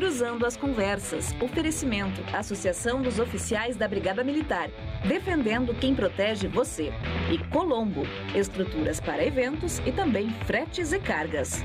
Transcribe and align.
Cruzando 0.00 0.46
as 0.46 0.56
Conversas. 0.56 1.34
Oferecimento. 1.42 2.22
Associação 2.34 3.02
dos 3.02 3.18
Oficiais 3.18 3.76
da 3.76 3.86
Brigada 3.86 4.24
Militar. 4.24 4.70
Defendendo 5.06 5.74
quem 5.74 5.94
protege 5.94 6.48
você. 6.48 6.90
E 7.30 7.36
Colombo. 7.50 8.04
Estruturas 8.34 8.98
para 8.98 9.22
eventos 9.22 9.78
e 9.80 9.92
também 9.92 10.30
fretes 10.46 10.94
e 10.94 10.98
cargas. 10.98 11.62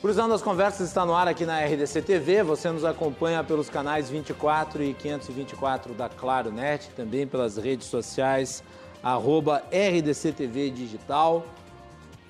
Cruzando 0.00 0.34
as 0.34 0.42
Conversas 0.42 0.88
está 0.88 1.06
no 1.06 1.14
ar 1.14 1.28
aqui 1.28 1.46
na 1.46 1.64
RDC 1.64 2.02
TV. 2.02 2.42
Você 2.42 2.72
nos 2.72 2.84
acompanha 2.84 3.44
pelos 3.44 3.70
canais 3.70 4.10
24 4.10 4.82
e 4.82 4.92
524 4.92 5.94
da 5.94 6.08
Claro 6.08 6.50
Net, 6.50 6.90
também 6.96 7.24
pelas 7.24 7.56
redes 7.56 7.86
sociais, 7.86 8.64
arroba 9.00 9.62
RDC 9.70 10.32
TV 10.32 10.70
Digital. 10.70 11.46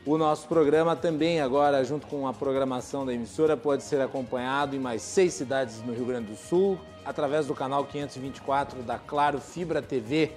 O 0.07 0.16
nosso 0.16 0.46
programa 0.46 0.95
também 0.95 1.41
agora, 1.41 1.82
junto 1.82 2.06
com 2.06 2.29
a 2.29 2.32
programação 2.32 3.05
da 3.05 3.12
emissora, 3.12 3.56
pode 3.56 3.83
ser 3.83 4.01
acompanhado 4.01 4.77
em 4.77 4.79
mais 4.79 5.02
seis 5.02 5.34
cidades 5.34 5.82
no 5.82 5.92
Rio 5.92 6.05
Grande 6.05 6.29
do 6.29 6.37
Sul, 6.37 6.79
através 7.05 7.48
do 7.48 7.55
canal 7.56 7.84
524 7.84 8.84
da 8.84 9.01
Claro 9.01 9.41
Fibra 9.41 9.82
TV. 9.82 10.30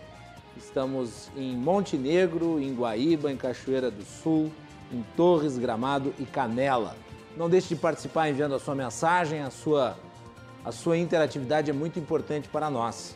Estamos 0.58 1.30
em 1.38 1.56
Montenegro, 1.56 2.60
em 2.60 2.74
Guaíba, 2.74 3.32
em 3.32 3.38
Cachoeira 3.38 3.92
do 3.92 4.04
Sul, 4.04 4.52
em 4.92 5.06
Torres, 5.16 5.56
Gramado 5.60 6.16
e 6.18 6.26
Canela. 6.26 6.96
Não 7.38 7.48
deixe 7.48 7.68
de 7.68 7.76
participar 7.76 8.28
enviando 8.28 8.56
a 8.56 8.60
sua 8.60 8.74
mensagem, 8.74 9.42
a 9.42 9.52
sua, 9.52 9.96
a 10.66 10.72
sua 10.72 10.98
interatividade 10.98 11.70
é 11.70 11.74
muito 11.74 12.00
importante 12.00 12.50
para 12.50 12.72
nós. 12.72 13.16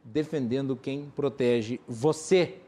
defendendo 0.05 0.77
quem 0.77 1.11
protege 1.17 1.81
você. 1.89 2.59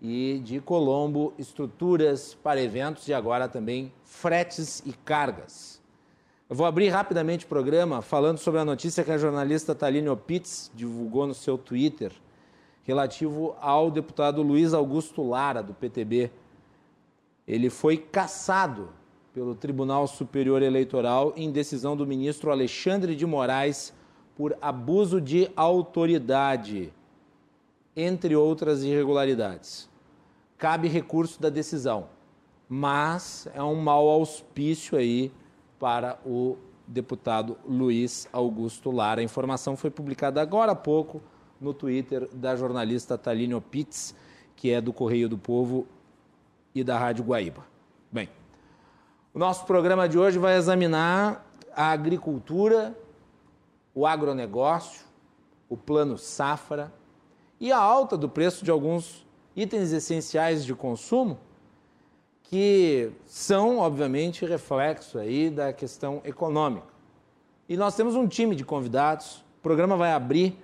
E 0.00 0.40
de 0.44 0.60
Colombo, 0.60 1.34
estruturas 1.36 2.32
para 2.32 2.62
eventos 2.62 3.08
e 3.08 3.12
agora 3.12 3.48
também 3.48 3.92
fretes 4.04 4.84
e 4.86 4.92
cargas. 4.92 5.82
Eu 6.48 6.54
vou 6.54 6.64
abrir 6.64 6.90
rapidamente 6.90 7.44
o 7.44 7.48
programa 7.48 8.00
falando 8.00 8.38
sobre 8.38 8.60
a 8.60 8.64
notícia 8.64 9.02
que 9.02 9.10
a 9.10 9.18
jornalista 9.18 9.74
Taline 9.74 10.08
Opitz 10.08 10.70
divulgou 10.76 11.26
no 11.26 11.34
seu 11.34 11.58
Twitter, 11.58 12.12
relativo 12.84 13.56
ao 13.60 13.90
deputado 13.90 14.42
Luiz 14.42 14.72
Augusto 14.72 15.28
Lara, 15.28 15.60
do 15.60 15.74
PTB. 15.74 16.30
Ele 17.48 17.68
foi 17.68 17.96
caçado 17.96 18.90
pelo 19.36 19.54
Tribunal 19.54 20.06
Superior 20.06 20.62
Eleitoral 20.62 21.34
em 21.36 21.52
decisão 21.52 21.94
do 21.94 22.06
ministro 22.06 22.50
Alexandre 22.50 23.14
de 23.14 23.26
Moraes 23.26 23.92
por 24.34 24.56
abuso 24.62 25.20
de 25.20 25.50
autoridade, 25.54 26.90
entre 27.94 28.34
outras 28.34 28.82
irregularidades. 28.82 29.90
Cabe 30.56 30.88
recurso 30.88 31.38
da 31.38 31.50
decisão, 31.50 32.08
mas 32.66 33.46
é 33.52 33.62
um 33.62 33.74
mau 33.74 34.08
auspício 34.08 34.96
aí 34.96 35.30
para 35.78 36.18
o 36.24 36.56
deputado 36.86 37.58
Luiz 37.68 38.26
Augusto 38.32 38.90
Lara. 38.90 39.20
A 39.20 39.24
informação 39.24 39.76
foi 39.76 39.90
publicada 39.90 40.40
agora 40.40 40.72
há 40.72 40.76
pouco 40.76 41.20
no 41.60 41.74
Twitter 41.74 42.26
da 42.32 42.56
jornalista 42.56 43.18
Taline 43.18 43.52
Opitz, 43.52 44.14
que 44.56 44.70
é 44.70 44.80
do 44.80 44.94
Correio 44.94 45.28
do 45.28 45.36
Povo 45.36 45.86
e 46.74 46.82
da 46.82 46.98
Rádio 46.98 47.22
Guaíba. 47.22 47.75
O 49.36 49.38
nosso 49.38 49.66
programa 49.66 50.08
de 50.08 50.18
hoje 50.18 50.38
vai 50.38 50.56
examinar 50.56 51.44
a 51.74 51.90
agricultura, 51.90 52.96
o 53.94 54.06
agronegócio, 54.06 55.04
o 55.68 55.76
plano 55.76 56.16
safra 56.16 56.90
e 57.60 57.70
a 57.70 57.76
alta 57.76 58.16
do 58.16 58.30
preço 58.30 58.64
de 58.64 58.70
alguns 58.70 59.26
itens 59.54 59.92
essenciais 59.92 60.64
de 60.64 60.74
consumo 60.74 61.38
que 62.44 63.12
são, 63.26 63.76
obviamente, 63.76 64.46
reflexo 64.46 65.18
aí 65.18 65.50
da 65.50 65.70
questão 65.70 66.22
econômica. 66.24 66.88
E 67.68 67.76
nós 67.76 67.94
temos 67.94 68.14
um 68.14 68.26
time 68.26 68.56
de 68.56 68.64
convidados. 68.64 69.44
O 69.58 69.62
programa 69.62 69.98
vai 69.98 70.14
abrir 70.14 70.58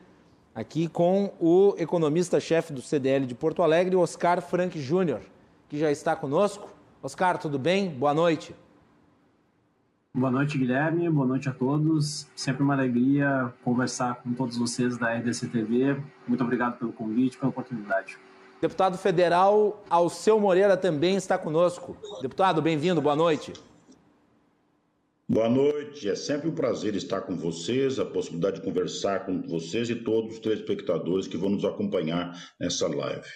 aqui 0.54 0.88
com 0.88 1.30
o 1.38 1.74
economista-chefe 1.76 2.72
do 2.72 2.80
CDL 2.80 3.26
de 3.26 3.34
Porto 3.34 3.62
Alegre, 3.62 3.96
Oscar 3.96 4.40
Frank 4.40 4.80
Júnior, 4.80 5.20
que 5.68 5.78
já 5.78 5.90
está 5.90 6.16
conosco. 6.16 6.71
Oscar, 7.02 7.36
tudo 7.36 7.58
bem? 7.58 7.88
Boa 7.90 8.14
noite. 8.14 8.54
Boa 10.14 10.30
noite, 10.30 10.56
Guilherme. 10.56 11.10
Boa 11.10 11.26
noite 11.26 11.48
a 11.48 11.52
todos. 11.52 12.28
Sempre 12.36 12.62
uma 12.62 12.74
alegria 12.74 13.52
conversar 13.64 14.22
com 14.22 14.32
todos 14.34 14.56
vocês 14.56 14.96
da 14.96 15.12
RDC 15.12 15.48
TV. 15.48 16.00
Muito 16.28 16.44
obrigado 16.44 16.78
pelo 16.78 16.92
convite, 16.92 17.36
pela 17.36 17.50
oportunidade. 17.50 18.16
Deputado 18.60 18.96
federal 18.96 19.82
Alceu 19.90 20.38
Moreira 20.38 20.76
também 20.76 21.16
está 21.16 21.36
conosco. 21.36 21.96
Deputado, 22.20 22.62
bem-vindo. 22.62 23.02
Boa 23.02 23.16
noite. 23.16 23.52
Boa 25.28 25.48
noite. 25.48 26.08
É 26.08 26.14
sempre 26.14 26.50
um 26.50 26.54
prazer 26.54 26.94
estar 26.94 27.22
com 27.22 27.34
vocês, 27.34 27.98
a 27.98 28.04
possibilidade 28.04 28.60
de 28.60 28.62
conversar 28.62 29.26
com 29.26 29.42
vocês 29.42 29.90
e 29.90 29.96
todos 29.96 30.34
os 30.34 30.38
telespectadores 30.38 31.26
que 31.26 31.36
vão 31.36 31.50
nos 31.50 31.64
acompanhar 31.64 32.32
nessa 32.60 32.86
live. 32.86 33.26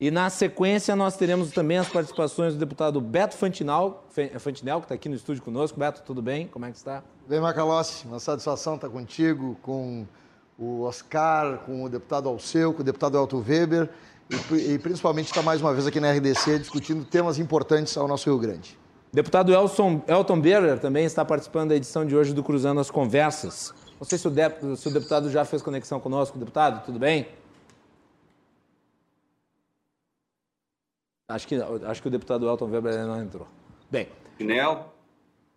E 0.00 0.12
na 0.12 0.30
sequência 0.30 0.94
nós 0.94 1.16
teremos 1.16 1.50
também 1.50 1.76
as 1.76 1.88
participações 1.88 2.54
do 2.54 2.60
deputado 2.60 3.00
Beto 3.00 3.36
Fantinal, 3.36 4.06
Fantinel, 4.38 4.78
que 4.78 4.84
está 4.84 4.94
aqui 4.94 5.08
no 5.08 5.16
estúdio 5.16 5.42
conosco. 5.42 5.76
Beto, 5.76 6.02
tudo 6.02 6.22
bem? 6.22 6.46
Como 6.46 6.64
é 6.64 6.70
que 6.70 6.76
está? 6.76 7.02
Bem, 7.28 7.40
Macalossi, 7.40 8.06
uma 8.06 8.20
satisfação 8.20 8.76
estar 8.76 8.88
contigo, 8.88 9.56
com 9.60 10.06
o 10.56 10.82
Oscar, 10.82 11.58
com 11.66 11.82
o 11.82 11.88
deputado 11.88 12.28
Alceu, 12.28 12.72
com 12.72 12.82
o 12.82 12.84
deputado 12.84 13.18
Elton 13.18 13.42
Weber 13.44 13.90
e, 14.52 14.74
e 14.74 14.78
principalmente 14.78 15.26
estar 15.26 15.42
mais 15.42 15.60
uma 15.60 15.74
vez 15.74 15.84
aqui 15.84 15.98
na 15.98 16.12
RDC 16.12 16.60
discutindo 16.60 17.04
temas 17.04 17.40
importantes 17.40 17.96
ao 17.96 18.06
nosso 18.06 18.30
Rio 18.30 18.38
Grande. 18.38 18.78
Deputado 19.12 19.52
Elson, 19.52 20.00
Elton 20.06 20.40
Berer 20.40 20.78
também 20.78 21.06
está 21.06 21.24
participando 21.24 21.70
da 21.70 21.74
edição 21.74 22.06
de 22.06 22.14
hoje 22.14 22.32
do 22.32 22.44
Cruzando 22.44 22.80
as 22.80 22.88
Conversas. 22.88 23.74
Não 23.98 24.06
sei 24.06 24.16
se 24.16 24.28
o, 24.28 24.30
de, 24.30 24.76
se 24.76 24.86
o 24.86 24.92
deputado 24.92 25.28
já 25.28 25.44
fez 25.44 25.60
conexão 25.60 25.98
conosco. 25.98 26.38
Deputado, 26.38 26.84
tudo 26.84 27.00
bem? 27.00 27.26
Acho 31.28 31.46
que, 31.46 31.56
acho 31.86 32.00
que 32.00 32.08
o 32.08 32.10
deputado 32.10 32.48
Elton 32.48 32.70
Weber 32.70 33.06
não 33.06 33.20
entrou. 33.20 33.46
Bem. 33.90 34.08
Pinel. 34.38 34.94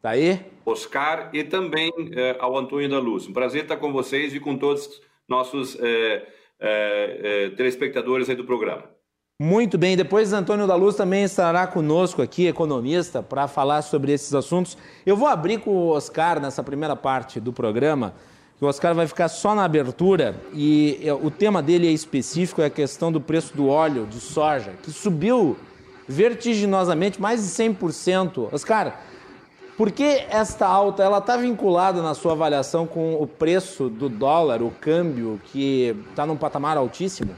Tá 0.01 0.09
aí? 0.09 0.45
Oscar 0.65 1.29
e 1.31 1.45
também 1.45 1.89
eh, 2.13 2.35
ao 2.41 2.57
Antônio 2.57 2.89
da 2.89 2.99
Luz. 2.99 3.25
Um 3.25 3.31
prazer 3.31 3.63
estar 3.63 3.77
com 3.77 3.93
vocês 3.93 4.33
e 4.33 4.39
com 4.39 4.57
todos 4.57 4.85
os 4.85 5.01
nossos 5.29 5.77
eh, 5.79 6.27
eh, 6.59 7.51
telespectadores 7.55 8.29
aí 8.29 8.35
do 8.35 8.43
programa. 8.43 8.83
Muito 9.41 9.77
bem, 9.77 9.95
depois 9.95 10.33
Antônio 10.33 10.67
da 10.67 10.75
Luz 10.75 10.95
também 10.95 11.23
estará 11.23 11.65
conosco 11.65 12.21
aqui, 12.21 12.47
economista, 12.47 13.23
para 13.23 13.47
falar 13.47 13.81
sobre 13.81 14.11
esses 14.11 14.33
assuntos. 14.33 14.77
Eu 15.05 15.15
vou 15.15 15.27
abrir 15.27 15.61
com 15.61 15.71
o 15.71 15.87
Oscar 15.87 16.41
nessa 16.41 16.61
primeira 16.61 16.97
parte 16.97 17.39
do 17.39 17.53
programa, 17.53 18.13
que 18.61 18.65
o 18.65 18.67
Oscar 18.67 18.93
vai 18.93 19.07
ficar 19.07 19.27
só 19.27 19.55
na 19.55 19.65
abertura 19.65 20.39
e 20.53 20.99
o 21.23 21.31
tema 21.31 21.63
dele 21.63 21.87
é 21.87 21.91
específico, 21.91 22.61
é 22.61 22.65
a 22.65 22.69
questão 22.69 23.11
do 23.11 23.19
preço 23.19 23.57
do 23.57 23.67
óleo 23.67 24.05
de 24.05 24.19
soja, 24.19 24.73
que 24.83 24.91
subiu 24.91 25.57
vertiginosamente, 26.07 27.19
mais 27.19 27.41
de 27.41 27.47
100%. 27.47 28.53
Oscar, 28.53 29.01
por 29.75 29.89
que 29.89 30.03
esta 30.29 30.67
alta 30.67 31.01
ela 31.01 31.17
está 31.17 31.37
vinculada 31.37 32.03
na 32.03 32.13
sua 32.13 32.33
avaliação 32.33 32.85
com 32.85 33.15
o 33.15 33.25
preço 33.25 33.89
do 33.89 34.07
dólar, 34.07 34.61
o 34.61 34.69
câmbio, 34.69 35.41
que 35.45 35.95
está 36.11 36.23
num 36.23 36.37
patamar 36.37 36.77
altíssimo? 36.77 37.31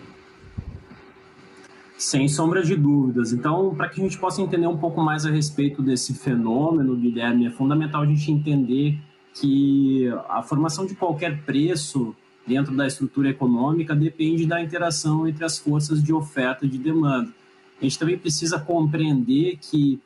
Sem 1.97 2.27
sombra 2.27 2.61
de 2.61 2.75
dúvidas. 2.75 3.31
Então, 3.31 3.73
para 3.73 3.87
que 3.87 4.01
a 4.01 4.03
gente 4.03 4.17
possa 4.17 4.41
entender 4.41 4.67
um 4.67 4.77
pouco 4.77 4.99
mais 4.99 5.25
a 5.25 5.31
respeito 5.31 5.81
desse 5.81 6.13
fenômeno, 6.15 6.97
Guilherme, 6.97 7.47
é 7.47 7.49
fundamental 7.49 8.01
a 8.01 8.05
gente 8.05 8.29
entender 8.29 8.99
que 9.33 10.07
a 10.29 10.43
formação 10.43 10.85
de 10.85 10.95
qualquer 10.95 11.41
preço 11.43 12.15
dentro 12.45 12.75
da 12.75 12.85
estrutura 12.85 13.29
econômica 13.29 13.95
depende 13.95 14.45
da 14.45 14.61
interação 14.61 15.27
entre 15.27 15.43
as 15.43 15.57
forças 15.57 16.03
de 16.03 16.13
oferta 16.13 16.65
e 16.65 16.69
de 16.69 16.77
demanda. 16.77 17.31
A 17.79 17.83
gente 17.83 17.97
também 17.97 18.17
precisa 18.17 18.59
compreender 18.59 19.57
que 19.57 19.99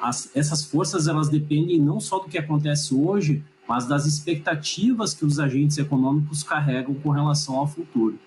as, 0.00 0.34
essas 0.34 0.64
forças 0.64 1.06
elas 1.06 1.28
dependem 1.28 1.80
não 1.80 2.00
só 2.00 2.18
do 2.18 2.28
que 2.28 2.38
acontece 2.38 2.94
hoje, 2.94 3.44
mas 3.68 3.86
das 3.86 4.06
expectativas 4.06 5.14
que 5.14 5.24
os 5.24 5.38
agentes 5.38 5.78
econômicos 5.78 6.42
carregam 6.42 6.94
com 6.94 7.10
relação 7.10 7.56
ao 7.56 7.68
futuro. 7.68 8.18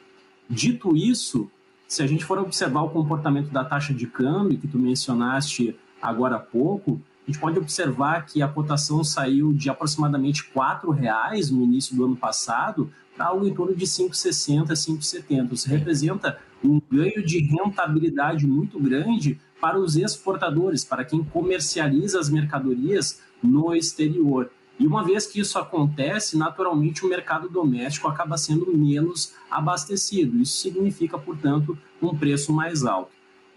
Dito 0.50 0.96
isso, 0.96 1.50
se 1.88 2.02
a 2.02 2.08
gente 2.08 2.24
for 2.24 2.40
observar 2.40 2.84
o 2.84 2.90
comportamento 2.90 3.50
da 3.50 3.66
taxa 3.66 3.94
de 3.94 4.08
câmbio 4.08 4.58
que 4.58 4.68
tu 4.68 4.80
mencionaste 4.80 5.76
agora 6.02 6.38
há 6.38 6.40
pouco, 6.40 7.02
a 7.26 7.32
gente 7.32 7.40
pode 7.40 7.58
observar 7.58 8.26
que 8.26 8.42
a 8.42 8.48
cotação 8.48 9.04
saiu 9.04 9.54
de 9.54 9.70
aproximadamente 9.70 10.44
R$ 10.54 10.94
reais 10.94 11.50
no 11.50 11.64
início 11.64 11.96
do 11.96 12.04
ano 12.04 12.18
passado 12.18 12.92
para 13.16 13.28
algo 13.28 13.48
em 13.48 13.54
torno 13.54 13.76
de 13.76 13.86
5,60, 13.86 14.68
5,70. 14.68 15.54
Isso 15.54 15.70
representa 15.70 16.38
um 16.64 16.82
ganho 16.92 17.26
de 17.26 17.40
rentabilidade 17.40 18.46
muito 18.46 18.80
grande 18.80 19.40
para 19.62 19.80
os 19.80 19.96
exportadores, 19.96 20.84
para 20.84 21.06
quem 21.06 21.24
comercializa 21.24 22.20
as 22.20 22.30
mercadorias 22.30 23.22
no 23.42 23.74
exterior. 23.74 24.50
E 24.78 24.86
uma 24.86 25.04
vez 25.04 25.26
que 25.26 25.40
isso 25.40 25.58
acontece, 25.58 26.38
naturalmente 26.38 27.06
o 27.06 27.10
mercado 27.10 27.48
doméstico 27.48 28.08
acaba 28.08 28.38
sendo 28.38 28.76
menos 28.76 29.34
abastecido. 29.50 30.42
Isso 30.42 30.58
significa, 30.58 31.18
portanto, 31.18 31.78
um 32.02 32.18
preço 32.18 32.52
mais 32.52 32.84
alto. 32.84 33.12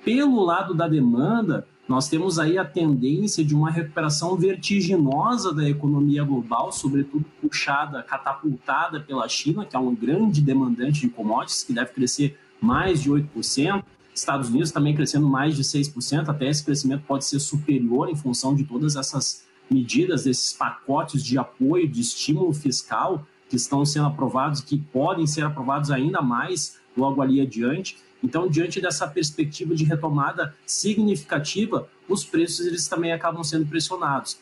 Pelo 0.04 0.44
lado 0.44 0.74
da 0.74 0.86
demanda, 0.86 1.66
nós 1.88 2.08
temos 2.08 2.38
aí 2.38 2.58
a 2.58 2.64
tendência 2.64 3.44
de 3.44 3.54
uma 3.54 3.70
recuperação 3.70 4.36
vertiginosa 4.36 5.54
da 5.54 5.68
economia 5.68 6.24
global, 6.24 6.72
sobretudo 6.72 7.24
puxada, 7.40 8.02
catapultada 8.02 9.00
pela 9.00 9.28
China, 9.28 9.64
que 9.64 9.76
é 9.76 9.78
um 9.78 9.94
grande 9.94 10.40
demandante 10.40 11.02
de 11.02 11.08
commodities, 11.08 11.62
que 11.62 11.72
deve 11.72 11.92
crescer 11.92 12.36
mais 12.60 13.02
de 13.02 13.10
8%. 13.10 13.84
Estados 14.12 14.48
Unidos 14.48 14.72
também 14.72 14.94
crescendo 14.94 15.28
mais 15.28 15.54
de 15.54 15.62
6%, 15.62 16.28
até 16.28 16.48
esse 16.48 16.64
crescimento 16.64 17.04
pode 17.06 17.24
ser 17.24 17.38
superior 17.38 18.08
em 18.08 18.16
função 18.16 18.54
de 18.54 18.64
todas 18.64 18.96
essas 18.96 19.44
medidas, 19.70 20.24
desses 20.24 20.52
pacotes 20.52 21.22
de 21.22 21.38
apoio, 21.38 21.86
de 21.86 22.00
estímulo 22.00 22.52
fiscal 22.52 23.24
que 23.48 23.56
estão 23.56 23.84
sendo 23.84 24.06
aprovados, 24.06 24.60
que 24.60 24.78
podem 24.78 25.26
ser 25.26 25.44
aprovados 25.44 25.90
ainda 25.90 26.20
mais 26.20 26.78
logo 26.96 27.22
ali 27.22 27.40
adiante. 27.40 27.98
Então, 28.22 28.48
diante 28.48 28.80
dessa 28.80 29.06
perspectiva 29.06 29.74
de 29.74 29.84
retomada 29.84 30.54
significativa, 30.64 31.88
os 32.08 32.24
preços 32.24 32.66
eles 32.66 32.88
também 32.88 33.12
acabam 33.12 33.44
sendo 33.44 33.66
pressionados. 33.66 34.38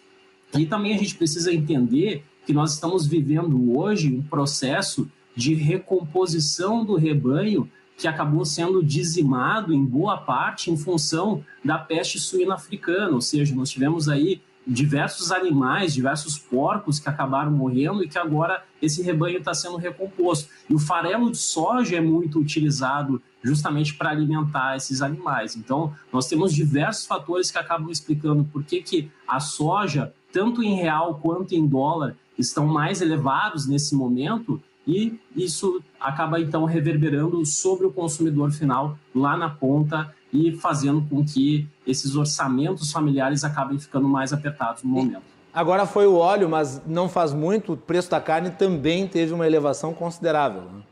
E 0.56 0.66
também 0.66 0.94
a 0.94 0.98
gente 0.98 1.16
precisa 1.16 1.52
entender 1.52 2.24
que 2.46 2.52
nós 2.52 2.74
estamos 2.74 3.06
vivendo 3.06 3.76
hoje 3.76 4.14
um 4.14 4.22
processo 4.22 5.10
de 5.34 5.54
recomposição 5.54 6.84
do 6.84 6.94
rebanho 6.94 7.68
que 7.96 8.08
acabou 8.08 8.44
sendo 8.44 8.82
dizimado 8.82 9.72
em 9.72 9.84
boa 9.84 10.16
parte 10.16 10.70
em 10.70 10.76
função 10.76 11.44
da 11.64 11.78
peste 11.78 12.18
suína 12.18 12.54
africana, 12.54 13.12
ou 13.12 13.20
seja, 13.20 13.54
nós 13.54 13.70
tivemos 13.70 14.08
aí 14.08 14.40
diversos 14.66 15.30
animais, 15.30 15.92
diversos 15.92 16.38
porcos 16.38 16.98
que 16.98 17.08
acabaram 17.08 17.50
morrendo 17.50 18.02
e 18.02 18.08
que 18.08 18.18
agora 18.18 18.64
esse 18.80 19.02
rebanho 19.02 19.38
está 19.38 19.52
sendo 19.52 19.76
recomposto. 19.76 20.48
E 20.68 20.74
o 20.74 20.78
farelo 20.78 21.30
de 21.30 21.38
soja 21.38 21.96
é 21.96 22.00
muito 22.00 22.38
utilizado 22.38 23.20
justamente 23.42 23.94
para 23.94 24.10
alimentar 24.10 24.76
esses 24.76 25.02
animais. 25.02 25.54
Então, 25.54 25.94
nós 26.12 26.26
temos 26.26 26.54
diversos 26.54 27.06
fatores 27.06 27.50
que 27.50 27.58
acabam 27.58 27.90
explicando 27.90 28.44
por 28.44 28.64
que, 28.64 28.82
que 28.82 29.10
a 29.28 29.38
soja, 29.38 30.12
tanto 30.32 30.62
em 30.62 30.74
real 30.74 31.18
quanto 31.22 31.54
em 31.54 31.66
dólar, 31.66 32.16
estão 32.38 32.66
mais 32.66 33.02
elevados 33.02 33.66
nesse 33.66 33.94
momento 33.94 34.60
e 34.86 35.18
isso 35.34 35.82
acaba 35.98 36.40
então 36.40 36.64
reverberando 36.64 37.44
sobre 37.46 37.86
o 37.86 37.92
consumidor 37.92 38.50
final 38.52 38.98
lá 39.14 39.36
na 39.36 39.48
ponta 39.48 40.14
e 40.34 40.52
fazendo 40.52 41.00
com 41.08 41.24
que 41.24 41.66
esses 41.86 42.16
orçamentos 42.16 42.90
familiares 42.90 43.44
acabem 43.44 43.78
ficando 43.78 44.08
mais 44.08 44.32
apertados 44.32 44.82
no 44.82 44.90
momento. 44.90 45.22
Agora 45.52 45.86
foi 45.86 46.06
o 46.06 46.16
óleo, 46.16 46.48
mas 46.48 46.82
não 46.84 47.08
faz 47.08 47.32
muito, 47.32 47.74
o 47.74 47.76
preço 47.76 48.10
da 48.10 48.20
carne 48.20 48.50
também 48.50 49.06
teve 49.06 49.32
uma 49.32 49.46
elevação 49.46 49.94
considerável. 49.94 50.62
Né? 50.62 50.82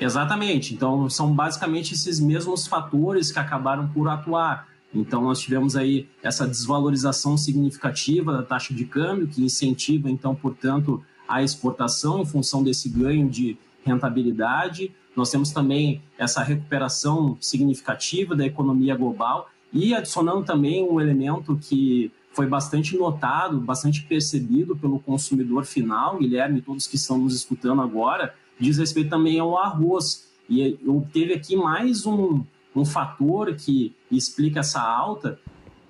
Exatamente. 0.00 0.72
Então, 0.72 1.10
são 1.10 1.34
basicamente 1.34 1.94
esses 1.94 2.20
mesmos 2.20 2.68
fatores 2.68 3.32
que 3.32 3.38
acabaram 3.40 3.88
por 3.88 4.08
atuar. 4.08 4.68
Então, 4.94 5.22
nós 5.22 5.40
tivemos 5.40 5.74
aí 5.74 6.08
essa 6.22 6.46
desvalorização 6.46 7.36
significativa 7.36 8.32
da 8.32 8.44
taxa 8.44 8.72
de 8.72 8.84
câmbio, 8.84 9.26
que 9.26 9.42
incentiva, 9.42 10.08
então, 10.08 10.36
portanto, 10.36 11.02
a 11.26 11.42
exportação 11.42 12.20
em 12.20 12.24
função 12.26 12.62
desse 12.62 12.88
ganho 12.88 13.28
de 13.28 13.58
rentabilidade. 13.84 14.92
Nós 15.16 15.30
temos 15.30 15.50
também 15.50 16.02
essa 16.18 16.42
recuperação 16.42 17.36
significativa 17.40 18.34
da 18.34 18.44
economia 18.44 18.96
global 18.96 19.48
e 19.72 19.94
adicionando 19.94 20.44
também 20.44 20.88
um 20.88 21.00
elemento 21.00 21.56
que 21.56 22.10
foi 22.32 22.46
bastante 22.46 22.96
notado, 22.96 23.60
bastante 23.60 24.02
percebido 24.02 24.76
pelo 24.76 24.98
consumidor 24.98 25.64
final, 25.64 26.18
Guilherme, 26.18 26.60
todos 26.60 26.86
que 26.86 26.96
estão 26.96 27.16
nos 27.16 27.34
escutando 27.34 27.80
agora, 27.80 28.34
diz 28.58 28.78
respeito 28.78 29.10
também 29.10 29.38
ao 29.38 29.56
arroz. 29.56 30.28
E 30.50 30.78
teve 31.12 31.32
aqui 31.32 31.56
mais 31.56 32.04
um, 32.04 32.44
um 32.74 32.84
fator 32.84 33.54
que 33.54 33.94
explica 34.10 34.60
essa 34.60 34.80
alta, 34.80 35.38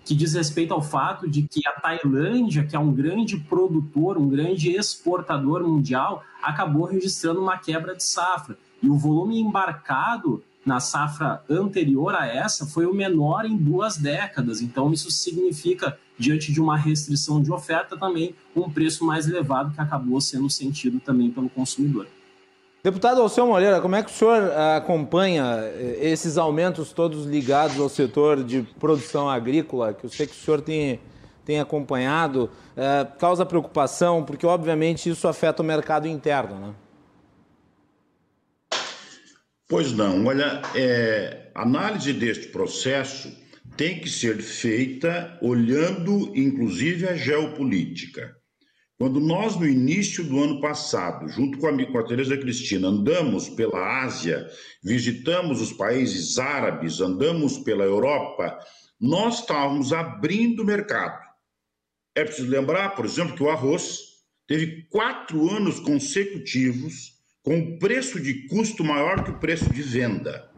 que 0.05 0.15
diz 0.15 0.35
respeito 0.35 0.75
ao 0.75 0.83
fato 0.83 1.29
de 1.29 1.43
que 1.43 1.67
a 1.67 1.73
Tailândia, 1.73 2.65
que 2.65 2.77
é 2.77 2.79
um 2.79 2.93
grande 2.93 3.39
produtor, 3.39 4.19
um 4.19 4.29
grande 4.29 4.71
exportador 4.71 5.67
mundial, 5.67 6.23
acabou 6.43 6.85
registrando 6.85 7.41
uma 7.41 7.57
quebra 7.57 7.97
de 7.97 8.05
safra. 8.05 8.59
E 8.85 8.91
o 8.91 8.99
volume 8.99 9.41
embarcado 9.41 10.45
na 10.65 10.79
safra 10.79 11.43
anterior 11.49 12.15
a 12.15 12.27
essa 12.27 12.67
foi 12.67 12.85
o 12.85 12.93
menor 12.93 13.47
em 13.47 13.57
duas 13.57 13.97
décadas. 13.97 14.61
Então, 14.61 14.93
isso 14.93 15.11
significa, 15.11 15.99
diante 16.19 16.53
de 16.53 16.61
uma 16.61 16.77
restrição 16.77 17.43
de 17.43 17.51
oferta, 17.51 17.97
também 17.97 18.35
um 18.55 18.69
preço 18.69 19.03
mais 19.03 19.27
elevado 19.27 19.73
que 19.73 19.81
acabou 19.81 20.21
sendo 20.21 20.51
sentido 20.51 21.01
também 21.01 21.31
pelo 21.31 21.49
consumidor. 21.49 22.07
Deputado 22.83 23.23
Alceu 23.23 23.47
Moreira, 23.47 23.81
como 23.81 23.97
é 23.97 24.03
que 24.03 24.11
o 24.11 24.15
senhor 24.15 24.43
eh, 24.43 24.77
acompanha 24.77 25.45
eh, 25.63 26.01
esses 26.03 26.37
aumentos 26.37 26.93
todos 26.93 27.25
ligados 27.25 27.81
ao 27.81 27.89
setor 27.89 28.45
de 28.45 28.65
produção 28.79 29.31
agrícola, 29.31 29.95
que 29.95 30.05
eu 30.05 30.11
sei 30.11 30.27
que 30.27 30.35
o 30.35 30.37
senhor 30.37 30.61
tem, 30.61 31.01
tem 31.47 31.59
acompanhado, 31.59 32.51
é, 32.77 33.07
causa 33.19 33.47
preocupação, 33.47 34.23
porque 34.23 34.47
obviamente 34.47 35.09
isso 35.09 35.27
afeta 35.27 35.63
o 35.63 35.65
mercado 35.65 36.07
interno, 36.07 36.59
né? 36.59 36.75
Pois 39.69 39.93
não, 39.93 40.27
olha, 40.27 40.61
é, 40.75 41.51
análise 41.55 42.13
deste 42.13 42.49
processo 42.49 43.35
tem 43.77 43.99
que 43.99 44.11
ser 44.11 44.43
feita 44.43 45.39
olhando 45.41 46.31
inclusive 46.37 47.09
a 47.09 47.17
geopolítica. 47.17 48.35
Quando 48.99 49.19
nós, 49.19 49.57
no 49.57 49.67
início 49.67 50.23
do 50.23 50.39
ano 50.41 50.61
passado, 50.61 51.29
junto 51.29 51.59
com 51.59 51.67
a, 51.67 51.87
com 51.87 51.99
a 51.99 52.05
Tereza 52.05 52.37
Cristina, 52.37 52.89
andamos 52.89 53.49
pela 53.49 54.03
Ásia, 54.03 54.47
visitamos 54.85 55.61
os 55.61 55.73
países 55.73 56.39
árabes, 56.39 57.01
andamos 57.01 57.59
pela 57.59 57.85
Europa, 57.85 58.57
nós 59.01 59.41
estávamos 59.41 59.93
abrindo 59.93 60.65
mercado. 60.65 61.19
É 62.15 62.23
preciso 62.23 62.49
lembrar, 62.49 62.95
por 62.95 63.05
exemplo, 63.05 63.35
que 63.35 63.43
o 63.43 63.51
arroz 63.51 63.99
teve 64.47 64.87
quatro 64.91 65.51
anos 65.51 65.81
consecutivos 65.81 67.14
com 67.45 67.57
o 67.57 67.79
preço 67.79 68.19
de 68.19 68.49
custo 68.49 68.83
maior 68.83 69.23
que 69.23 69.31
o 69.31 69.39
preço 69.39 69.73
de 69.73 69.83
venda. 69.83 70.51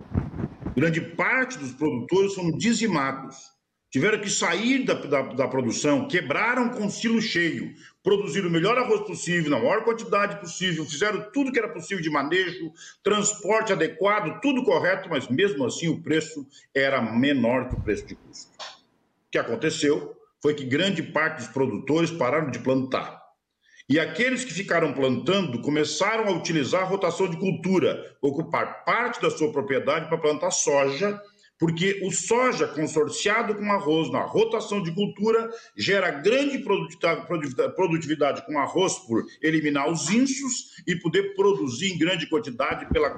Grande 0.75 1.03
parte 1.03 1.59
dos 1.59 1.73
produtores 1.73 2.35
foram 2.35 2.57
dizimados 2.57 3.57
tiveram 3.97 4.21
que 4.21 4.29
sair 4.29 4.85
da, 4.85 4.93
da, 4.93 5.23
da, 5.23 5.49
produção, 5.49 6.07
quebraram 6.07 6.69
com 6.69 6.85
o 6.85 6.91
silo 6.91 7.19
cheio, 7.19 7.73
produziram 8.03 8.49
o 8.49 8.53
melhor 8.53 8.77
arroz 8.77 9.01
possível, 9.07 9.51
na 9.51 9.59
maior 9.59 9.85
quantidade 9.85 10.39
possível, 10.39 10.85
fizeram 10.85 11.31
tudo 11.33 11.51
que 11.51 11.59
era 11.59 11.71
possível 11.71 12.03
de 12.03 12.11
manejo, 12.11 12.71
transporte 13.03 13.73
adequado, 13.73 14.39
tudo 14.43 14.65
correto, 14.65 15.09
mas 15.09 15.29
mesmo 15.29 15.65
assim 15.65 15.89
o 15.89 16.03
preço 16.03 16.47
era 16.75 17.01
menor 17.01 17.71
que 17.71 17.75
o 17.75 17.81
preço 17.81 18.07
de 18.07 18.15
custo. 18.17 18.51
O 18.59 19.31
que 19.31 19.39
aconteceu 19.39 20.15
foi 20.43 20.53
que 20.53 20.65
grande 20.65 21.03
parte 21.03 21.39
dos 21.39 21.49
produtores 21.49 22.11
pararam 22.11 22.51
de 22.51 22.59
plantar. 22.59 23.26
E 23.89 24.01
aqueles 24.01 24.45
que 24.45 24.53
ficaram 24.53 24.93
plantando 24.93 25.61
começaram 25.61 26.27
a 26.27 26.33
utilizar 26.33 26.83
a 26.83 26.87
rotação 26.87 27.29
de 27.29 27.37
cultura, 27.37 28.17
ocupar 28.21 28.85
parte 28.85 29.23
da 29.23 29.31
sua 29.31 29.53
propriedade 29.53 30.09
para 30.09 30.19
plantar 30.19 30.51
soja 30.51 31.21
porque 31.59 32.01
o 32.05 32.11
soja 32.11 32.69
consorciado 32.69 33.55
com 33.55 33.65
arroz 33.73 34.11
na 34.11 34.21
rotação 34.21 34.83
de 34.83 34.93
cultura 34.93 35.51
gera 35.77 36.11
grande 36.11 36.59
produtividade 36.59 38.45
com 38.45 38.59
arroz 38.59 38.99
por 39.07 39.25
eliminar 39.41 39.91
os 39.91 40.11
insos 40.11 40.83
e 40.87 40.97
poder 40.97 41.35
produzir 41.35 41.93
em 41.93 41.99
grande 41.99 42.29
quantidade 42.29 42.87
pela, 42.91 43.11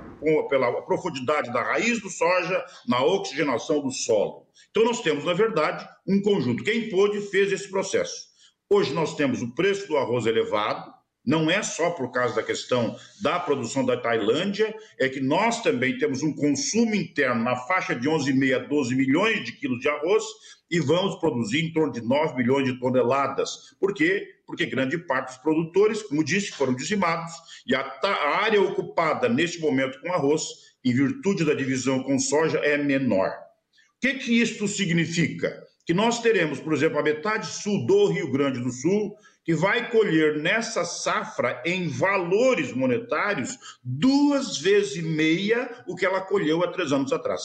pela 0.49 0.83
profundidade 0.83 1.53
da 1.53 1.63
raiz 1.63 2.01
do 2.01 2.09
soja 2.09 2.65
na 2.87 3.03
oxigenação 3.03 3.81
do 3.81 3.91
solo. 3.91 4.47
Então 4.71 4.85
nós 4.85 5.01
temos, 5.01 5.25
na 5.25 5.33
verdade, 5.33 5.89
um 6.07 6.21
conjunto. 6.23 6.63
Quem 6.63 6.89
pôde 6.89 7.21
fez 7.21 7.51
esse 7.51 7.69
processo. 7.69 8.28
Hoje 8.71 8.93
nós 8.93 9.17
temos 9.17 9.41
o 9.41 9.55
preço 9.55 9.89
do 9.89 9.97
arroz 9.97 10.27
elevado, 10.27 10.93
não 11.25 11.51
é 11.51 11.63
só 11.63 11.91
por 11.93 12.13
causa 12.13 12.35
da 12.35 12.43
questão 12.43 12.95
da 13.23 13.41
produção 13.41 13.83
da 13.83 13.97
Tailândia, 13.97 14.75
é 14.99 15.09
que 15.09 15.21
nós 15.21 15.63
também 15.63 15.97
temos 15.97 16.23
um 16.23 16.35
consumo 16.35 16.95
interno 16.95 17.43
na 17.43 17.57
faixa 17.57 17.95
de 17.95 18.07
11,5 18.07 18.55
a 18.55 18.59
12 18.59 18.95
milhões 18.95 19.43
de 19.43 19.53
quilos 19.53 19.81
de 19.81 19.89
arroz 19.89 20.23
e 20.71 20.81
vamos 20.81 21.19
produzir 21.19 21.65
em 21.65 21.73
torno 21.73 21.95
de 21.95 22.03
9 22.03 22.37
milhões 22.37 22.67
de 22.67 22.79
toneladas. 22.79 23.75
Por 23.81 23.95
quê? 23.95 24.27
Porque 24.47 24.67
grande 24.67 24.99
parte 24.99 25.29
dos 25.29 25.39
produtores, 25.39 26.03
como 26.03 26.23
disse, 26.23 26.51
foram 26.51 26.75
dizimados 26.75 27.33
e 27.67 27.75
a, 27.75 27.81
a 27.81 28.43
área 28.43 28.61
ocupada 28.61 29.31
neste 29.31 29.63
momento 29.63 29.99
com 30.03 30.13
arroz, 30.13 30.43
em 30.85 30.93
virtude 30.93 31.43
da 31.43 31.55
divisão 31.55 32.03
com 32.03 32.19
soja, 32.19 32.59
é 32.59 32.77
menor. 32.77 33.31
O 33.31 34.01
que, 34.03 34.13
que 34.15 34.43
isto 34.43 34.69
significa? 34.69 35.68
Que 35.89 35.95
nós 35.95 36.21
teremos, 36.21 36.61
por 36.61 36.75
exemplo, 36.75 36.99
a 36.99 37.03
metade 37.03 37.47
sul 37.47 37.87
do 37.87 38.09
Rio 38.09 38.31
Grande 38.31 38.61
do 38.61 38.71
Sul, 38.71 39.17
que 39.43 39.55
vai 39.55 39.91
colher 39.91 40.37
nessa 40.37 40.85
safra 40.85 41.63
em 41.65 41.89
valores 41.89 42.75
monetários 42.75 43.59
duas 43.83 44.59
vezes 44.59 44.97
e 44.97 45.03
meia 45.03 45.83
o 45.87 45.97
que 45.97 46.05
ela 46.05 46.21
colheu 46.21 46.63
há 46.63 46.71
três 46.71 46.93
anos 46.93 47.11
atrás. 47.11 47.41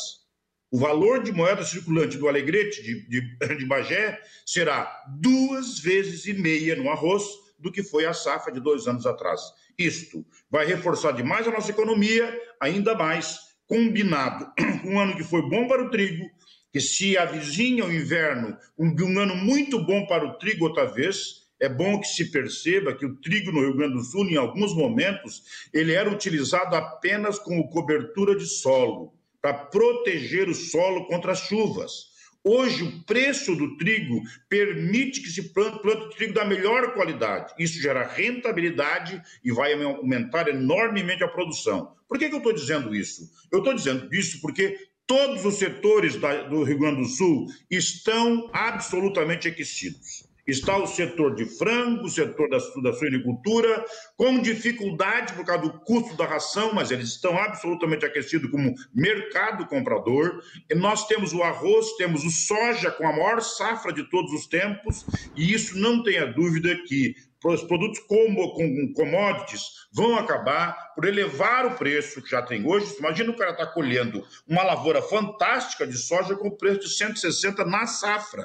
O 0.69 0.77
valor 0.77 1.23
de 1.23 1.31
moeda 1.31 1.63
circulante 1.63 2.17
do 2.17 2.27
Alegrete 2.27 2.83
de, 2.83 3.07
de, 3.07 3.21
de 3.55 3.65
Bagé 3.65 4.19
será 4.45 4.93
duas 5.21 5.79
vezes 5.79 6.25
e 6.25 6.33
meia 6.33 6.75
no 6.75 6.89
arroz 6.89 7.23
do 7.57 7.71
que 7.71 7.81
foi 7.81 8.05
a 8.05 8.11
safra 8.11 8.51
de 8.51 8.59
dois 8.59 8.89
anos 8.89 9.05
atrás. 9.05 9.39
Isto 9.77 10.25
vai 10.51 10.65
reforçar 10.65 11.13
demais 11.13 11.47
a 11.47 11.51
nossa 11.51 11.71
economia, 11.71 12.37
ainda 12.59 12.93
mais 12.93 13.39
combinado 13.67 14.51
com 14.83 14.89
um 14.89 14.99
ano 14.99 15.15
que 15.15 15.23
foi 15.23 15.41
bom 15.49 15.65
para 15.65 15.81
o 15.81 15.89
trigo, 15.89 16.29
que 16.73 16.81
se 16.81 17.15
avizinha 17.15 17.85
o 17.85 17.93
inverno, 17.93 18.57
um, 18.75 18.95
um 18.99 19.19
ano 19.19 19.35
muito 19.35 19.79
bom 19.85 20.07
para 20.07 20.25
o 20.25 20.33
trigo 20.39 20.65
outra 20.65 20.85
vez, 20.85 21.43
é 21.59 21.69
bom 21.69 21.99
que 21.99 22.07
se 22.07 22.31
perceba 22.31 22.95
que 22.95 23.05
o 23.05 23.15
trigo 23.17 23.51
no 23.51 23.61
Rio 23.61 23.77
Grande 23.77 23.93
do 23.93 24.03
Sul, 24.03 24.25
em 24.25 24.37
alguns 24.37 24.75
momentos, 24.75 25.69
ele 25.71 25.93
era 25.93 26.11
utilizado 26.11 26.75
apenas 26.75 27.37
como 27.37 27.69
cobertura 27.69 28.35
de 28.35 28.47
solo, 28.47 29.13
para 29.39 29.53
proteger 29.53 30.49
o 30.49 30.55
solo 30.55 31.05
contra 31.05 31.31
as 31.33 31.41
chuvas. 31.41 32.11
Hoje, 32.43 32.83
o 32.83 33.03
preço 33.05 33.55
do 33.55 33.77
trigo 33.77 34.21
permite 34.49 35.21
que 35.21 35.29
se 35.29 35.53
plante, 35.53 35.81
plante 35.81 36.15
trigo 36.15 36.33
da 36.33 36.43
melhor 36.43 36.93
qualidade. 36.93 37.53
Isso 37.57 37.79
gera 37.79 38.05
rentabilidade 38.05 39.21
e 39.43 39.51
vai 39.51 39.73
aumentar 39.81 40.49
enormemente 40.49 41.23
a 41.23 41.27
produção. 41.27 41.93
Por 42.09 42.17
que, 42.17 42.27
que 42.27 42.35
eu 42.35 42.39
estou 42.39 42.51
dizendo 42.51 42.93
isso? 42.93 43.31
Eu 43.51 43.59
estou 43.59 43.73
dizendo 43.73 44.13
isso 44.13 44.41
porque 44.41 44.77
todos 45.07 45.45
os 45.45 45.55
setores 45.55 46.15
da, 46.15 46.43
do 46.43 46.63
Rio 46.63 46.79
Grande 46.79 47.01
do 47.01 47.07
Sul 47.07 47.47
estão 47.69 48.49
absolutamente 48.53 49.47
aquecidos. 49.47 50.27
Está 50.45 50.75
o 50.77 50.85
setor 50.85 51.35
de 51.35 51.45
frango, 51.45 52.03
o 52.03 52.09
setor 52.09 52.49
da, 52.49 52.57
da 52.81 52.93
suinicultura, 52.93 53.85
com 54.17 54.41
dificuldade 54.41 55.33
por 55.33 55.45
causa 55.45 55.63
do 55.63 55.79
custo 55.79 56.17
da 56.17 56.25
ração, 56.25 56.73
mas 56.73 56.91
eles 56.91 57.09
estão 57.09 57.37
absolutamente 57.37 58.05
aquecidos 58.05 58.51
como 58.51 58.75
mercado 58.93 59.65
comprador. 59.67 60.41
E 60.69 60.75
nós 60.75 61.07
temos 61.07 61.31
o 61.31 61.41
arroz, 61.41 61.95
temos 61.95 62.25
o 62.25 62.29
soja 62.29 62.91
com 62.91 63.07
a 63.07 63.13
maior 63.13 63.41
safra 63.41 63.93
de 63.93 64.03
todos 64.09 64.33
os 64.33 64.45
tempos, 64.45 65.05
e 65.33 65.53
isso 65.53 65.77
não 65.77 66.03
tenha 66.03 66.25
dúvida 66.25 66.75
que 66.87 67.15
os 67.51 67.63
produtos 67.63 67.99
como 67.99 68.53
com 68.53 68.93
commodities 68.93 69.63
vão 69.91 70.17
acabar 70.17 70.93
por 70.95 71.05
elevar 71.05 71.65
o 71.65 71.75
preço 71.75 72.21
que 72.21 72.29
já 72.29 72.41
tem 72.41 72.65
hoje. 72.65 72.95
Imagina 72.97 73.31
o 73.31 73.35
cara 73.35 73.51
estar 73.51 73.65
tá 73.65 73.71
colhendo 73.73 74.25
uma 74.47 74.63
lavoura 74.63 75.01
fantástica 75.01 75.85
de 75.85 75.97
soja 75.97 76.35
com 76.35 76.49
preço 76.51 76.79
de 76.81 76.89
160 76.89 77.65
na 77.65 77.85
safra. 77.85 78.43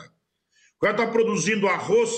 O 0.77 0.81
cara 0.81 0.95
está 0.95 1.07
produzindo 1.07 1.69
arroz 1.69 2.11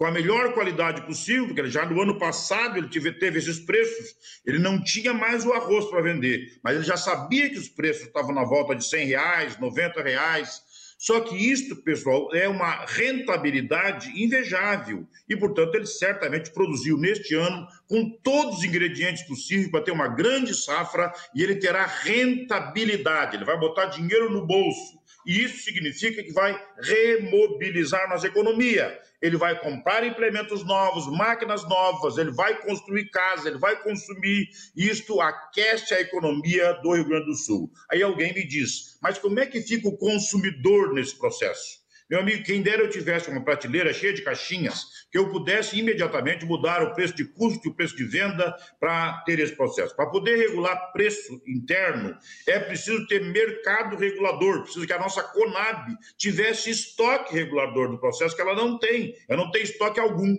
com 0.00 0.06
a 0.06 0.10
melhor 0.10 0.54
qualidade 0.54 1.02
possível, 1.02 1.46
porque 1.46 1.68
já 1.68 1.84
no 1.84 2.00
ano 2.00 2.18
passado 2.18 2.78
ele 2.78 2.88
teve, 2.88 3.12
teve 3.12 3.38
esses 3.38 3.58
preços, 3.58 4.14
ele 4.46 4.58
não 4.58 4.82
tinha 4.82 5.12
mais 5.12 5.44
o 5.44 5.52
arroz 5.52 5.84
para 5.86 6.00
vender, 6.00 6.58
mas 6.64 6.76
ele 6.76 6.84
já 6.84 6.96
sabia 6.96 7.50
que 7.50 7.58
os 7.58 7.68
preços 7.68 8.06
estavam 8.06 8.34
na 8.34 8.42
volta 8.42 8.74
de 8.74 8.82
100 8.86 9.06
reais, 9.06 9.58
90 9.58 10.02
reais. 10.02 10.62
Só 11.00 11.18
que 11.22 11.34
isto, 11.34 11.76
pessoal, 11.76 12.28
é 12.34 12.46
uma 12.46 12.84
rentabilidade 12.84 14.10
invejável. 14.22 15.08
E, 15.26 15.34
portanto, 15.34 15.74
ele 15.74 15.86
certamente 15.86 16.50
produziu 16.50 16.98
neste 16.98 17.34
ano 17.34 17.66
com 17.88 18.10
todos 18.22 18.58
os 18.58 18.64
ingredientes 18.64 19.22
possíveis 19.22 19.70
para 19.70 19.82
ter 19.82 19.92
uma 19.92 20.08
grande 20.08 20.54
safra 20.54 21.10
e 21.34 21.42
ele 21.42 21.56
terá 21.56 21.86
rentabilidade, 21.86 23.34
ele 23.34 23.46
vai 23.46 23.58
botar 23.58 23.86
dinheiro 23.86 24.30
no 24.30 24.46
bolso 24.46 24.99
e 25.26 25.44
isso 25.44 25.62
significa 25.62 26.22
que 26.22 26.32
vai 26.32 26.58
remobilizar 26.82 28.08
nossa 28.08 28.26
economia. 28.26 28.98
Ele 29.20 29.36
vai 29.36 29.58
comprar 29.60 30.04
implementos 30.04 30.64
novos, 30.64 31.06
máquinas 31.06 31.62
novas, 31.68 32.16
ele 32.16 32.30
vai 32.30 32.60
construir 32.62 33.10
casa, 33.10 33.48
ele 33.48 33.58
vai 33.58 33.82
consumir. 33.82 34.48
Isto 34.74 35.20
aquece 35.20 35.92
a 35.92 36.00
economia 36.00 36.72
do 36.74 36.94
Rio 36.94 37.04
Grande 37.04 37.26
do 37.26 37.34
Sul. 37.34 37.70
Aí 37.90 38.02
alguém 38.02 38.32
me 38.32 38.46
diz, 38.46 38.98
mas 39.02 39.18
como 39.18 39.38
é 39.38 39.46
que 39.46 39.60
fica 39.60 39.88
o 39.88 39.96
consumidor 39.96 40.94
nesse 40.94 41.18
processo? 41.18 41.79
Meu 42.10 42.18
amigo, 42.18 42.42
quem 42.42 42.60
dera 42.60 42.82
eu 42.82 42.90
tivesse 42.90 43.30
uma 43.30 43.44
prateleira 43.44 43.92
cheia 43.92 44.12
de 44.12 44.22
caixinhas, 44.22 45.06
que 45.12 45.16
eu 45.16 45.30
pudesse 45.30 45.78
imediatamente 45.78 46.44
mudar 46.44 46.82
o 46.82 46.92
preço 46.92 47.14
de 47.14 47.24
custo 47.24 47.68
e 47.68 47.70
o 47.70 47.74
preço 47.74 47.96
de 47.96 48.02
venda 48.02 48.52
para 48.80 49.22
ter 49.24 49.38
esse 49.38 49.54
processo. 49.54 49.94
Para 49.94 50.10
poder 50.10 50.36
regular 50.36 50.90
preço 50.92 51.40
interno, 51.46 52.16
é 52.48 52.58
preciso 52.58 53.06
ter 53.06 53.22
mercado 53.22 53.96
regulador, 53.96 54.64
precisa 54.64 54.84
que 54.84 54.92
a 54.92 54.98
nossa 54.98 55.22
Conab 55.22 55.96
tivesse 56.18 56.70
estoque 56.70 57.32
regulador 57.32 57.88
do 57.88 58.00
processo, 58.00 58.34
que 58.34 58.42
ela 58.42 58.56
não 58.56 58.76
tem. 58.76 59.14
Ela 59.28 59.44
não 59.44 59.50
tem 59.52 59.62
estoque 59.62 60.00
algum. 60.00 60.36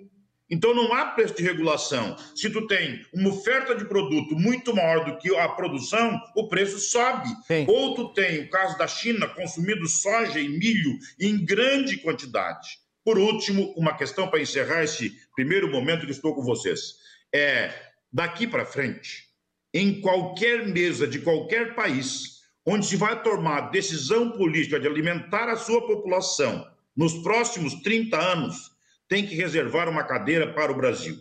Então 0.51 0.75
não 0.75 0.93
há 0.93 1.05
preço 1.05 1.33
de 1.33 1.43
regulação. 1.43 2.17
Se 2.35 2.49
tu 2.49 2.67
tem 2.67 3.05
uma 3.13 3.29
oferta 3.29 3.73
de 3.73 3.85
produto 3.85 4.35
muito 4.35 4.75
maior 4.75 5.05
do 5.05 5.17
que 5.17 5.33
a 5.33 5.47
produção, 5.47 6.21
o 6.35 6.49
preço 6.49 6.77
sobe. 6.77 7.29
Sim. 7.47 7.65
Ou 7.69 7.95
tu 7.95 8.13
tem 8.13 8.41
o 8.41 8.49
caso 8.49 8.77
da 8.77 8.85
China 8.85 9.29
consumindo 9.29 9.87
soja 9.87 10.41
e 10.41 10.49
milho 10.49 10.99
em 11.17 11.45
grande 11.45 11.97
quantidade. 11.97 12.81
Por 13.03 13.17
último, 13.17 13.73
uma 13.77 13.95
questão 13.95 14.27
para 14.27 14.41
encerrar 14.41 14.83
esse 14.83 15.15
primeiro 15.33 15.71
momento 15.71 16.05
que 16.05 16.11
estou 16.11 16.35
com 16.35 16.43
vocês. 16.43 16.95
É 17.33 17.73
daqui 18.11 18.45
para 18.45 18.65
frente, 18.65 19.29
em 19.73 20.01
qualquer 20.01 20.67
mesa 20.67 21.07
de 21.07 21.19
qualquer 21.19 21.75
país, 21.75 22.41
onde 22.65 22.85
se 22.85 22.97
vai 22.97 23.23
tomar 23.23 23.71
decisão 23.71 24.31
política 24.31 24.79
de 24.79 24.87
alimentar 24.87 25.47
a 25.49 25.55
sua 25.55 25.87
população 25.87 26.69
nos 26.95 27.13
próximos 27.23 27.75
30 27.75 28.17
anos, 28.19 28.70
tem 29.11 29.27
que 29.27 29.35
reservar 29.35 29.89
uma 29.89 30.05
cadeira 30.05 30.53
para 30.53 30.71
o 30.71 30.75
Brasil. 30.75 31.19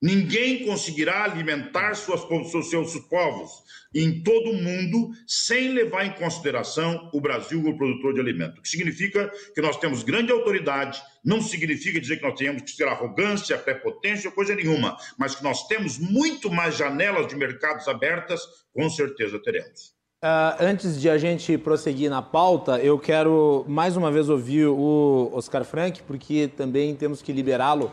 Ninguém 0.00 0.64
conseguirá 0.64 1.24
alimentar 1.24 1.94
suas, 1.94 2.22
seus 2.66 2.96
povos 3.10 3.50
em 3.94 4.22
todo 4.22 4.52
o 4.52 4.54
mundo 4.54 5.10
sem 5.26 5.74
levar 5.74 6.06
em 6.06 6.12
consideração 6.12 7.10
o 7.12 7.20
Brasil 7.20 7.62
como 7.62 7.76
produtor 7.76 8.14
de 8.14 8.20
alimento. 8.20 8.58
O 8.58 8.62
que 8.62 8.68
significa 8.70 9.30
que 9.54 9.60
nós 9.60 9.76
temos 9.76 10.02
grande 10.02 10.32
autoridade, 10.32 10.98
não 11.22 11.42
significa 11.42 12.00
dizer 12.00 12.16
que 12.16 12.22
nós 12.22 12.38
tenhamos 12.38 12.62
que 12.62 12.74
ter 12.74 12.88
arrogância, 12.88 13.58
prepotência, 13.58 14.30
coisa 14.30 14.54
nenhuma, 14.54 14.96
mas 15.18 15.34
que 15.34 15.44
nós 15.44 15.68
temos 15.68 15.98
muito 15.98 16.50
mais 16.50 16.74
janelas 16.74 17.26
de 17.26 17.36
mercados 17.36 17.86
abertas, 17.86 18.40
com 18.72 18.88
certeza 18.88 19.38
teremos. 19.38 19.99
Uh, 20.22 20.52
antes 20.60 21.00
de 21.00 21.08
a 21.08 21.16
gente 21.16 21.56
prosseguir 21.56 22.10
na 22.10 22.20
pauta, 22.20 22.78
eu 22.78 22.98
quero 22.98 23.64
mais 23.66 23.96
uma 23.96 24.12
vez 24.12 24.28
ouvir 24.28 24.66
o 24.66 25.30
Oscar 25.32 25.64
Frank, 25.64 26.02
porque 26.02 26.46
também 26.46 26.94
temos 26.94 27.22
que 27.22 27.32
liberá-lo. 27.32 27.90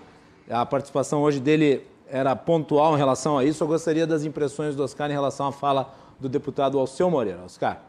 A 0.49 0.65
participação 0.65 1.21
hoje 1.21 1.39
dele 1.39 1.87
era 2.05 2.35
pontual 2.35 2.95
em 2.95 2.97
relação 2.97 3.37
a 3.37 3.45
isso. 3.45 3.63
Eu 3.63 3.67
gostaria 3.69 4.05
das 4.05 4.25
impressões 4.25 4.75
do 4.75 4.83
Oscar 4.83 5.09
em 5.09 5.13
relação 5.13 5.47
à 5.47 5.53
fala 5.53 5.95
do 6.19 6.27
deputado 6.27 6.77
Alceu 6.77 7.09
Moreira. 7.09 7.45
Oscar. 7.45 7.81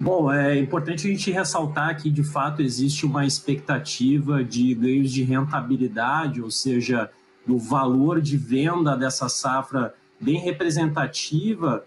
Bom, 0.00 0.32
é 0.32 0.58
importante 0.58 1.06
a 1.06 1.10
gente 1.10 1.30
ressaltar 1.30 2.00
que, 2.00 2.08
de 2.08 2.24
fato, 2.24 2.62
existe 2.62 3.04
uma 3.04 3.26
expectativa 3.26 4.42
de 4.42 4.74
ganhos 4.74 5.12
de 5.12 5.22
rentabilidade, 5.22 6.40
ou 6.40 6.50
seja, 6.50 7.10
do 7.46 7.58
valor 7.58 8.22
de 8.22 8.38
venda 8.38 8.96
dessa 8.96 9.28
safra 9.28 9.94
bem 10.18 10.38
representativa 10.38 11.84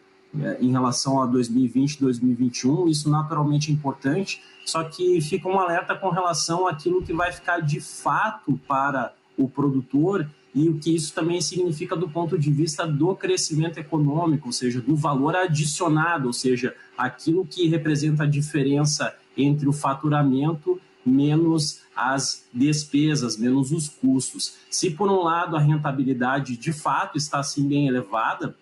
em 0.59 0.71
relação 0.71 1.21
a 1.21 1.25
2020 1.25 1.99
2021, 1.99 2.87
isso 2.87 3.09
naturalmente 3.09 3.71
é 3.71 3.73
importante, 3.73 4.41
só 4.65 4.83
que 4.83 5.21
fica 5.21 5.47
um 5.47 5.59
alerta 5.59 5.95
com 5.95 6.09
relação 6.09 6.67
àquilo 6.67 7.01
que 7.01 7.13
vai 7.13 7.31
ficar 7.31 7.59
de 7.59 7.79
fato 7.79 8.59
para 8.67 9.13
o 9.37 9.47
produtor 9.47 10.27
e 10.53 10.69
o 10.69 10.79
que 10.79 10.95
isso 10.95 11.13
também 11.13 11.39
significa 11.39 11.95
do 11.95 12.09
ponto 12.09 12.37
de 12.37 12.51
vista 12.51 12.87
do 12.87 13.15
crescimento 13.15 13.77
econômico, 13.77 14.47
ou 14.47 14.51
seja, 14.51 14.81
do 14.81 14.95
valor 14.95 15.35
adicionado, 15.35 16.27
ou 16.27 16.33
seja, 16.33 16.75
aquilo 16.97 17.45
que 17.45 17.67
representa 17.67 18.23
a 18.23 18.27
diferença 18.27 19.15
entre 19.37 19.69
o 19.69 19.73
faturamento 19.73 20.81
menos 21.05 21.81
as 21.95 22.45
despesas, 22.53 23.37
menos 23.37 23.71
os 23.71 23.87
custos. 23.87 24.55
Se 24.69 24.91
por 24.91 25.09
um 25.09 25.23
lado 25.23 25.55
a 25.55 25.59
rentabilidade 25.59 26.57
de 26.57 26.73
fato 26.73 27.17
está 27.17 27.39
assim 27.39 27.67
bem 27.67 27.87
elevada, 27.87 28.55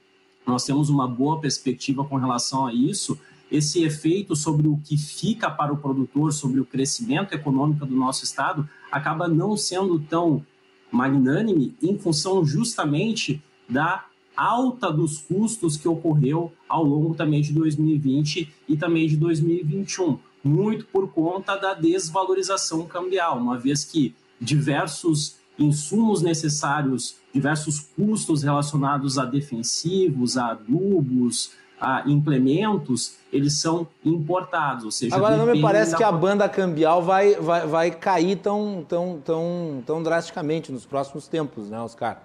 nós 0.45 0.63
temos 0.63 0.89
uma 0.89 1.07
boa 1.07 1.39
perspectiva 1.39 2.03
com 2.03 2.17
relação 2.17 2.65
a 2.65 2.73
isso. 2.73 3.17
Esse 3.51 3.83
efeito 3.83 4.35
sobre 4.35 4.67
o 4.67 4.77
que 4.83 4.97
fica 4.97 5.49
para 5.49 5.73
o 5.73 5.77
produtor, 5.77 6.33
sobre 6.33 6.59
o 6.59 6.65
crescimento 6.65 7.33
econômico 7.33 7.85
do 7.85 7.95
nosso 7.95 8.23
estado, 8.23 8.67
acaba 8.91 9.27
não 9.27 9.55
sendo 9.55 9.99
tão 9.99 10.45
magnânime 10.91 11.75
em 11.81 11.97
função 11.97 12.45
justamente 12.45 13.41
da 13.67 14.05
alta 14.35 14.91
dos 14.91 15.17
custos 15.17 15.77
que 15.77 15.87
ocorreu 15.87 16.51
ao 16.67 16.83
longo 16.83 17.15
também 17.15 17.41
de 17.41 17.53
2020 17.53 18.53
e 18.67 18.77
também 18.77 19.07
de 19.07 19.15
2021, 19.17 20.19
muito 20.43 20.85
por 20.87 21.09
conta 21.09 21.55
da 21.55 21.73
desvalorização 21.73 22.85
cambial, 22.85 23.37
uma 23.37 23.57
vez 23.57 23.83
que 23.85 24.13
diversos 24.39 25.37
insumos 25.57 26.21
necessários, 26.21 27.15
diversos 27.33 27.79
custos 27.79 28.43
relacionados 28.43 29.17
a 29.17 29.25
defensivos, 29.25 30.37
a 30.37 30.51
adubos, 30.51 31.51
ah, 31.79 32.03
implementos, 32.05 33.17
eles 33.31 33.59
são 33.59 33.87
importados. 34.03 34.85
Ou 34.85 34.91
seja, 34.91 35.15
Agora, 35.15 35.37
não 35.37 35.45
me 35.45 35.61
parece 35.61 35.91
da... 35.91 35.97
que 35.97 36.03
a 36.03 36.11
banda 36.11 36.47
cambial 36.47 37.01
vai, 37.01 37.35
vai, 37.35 37.67
vai 37.67 37.91
cair 37.91 38.37
tão, 38.37 38.85
tão, 38.87 39.21
tão, 39.23 39.83
tão 39.85 40.03
drasticamente 40.03 40.71
nos 40.71 40.85
próximos 40.85 41.27
tempos, 41.27 41.69
né, 41.69 41.79
Oscar? 41.79 42.21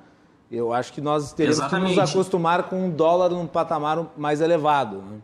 Eu 0.50 0.72
acho 0.72 0.92
que 0.92 1.00
nós 1.00 1.32
teremos 1.32 1.58
Exatamente. 1.58 1.94
que 1.94 2.00
nos 2.00 2.10
acostumar 2.10 2.64
com 2.64 2.86
um 2.86 2.90
dólar 2.90 3.30
num 3.30 3.46
patamar 3.46 4.12
mais 4.16 4.40
elevado. 4.40 4.96
Né? 4.96 5.18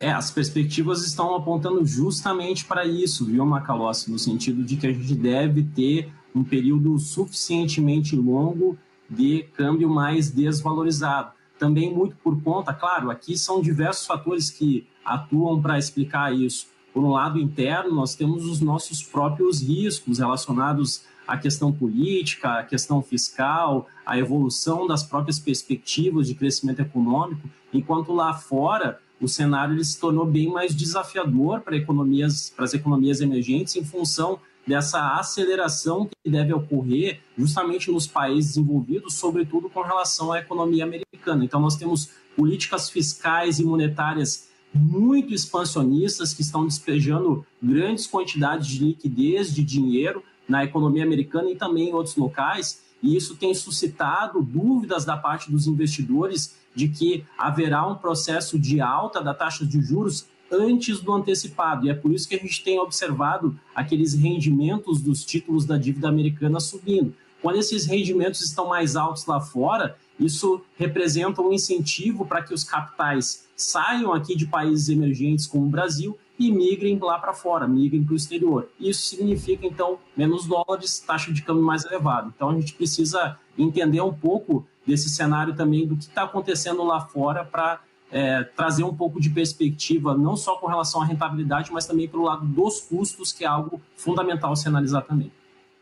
É, 0.00 0.10
as 0.10 0.30
perspectivas 0.30 1.04
estão 1.04 1.34
apontando 1.34 1.84
justamente 1.84 2.64
para 2.64 2.84
isso, 2.86 3.26
viu, 3.26 3.44
Macalossi? 3.44 4.10
No 4.10 4.18
sentido 4.18 4.62
de 4.62 4.76
que 4.76 4.86
a 4.86 4.92
gente 4.92 5.14
deve 5.14 5.62
ter 5.62 6.10
um 6.34 6.42
período 6.42 6.98
suficientemente 6.98 8.16
longo 8.16 8.76
de 9.08 9.44
câmbio 9.54 9.88
mais 9.88 10.30
desvalorizado. 10.30 11.32
Também 11.58 11.94
muito 11.94 12.16
por 12.16 12.40
conta, 12.42 12.74
claro, 12.74 13.10
aqui 13.10 13.38
são 13.38 13.62
diversos 13.62 14.06
fatores 14.06 14.50
que 14.50 14.86
atuam 15.04 15.62
para 15.62 15.78
explicar 15.78 16.34
isso. 16.34 16.66
Por 16.92 17.04
um 17.04 17.10
lado 17.10 17.38
interno, 17.38 17.94
nós 17.94 18.14
temos 18.14 18.44
os 18.44 18.60
nossos 18.60 19.02
próprios 19.02 19.62
riscos 19.62 20.18
relacionados 20.18 21.02
à 21.26 21.36
questão 21.38 21.72
política, 21.72 22.60
à 22.60 22.64
questão 22.64 23.02
fiscal, 23.02 23.88
à 24.04 24.18
evolução 24.18 24.86
das 24.86 25.02
próprias 25.02 25.38
perspectivas 25.38 26.26
de 26.26 26.34
crescimento 26.34 26.80
econômico, 26.80 27.48
enquanto 27.72 28.12
lá 28.12 28.34
fora 28.34 29.00
o 29.20 29.28
cenário 29.28 29.82
se 29.84 29.98
tornou 29.98 30.26
bem 30.26 30.48
mais 30.48 30.74
desafiador 30.74 31.60
para 31.60 31.76
economias, 31.76 32.52
para 32.54 32.64
as 32.64 32.74
economias 32.74 33.20
emergentes 33.20 33.76
em 33.76 33.84
função 33.84 34.38
dessa 34.66 35.18
aceleração 35.18 36.06
que 36.06 36.30
deve 36.30 36.52
ocorrer 36.52 37.20
justamente 37.36 37.90
nos 37.90 38.06
países 38.06 38.54
desenvolvidos, 38.54 39.14
sobretudo 39.14 39.68
com 39.68 39.82
relação 39.82 40.32
à 40.32 40.38
economia 40.38 40.84
americana. 40.84 41.44
Então, 41.44 41.60
nós 41.60 41.76
temos 41.76 42.10
políticas 42.36 42.88
fiscais 42.90 43.58
e 43.58 43.64
monetárias 43.64 44.48
muito 44.72 45.32
expansionistas 45.32 46.34
que 46.34 46.42
estão 46.42 46.66
despejando 46.66 47.46
grandes 47.62 48.06
quantidades 48.06 48.66
de 48.66 48.84
liquidez, 48.84 49.54
de 49.54 49.62
dinheiro 49.62 50.22
na 50.48 50.64
economia 50.64 51.04
americana 51.04 51.50
e 51.50 51.56
também 51.56 51.90
em 51.90 51.92
outros 51.92 52.16
locais, 52.16 52.82
e 53.02 53.16
isso 53.16 53.36
tem 53.36 53.54
suscitado 53.54 54.42
dúvidas 54.42 55.04
da 55.04 55.16
parte 55.16 55.50
dos 55.50 55.66
investidores 55.66 56.56
de 56.74 56.88
que 56.88 57.24
haverá 57.38 57.86
um 57.86 57.94
processo 57.94 58.58
de 58.58 58.80
alta 58.80 59.22
da 59.22 59.32
taxa 59.32 59.64
de 59.64 59.80
juros 59.80 60.26
antes 60.54 61.00
do 61.00 61.12
antecipado. 61.12 61.86
E 61.86 61.90
é 61.90 61.94
por 61.94 62.12
isso 62.12 62.28
que 62.28 62.34
a 62.34 62.38
gente 62.38 62.62
tem 62.62 62.78
observado 62.78 63.58
aqueles 63.74 64.14
rendimentos 64.14 65.00
dos 65.00 65.24
títulos 65.24 65.64
da 65.64 65.76
dívida 65.76 66.08
americana 66.08 66.60
subindo. 66.60 67.14
Quando 67.42 67.58
esses 67.58 67.84
rendimentos 67.84 68.40
estão 68.40 68.68
mais 68.68 68.96
altos 68.96 69.26
lá 69.26 69.40
fora, 69.40 69.98
isso 70.18 70.62
representa 70.76 71.42
um 71.42 71.52
incentivo 71.52 72.24
para 72.24 72.42
que 72.42 72.54
os 72.54 72.64
capitais 72.64 73.46
saiam 73.56 74.12
aqui 74.12 74.34
de 74.34 74.46
países 74.46 74.88
emergentes 74.88 75.46
como 75.46 75.66
o 75.66 75.68
Brasil 75.68 76.16
e 76.38 76.50
migrem 76.50 76.98
lá 76.98 77.18
para 77.18 77.32
fora, 77.32 77.68
migrem 77.68 78.02
para 78.02 78.14
o 78.14 78.16
exterior. 78.16 78.68
Isso 78.80 79.02
significa, 79.02 79.66
então, 79.66 79.98
menos 80.16 80.46
dólares, 80.46 80.98
taxa 80.98 81.32
de 81.32 81.42
câmbio 81.42 81.62
mais 81.62 81.84
elevada. 81.84 82.32
Então, 82.34 82.50
a 82.50 82.54
gente 82.54 82.72
precisa 82.74 83.38
entender 83.58 84.00
um 84.00 84.12
pouco 84.12 84.66
desse 84.86 85.08
cenário 85.08 85.54
também 85.54 85.86
do 85.86 85.96
que 85.96 86.04
está 86.04 86.24
acontecendo 86.24 86.82
lá 86.82 87.00
fora 87.00 87.44
para 87.44 87.80
é, 88.14 88.44
trazer 88.44 88.84
um 88.84 88.94
pouco 88.94 89.20
de 89.20 89.28
perspectiva, 89.28 90.16
não 90.16 90.36
só 90.36 90.54
com 90.54 90.68
relação 90.68 91.02
à 91.02 91.04
rentabilidade, 91.04 91.72
mas 91.72 91.84
também 91.84 92.08
pelo 92.08 92.22
lado 92.22 92.46
dos 92.46 92.80
custos, 92.80 93.32
que 93.32 93.44
é 93.44 93.48
algo 93.48 93.80
fundamental 93.96 94.54
se 94.54 94.68
analisar 94.68 95.02
também. 95.02 95.32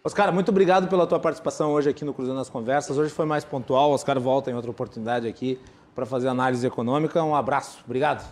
Oscar, 0.03 0.33
muito 0.33 0.49
obrigado 0.49 0.89
pela 0.89 1.07
tua 1.07 1.21
participação 1.21 1.73
hoje 1.73 1.91
aqui 1.91 2.07
no 2.07 2.15
Cruzando 2.15 2.41
as 2.41 2.49
Conversas. 2.49 2.97
Hoje 2.97 3.13
foi 3.13 3.27
mais 3.27 3.45
pontual. 3.45 3.93
Oscar 3.93 4.19
volta 4.19 4.51
em 4.51 4.55
outra 4.55 4.71
oportunidade 4.71 5.29
aqui 5.29 5.61
para 5.95 6.07
fazer 6.07 6.27
análise 6.27 6.67
econômica. 6.67 7.23
Um 7.23 7.37
abraço. 7.37 7.81
Obrigado. 7.85 8.27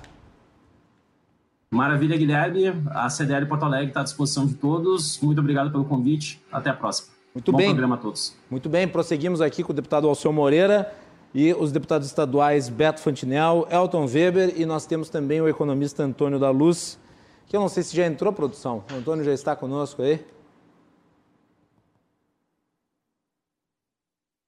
Maravilha, 1.71 2.17
Guilherme. 2.17 2.83
A 2.91 3.09
CDL 3.11 3.47
Porto 3.47 3.67
Alegre 3.67 3.89
está 3.89 4.01
à 4.01 4.03
disposição 4.03 4.47
de 4.47 4.55
todos. 4.55 5.21
Muito 5.21 5.39
obrigado 5.39 5.71
pelo 5.71 5.85
convite. 5.85 6.43
Até 6.51 6.71
a 6.71 6.75
próxima. 6.75 7.09
Muito 7.35 7.53
Bom 7.53 7.59
bem. 7.59 7.69
programa 7.69 7.97
a 7.97 7.99
todos. 7.99 8.35
Muito 8.51 8.69
bem. 8.69 8.89
Prosseguimos 8.89 9.43
aqui 9.43 9.63
com 9.63 9.73
o 9.73 9.77
deputado 9.77 10.09
Alceu 10.09 10.33
Moreira 10.33 10.91
e 11.35 11.53
os 11.55 11.71
deputados 11.73 12.07
estaduais 12.07 12.69
Beto 12.69 13.01
Fantinel, 13.01 13.67
Elton 13.71 14.07
Weber 14.07 14.55
e 14.57 14.67
nós 14.67 14.87
temos 14.87 15.09
também 15.09 15.41
o 15.41 15.49
economista 15.49 16.03
Antônio 16.03 16.39
da 16.39 16.51
Luz, 16.51 16.99
que 17.47 17.57
eu 17.57 17.61
não 17.61 17.69
sei 17.69 17.83
se 17.83 17.97
já 17.97 18.07
entrou 18.07 18.33
produção. 18.33 18.85
O 18.93 18.97
Antônio 18.97 19.25
já 19.25 19.33
está 19.33 19.55
conosco 19.55 20.03
aí? 20.03 20.25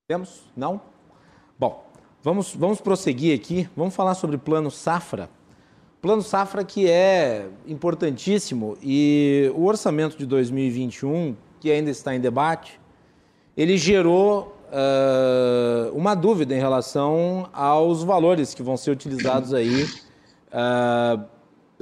Temos? 0.08 0.42
Não? 0.56 0.80
Bom, 1.58 1.86
vamos, 2.22 2.54
vamos 2.54 2.80
prosseguir 2.80 3.38
aqui. 3.38 3.68
Vamos 3.76 3.94
falar 3.94 4.14
sobre 4.14 4.36
plano 4.36 4.70
Safra. 4.70 5.30
Plano 6.00 6.22
Safra 6.22 6.64
que 6.64 6.90
é 6.90 7.48
importantíssimo 7.66 8.76
e 8.82 9.50
o 9.54 9.64
orçamento 9.64 10.18
de 10.18 10.26
2021, 10.26 11.36
que 11.60 11.70
ainda 11.70 11.90
está 11.90 12.14
em 12.14 12.20
debate, 12.20 12.80
ele 13.56 13.76
gerou 13.78 14.56
uh, 14.72 15.94
uma 15.96 16.14
dúvida 16.14 16.54
em 16.54 16.58
relação 16.58 17.48
aos 17.52 18.02
valores 18.02 18.54
que 18.54 18.62
vão 18.62 18.76
ser 18.76 18.90
utilizados 18.90 19.52
aí, 19.52 19.84
uh, 19.84 21.22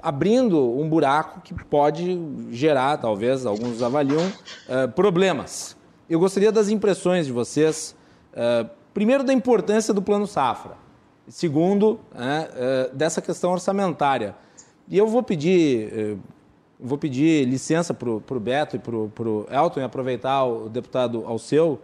abrindo 0.02 0.58
um 0.78 0.88
buraco 0.88 1.40
que 1.40 1.54
pode 1.54 2.20
gerar, 2.50 2.96
talvez, 2.96 3.46
alguns 3.46 3.82
avaliam, 3.82 4.26
uh, 4.26 4.90
problemas. 4.92 5.76
Eu 6.08 6.18
gostaria 6.18 6.50
das 6.50 6.68
impressões 6.68 7.26
de 7.26 7.32
vocês, 7.32 7.94
primeiro 8.92 9.22
da 9.22 9.32
importância 9.32 9.94
do 9.94 10.02
Plano 10.02 10.26
Safra, 10.26 10.72
segundo, 11.28 12.00
né, 12.12 12.48
dessa 12.92 13.22
questão 13.22 13.52
orçamentária. 13.52 14.34
E 14.88 14.98
eu 14.98 15.06
vou 15.06 15.22
pedir 15.22 16.18
vou 16.80 16.98
pedir 16.98 17.46
licença 17.46 17.94
para 17.94 18.08
o 18.10 18.40
Beto 18.40 18.74
e 18.74 18.78
para 18.80 18.96
o 18.96 19.46
Elton 19.48 19.78
e 19.78 19.82
aproveitar 19.84 20.44
o 20.46 20.68
deputado 20.68 21.24
Alceu 21.24 21.80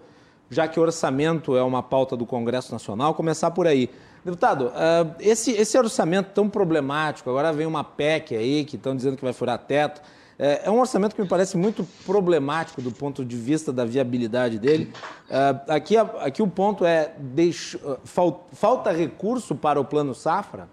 já 0.50 0.68
que 0.68 0.78
orçamento 0.78 1.56
é 1.56 1.62
uma 1.62 1.82
pauta 1.82 2.16
do 2.16 2.26
Congresso 2.26 2.72
Nacional, 2.72 3.14
começar 3.14 3.50
por 3.50 3.66
aí. 3.66 3.90
Deputado, 4.24 4.66
uh, 4.66 5.14
esse, 5.20 5.52
esse 5.52 5.78
orçamento 5.78 6.30
tão 6.32 6.48
problemático, 6.48 7.30
agora 7.30 7.52
vem 7.52 7.66
uma 7.66 7.84
PEC 7.84 8.34
aí 8.34 8.64
que 8.64 8.76
estão 8.76 8.96
dizendo 8.96 9.16
que 9.16 9.22
vai 9.22 9.32
furar 9.32 9.58
teto. 9.58 10.02
É, 10.38 10.62
é 10.64 10.70
um 10.70 10.80
orçamento 10.80 11.14
que 11.14 11.22
me 11.22 11.28
parece 11.28 11.56
muito 11.56 11.86
problemático 12.04 12.82
do 12.82 12.90
ponto 12.90 13.24
de 13.24 13.36
vista 13.36 13.72
da 13.72 13.84
viabilidade 13.84 14.58
dele. 14.58 14.92
Uh, 15.28 15.72
aqui, 15.72 15.96
aqui 15.96 16.42
o 16.42 16.48
ponto 16.48 16.84
é: 16.84 17.14
deixo, 17.18 17.78
fal, 18.04 18.48
falta 18.52 18.90
recurso 18.90 19.54
para 19.54 19.80
o 19.80 19.84
plano 19.84 20.14
Safra? 20.14 20.68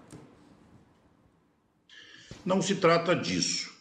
Não 2.46 2.62
se 2.62 2.76
trata 2.76 3.16
disso. 3.16 3.72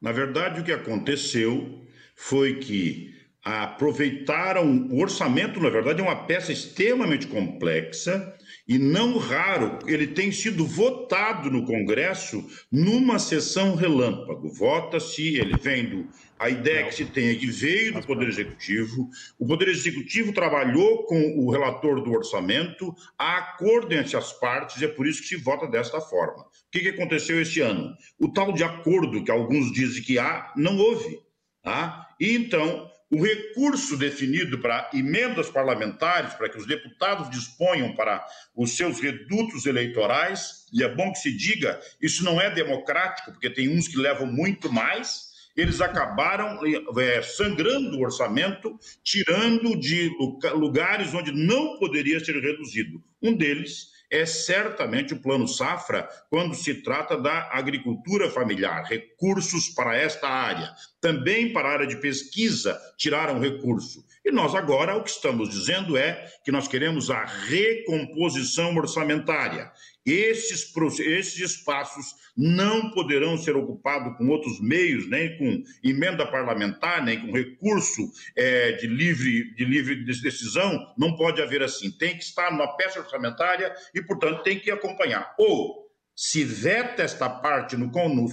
Na 0.00 0.12
verdade, 0.12 0.60
o 0.60 0.64
que 0.64 0.72
aconteceu 0.72 1.78
foi 2.16 2.54
que 2.54 3.19
aproveitaram 3.42 4.88
o 4.90 5.00
orçamento, 5.00 5.60
na 5.60 5.70
verdade, 5.70 6.00
é 6.00 6.04
uma 6.04 6.26
peça 6.26 6.52
extremamente 6.52 7.26
complexa 7.26 8.34
e 8.68 8.78
não 8.78 9.16
raro 9.16 9.78
ele 9.86 10.06
tem 10.06 10.30
sido 10.30 10.66
votado 10.66 11.50
no 11.50 11.64
Congresso 11.64 12.46
numa 12.70 13.18
sessão 13.18 13.74
relâmpago. 13.74 14.52
Vota-se, 14.52 15.36
ele 15.36 15.56
vem 15.56 15.88
do 15.88 16.08
a 16.40 16.48
ideia 16.48 16.86
que 16.86 16.94
se 16.94 17.04
tem 17.04 17.28
é 17.28 17.34
que 17.34 17.50
veio 17.50 17.92
do 17.92 18.06
Poder 18.06 18.26
Executivo, 18.26 19.10
o 19.38 19.46
Poder 19.46 19.68
Executivo 19.68 20.32
trabalhou 20.32 21.04
com 21.04 21.20
o 21.36 21.50
relator 21.50 22.02
do 22.02 22.12
orçamento, 22.12 22.94
há 23.18 23.36
acordo 23.36 23.92
entre 23.92 24.16
as 24.16 24.32
partes 24.32 24.80
e 24.80 24.86
é 24.86 24.88
por 24.88 25.06
isso 25.06 25.20
que 25.20 25.28
se 25.28 25.36
vota 25.36 25.66
desta 25.66 26.00
forma. 26.00 26.44
O 26.44 26.70
que, 26.72 26.80
que 26.80 26.88
aconteceu 26.88 27.42
este 27.42 27.60
ano? 27.60 27.94
O 28.18 28.32
tal 28.32 28.54
de 28.54 28.64
acordo 28.64 29.22
que 29.22 29.30
alguns 29.30 29.70
dizem 29.70 30.02
que 30.02 30.18
há, 30.18 30.50
não 30.56 30.78
houve. 30.78 31.18
Tá? 31.62 32.08
E 32.18 32.34
então 32.34 32.89
o 33.10 33.22
recurso 33.22 33.96
definido 33.96 34.58
para 34.60 34.88
emendas 34.94 35.50
parlamentares, 35.50 36.34
para 36.34 36.48
que 36.48 36.58
os 36.58 36.66
deputados 36.66 37.28
disponham 37.28 37.92
para 37.94 38.24
os 38.54 38.76
seus 38.76 39.00
redutos 39.00 39.66
eleitorais, 39.66 40.66
e 40.72 40.84
é 40.84 40.88
bom 40.88 41.12
que 41.12 41.18
se 41.18 41.36
diga, 41.36 41.80
isso 42.00 42.24
não 42.24 42.40
é 42.40 42.48
democrático, 42.50 43.32
porque 43.32 43.50
tem 43.50 43.68
uns 43.68 43.88
que 43.88 43.96
levam 43.96 44.26
muito 44.26 44.72
mais, 44.72 45.30
eles 45.56 45.80
acabaram 45.80 46.60
é, 46.98 47.22
sangrando 47.22 47.98
o 47.98 48.02
orçamento, 48.02 48.78
tirando 49.02 49.78
de 49.78 50.08
lugares 50.54 51.12
onde 51.12 51.32
não 51.32 51.76
poderia 51.78 52.24
ser 52.24 52.40
reduzido. 52.40 53.02
Um 53.20 53.36
deles 53.36 53.88
é 54.10 54.26
certamente 54.26 55.14
o 55.14 55.20
Plano 55.20 55.46
Safra, 55.46 56.08
quando 56.28 56.54
se 56.54 56.82
trata 56.82 57.16
da 57.16 57.48
agricultura 57.52 58.28
familiar, 58.28 58.84
recursos 58.84 59.68
para 59.68 59.96
esta 59.96 60.28
área. 60.28 60.74
Também 61.00 61.52
para 61.52 61.68
a 61.68 61.72
área 61.72 61.86
de 61.86 61.96
pesquisa 61.96 62.78
tiraram 62.98 63.38
recurso. 63.38 64.04
E 64.24 64.30
nós 64.32 64.54
agora 64.54 64.96
o 64.96 65.02
que 65.04 65.10
estamos 65.10 65.48
dizendo 65.48 65.96
é 65.96 66.26
que 66.44 66.52
nós 66.52 66.66
queremos 66.66 67.10
a 67.10 67.24
recomposição 67.24 68.76
orçamentária. 68.76 69.70
Esses, 70.04 70.72
esses 71.00 71.38
espaços 71.38 72.14
não 72.36 72.90
poderão 72.90 73.36
ser 73.36 73.54
ocupados 73.56 74.16
com 74.16 74.28
outros 74.28 74.60
meios, 74.60 75.08
nem 75.08 75.36
com 75.36 75.62
emenda 75.84 76.26
parlamentar, 76.26 77.04
nem 77.04 77.20
com 77.20 77.32
recurso 77.32 78.10
é, 78.36 78.72
de, 78.72 78.86
livre, 78.86 79.54
de 79.54 79.64
livre 79.64 80.04
decisão. 80.04 80.94
Não 80.96 81.16
pode 81.16 81.42
haver 81.42 81.62
assim. 81.62 81.90
Tem 81.90 82.16
que 82.16 82.24
estar 82.24 82.50
numa 82.50 82.76
peça 82.76 83.00
orçamentária 83.00 83.74
e, 83.94 84.02
portanto, 84.02 84.42
tem 84.42 84.58
que 84.58 84.70
acompanhar. 84.70 85.34
Ou 85.38 85.90
se 86.16 86.44
veta 86.44 87.02
esta 87.02 87.28
parte 87.28 87.76
no, 87.76 87.86
no, 87.86 88.28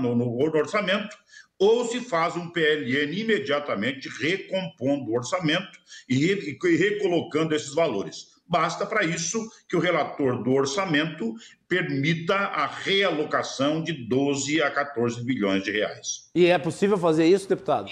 no, 0.00 0.14
no 0.16 0.38
orçamento, 0.56 1.16
ou 1.58 1.86
se 1.86 2.00
faz 2.00 2.36
um 2.36 2.50
PLN 2.50 3.18
imediatamente 3.18 4.08
recompondo 4.20 5.10
o 5.10 5.16
orçamento 5.16 5.78
e, 6.08 6.24
e, 6.24 6.58
e 6.62 6.76
recolocando 6.76 7.54
esses 7.54 7.74
valores. 7.74 8.35
Basta 8.48 8.86
para 8.86 9.04
isso 9.04 9.44
que 9.68 9.76
o 9.76 9.80
relator 9.80 10.42
do 10.42 10.52
orçamento 10.52 11.34
permita 11.68 12.34
a 12.34 12.66
realocação 12.66 13.82
de 13.82 13.92
12 13.92 14.62
a 14.62 14.70
14 14.70 15.24
bilhões 15.24 15.64
de 15.64 15.72
reais. 15.72 16.30
E 16.34 16.46
é 16.46 16.58
possível 16.58 16.96
fazer 16.96 17.26
isso, 17.26 17.48
deputado? 17.48 17.90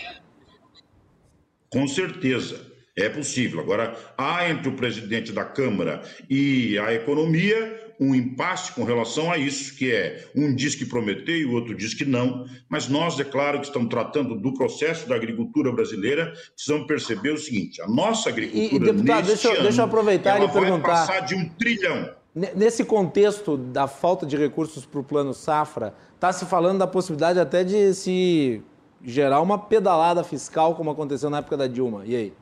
Com 1.69 1.89
certeza, 1.89 2.73
é 2.97 3.09
possível. 3.09 3.61
Agora, 3.61 3.97
há 4.17 4.49
entre 4.49 4.69
o 4.69 4.77
presidente 4.77 5.33
da 5.33 5.45
Câmara 5.45 6.03
e 6.31 6.79
a 6.79 6.95
economia 6.95 7.84
um 8.01 8.15
impasse 8.15 8.73
com 8.73 8.85
relação 8.85 9.31
a 9.31 9.39
isso, 9.39 9.77
que 9.77 9.93
é 9.93 10.25
um 10.35 10.55
diz 10.55 10.75
que 10.75 10.85
prometeu 10.85 11.37
e 11.37 11.45
o 11.45 11.53
outro 11.53 11.75
diz 11.75 11.95
que 11.95 12.05
não, 12.05 12.47
mas 12.69 12.89
nós, 12.89 13.19
é 13.19 13.25
claro, 13.25 13.61
que 13.61 13.67
estamos 13.67 13.89
tratando 13.89 14.37
do 14.37 14.55
processo 14.55 15.09
da 15.09 15.15
agricultura 15.15 15.73
brasileira, 15.73 16.33
precisamos 16.55 16.87
perceber 16.87 17.31
o 17.31 17.39
seguinte, 17.39 17.81
a 17.81 17.89
nossa 17.89 18.29
agricultura, 18.29 18.91
e, 18.91 18.93
deputado, 18.93 19.27
deixa, 19.27 19.53
ano, 19.53 19.63
deixa 19.63 19.81
eu 19.81 19.85
aproveitar 19.85 20.43
e 20.43 20.49
perguntar... 20.49 20.67
vai 20.69 20.81
passar 20.81 21.21
de 21.21 21.35
um 21.35 21.49
trilhão. 21.51 22.11
Nesse 22.35 22.85
contexto 22.85 23.57
da 23.57 23.87
falta 23.87 24.27
de 24.27 24.37
recursos 24.37 24.85
para 24.85 24.99
o 24.99 25.05
Plano 25.05 25.33
Safra, 25.33 25.95
está 26.15 26.33
se 26.33 26.45
falando 26.47 26.79
da 26.79 26.87
possibilidade 26.87 27.39
até 27.39 27.63
de 27.63 27.95
se 27.95 28.61
gerar 29.05 29.41
uma 29.41 29.59
pedalada 29.59 30.25
fiscal, 30.25 30.75
como 30.75 30.91
aconteceu 30.91 31.31
na 31.31 31.39
época 31.39 31.57
da 31.57 31.69
Dilma. 31.69 32.03
E 32.05 32.17
aí? 32.17 32.33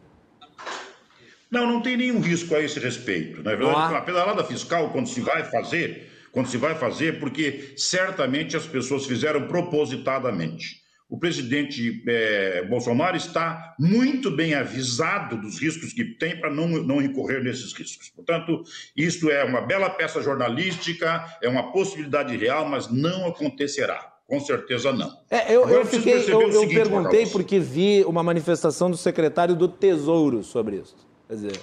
Não, 1.52 1.66
não 1.66 1.82
tem 1.82 1.98
nenhum 1.98 2.18
risco 2.18 2.54
a 2.54 2.60
esse 2.60 2.80
respeito. 2.80 3.42
Na 3.42 3.52
é 3.52 3.56
verdade, 3.56 3.94
a 3.94 4.00
pedalada 4.00 4.42
fiscal, 4.42 4.88
quando 4.88 5.06
se 5.06 5.20
vai 5.20 5.44
fazer, 5.44 6.10
quando 6.32 6.48
se 6.48 6.56
vai 6.56 6.74
fazer, 6.74 7.20
porque 7.20 7.74
certamente 7.76 8.56
as 8.56 8.66
pessoas 8.66 9.04
fizeram 9.04 9.46
propositadamente. 9.46 10.80
O 11.10 11.18
presidente 11.18 12.02
é, 12.08 12.64
Bolsonaro 12.64 13.18
está 13.18 13.74
muito 13.78 14.30
bem 14.30 14.54
avisado 14.54 15.36
dos 15.36 15.60
riscos 15.60 15.92
que 15.92 16.16
tem 16.16 16.40
para 16.40 16.48
não, 16.48 16.66
não 16.68 17.02
incorrer 17.02 17.44
nesses 17.44 17.74
riscos. 17.74 18.08
Portanto, 18.08 18.64
isto 18.96 19.30
é 19.30 19.44
uma 19.44 19.60
bela 19.60 19.90
peça 19.90 20.22
jornalística, 20.22 21.22
é 21.42 21.50
uma 21.50 21.70
possibilidade 21.70 22.34
real, 22.34 22.66
mas 22.66 22.90
não 22.90 23.26
acontecerá. 23.26 24.10
Com 24.26 24.40
certeza 24.40 24.90
não. 24.90 25.12
É, 25.30 25.54
eu, 25.54 25.68
eu, 25.68 25.84
fiquei, 25.84 26.14
eu, 26.14 26.40
eu 26.40 26.60
seguinte, 26.60 26.76
perguntei 26.76 27.26
porque 27.26 27.58
vi 27.58 28.02
uma 28.06 28.22
manifestação 28.22 28.90
do 28.90 28.96
secretário 28.96 29.54
do 29.54 29.68
Tesouro 29.68 30.42
sobre 30.42 30.76
isso. 30.76 31.11
Quer 31.28 31.34
dizer, 31.34 31.60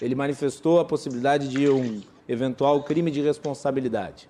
ele 0.00 0.14
manifestou 0.14 0.80
a 0.80 0.84
possibilidade 0.84 1.48
de 1.48 1.68
um 1.68 2.00
eventual 2.28 2.82
crime 2.82 3.10
de 3.10 3.20
responsabilidade. 3.20 4.28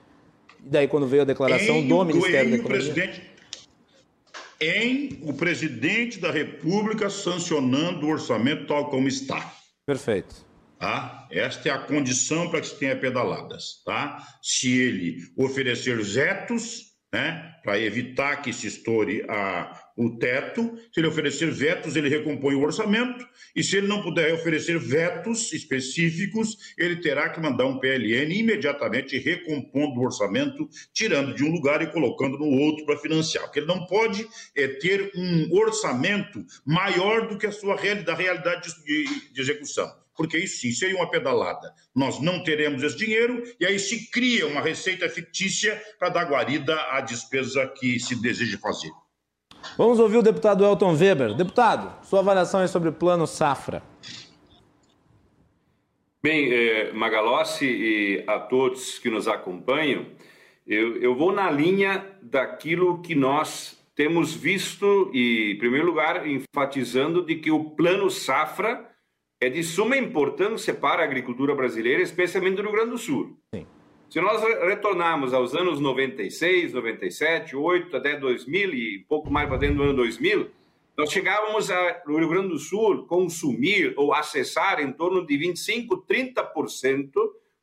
E 0.65 0.69
daí, 0.69 0.89
quando 0.89 1.07
veio 1.07 1.23
a 1.23 1.25
declaração 1.25 1.77
em, 1.77 1.89
do 1.89 2.05
Ministério 2.05 2.51
da 2.51 2.57
Economia... 2.57 3.33
Em 4.61 5.19
o 5.23 5.33
presidente 5.33 6.21
da 6.21 6.31
República 6.31 7.11
sancionando 7.11 8.07
o 8.07 8.11
orçamento 8.11 8.67
tal 8.69 8.89
como 8.91 9.09
está. 9.09 9.53
Perfeito. 9.85 10.47
Tá? 10.79 11.27
Esta 11.33 11.69
é 11.69 11.73
a 11.73 11.79
condição 11.79 12.49
para 12.49 12.61
que 12.61 12.69
se 12.69 12.77
tenha 12.77 12.95
pedaladas. 12.95 13.83
Tá? 13.85 14.25
Se 14.41 14.73
ele 14.73 15.19
oferecer 15.37 16.01
vetos, 16.01 16.93
né, 17.13 17.57
para 17.65 17.79
evitar 17.79 18.37
que 18.37 18.53
se 18.53 18.69
estoure 18.69 19.25
a, 19.29 19.82
o 19.97 20.17
teto. 20.19 20.77
Se 20.93 21.01
ele 21.01 21.07
oferecer 21.07 21.51
vetos, 21.51 21.97
ele 21.97 22.09
recompõe 22.09 22.55
o 22.55 22.63
orçamento. 22.63 23.27
E 23.55 23.63
se 23.63 23.77
ele 23.77 23.87
não 23.87 24.03
puder 24.03 24.33
oferecer 24.35 24.79
vetos 24.79 25.53
específicos, 25.53 26.75
ele 26.79 26.97
terá 26.97 27.29
que 27.29 27.41
mandar 27.41 27.67
um 27.67 27.79
PLN 27.79 28.35
imediatamente 28.35 29.19
recompondo 29.19 30.01
o 30.01 30.05
orçamento, 30.05 30.69
tirando 30.93 31.35
de 31.35 31.45
um 31.45 31.51
lugar 31.51 31.83
e 31.83 31.91
colocando 31.91 32.39
no 32.39 32.47
outro 32.47 32.85
para 32.87 32.97
financiar. 32.97 33.45
Porque 33.45 33.61
ele 33.61 33.67
não 33.67 33.87
pode 33.87 34.27
é, 34.57 34.69
ter 34.69 35.11
um 35.15 35.53
orçamento 35.53 36.45
maior 36.65 37.29
do 37.29 37.39
que 37.39 37.47
a 37.47 37.53
sua 37.53 37.77
realidade, 37.77 38.07
da 38.07 38.15
realidade 38.15 38.75
de, 38.85 39.31
de 39.33 39.41
execução 39.41 40.03
porque 40.15 40.39
isso 40.39 40.61
sim 40.61 40.73
seria 40.73 40.97
uma 40.97 41.11
pedalada. 41.11 41.75
Nós 41.95 42.21
não 42.21 42.43
teremos 42.43 42.83
esse 42.83 42.97
dinheiro 42.97 43.43
e 43.59 43.67
aí 43.67 43.79
se 43.79 44.11
cria 44.11 44.47
uma 44.47 44.61
receita 44.61 45.09
fictícia 45.09 45.81
para 45.99 46.11
dar 46.11 46.25
guarida 46.25 46.77
à 46.91 47.01
despesa 47.01 47.67
que 47.67 47.99
se 47.99 48.21
deseja 48.21 48.59
fazer. 48.59 48.91
Vamos 49.77 49.99
ouvir 49.99 50.19
o 50.19 50.23
deputado 50.23 50.65
Elton 50.65 50.95
Weber. 50.95 51.35
Deputado, 51.35 52.05
sua 52.05 52.21
avaliação 52.21 52.61
é 52.61 52.67
sobre 52.67 52.89
o 52.89 52.93
plano 52.93 53.27
Safra. 53.27 53.83
Bem, 56.23 56.53
eh, 56.53 56.93
Magalossi 56.93 57.67
e 57.67 58.25
a 58.27 58.39
todos 58.39 58.99
que 58.99 59.11
nos 59.11 59.27
acompanham, 59.27 60.07
eu, 60.67 60.97
eu 60.99 61.17
vou 61.17 61.33
na 61.33 61.51
linha 61.51 62.07
daquilo 62.23 63.03
que 63.03 63.15
nós 63.15 63.77
temos 63.95 64.35
visto 64.35 65.11
e, 65.13 65.53
em 65.53 65.59
primeiro 65.59 65.87
lugar, 65.87 66.27
enfatizando 66.27 67.25
de 67.25 67.37
que 67.37 67.51
o 67.51 67.71
plano 67.71 68.09
Safra 68.09 68.89
é 69.41 69.51
de 69.51 69.63
suma 69.65 69.97
importância 69.97 70.73
para 70.73 71.03
a 71.03 71.05
agricultura 71.05 71.55
brasileira, 71.55 72.01
especialmente 72.01 72.59
no 72.59 72.63
Rio 72.63 72.73
Grande 72.73 72.91
do 72.91 72.99
Sul. 72.99 73.37
Sim. 73.53 73.67
Se 74.13 74.21
nós 74.21 74.43
retornarmos 74.43 75.33
aos 75.33 75.55
anos 75.55 75.81
96, 75.81 76.75
97, 76.75 77.57
8 77.57 77.97
até 77.97 78.15
2000 78.15 78.75
e 78.75 78.99
pouco 79.09 79.31
mais 79.31 79.49
para 79.49 79.57
dentro 79.57 79.77
do 79.77 79.83
ano 79.85 79.95
2000, 79.95 80.51
nós 80.99 81.11
chegávamos 81.11 81.71
no 82.07 82.19
Rio 82.19 82.29
Grande 82.29 82.49
do 82.49 82.59
Sul 82.59 83.07
consumir 83.07 83.95
ou 83.97 84.13
acessar 84.13 84.83
em 84.83 84.93
torno 84.93 85.27
de 85.27 85.35
25, 85.39 86.05
30% 86.07 87.11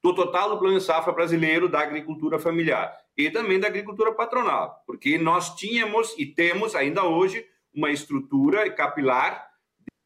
do 0.01 0.15
total 0.15 0.49
do 0.49 0.57
plano 0.57 0.81
safra 0.81 1.13
brasileiro 1.13 1.69
da 1.69 1.81
agricultura 1.81 2.39
familiar 2.39 2.97
e 3.15 3.29
também 3.29 3.59
da 3.59 3.67
agricultura 3.67 4.11
patronal, 4.11 4.83
porque 4.87 5.19
nós 5.19 5.55
tínhamos 5.55 6.15
e 6.17 6.25
temos 6.25 6.73
ainda 6.73 7.03
hoje 7.03 7.45
uma 7.71 7.91
estrutura 7.91 8.67
capilar 8.71 9.51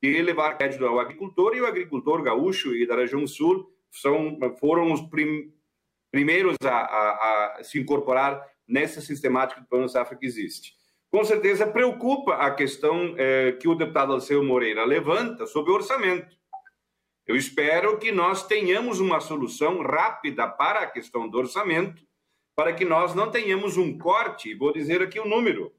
e 0.02 0.22
levar 0.22 0.58
crédito 0.58 0.86
ao 0.86 1.00
agricultor, 1.00 1.56
e 1.56 1.62
o 1.62 1.66
agricultor 1.66 2.22
gaúcho 2.22 2.76
e 2.76 2.86
da 2.86 2.98
região 2.98 3.26
sul 3.26 3.72
são, 3.90 4.38
foram 4.60 4.92
os 4.92 5.00
prim, 5.04 5.54
primeiros 6.14 6.56
a, 6.64 6.70
a, 6.70 7.58
a, 7.58 7.64
se 7.64 7.80
incorporar 7.80 8.48
nessa 8.68 9.02
sistemática 9.02 9.60
do 9.60 9.68
Plano 9.68 9.90
Safra 9.90 10.16
que 10.16 10.28
existe. 10.28 10.76
Com 11.12 11.24
certeza 11.24 11.66
preocupa 11.66 12.36
a 12.36 12.52
questão 12.52 13.16
eh, 13.18 13.54
que 13.54 13.68
o 13.68 13.74
deputado 13.74 14.14
Alceu 14.14 14.44
Moreira 14.44 14.86
levanta 14.86 15.48
sobre 15.48 15.72
o 15.72 15.76
orçamento. 15.76 16.38
Eu 17.26 17.36
espero 17.36 17.98
que 17.98 18.12
nós 18.12 18.46
tenhamos 18.46 19.00
uma 19.00 19.20
solução 19.20 19.82
rápida 19.82 20.48
para 20.48 20.82
a 20.82 20.88
questão 20.88 21.28
do 21.28 21.40
orçamento, 21.40 22.04
para 22.56 22.74
que 22.74 22.86
nós 22.86 23.16
não 23.16 23.32
tenhamos 23.32 23.76
um 23.76 23.98
corte, 23.98 24.54
vou 24.54 24.72
dizer 24.72 25.02
aqui 25.02 25.20
o 25.20 25.28
número, 25.28 25.74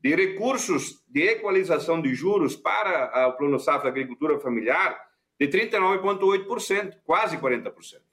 de 0.00 0.14
recursos 0.14 1.02
de 1.08 1.22
equalização 1.22 2.00
de 2.00 2.14
juros 2.14 2.54
para 2.54 3.28
o 3.28 3.32
Plano 3.32 3.58
Safra 3.58 3.88
Agricultura 3.88 4.38
Familiar 4.38 4.96
de 5.40 5.48
39,8%, 5.48 6.98
quase 7.04 7.36
40%. 7.36 8.11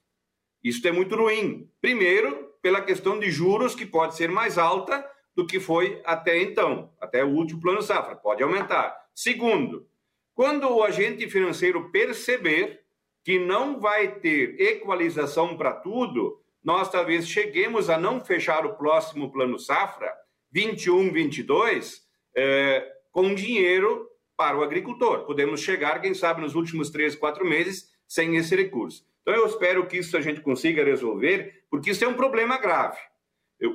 Isso 0.63 0.85
é 0.87 0.91
muito 0.91 1.15
ruim. 1.15 1.69
Primeiro, 1.81 2.53
pela 2.61 2.81
questão 2.81 3.19
de 3.19 3.31
juros, 3.31 3.75
que 3.75 3.85
pode 3.85 4.15
ser 4.15 4.29
mais 4.29 4.57
alta 4.57 5.05
do 5.35 5.45
que 5.45 5.59
foi 5.59 6.01
até 6.05 6.41
então, 6.41 6.91
até 6.99 7.23
o 7.23 7.29
último 7.29 7.61
Plano 7.61 7.81
Safra, 7.81 8.15
pode 8.15 8.43
aumentar. 8.43 8.95
Segundo, 9.15 9.87
quando 10.33 10.69
o 10.69 10.83
agente 10.83 11.29
financeiro 11.29 11.89
perceber 11.91 12.81
que 13.23 13.39
não 13.39 13.79
vai 13.79 14.19
ter 14.19 14.59
equalização 14.59 15.57
para 15.57 15.73
tudo, 15.73 16.41
nós 16.63 16.89
talvez 16.89 17.27
cheguemos 17.27 17.89
a 17.89 17.97
não 17.97 18.23
fechar 18.23 18.65
o 18.65 18.75
próximo 18.75 19.31
Plano 19.31 19.57
Safra 19.57 20.13
21, 20.51 21.11
22, 21.11 22.01
é, 22.35 22.85
com 23.11 23.33
dinheiro 23.33 24.07
para 24.35 24.57
o 24.57 24.63
agricultor. 24.63 25.25
Podemos 25.25 25.61
chegar, 25.61 26.01
quem 26.01 26.13
sabe, 26.13 26.41
nos 26.41 26.55
últimos 26.55 26.89
três, 26.89 27.15
quatro 27.15 27.45
meses 27.45 27.89
sem 28.07 28.35
esse 28.35 28.55
recurso. 28.55 29.05
Então, 29.21 29.33
eu 29.33 29.45
espero 29.45 29.85
que 29.87 29.97
isso 29.97 30.17
a 30.17 30.21
gente 30.21 30.41
consiga 30.41 30.83
resolver, 30.83 31.63
porque 31.69 31.91
isso 31.91 32.03
é 32.03 32.07
um 32.07 32.15
problema 32.15 32.57
grave. 32.57 32.97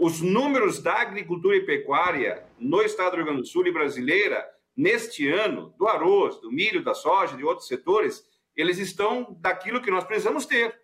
Os 0.00 0.20
números 0.20 0.82
da 0.82 0.94
agricultura 0.94 1.56
e 1.56 1.66
pecuária 1.66 2.44
no 2.58 2.82
estado 2.82 3.12
do 3.12 3.16
Rio 3.16 3.24
Grande 3.26 3.42
do 3.42 3.46
Sul 3.46 3.66
e 3.66 3.72
brasileira, 3.72 4.44
neste 4.76 5.28
ano, 5.28 5.74
do 5.78 5.86
arroz, 5.86 6.40
do 6.40 6.50
milho, 6.50 6.82
da 6.82 6.94
soja, 6.94 7.36
de 7.36 7.44
outros 7.44 7.68
setores, 7.68 8.24
eles 8.56 8.78
estão 8.78 9.36
daquilo 9.40 9.82
que 9.82 9.90
nós 9.90 10.04
precisamos 10.04 10.46
ter. 10.46 10.74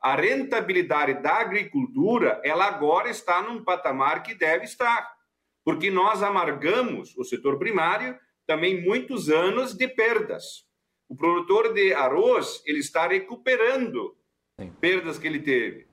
A 0.00 0.14
rentabilidade 0.14 1.22
da 1.22 1.34
agricultura, 1.34 2.40
ela 2.44 2.66
agora 2.66 3.08
está 3.08 3.42
num 3.42 3.62
patamar 3.62 4.22
que 4.22 4.34
deve 4.34 4.64
estar 4.64 5.18
porque 5.68 5.90
nós 5.90 6.22
amargamos 6.22 7.14
o 7.14 7.22
setor 7.22 7.58
primário 7.58 8.18
também 8.46 8.80
muitos 8.80 9.28
anos 9.28 9.74
de 9.74 9.86
perdas. 9.86 10.64
O 11.08 11.16
produtor 11.16 11.72
de 11.72 11.92
arroz 11.94 12.62
ele 12.66 12.80
está 12.80 13.08
recuperando 13.08 14.16
Sim. 14.60 14.70
perdas 14.80 15.18
que 15.18 15.26
ele 15.26 15.40
teve. 15.40 15.86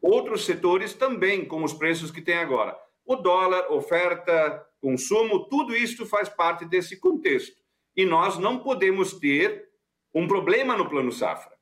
outros 0.00 0.46
setores 0.46 0.94
também 0.94 1.44
com 1.44 1.62
os 1.62 1.74
preços 1.74 2.10
que 2.10 2.22
tem 2.22 2.36
agora. 2.38 2.76
O 3.04 3.16
dólar, 3.16 3.70
oferta, 3.70 4.66
consumo, 4.80 5.48
tudo 5.48 5.76
isso 5.76 6.06
faz 6.06 6.28
parte 6.28 6.64
desse 6.64 6.98
contexto. 6.98 7.60
E 7.94 8.06
nós 8.06 8.38
não 8.38 8.60
podemos 8.60 9.12
ter 9.14 9.68
um 10.14 10.26
problema 10.26 10.76
no 10.76 10.88
plano 10.88 11.12
safra, 11.12 11.54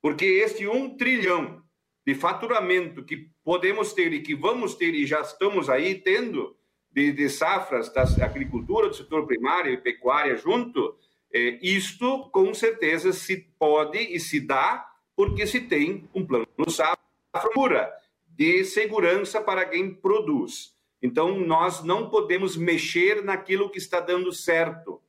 porque 0.00 0.24
este 0.24 0.68
um 0.68 0.96
trilhão 0.96 1.62
de 2.06 2.14
faturamento 2.14 3.04
que 3.04 3.30
podemos 3.44 3.92
ter 3.92 4.12
e 4.12 4.22
que 4.22 4.34
vamos 4.34 4.74
ter 4.74 4.94
e 4.94 5.06
já 5.06 5.20
estamos 5.20 5.68
aí 5.68 5.96
tendo 5.96 6.56
de, 6.90 7.12
de 7.12 7.28
safras 7.28 7.92
da 7.92 8.02
agricultura, 8.24 8.88
do 8.88 8.94
setor 8.94 9.26
primário 9.26 9.72
e 9.72 9.76
pecuária 9.76 10.36
junto, 10.36 10.96
é, 11.32 11.58
isto 11.62 12.28
com 12.30 12.52
certeza 12.52 13.12
se 13.12 13.36
pode 13.58 13.98
e 13.98 14.18
se 14.18 14.40
dá 14.40 14.86
porque 15.14 15.46
se 15.46 15.60
tem 15.60 16.08
um 16.14 16.26
plano 16.26 16.46
safra 16.68 17.92
de 18.26 18.64
segurança 18.64 19.40
para 19.40 19.66
quem 19.66 19.92
produz. 19.92 20.74
Então, 21.02 21.38
nós 21.38 21.82
não 21.82 22.10
podemos 22.10 22.56
mexer 22.56 23.22
naquilo 23.22 23.70
que 23.70 23.78
está 23.78 24.00
dando 24.00 24.32
certo. 24.32 25.00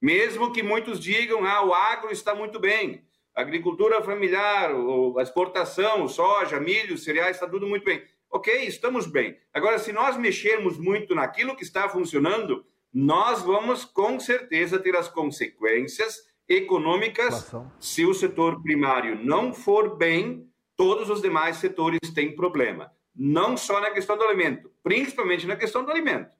Mesmo 0.00 0.52
que 0.52 0.62
muitos 0.62 1.00
digam, 1.00 1.44
ah, 1.44 1.64
o 1.64 1.74
agro 1.74 2.10
está 2.10 2.34
muito 2.34 2.60
bem, 2.60 3.04
a 3.34 3.40
agricultura 3.40 4.02
familiar, 4.02 4.70
a 5.16 5.22
exportação, 5.22 6.08
soja, 6.08 6.60
milho, 6.60 6.96
cereais, 6.96 7.36
está 7.36 7.48
tudo 7.48 7.66
muito 7.66 7.84
bem. 7.84 8.02
Ok, 8.30 8.52
estamos 8.64 9.06
bem. 9.06 9.38
Agora, 9.52 9.78
se 9.78 9.92
nós 9.92 10.16
mexermos 10.16 10.78
muito 10.78 11.14
naquilo 11.14 11.56
que 11.56 11.62
está 11.62 11.88
funcionando, 11.88 12.64
nós 12.92 13.42
vamos 13.42 13.84
com 13.84 14.18
certeza 14.18 14.78
ter 14.78 14.96
as 14.96 15.08
consequências 15.08 16.26
econômicas. 16.48 17.52
Se 17.78 18.04
o 18.04 18.14
setor 18.14 18.62
primário 18.62 19.22
não 19.22 19.52
for 19.52 19.96
bem, 19.96 20.48
todos 20.76 21.10
os 21.10 21.20
demais 21.20 21.56
setores 21.56 22.00
têm 22.14 22.34
problema. 22.34 22.90
Não 23.14 23.56
só 23.56 23.80
na 23.80 23.90
questão 23.90 24.16
do 24.16 24.24
alimento, 24.24 24.70
principalmente 24.82 25.46
na 25.46 25.56
questão 25.56 25.84
do 25.84 25.90
alimento. 25.90 26.30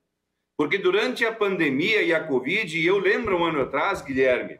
Porque 0.57 0.77
durante 0.77 1.25
a 1.25 1.31
pandemia 1.31 2.01
e 2.01 2.13
a 2.13 2.23
Covid, 2.23 2.77
e 2.77 2.85
eu 2.85 2.97
lembro 2.97 3.37
um 3.37 3.45
ano 3.45 3.61
atrás, 3.61 4.01
Guilherme, 4.01 4.59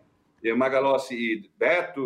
Magalossi 0.55 1.15
e 1.15 1.51
Beto, 1.57 2.01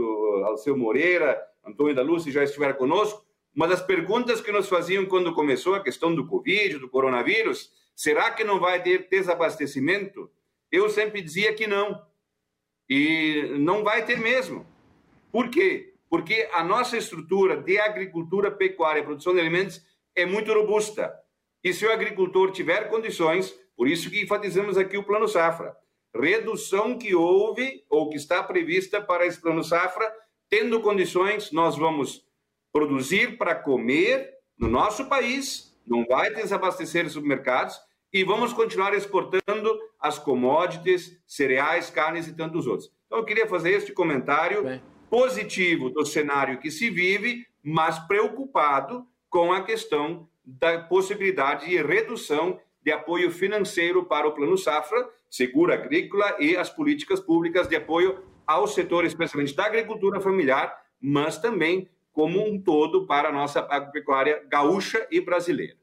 Alceu 0.45 0.77
Moreira, 0.77 1.39
Antônio 1.65 1.93
da 1.93 2.01
Lúcia 2.01 2.31
já 2.31 2.43
estiveram 2.43 2.73
conosco, 2.73 3.23
uma 3.55 3.67
das 3.67 3.81
perguntas 3.81 4.41
que 4.41 4.51
nos 4.51 4.67
faziam 4.67 5.05
quando 5.05 5.33
começou 5.33 5.75
a 5.75 5.83
questão 5.83 6.13
do 6.13 6.25
Covid, 6.25 6.79
do 6.79 6.89
coronavírus, 6.89 7.71
será 7.95 8.31
que 8.31 8.43
não 8.43 8.59
vai 8.59 8.81
ter 8.81 9.07
desabastecimento? 9.09 10.31
Eu 10.71 10.89
sempre 10.89 11.21
dizia 11.21 11.53
que 11.53 11.67
não. 11.67 12.05
E 12.89 13.55
não 13.59 13.83
vai 13.83 14.05
ter 14.05 14.19
mesmo. 14.19 14.65
Por 15.31 15.49
quê? 15.49 15.93
Porque 16.09 16.47
a 16.53 16.63
nossa 16.63 16.97
estrutura 16.97 17.57
de 17.57 17.79
agricultura, 17.79 18.51
pecuária 18.51 19.03
produção 19.03 19.33
de 19.33 19.39
alimentos 19.39 19.83
é 20.15 20.25
muito 20.25 20.53
robusta. 20.53 21.13
E 21.63 21.73
se 21.73 21.85
o 21.85 21.91
agricultor 21.91 22.51
tiver 22.51 22.89
condições, 22.89 23.51
por 23.75 23.87
isso 23.87 24.09
que 24.09 24.21
enfatizamos 24.21 24.77
aqui 24.77 24.97
o 24.97 25.03
Plano 25.03 25.27
Safra, 25.27 25.75
redução 26.13 26.97
que 26.97 27.15
houve 27.15 27.83
ou 27.89 28.09
que 28.09 28.17
está 28.17 28.43
prevista 28.43 29.01
para 29.01 29.25
esse 29.25 29.41
Plano 29.41 29.63
Safra, 29.63 30.13
tendo 30.49 30.81
condições, 30.81 31.51
nós 31.51 31.75
vamos 31.75 32.23
produzir 32.71 33.37
para 33.37 33.55
comer 33.55 34.37
no 34.57 34.67
nosso 34.67 35.05
país, 35.05 35.72
não 35.85 36.05
vai 36.05 36.33
desabastecer 36.33 37.05
os 37.05 37.13
supermercados 37.13 37.79
e 38.11 38.23
vamos 38.23 38.53
continuar 38.53 38.93
exportando 38.93 39.79
as 39.99 40.19
commodities, 40.19 41.19
cereais, 41.25 41.89
carnes 41.89 42.27
e 42.27 42.35
tantos 42.35 42.67
outros. 42.67 42.91
Então, 43.07 43.17
eu 43.17 43.25
queria 43.25 43.47
fazer 43.47 43.71
este 43.71 43.91
comentário 43.91 44.63
Bem. 44.63 44.81
positivo 45.09 45.89
do 45.89 46.05
cenário 46.05 46.59
que 46.59 46.69
se 46.69 46.89
vive, 46.89 47.45
mas 47.63 47.97
preocupado 47.99 49.05
com 49.29 49.51
a 49.51 49.63
questão 49.63 50.27
da 50.45 50.79
possibilidade 50.79 51.67
de 51.67 51.81
redução 51.81 52.59
de 52.83 52.91
apoio 52.91 53.31
financeiro 53.31 54.05
para 54.05 54.27
o 54.27 54.33
Plano 54.33 54.57
Safra, 54.57 55.09
seguro 55.29 55.73
agrícola 55.73 56.35
e 56.39 56.55
as 56.55 56.69
políticas 56.69 57.19
públicas 57.19 57.67
de 57.67 57.75
apoio 57.75 58.23
ao 58.45 58.67
setor, 58.67 59.05
especialmente 59.05 59.55
da 59.55 59.65
agricultura 59.65 60.19
familiar, 60.19 60.77
mas 61.01 61.37
também 61.37 61.89
como 62.13 62.39
um 62.47 62.59
todo 62.59 63.05
para 63.05 63.29
a 63.29 63.31
nossa 63.31 63.59
agropecuária 63.69 64.41
gaúcha 64.47 65.05
e 65.11 65.19
brasileira. 65.19 65.73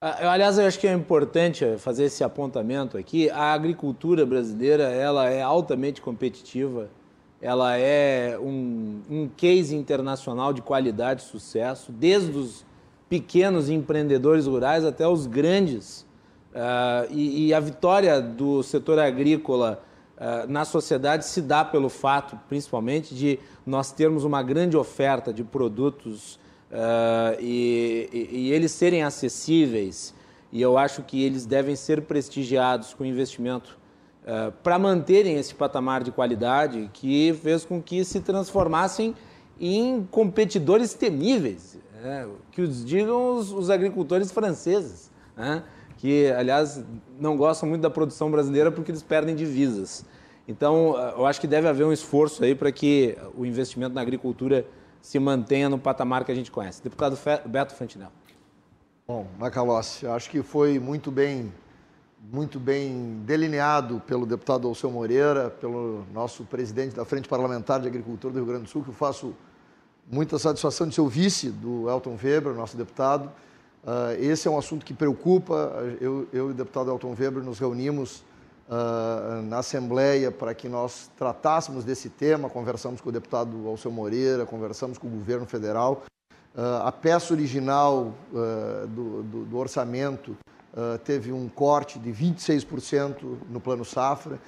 Ah, 0.00 0.32
aliás, 0.32 0.58
eu 0.58 0.66
acho 0.66 0.78
que 0.78 0.86
é 0.86 0.92
importante 0.92 1.64
fazer 1.78 2.04
esse 2.04 2.24
apontamento 2.24 2.98
aqui. 2.98 3.30
A 3.30 3.52
agricultura 3.52 4.26
brasileira 4.26 4.84
ela 4.84 5.28
é 5.28 5.42
altamente 5.42 6.00
competitiva, 6.00 6.90
ela 7.40 7.76
é 7.76 8.38
um, 8.38 9.02
um 9.08 9.28
case 9.28 9.76
internacional 9.76 10.52
de 10.52 10.62
qualidade 10.62 11.22
e 11.22 11.26
sucesso, 11.26 11.92
desde 11.92 12.36
os 12.36 12.66
pequenos 13.08 13.68
empreendedores 13.70 14.46
rurais 14.46 14.84
até 14.84 15.06
os 15.06 15.26
grandes 15.26 16.06
Uh, 16.56 17.04
e, 17.10 17.48
e, 17.48 17.54
a 17.54 17.60
vitória 17.60 18.18
do 18.18 18.62
setor 18.62 18.98
agrícola 18.98 19.84
na 20.48 20.64
sociedade 20.64 21.26
se 21.26 21.42
dá 21.42 21.64
pelo 21.64 21.88
fato, 21.88 22.38
principalmente, 22.48 23.14
de 23.14 23.38
nós 23.66 23.92
termos 23.92 24.24
uma 24.24 24.42
grande 24.42 24.76
oferta 24.76 25.32
de 25.32 25.44
produtos 25.44 26.36
uh, 26.70 27.38
e, 27.38 28.08
e, 28.12 28.28
e, 28.38 28.52
eles 28.52 28.72
serem 28.72 29.02
acessíveis. 29.02 30.14
E 30.50 30.62
eu 30.62 30.78
acho 30.78 31.02
que 31.02 31.22
eles 31.22 31.44
devem 31.44 31.76
ser 31.76 32.02
prestigiados 32.02 32.94
com 32.94 33.04
investimento 33.04 33.76
para 34.62 34.76
manterem 34.76 35.36
esse 35.36 35.54
patamar 35.54 36.02
de 36.02 36.10
qualidade 36.10 36.90
que 36.92 37.32
fez 37.42 37.64
com 37.64 37.80
que 37.80 38.04
se 38.04 38.20
transformassem 38.20 39.14
em 39.60 40.06
competidores 40.10 40.94
temíveis, 40.94 41.78
né? 42.02 42.28
que 42.50 42.60
os 42.60 42.84
digam 42.84 43.36
os, 43.36 43.52
os 43.52 43.70
agricultores 43.70 44.30
franceses. 44.30 45.10
Né? 45.36 45.62
Que, 46.06 46.30
aliás, 46.30 46.84
não 47.18 47.36
gostam 47.36 47.68
muito 47.68 47.82
da 47.82 47.90
produção 47.90 48.30
brasileira 48.30 48.70
porque 48.70 48.92
eles 48.92 49.02
perdem 49.02 49.34
divisas. 49.34 50.04
Então, 50.46 50.96
eu 51.18 51.26
acho 51.26 51.40
que 51.40 51.48
deve 51.48 51.66
haver 51.66 51.84
um 51.84 51.92
esforço 51.92 52.44
aí 52.44 52.54
para 52.54 52.70
que 52.70 53.18
o 53.36 53.44
investimento 53.44 53.92
na 53.92 54.02
agricultura 54.02 54.64
se 55.02 55.18
mantenha 55.18 55.68
no 55.68 55.80
patamar 55.80 56.24
que 56.24 56.30
a 56.30 56.34
gente 56.34 56.48
conhece. 56.48 56.80
Deputado 56.80 57.18
Beto 57.46 57.74
Fantinel. 57.74 58.12
Bom, 59.04 59.26
Macalossi, 59.36 60.06
acho 60.06 60.30
que 60.30 60.44
foi 60.44 60.78
muito 60.78 61.10
bem, 61.10 61.52
muito 62.32 62.60
bem 62.60 63.20
delineado 63.26 64.00
pelo 64.06 64.24
deputado 64.24 64.68
Alceu 64.68 64.92
Moreira, 64.92 65.50
pelo 65.60 66.04
nosso 66.14 66.44
presidente 66.44 66.94
da 66.94 67.04
Frente 67.04 67.28
Parlamentar 67.28 67.80
de 67.80 67.88
Agricultura 67.88 68.32
do 68.32 68.36
Rio 68.36 68.46
Grande 68.46 68.62
do 68.62 68.68
Sul, 68.68 68.84
que 68.84 68.90
eu 68.90 68.94
faço 68.94 69.34
muita 70.08 70.38
satisfação 70.38 70.86
de 70.86 70.94
ser 70.94 71.00
o 71.00 71.08
vice 71.08 71.50
do 71.50 71.90
Elton 71.90 72.16
Weber, 72.22 72.54
nosso 72.54 72.76
deputado. 72.76 73.28
Uh, 73.86 74.20
esse 74.20 74.48
é 74.48 74.50
um 74.50 74.58
assunto 74.58 74.84
que 74.84 74.92
preocupa. 74.92 75.54
Eu, 76.00 76.26
eu 76.32 76.48
e 76.48 76.50
o 76.50 76.54
deputado 76.54 76.90
Elton 76.90 77.14
Weber 77.16 77.44
nos 77.44 77.60
reunimos 77.60 78.24
uh, 78.68 79.40
na 79.44 79.58
Assembleia 79.58 80.32
para 80.32 80.52
que 80.54 80.68
nós 80.68 81.08
tratássemos 81.16 81.84
desse 81.84 82.08
tema. 82.08 82.50
Conversamos 82.50 83.00
com 83.00 83.10
o 83.10 83.12
deputado 83.12 83.64
Alceu 83.68 83.92
Moreira, 83.92 84.44
conversamos 84.44 84.98
com 84.98 85.06
o 85.06 85.10
governo 85.10 85.46
federal. 85.46 86.02
Uh, 86.52 86.82
a 86.84 86.90
peça 86.90 87.32
original 87.32 88.12
do, 88.88 89.22
do, 89.22 89.44
do, 89.44 89.56
orçamento 89.56 90.36
teve 91.04 91.32
um 91.32 91.48
corte 91.48 91.98
de 91.98 92.10
26% 92.10 93.38
no 93.48 93.60
plano 93.60 93.84
safra. 93.84 94.38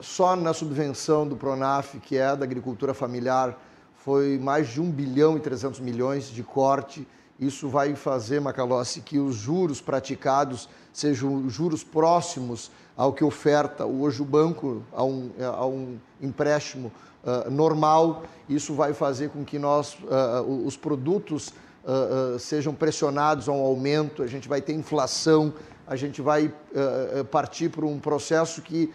só 0.00 0.36
na 0.36 0.52
subvenção 0.52 1.26
do 1.26 1.36
Pronaf, 1.36 1.98
que 2.00 2.16
é 2.16 2.36
da 2.36 2.44
agricultura 2.44 2.92
familiar, 2.92 3.58
foi 3.96 4.38
mais 4.38 4.68
de 4.68 4.80
1 4.80 4.90
bilhão 4.90 5.36
e 5.36 5.40
300 5.40 5.80
milhões 5.80 6.28
de 6.28 6.42
corte 6.42 7.06
isso 7.38 7.68
vai 7.68 7.94
fazer, 7.94 8.40
Macalossi, 8.40 9.00
que 9.00 9.18
os 9.18 9.36
juros 9.36 9.80
praticados 9.80 10.68
sejam 10.92 11.48
juros 11.48 11.84
próximos 11.84 12.70
ao 12.96 13.12
que 13.12 13.22
oferta 13.22 13.86
hoje 13.86 14.20
o 14.20 14.24
banco 14.24 14.82
a 14.92 15.04
um, 15.04 15.30
a 15.40 15.64
um 15.64 15.98
empréstimo 16.20 16.90
uh, 17.22 17.48
normal. 17.48 18.24
Isso 18.48 18.74
vai 18.74 18.92
fazer 18.92 19.30
com 19.30 19.44
que 19.44 19.56
nós, 19.56 19.94
uh, 19.94 20.66
os 20.66 20.76
produtos 20.76 21.52
uh, 21.84 22.36
sejam 22.40 22.74
pressionados 22.74 23.48
a 23.48 23.52
um 23.52 23.60
aumento, 23.60 24.24
a 24.24 24.26
gente 24.26 24.48
vai 24.48 24.60
ter 24.60 24.72
inflação, 24.72 25.54
a 25.86 25.94
gente 25.94 26.20
vai 26.20 26.52
partir 27.30 27.70
para 27.70 27.86
um 27.86 27.98
processo 27.98 28.60
que 28.60 28.92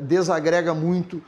desagrega 0.00 0.74
muito 0.74 1.22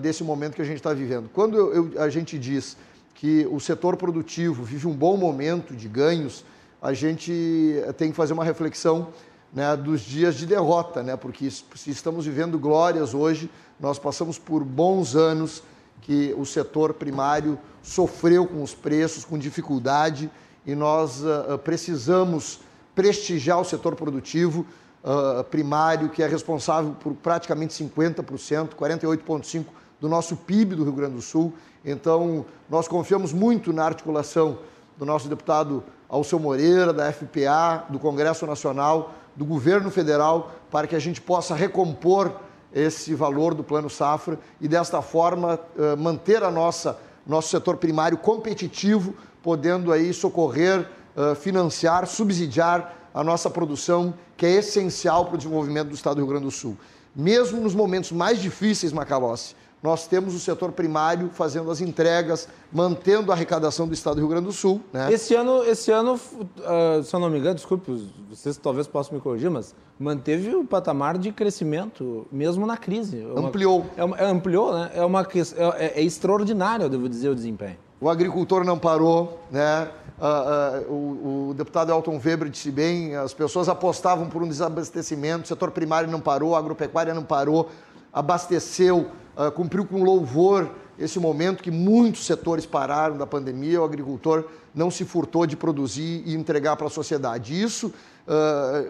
desse 0.00 0.24
momento 0.24 0.54
que 0.54 0.62
a 0.62 0.64
gente 0.64 0.78
está 0.78 0.94
vivendo. 0.94 1.28
Quando 1.34 1.58
eu, 1.58 1.92
eu, 1.92 2.02
a 2.02 2.08
gente 2.08 2.38
diz 2.38 2.74
que 3.18 3.44
o 3.50 3.58
setor 3.58 3.96
produtivo 3.96 4.62
vive 4.62 4.86
um 4.86 4.94
bom 4.94 5.16
momento 5.16 5.74
de 5.74 5.88
ganhos, 5.88 6.44
a 6.80 6.92
gente 6.92 7.74
tem 7.96 8.10
que 8.10 8.16
fazer 8.16 8.32
uma 8.32 8.44
reflexão 8.44 9.08
né, 9.52 9.76
dos 9.76 10.02
dias 10.02 10.36
de 10.36 10.46
derrota, 10.46 11.02
né, 11.02 11.16
porque 11.16 11.50
se 11.50 11.90
estamos 11.90 12.26
vivendo 12.26 12.56
glórias 12.60 13.14
hoje, 13.14 13.50
nós 13.80 13.98
passamos 13.98 14.38
por 14.38 14.62
bons 14.62 15.16
anos 15.16 15.64
que 16.02 16.32
o 16.38 16.46
setor 16.46 16.94
primário 16.94 17.58
sofreu 17.82 18.46
com 18.46 18.62
os 18.62 18.72
preços, 18.72 19.24
com 19.24 19.36
dificuldade, 19.36 20.30
e 20.64 20.76
nós 20.76 21.20
uh, 21.24 21.58
precisamos 21.58 22.60
prestigiar 22.94 23.60
o 23.60 23.64
setor 23.64 23.96
produtivo 23.96 24.64
uh, 25.02 25.42
primário, 25.42 26.08
que 26.08 26.22
é 26.22 26.28
responsável 26.28 26.94
por 27.00 27.14
praticamente 27.14 27.74
50%, 27.82 28.76
48,5% 28.76 29.64
do 30.00 30.08
nosso 30.08 30.36
PIB 30.36 30.74
do 30.74 30.84
Rio 30.84 30.92
Grande 30.92 31.14
do 31.14 31.22
Sul. 31.22 31.52
Então, 31.84 32.44
nós 32.68 32.86
confiamos 32.86 33.32
muito 33.32 33.72
na 33.72 33.84
articulação 33.84 34.58
do 34.96 35.04
nosso 35.04 35.28
deputado 35.28 35.82
Alceu 36.08 36.38
Moreira, 36.38 36.92
da 36.92 37.12
FPA, 37.12 37.84
do 37.88 37.98
Congresso 37.98 38.46
Nacional, 38.46 39.14
do 39.36 39.44
governo 39.44 39.90
federal, 39.90 40.50
para 40.70 40.86
que 40.86 40.96
a 40.96 40.98
gente 40.98 41.20
possa 41.20 41.54
recompor 41.54 42.32
esse 42.72 43.14
valor 43.14 43.54
do 43.54 43.64
Plano 43.64 43.88
Safra 43.88 44.38
e, 44.60 44.68
desta 44.68 45.00
forma, 45.00 45.58
eh, 45.78 45.96
manter 45.96 46.42
a 46.42 46.50
nossa 46.50 46.98
nosso 47.28 47.50
setor 47.50 47.76
primário 47.76 48.16
competitivo, 48.16 49.14
podendo 49.42 49.92
aí 49.92 50.14
socorrer, 50.14 50.88
eh, 51.14 51.34
financiar, 51.34 52.06
subsidiar 52.06 52.94
a 53.12 53.22
nossa 53.22 53.50
produção, 53.50 54.14
que 54.34 54.46
é 54.46 54.50
essencial 54.52 55.26
para 55.26 55.34
o 55.34 55.38
desenvolvimento 55.38 55.88
do 55.88 55.94
Estado 55.94 56.16
do 56.16 56.22
Rio 56.22 56.28
Grande 56.28 56.46
do 56.46 56.50
Sul. 56.50 56.76
Mesmo 57.14 57.60
nos 57.60 57.74
momentos 57.74 58.12
mais 58.12 58.40
difíceis, 58.40 58.92
Macalossi, 58.92 59.54
nós 59.82 60.06
temos 60.06 60.34
o 60.34 60.40
setor 60.40 60.72
primário 60.72 61.30
fazendo 61.32 61.70
as 61.70 61.80
entregas, 61.80 62.48
mantendo 62.72 63.30
a 63.30 63.34
arrecadação 63.34 63.86
do 63.86 63.94
Estado 63.94 64.16
do 64.16 64.20
Rio 64.20 64.28
Grande 64.28 64.46
do 64.46 64.52
Sul. 64.52 64.80
Né? 64.92 65.12
Esse 65.12 65.34
ano, 65.34 65.64
esse 65.64 65.90
ano 65.90 66.14
uh, 66.14 67.02
se 67.02 67.14
eu 67.14 67.20
não 67.20 67.30
me 67.30 67.38
engano, 67.38 67.54
desculpe, 67.54 68.10
vocês 68.28 68.56
talvez 68.56 68.86
possam 68.86 69.14
me 69.14 69.20
corrigir, 69.20 69.50
mas 69.50 69.74
manteve 69.98 70.54
o 70.54 70.64
patamar 70.64 71.16
de 71.16 71.32
crescimento 71.32 72.26
mesmo 72.30 72.66
na 72.66 72.76
crise. 72.76 73.20
É 73.20 73.38
ampliou. 73.38 73.86
É 73.96 74.04
uma, 74.04 74.16
é, 74.16 74.24
ampliou, 74.24 74.72
né? 74.72 74.90
É, 74.94 75.04
uma, 75.04 75.22
é, 75.22 76.00
é 76.00 76.02
extraordinário, 76.02 76.84
eu 76.84 76.90
devo 76.90 77.08
dizer, 77.08 77.28
o 77.28 77.34
desempenho. 77.34 77.76
O 78.00 78.08
agricultor 78.08 78.64
não 78.64 78.78
parou, 78.78 79.40
né? 79.50 79.88
Uh, 80.18 80.88
uh, 80.88 80.92
o, 80.92 81.48
o, 81.50 81.54
deputado 81.54 81.92
Elton 81.92 82.20
Weber 82.24 82.48
disse 82.48 82.72
bem, 82.72 83.14
as 83.14 83.32
pessoas 83.32 83.68
apostavam 83.68 84.28
por 84.28 84.42
um 84.42 84.48
desabastecimento, 84.48 85.44
o 85.44 85.46
setor 85.46 85.70
primário 85.70 86.10
não 86.10 86.20
parou, 86.20 86.56
a 86.56 86.58
agropecuária 86.58 87.14
não 87.14 87.22
parou, 87.22 87.68
abasteceu, 88.12 89.06
uh, 89.38 89.50
cumpriu 89.52 89.86
com 89.86 90.02
louvor 90.02 90.68
esse 90.98 91.18
momento 91.20 91.62
que 91.62 91.70
muitos 91.70 92.26
setores 92.26 92.66
pararam 92.66 93.16
da 93.16 93.26
pandemia, 93.26 93.80
o 93.80 93.84
agricultor 93.84 94.44
não 94.74 94.90
se 94.90 95.04
furtou 95.04 95.46
de 95.46 95.56
produzir 95.56 96.24
e 96.26 96.34
entregar 96.34 96.76
para 96.76 96.88
a 96.88 96.90
sociedade. 96.90 97.60
Isso, 97.60 97.94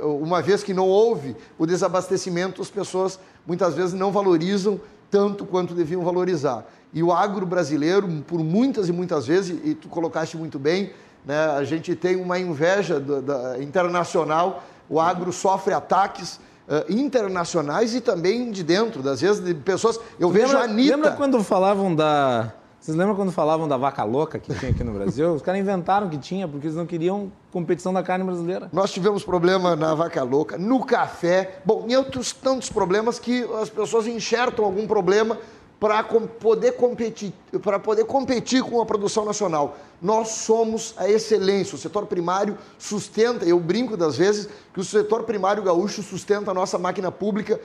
uma 0.03 0.41
vez 0.41 0.63
que 0.63 0.73
não 0.73 0.89
houve 0.89 1.37
o 1.59 1.67
desabastecimento, 1.67 2.63
as 2.63 2.71
pessoas 2.71 3.21
muitas 3.47 3.75
vezes 3.75 3.93
não 3.93 4.11
valorizam 4.11 4.81
tanto 5.11 5.45
quanto 5.45 5.75
deviam 5.75 6.03
valorizar. 6.03 6.67
E 6.93 7.03
o 7.03 7.13
agro 7.13 7.45
brasileiro, 7.45 8.09
por 8.27 8.43
muitas 8.43 8.89
e 8.89 8.93
muitas 8.93 9.27
vezes, 9.27 9.59
e 9.63 9.75
tu 9.75 9.89
colocaste 9.89 10.37
muito 10.37 10.59
bem, 10.59 10.93
né, 11.25 11.47
a 11.51 11.65
gente 11.65 11.95
tem 11.95 12.17
uma 12.17 12.39
inveja 12.39 12.99
do, 12.99 13.21
da, 13.21 13.63
internacional, 13.63 14.63
o 14.89 14.99
agro 14.99 15.33
sofre 15.33 15.75
ataques 15.75 16.41
uh, 16.69 16.93
internacionais 16.93 17.95
e 17.95 18.01
também 18.01 18.51
de 18.51 18.63
dentro, 18.63 19.03
das 19.03 19.21
vezes 19.21 19.43
de 19.43 19.55
pessoas. 19.55 19.99
Eu 20.19 20.31
vejo 20.31 20.49
lembra, 20.49 20.61
a 20.61 20.65
Anitta. 20.65 20.97
Lembra 20.97 21.11
quando 21.13 21.43
falavam 21.43 21.95
da. 21.95 22.53
Vocês 22.79 22.97
lembram 22.97 23.17
quando 23.17 23.33
falavam 23.33 23.67
da 23.67 23.77
vaca 23.77 24.05
louca 24.05 24.39
que 24.39 24.55
tinha 24.55 24.71
aqui 24.71 24.85
no 24.85 24.93
Brasil? 24.93 25.35
Os 25.35 25.43
caras 25.43 25.61
inventaram 25.61 26.09
que 26.09 26.17
tinha, 26.17 26.47
porque 26.47 26.69
eles 26.69 26.77
não 26.77 26.87
queriam 26.87 27.33
competição 27.51 27.93
da 27.93 28.05
carne 28.05 28.25
brasileira. 28.25 28.69
Nós 28.73 28.93
tivemos 28.93 29.25
problema 29.25 29.75
na 29.75 29.95
vaca 29.95 30.23
louca, 30.23 30.57
no 30.57 30.85
café, 30.85 31.61
bom, 31.65 31.87
e 31.89 31.97
outros 31.97 32.33
tantos 32.33 32.71
problemas 32.71 33.19
que 33.19 33.45
as 33.61 33.69
pessoas 33.69 34.07
enxertam 34.07 34.65
algum 34.65 34.87
problema 34.87 35.37
para 35.81 36.03
poder 36.03 36.73
competir, 36.73 37.33
para 37.63 37.79
poder 37.79 38.05
competir 38.05 38.63
com 38.63 38.81
a 38.81 38.87
produção 38.87 39.25
nacional. 39.25 39.77
Nós 40.03 40.29
somos 40.29 40.93
a 40.97 41.09
excelência. 41.09 41.77
O 41.77 41.79
setor 41.79 42.07
primário 42.07 42.59
sustenta, 42.77 43.45
eu 43.45 43.61
brinco 43.61 43.97
das 43.97 44.17
vezes 44.17 44.49
que 44.75 44.81
o 44.81 44.85
setor 44.85 45.23
primário 45.23 45.63
gaúcho 45.63 46.03
sustenta 46.03 46.51
a 46.51 46.55
nossa 46.55 46.79
máquina 46.79 47.13
pública 47.13 47.61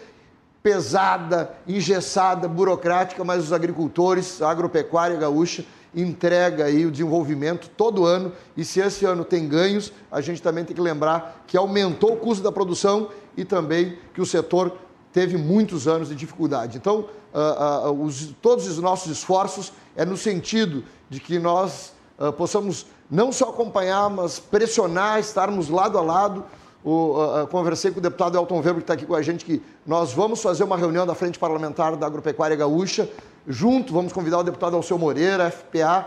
pesada, 0.61 1.53
engessada, 1.67 2.47
burocrática, 2.47 3.23
mas 3.23 3.43
os 3.43 3.51
agricultores, 3.51 4.41
a 4.41 4.49
agropecuária 4.49 5.17
gaúcha 5.17 5.65
entrega 5.93 6.65
aí 6.65 6.85
o 6.85 6.91
desenvolvimento 6.91 7.69
todo 7.75 8.05
ano 8.05 8.31
e 8.55 8.63
se 8.63 8.79
esse 8.79 9.05
ano 9.05 9.25
tem 9.25 9.47
ganhos, 9.47 9.91
a 10.11 10.21
gente 10.21 10.41
também 10.41 10.63
tem 10.63 10.75
que 10.75 10.81
lembrar 10.81 11.43
que 11.45 11.57
aumentou 11.57 12.13
o 12.13 12.17
custo 12.17 12.43
da 12.43 12.51
produção 12.51 13.09
e 13.35 13.43
também 13.43 13.97
que 14.13 14.21
o 14.21 14.25
setor 14.25 14.75
teve 15.11 15.37
muitos 15.37 15.87
anos 15.87 16.09
de 16.09 16.15
dificuldade. 16.15 16.77
Então, 16.77 17.05
uh, 17.33 17.89
uh, 17.89 18.03
os, 18.03 18.33
todos 18.41 18.67
os 18.67 18.77
nossos 18.77 19.11
esforços 19.11 19.73
é 19.95 20.05
no 20.05 20.15
sentido 20.15 20.83
de 21.09 21.19
que 21.19 21.39
nós 21.39 21.93
uh, 22.19 22.31
possamos 22.31 22.85
não 23.09 23.31
só 23.31 23.49
acompanhar, 23.49 24.09
mas 24.09 24.39
pressionar, 24.39 25.19
estarmos 25.19 25.69
lado 25.69 25.97
a 25.97 26.01
lado. 26.01 26.43
O, 26.85 27.47
conversei 27.49 27.91
com 27.91 27.99
o 27.99 28.01
deputado 28.01 28.37
Elton 28.37 28.57
Weber, 28.57 28.75
que 28.75 28.81
está 28.81 28.93
aqui 28.93 29.05
com 29.05 29.15
a 29.15 29.21
gente, 29.21 29.45
que 29.45 29.63
nós 29.85 30.11
vamos 30.11 30.41
fazer 30.41 30.65
uma 30.65 30.75
reunião 30.75 31.05
da 31.05 31.15
Frente 31.15 31.39
Parlamentar 31.39 31.95
da 31.95 32.05
Agropecuária 32.05 32.57
Gaúcha. 32.57 33.09
Junto, 33.47 33.93
vamos 33.93 34.11
convidar 34.11 34.39
o 34.39 34.43
deputado 34.43 34.75
Alceu 34.75 34.97
Moreira, 34.97 35.49
FPA, 35.49 36.05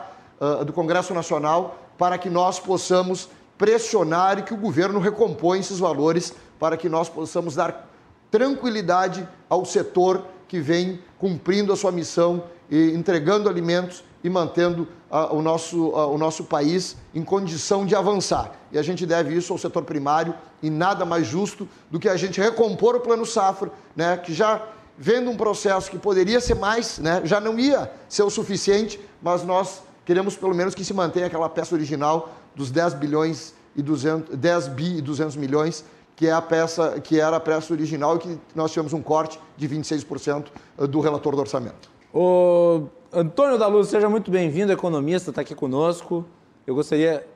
do 0.66 0.74
Congresso 0.74 1.14
Nacional, 1.14 1.78
para 1.96 2.18
que 2.18 2.28
nós 2.28 2.58
possamos 2.58 3.26
pressionar 3.56 4.38
e 4.38 4.42
que 4.42 4.52
o 4.52 4.56
governo 4.58 5.00
recompõe 5.00 5.60
esses 5.60 5.78
valores 5.78 6.34
para 6.58 6.76
que 6.76 6.90
nós 6.90 7.08
possamos 7.08 7.54
dar 7.54 7.88
tranquilidade 8.30 9.26
ao 9.48 9.64
setor 9.64 10.22
que 10.48 10.61
vem 10.61 11.00
cumprindo 11.18 11.72
a 11.72 11.76
sua 11.76 11.92
missão 11.92 12.44
e 12.70 12.92
entregando 12.92 13.48
alimentos 13.48 14.02
e 14.22 14.30
mantendo 14.30 14.88
uh, 15.11 15.35
o, 15.37 15.42
nosso, 15.42 15.88
uh, 15.88 16.12
o 16.12 16.18
nosso 16.18 16.44
país 16.44 16.96
em 17.14 17.22
condição 17.22 17.87
de 17.87 17.94
avançar. 17.94 18.52
E 18.72 18.78
a 18.78 18.82
gente 18.82 19.06
deve 19.06 19.35
isso 19.35 19.52
ao 19.52 19.59
setor 19.59 19.85
primário 19.85 20.35
e 20.62 20.68
nada 20.68 21.04
mais 21.04 21.26
justo 21.26 21.68
do 21.90 21.98
que 22.00 22.09
a 22.09 22.16
gente 22.16 22.40
recompor 22.40 22.96
o 22.96 23.00
Plano 23.00 23.24
Safra, 23.24 23.70
né, 23.94 24.16
que 24.16 24.32
já 24.32 24.62
vendo 24.98 25.30
um 25.30 25.37
processo 25.37 25.90
que 25.90 25.98
poderia 25.98 26.40
ser 26.40 26.54
mais, 26.54 26.98
né, 26.98 27.20
já 27.24 27.40
não 27.40 27.59
ia 27.59 27.90
ser 28.09 28.22
o 28.22 28.30
suficiente, 28.30 28.98
mas 29.22 29.44
nós 29.44 29.82
queremos 30.04 30.37
pelo 30.37 30.54
menos 30.54 30.74
que 30.74 30.85
se 30.85 30.94
mantenha 30.94 31.26
aquela 31.26 31.48
peça 31.48 31.74
original 31.74 32.35
dos 32.54 32.70
10 32.70 32.94
bilhões 32.94 33.54
e 33.76 33.82
200, 33.82 34.37
10 34.37 34.68
bi 34.68 34.98
e 34.98 35.02
200 35.02 35.37
milhões 35.37 35.85
que 36.16 36.26
é 36.26 36.33
a 36.33 36.40
peça 36.40 36.98
que 36.98 37.20
era 37.20 37.37
a 37.37 37.40
peça 37.40 37.72
original 37.72 38.16
e 38.16 38.18
que 38.18 38.38
nós 38.55 38.72
tivemos 38.72 38.94
um 38.94 39.02
corte 39.02 39.38
de 39.57 39.68
26% 39.68 40.46
do 40.88 41.00
relator 41.00 41.37
do 41.37 41.42
orçamento. 41.42 41.90
O 42.12 42.87
Antônio 43.12 43.59
da 43.59 43.66
Luz, 43.66 43.88
seja 43.88 44.09
muito 44.09 44.31
bem-vindo, 44.31 44.72
economista, 44.72 45.31
está 45.31 45.42
aqui 45.42 45.55
conosco. 45.55 46.24
Eu 46.66 46.74
gostaria 46.74 47.26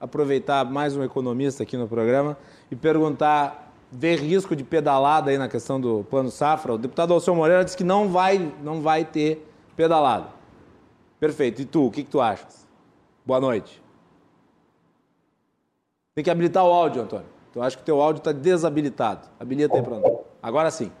aproveitar 0.00 0.64
mais 0.64 0.96
um 0.96 1.04
economista 1.04 1.62
aqui 1.62 1.76
no 1.76 1.86
programa 1.86 2.36
e 2.70 2.74
perguntar, 2.74 3.70
vê 3.92 4.16
risco 4.16 4.56
de 4.56 4.64
pedalada 4.64 5.30
aí 5.30 5.36
na 5.36 5.48
questão 5.48 5.78
do 5.78 6.04
plano 6.08 6.30
safra? 6.30 6.72
O 6.72 6.78
deputado 6.78 7.12
Alceu 7.12 7.34
Moreira 7.34 7.62
disse 7.62 7.76
que 7.76 7.84
não 7.84 8.08
vai, 8.08 8.50
não 8.62 8.80
vai 8.80 9.04
ter 9.04 9.46
pedalada. 9.76 10.28
Perfeito. 11.18 11.60
E 11.60 11.66
tu, 11.66 11.86
o 11.86 11.90
que, 11.90 12.02
que 12.02 12.10
tu 12.10 12.20
achas? 12.22 12.66
Boa 13.26 13.38
noite. 13.38 13.82
Tem 16.14 16.24
que 16.24 16.30
habilitar 16.30 16.64
o 16.64 16.72
áudio, 16.72 17.02
Antônio. 17.02 17.39
Então, 17.50 17.62
acho 17.62 17.76
que 17.76 17.82
o 17.82 17.86
teu 17.86 18.00
áudio 18.00 18.20
está 18.20 18.30
desabilitado. 18.30 19.28
Habilita 19.38 19.76
aí 19.76 19.82
para 19.82 19.98
nós. 19.98 20.18
Agora 20.40 20.70
sim. 20.70 20.92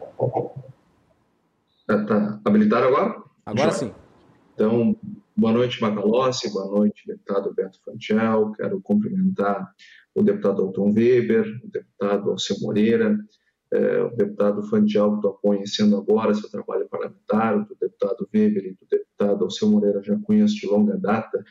Está 1.80 2.04
tá 2.04 2.40
habilitado 2.44 2.86
agora? 2.86 3.22
Agora 3.46 3.70
Já. 3.70 3.76
sim. 3.76 3.94
Então, 4.54 4.96
boa 5.36 5.52
noite, 5.52 5.80
Macalossi, 5.80 6.52
boa 6.52 6.66
noite, 6.66 7.06
deputado 7.06 7.54
Beto 7.54 7.78
Fanchel. 7.84 8.52
Quero 8.52 8.80
cumprimentar 8.82 9.72
o 10.14 10.22
deputado 10.22 10.62
Alton 10.62 10.92
Weber, 10.92 11.60
o 11.64 11.68
deputado 11.68 12.30
Alceu 12.30 12.56
Moreira, 12.60 13.16
eh, 13.72 14.02
o 14.02 14.16
deputado 14.16 14.62
Fanchel, 14.64 15.10
que 15.12 15.16
estou 15.16 15.34
conhecendo 15.34 15.96
agora 15.96 16.34
seu 16.34 16.50
trabalho 16.50 16.88
parlamentar, 16.88 17.56
o 17.56 17.76
deputado 17.80 18.28
Weber 18.34 18.66
e 18.66 18.72
o 18.72 18.88
deputado 18.90 19.44
Alceu 19.44 19.68
Moreira 19.68 20.02
já 20.02 20.18
conheço 20.18 20.56
de 20.56 20.66
longa 20.66 20.96
data, 20.96 21.44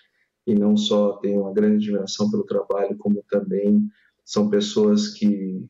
e 0.45 0.53
não 0.53 0.75
só 0.75 1.13
tenho 1.13 1.41
uma 1.41 1.53
grande 1.53 1.85
admiração 1.85 2.29
pelo 2.29 2.43
trabalho, 2.43 2.97
como 2.97 3.23
também 3.29 3.87
são 4.29 4.47
pessoas 4.47 5.07
que, 5.07 5.67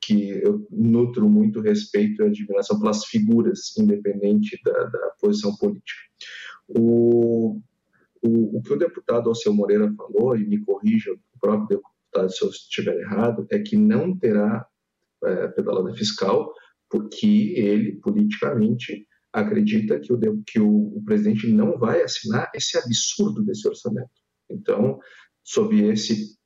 que 0.00 0.30
eu 0.30 0.66
nutro 0.70 1.28
muito 1.28 1.60
respeito 1.60 2.22
e 2.22 2.26
admiração 2.26 2.80
pelas 2.80 3.04
figuras, 3.04 3.76
independente 3.76 4.58
da, 4.64 4.84
da 4.84 5.10
posição 5.20 5.54
política. 5.56 6.00
O, 6.66 7.60
o, 8.22 8.56
o, 8.56 8.62
que 8.62 8.72
o 8.72 8.78
deputado 8.78 9.28
Alceu 9.28 9.52
Moreira 9.52 9.92
falou, 9.94 10.34
e 10.34 10.46
me 10.46 10.64
corrija 10.64 11.12
o 11.12 11.38
próprio 11.38 11.76
deputado 11.76 12.32
se 12.32 12.42
eu 12.42 12.48
estiver 12.48 12.98
errado, 13.00 13.46
é 13.50 13.58
que 13.58 13.76
não 13.76 14.16
terá 14.16 14.66
é, 15.22 15.48
pedalada 15.48 15.94
fiscal, 15.94 16.54
porque 16.88 17.52
ele, 17.54 17.96
politicamente, 17.96 19.06
acredita 19.30 20.00
que 20.00 20.10
o, 20.10 20.18
que 20.46 20.58
o, 20.58 20.96
o 20.96 21.04
presidente 21.04 21.52
não 21.52 21.76
vai 21.76 22.02
assinar 22.02 22.50
esse 22.54 22.78
absurdo 22.78 23.44
desse 23.44 23.68
orçamento. 23.68 24.08
Então, 24.48 24.98
sob 25.44 25.78
esse 25.84 26.39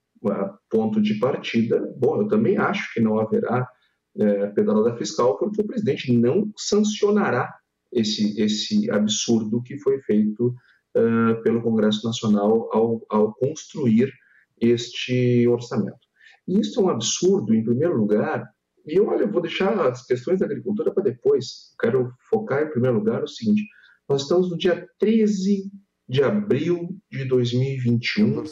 ponto 0.71 1.01
de 1.01 1.15
partida, 1.19 1.81
bom, 1.97 2.23
eu 2.23 2.29
também 2.29 2.57
acho 2.57 2.93
que 2.93 3.01
não 3.01 3.19
haverá 3.19 3.69
é, 4.17 4.47
pedalada 4.49 4.97
fiscal, 4.97 5.37
porque 5.39 5.61
o 5.61 5.67
presidente 5.67 6.13
não 6.13 6.53
sancionará 6.57 7.53
esse, 7.93 8.41
esse 8.41 8.91
absurdo 8.91 9.63
que 9.63 9.79
foi 9.79 10.01
feito 10.03 10.55
uh, 10.97 11.43
pelo 11.43 11.63
Congresso 11.63 12.07
Nacional 12.07 12.69
ao, 12.73 13.05
ao 13.09 13.35
construir 13.35 14.13
este 14.61 15.47
orçamento. 15.49 15.99
E 16.47 16.61
isso 16.61 16.81
é 16.81 16.85
um 16.85 16.89
absurdo, 16.89 17.55
em 17.55 17.65
primeiro 17.65 17.97
lugar, 17.97 18.45
e 18.87 18.99
eu, 18.99 19.09
olha, 19.09 19.23
eu 19.23 19.31
vou 19.31 19.41
deixar 19.41 19.79
as 19.81 20.05
questões 20.05 20.41
da 20.41 20.47
agricultura 20.47 20.93
para 20.93 21.05
depois. 21.05 21.75
Quero 21.81 22.13
focar 22.29 22.63
em 22.63 22.71
primeiro 22.71 22.99
lugar 22.99 23.23
o 23.23 23.29
seguinte: 23.29 23.65
nós 24.09 24.23
estamos 24.23 24.51
no 24.51 24.59
dia 24.59 24.87
13 24.99 25.71
de 26.09 26.23
abril 26.23 26.89
de 27.11 27.25
2021. 27.25 28.45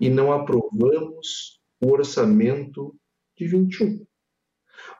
E 0.00 0.08
não 0.08 0.32
aprovamos 0.32 1.60
o 1.80 1.92
orçamento 1.92 2.96
de 3.36 3.46
21. 3.46 4.04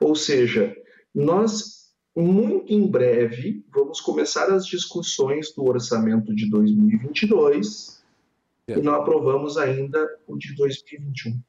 Ou 0.00 0.14
seja, 0.14 0.76
nós 1.14 1.80
muito 2.14 2.72
em 2.72 2.86
breve 2.86 3.64
vamos 3.72 4.00
começar 4.00 4.50
as 4.50 4.66
discussões 4.66 5.54
do 5.54 5.64
orçamento 5.64 6.34
de 6.34 6.50
2022 6.50 8.04
é. 8.68 8.78
e 8.78 8.82
não 8.82 8.94
aprovamos 8.94 9.56
ainda 9.56 10.06
o 10.26 10.36
de 10.36 10.54
2021. 10.54 11.40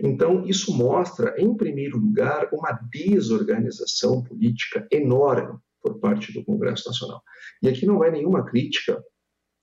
Então, 0.00 0.44
isso 0.44 0.76
mostra, 0.76 1.34
em 1.38 1.54
primeiro 1.56 1.98
lugar, 1.98 2.48
uma 2.52 2.72
desorganização 2.90 4.22
política 4.22 4.86
enorme 4.90 5.58
por 5.80 5.98
parte 6.00 6.32
do 6.32 6.44
Congresso 6.44 6.88
Nacional. 6.88 7.22
E 7.62 7.68
aqui 7.68 7.86
não 7.86 8.02
é 8.02 8.10
nenhuma 8.10 8.44
crítica 8.44 9.02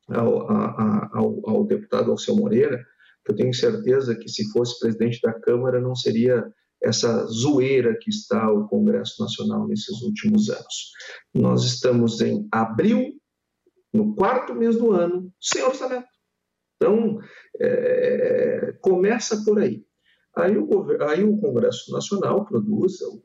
ao, 0.09 0.51
ao, 0.51 1.49
ao 1.49 1.65
deputado 1.65 2.11
Alceu 2.11 2.35
Moreira, 2.35 2.83
que 3.23 3.31
eu 3.31 3.35
tenho 3.35 3.53
certeza 3.53 4.15
que 4.15 4.29
se 4.29 4.51
fosse 4.51 4.79
presidente 4.79 5.19
da 5.21 5.33
Câmara 5.33 5.81
não 5.81 5.95
seria 5.95 6.45
essa 6.81 7.25
zoeira 7.25 7.97
que 7.99 8.09
está 8.09 8.51
o 8.51 8.67
Congresso 8.67 9.21
Nacional 9.21 9.67
nesses 9.67 10.01
últimos 10.01 10.49
anos. 10.49 10.91
Nós 11.33 11.63
estamos 11.63 12.21
em 12.21 12.47
abril, 12.51 13.13
no 13.91 14.13
quarto 14.13 14.53
mês 14.53 14.77
do 14.77 14.91
ano, 14.91 15.33
sem 15.41 15.63
orçamento. 15.63 16.07
Então, 16.75 17.17
é, 17.59 18.73
começa 18.81 19.43
por 19.43 19.59
aí. 19.59 19.83
Aí 20.35 20.57
o, 20.57 21.03
aí 21.03 21.23
o 21.23 21.37
Congresso 21.37 21.91
Nacional 21.91 22.45
produz, 22.45 23.01
o, 23.01 23.23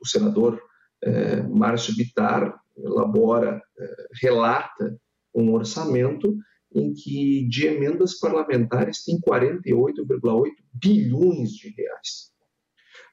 o 0.00 0.06
senador 0.06 0.62
é, 1.02 1.42
Márcio 1.42 1.96
Bitar 1.96 2.60
elabora, 2.76 3.60
é, 3.78 4.06
relata 4.22 4.96
um 5.34 5.52
orçamento 5.52 6.36
em 6.74 6.92
que 6.92 7.46
de 7.48 7.66
emendas 7.66 8.18
parlamentares 8.18 9.04
tem 9.04 9.18
48,8 9.20 10.50
bilhões 10.72 11.52
de 11.52 11.70
reais. 11.70 12.32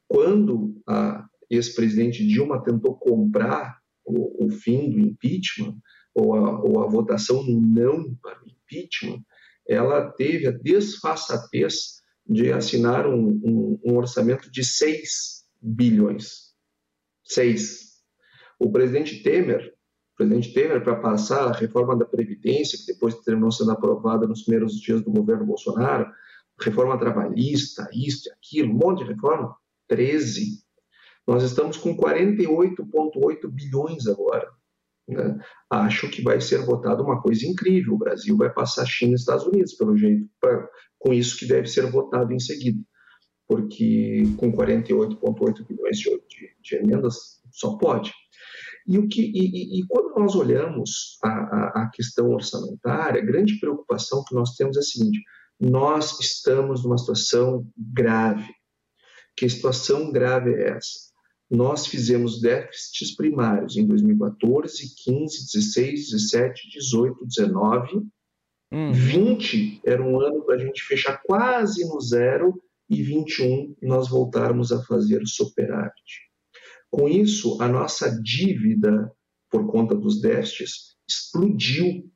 Quando 0.08 0.82
a 0.88 1.26
ex-presidente 1.50 2.26
Dilma 2.26 2.64
tentou 2.64 2.96
comprar 2.96 3.80
o, 4.04 4.46
o, 4.46 4.50
fim 4.50 4.90
do 4.90 5.00
impeachment, 5.00 5.78
ou 6.14 6.36
a, 6.36 6.62
ou 6.62 6.84
a 6.84 6.88
votação 6.88 7.44
não 7.46 8.16
para 8.16 8.42
o 8.44 8.48
impeachment, 8.48 9.24
ela 9.68 10.12
teve 10.12 10.48
a 10.48 10.52
desfaçatez 10.52 12.02
de 12.28 12.52
assinar 12.52 13.08
um, 13.08 13.40
um, 13.44 13.80
um 13.84 13.98
orçamento 13.98 14.52
de 14.52 14.64
6 14.64 15.46
bilhões. 15.62 16.54
6. 17.24 17.96
O 18.60 18.72
presidente 18.72 19.22
Temer, 19.24 19.74
presidente 20.16 20.54
Temer, 20.54 20.84
para 20.84 20.96
passar 20.96 21.48
a 21.48 21.52
reforma 21.52 21.96
da 21.96 22.06
Previdência, 22.06 22.78
que 22.78 22.94
depois 22.94 23.16
terminou 23.20 23.52
sendo 23.52 23.72
aprovada 23.72 24.26
nos 24.28 24.44
primeiros 24.44 24.80
dias 24.80 25.02
do 25.02 25.12
governo 25.12 25.46
Bolsonaro, 25.46 26.10
reforma 26.60 26.98
trabalhista, 26.98 27.88
isso 27.94 28.30
e 28.30 28.32
aquilo, 28.32 28.74
um 28.74 28.78
monte 28.78 29.04
de 29.04 29.12
reforma, 29.12 29.56
13. 29.88 30.64
Nós 31.28 31.44
estamos 31.44 31.78
com 31.78 31.98
48,8 31.98 33.50
bilhões 33.50 34.08
agora. 34.08 34.50
Né? 35.08 35.38
Acho 35.70 36.10
que 36.10 36.22
vai 36.22 36.40
ser 36.40 36.60
votado 36.66 37.04
uma 37.04 37.22
coisa 37.22 37.46
incrível. 37.46 37.94
O 37.94 37.98
Brasil 37.98 38.38
vai 38.38 38.52
passar 38.52 38.86
China 38.86 39.14
e 39.14 39.16
Estados 39.16 39.46
Unidos, 39.46 39.74
pelo 39.74 39.98
jeito, 39.98 40.28
pra, 40.40 40.68
com 40.98 41.14
isso 41.14 41.38
que 41.38 41.46
deve 41.46 41.68
ser 41.68 41.90
votado 41.90 42.34
em 42.34 42.40
seguida. 42.40 42.80
Porque 43.48 44.24
com 44.38 44.52
48,8 44.52 45.68
bilhões 45.68 45.98
de, 45.98 46.10
de, 46.28 46.56
de, 46.62 46.76
emendas, 46.78 47.42
só 47.52 47.78
pode. 47.78 48.12
E, 48.88 48.98
o 49.00 49.08
que, 49.08 49.22
e, 49.22 49.80
e 49.80 49.88
quando 49.88 50.14
nós 50.20 50.36
olhamos 50.36 51.18
a, 51.24 51.30
a, 51.30 51.84
a 51.84 51.90
questão 51.90 52.30
orçamentária, 52.30 53.22
a 53.22 53.26
grande 53.26 53.60
preocupação 53.60 54.24
que 54.24 54.36
nós 54.36 54.56
temos 54.56 54.78
é 54.78 54.80
a 54.80 54.84
seguinte: 54.84 55.22
nós 55.60 56.20
estamos 56.20 56.84
numa 56.84 56.98
situação 56.98 57.68
grave. 57.76 58.54
Que 59.36 59.50
situação 59.50 60.12
grave 60.12 60.54
é 60.54 60.78
essa? 60.78 61.06
nós 61.50 61.86
fizemos 61.86 62.42
déficits 62.42 63.16
primários 63.16 63.78
em 63.78 63.86
2014, 63.86 64.96
15, 65.04 65.46
16, 65.54 66.12
17, 66.12 66.70
18, 66.70 67.26
19. 67.26 68.02
Hum. 68.72 68.92
20 68.92 69.82
era 69.86 70.04
um 70.04 70.20
ano 70.20 70.44
para 70.44 70.56
a 70.56 70.58
gente 70.58 70.84
fechar 70.84 71.22
quase 71.24 71.88
no 71.88 72.02
zero 72.02 72.62
e 72.90 73.02
21 73.02 73.76
nós 73.82 74.10
voltarmos 74.10 74.72
a 74.72 74.82
fazer 74.84 75.22
o 75.22 75.28
superávit. 75.28 76.26
Com 76.92 77.08
isso, 77.08 77.62
a 77.62 77.68
nossa 77.68 78.10
dívida 78.22 79.12
por 79.50 79.68
conta 79.68 79.96
dos 79.96 80.22
déficits 80.22 80.96
explodiu 81.08 82.10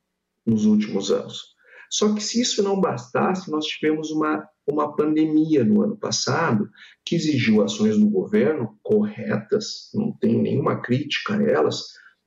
nos 0.46 0.64
últimos 0.64 1.10
anos. 1.10 1.50
Só 1.90 2.14
que 2.14 2.22
se 2.22 2.40
isso 2.40 2.62
não 2.62 2.80
bastasse, 2.80 3.50
nós 3.50 3.66
tivemos 3.66 4.10
uma, 4.10 4.46
uma 4.66 4.94
pandemia 4.94 5.64
no 5.64 5.82
ano 5.82 5.96
passado 5.96 6.68
que 7.04 7.16
exigiu 7.16 7.62
ações 7.62 7.98
do 7.98 8.08
governo 8.08 8.78
corretas, 8.82 9.90
não 9.92 10.12
tem 10.18 10.40
nenhuma 10.40 10.80
crítica 10.80 11.36
a 11.36 11.42
elas, 11.42 11.82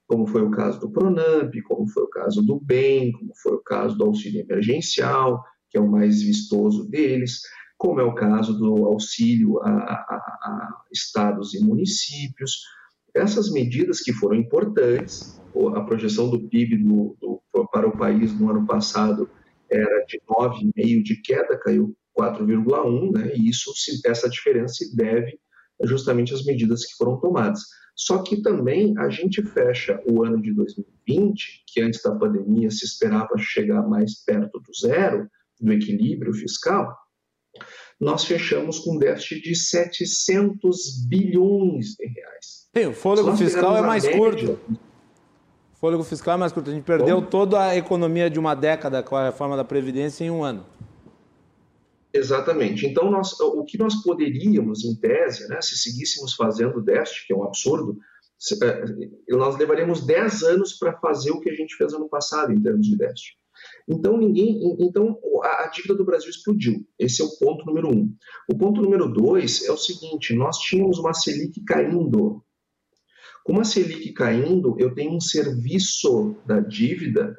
como 0.05 0.27
foi 0.27 0.41
o 0.41 0.51
caso 0.51 0.79
do 0.79 0.91
Pronamp, 0.91 1.53
como 1.65 1.87
foi 1.87 2.03
o 2.03 2.09
caso 2.09 2.41
do 2.41 2.59
BEM, 2.59 3.13
como 3.13 3.31
foi 3.41 3.53
o 3.53 3.63
caso 3.63 3.97
do 3.97 4.03
auxílio 4.03 4.41
emergencial, 4.41 5.41
que 5.69 5.77
é 5.77 5.81
o 5.81 5.89
mais 5.89 6.21
vistoso 6.21 6.87
deles, 6.89 7.41
como 7.83 7.99
é 7.99 8.03
o 8.03 8.15
caso 8.15 8.57
do 8.57 8.85
auxílio 8.85 9.59
a, 9.61 9.69
a, 9.69 10.15
a 10.15 10.83
estados 10.89 11.53
e 11.53 11.59
municípios. 11.59 12.61
Essas 13.13 13.51
medidas 13.51 13.99
que 13.99 14.13
foram 14.13 14.37
importantes, 14.37 15.37
a 15.75 15.81
projeção 15.81 16.29
do 16.29 16.47
PIB 16.47 16.77
do, 16.77 17.17
do, 17.19 17.67
para 17.73 17.85
o 17.85 17.97
país 17.97 18.39
no 18.39 18.49
ano 18.49 18.65
passado 18.65 19.29
era 19.69 20.05
de 20.05 20.17
9,5 20.29 21.03
de 21.03 21.21
queda, 21.21 21.59
caiu 21.59 21.93
4,1, 22.17 23.17
né? 23.17 23.33
E 23.35 23.49
isso, 23.49 23.69
essa 24.05 24.29
diferença 24.29 24.75
se 24.75 24.95
deve 24.95 25.37
justamente 25.83 26.33
às 26.33 26.45
medidas 26.45 26.85
que 26.85 26.95
foram 26.95 27.19
tomadas. 27.19 27.59
Só 27.97 28.23
que 28.23 28.41
também 28.41 28.97
a 28.97 29.09
gente 29.09 29.43
fecha 29.43 30.01
o 30.09 30.23
ano 30.23 30.41
de 30.41 30.53
2020, 30.53 31.65
que 31.67 31.81
antes 31.81 32.01
da 32.01 32.15
pandemia 32.15 32.71
se 32.71 32.85
esperava 32.85 33.37
chegar 33.37 33.85
mais 33.85 34.23
perto 34.23 34.57
do 34.61 34.73
zero, 34.73 35.27
do 35.59 35.73
equilíbrio 35.73 36.33
fiscal, 36.33 37.02
nós 38.03 38.25
fechamos 38.25 38.79
com 38.79 38.95
um 38.95 38.99
déficit 38.99 39.41
de 39.41 39.55
700 39.55 41.05
bilhões 41.07 41.95
de 41.95 42.05
reais. 42.07 42.67
Sim, 42.75 42.85
o 42.87 42.93
fôlego 42.93 43.35
fiscal 43.35 43.77
é 43.77 43.81
mais 43.81 44.03
média, 44.03 44.17
curto 44.17 44.59
fôlego 45.83 46.03
fiscal 46.05 46.35
é 46.35 46.37
mais 46.37 46.53
curto. 46.53 46.69
A 46.69 46.73
gente 46.73 46.85
perdeu 46.85 47.19
Bom, 47.19 47.27
toda 47.27 47.61
a 47.61 47.75
economia 47.75 48.29
de 48.29 48.39
uma 48.39 48.55
década 48.55 49.03
com 49.03 49.17
a 49.17 49.25
reforma 49.25 49.57
da 49.57 49.65
Previdência 49.65 50.23
em 50.23 50.31
um 50.31 50.41
ano. 50.41 50.65
Exatamente. 52.13 52.85
Então, 52.85 53.11
nós, 53.11 53.37
o 53.37 53.65
que 53.65 53.77
nós 53.77 53.95
poderíamos, 54.01 54.85
em 54.85 54.95
tese, 54.95 55.45
né, 55.49 55.59
se 55.61 55.75
seguíssemos 55.75 56.35
fazendo 56.35 56.81
déficit, 56.81 57.27
que 57.27 57.33
é 57.33 57.35
um 57.35 57.43
absurdo, 57.43 57.97
é, 58.61 59.35
nós 59.35 59.57
levaríamos 59.57 60.05
10 60.05 60.43
anos 60.43 60.71
para 60.71 60.93
fazer 60.99 61.31
o 61.31 61.41
que 61.41 61.49
a 61.49 61.53
gente 61.53 61.75
fez 61.75 61.91
ano 61.91 62.07
passado 62.07 62.53
em 62.53 62.61
termos 62.61 62.87
de 62.87 62.95
déficit. 62.95 63.35
Então, 63.87 64.17
ninguém, 64.17 64.61
então 64.79 65.19
a, 65.43 65.63
a 65.63 65.67
dívida 65.67 65.95
do 65.95 66.05
Brasil 66.05 66.29
explodiu. 66.29 66.85
Esse 66.97 67.21
é 67.21 67.25
o 67.25 67.37
ponto 67.37 67.65
número 67.65 67.89
um. 67.89 68.13
O 68.49 68.57
ponto 68.57 68.81
número 68.81 69.11
dois 69.11 69.63
é 69.65 69.71
o 69.71 69.77
seguinte: 69.77 70.33
nós 70.33 70.57
tínhamos 70.59 70.99
uma 70.99 71.13
Selic 71.13 71.61
caindo 71.65 72.43
com 73.43 73.59
a 73.59 73.65
Selic 73.65 74.13
caindo, 74.13 74.75
eu 74.79 74.95
tenho 74.95 75.11
um 75.11 75.19
serviço 75.19 76.37
da 76.45 76.61
dívida 76.61 77.37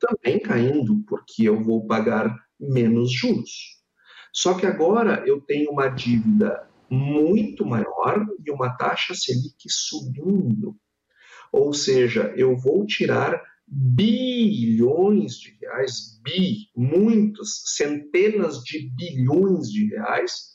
também 0.00 0.40
caindo, 0.40 1.04
porque 1.06 1.46
eu 1.46 1.62
vou 1.62 1.86
pagar 1.86 2.34
menos 2.58 3.12
juros. 3.12 3.78
Só 4.32 4.54
que 4.54 4.64
agora 4.64 5.22
eu 5.26 5.42
tenho 5.42 5.70
uma 5.70 5.88
dívida 5.88 6.66
muito 6.88 7.66
maior 7.66 8.26
e 8.44 8.50
uma 8.50 8.70
taxa 8.76 9.14
Selic 9.14 9.68
subindo. 9.68 10.74
Ou 11.52 11.74
seja, 11.74 12.32
eu 12.34 12.56
vou 12.56 12.86
tirar 12.86 13.38
bilhões 13.74 15.36
de 15.36 15.56
reais, 15.58 16.20
bi, 16.22 16.68
muitos, 16.76 17.62
centenas 17.74 18.62
de 18.62 18.90
bilhões 18.94 19.70
de 19.70 19.86
reais 19.86 20.52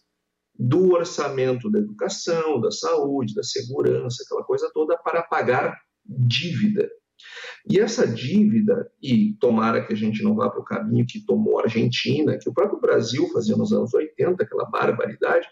do 0.58 0.94
orçamento 0.94 1.70
da 1.72 1.80
educação, 1.80 2.62
da 2.62 2.70
saúde, 2.70 3.34
da 3.34 3.44
segurança, 3.44 4.24
aquela 4.24 4.44
coisa 4.44 4.70
toda, 4.72 4.96
para 4.98 5.24
pagar 5.24 5.76
dívida. 6.06 6.88
E 7.68 7.80
essa 7.80 8.08
dívida, 8.08 8.90
e 9.02 9.34
tomara 9.40 9.84
que 9.84 9.94
a 9.94 9.96
gente 9.96 10.24
não 10.24 10.36
vá 10.36 10.50
para 10.50 10.62
o 10.62 10.66
caminho 10.66 11.06
que 11.08 11.26
tomou 11.26 11.60
a 11.60 11.64
Argentina, 11.64 12.38
que 12.38 12.48
o 12.48 12.54
próprio 12.54 12.80
Brasil 12.80 13.28
fazia 13.34 13.58
nos 13.58 13.74
anos 13.74 13.94
80, 13.94 14.44
aquela 14.44 14.66
barbaridade, 14.66 15.48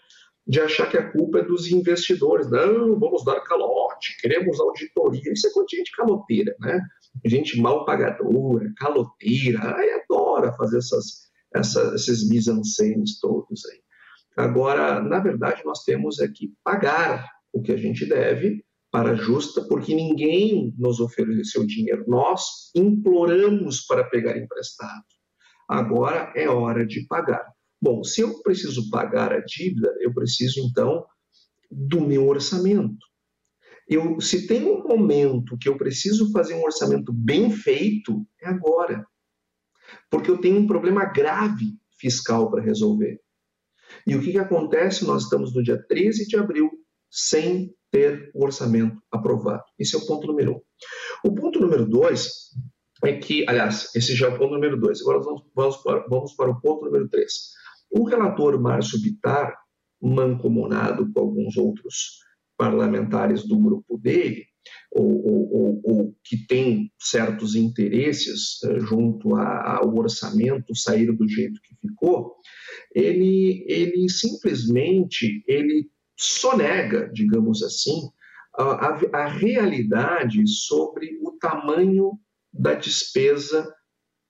de 0.46 0.60
achar 0.60 0.88
que 0.88 0.96
a 0.96 1.10
culpa 1.10 1.40
é 1.40 1.44
dos 1.44 1.70
investidores. 1.70 2.48
Não, 2.50 2.98
vamos 2.98 3.24
dar 3.24 3.40
calote, 3.40 4.16
queremos 4.20 4.60
auditoria. 4.60 5.32
Isso 5.32 5.48
é 5.48 5.50
coisa 5.50 5.66
de 5.68 5.76
gente 5.78 5.92
caloteira, 5.92 6.54
né? 6.60 6.80
Gente 7.24 7.60
mal 7.60 7.84
pagadora, 7.84 8.72
caloteira, 8.76 9.58
ai, 9.62 9.90
adora 9.92 10.52
fazer 10.52 10.78
essas, 10.78 11.30
esses 11.94 12.28
mise-en-scènes 12.28 13.18
todos 13.18 13.64
aí. 13.66 13.80
Agora, 14.36 15.00
na 15.00 15.18
verdade, 15.18 15.62
nós 15.64 15.82
temos 15.82 16.20
é 16.20 16.28
que 16.28 16.52
pagar 16.62 17.26
o 17.52 17.62
que 17.62 17.72
a 17.72 17.76
gente 17.76 18.04
deve 18.04 18.62
para 18.92 19.14
justa, 19.14 19.62
porque 19.66 19.94
ninguém 19.94 20.74
nos 20.78 21.00
ofereceu 21.00 21.66
dinheiro. 21.66 22.04
Nós 22.06 22.70
imploramos 22.74 23.80
para 23.86 24.04
pegar 24.04 24.38
emprestado. 24.38 25.04
agora 25.68 26.32
é 26.36 26.48
hora 26.48 26.86
de 26.86 27.04
pagar. 27.06 27.55
Bom, 27.80 28.02
se 28.02 28.20
eu 28.20 28.42
preciso 28.42 28.90
pagar 28.90 29.32
a 29.32 29.40
dívida, 29.40 29.94
eu 30.00 30.12
preciso 30.12 30.60
então 30.60 31.04
do 31.70 32.00
meu 32.00 32.26
orçamento. 32.28 33.04
Eu, 33.88 34.20
se 34.20 34.46
tem 34.46 34.64
um 34.64 34.82
momento 34.82 35.56
que 35.58 35.68
eu 35.68 35.76
preciso 35.76 36.32
fazer 36.32 36.54
um 36.54 36.64
orçamento 36.64 37.12
bem 37.12 37.50
feito, 37.50 38.26
é 38.42 38.48
agora. 38.48 39.06
Porque 40.10 40.30
eu 40.30 40.38
tenho 40.38 40.58
um 40.58 40.66
problema 40.66 41.04
grave 41.04 41.78
fiscal 41.98 42.50
para 42.50 42.62
resolver. 42.62 43.20
E 44.06 44.16
o 44.16 44.20
que, 44.20 44.32
que 44.32 44.38
acontece? 44.38 45.04
Nós 45.04 45.24
estamos 45.24 45.54
no 45.54 45.62
dia 45.62 45.80
13 45.88 46.26
de 46.26 46.36
abril 46.36 46.70
sem 47.10 47.72
ter 47.90 48.30
o 48.34 48.44
orçamento 48.44 49.00
aprovado. 49.10 49.62
Esse 49.78 49.94
é 49.94 49.98
o 49.98 50.06
ponto 50.06 50.26
número 50.26 50.56
um. 50.56 50.60
O 51.28 51.34
ponto 51.34 51.60
número 51.60 51.86
dois 51.86 52.50
é 53.04 53.12
que, 53.12 53.44
aliás, 53.48 53.94
esse 53.94 54.14
já 54.14 54.26
é 54.26 54.30
o 54.30 54.38
ponto 54.38 54.54
número 54.54 54.78
dois. 54.78 55.00
Agora 55.00 55.20
vamos, 55.20 55.42
vamos, 55.54 55.76
para, 55.78 56.06
vamos 56.08 56.34
para 56.34 56.50
o 56.50 56.60
ponto 56.60 56.84
número 56.84 57.08
três. 57.08 57.52
O 57.96 58.04
relator 58.04 58.60
Márcio 58.60 59.00
Bitar, 59.00 59.56
mancomunado 60.02 61.10
com 61.12 61.20
alguns 61.20 61.56
outros 61.56 62.18
parlamentares 62.54 63.48
do 63.48 63.58
grupo 63.58 63.96
dele, 63.96 64.44
ou, 64.92 65.26
ou, 65.26 65.80
ou, 65.82 66.16
que 66.22 66.46
tem 66.46 66.92
certos 66.98 67.54
interesses 67.54 68.62
uh, 68.64 68.80
junto 68.80 69.34
a, 69.34 69.78
ao 69.78 69.96
orçamento 69.96 70.74
sair 70.74 71.10
do 71.10 71.26
jeito 71.26 71.60
que 71.62 71.74
ficou, 71.76 72.34
ele, 72.94 73.64
ele 73.66 74.08
simplesmente 74.10 75.42
ele 75.46 75.88
sonega, 76.18 77.10
digamos 77.12 77.62
assim, 77.62 78.10
a, 78.58 78.98
a 79.12 79.26
realidade 79.26 80.46
sobre 80.46 81.18
o 81.22 81.32
tamanho 81.38 82.18
da 82.52 82.74
despesa 82.74 83.70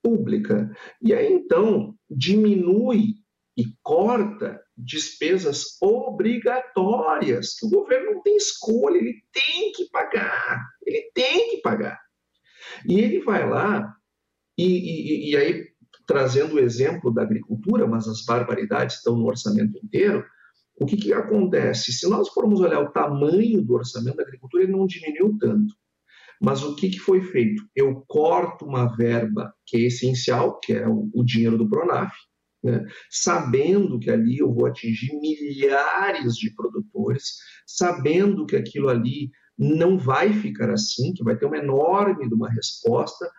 pública. 0.03 0.71
E 1.03 1.13
aí, 1.13 1.33
então, 1.33 1.95
diminui 2.09 3.16
e 3.57 3.65
corta 3.83 4.61
despesas 4.77 5.81
obrigatórias, 5.81 7.55
que 7.55 7.67
o 7.67 7.71
governo 7.71 8.13
não 8.13 8.23
tem 8.23 8.37
escolha, 8.37 8.99
ele 8.99 9.23
tem 9.33 9.73
que 9.73 9.89
pagar, 9.91 10.63
ele 10.85 11.11
tem 11.15 11.51
que 11.51 11.63
pagar. 11.63 11.99
E 12.87 13.01
ele 13.01 13.21
vai 13.21 13.49
lá, 13.49 13.95
e, 14.59 14.67
e, 14.67 15.31
e 15.31 15.37
aí, 15.37 15.67
trazendo 16.07 16.57
o 16.57 16.59
exemplo 16.59 17.13
da 17.13 17.23
agricultura, 17.23 17.87
mas 17.87 18.07
as 18.07 18.25
barbaridades 18.25 18.97
estão 18.97 19.17
no 19.17 19.27
orçamento 19.27 19.79
inteiro, 19.83 20.25
o 20.79 20.85
que, 20.85 20.97
que 20.97 21.13
acontece? 21.13 21.93
Se 21.93 22.07
nós 22.09 22.29
formos 22.29 22.61
olhar 22.61 22.81
o 22.81 22.93
tamanho 22.93 23.63
do 23.63 23.75
orçamento 23.75 24.17
da 24.17 24.23
agricultura, 24.23 24.65
ele 24.65 24.73
não 24.73 24.87
diminuiu 24.87 25.37
tanto. 25.39 25.75
Mas 26.39 26.63
o 26.63 26.77
que, 26.77 26.91
que 26.91 26.99
foi 26.99 27.23
feito? 27.23 27.63
Eu 27.75 28.05
corto 28.07 28.67
uma 28.67 28.95
verba 28.95 29.55
que 29.65 29.79
é 29.79 29.81
essencial, 29.87 30.61
que 30.61 30.75
é 30.75 30.87
o, 30.87 31.09
o 31.15 31.25
dinheiro 31.25 31.57
do 31.57 31.67
Pronaf, 31.67 32.13
né? 32.67 32.85
sabendo 33.11 33.99
que 33.99 34.11
ali 34.11 34.39
eu 34.39 34.53
vou 34.53 34.67
atingir 34.67 35.17
milhares 35.21 36.35
de 36.35 36.53
produtores, 36.55 37.37
sabendo 37.67 38.45
que 38.45 38.57
aquilo 38.57 38.89
ali 38.89 39.31
não 39.57 39.97
vai 39.97 40.33
ficar 40.33 40.71
assim, 40.71 41.15
que 41.15 41.25
vai 41.25 41.37
ter 41.37 41.47
uma 41.47 41.59
enorme 41.59 42.29
de 42.29 42.35
uma 42.35 42.51
resposta, 42.51 43.31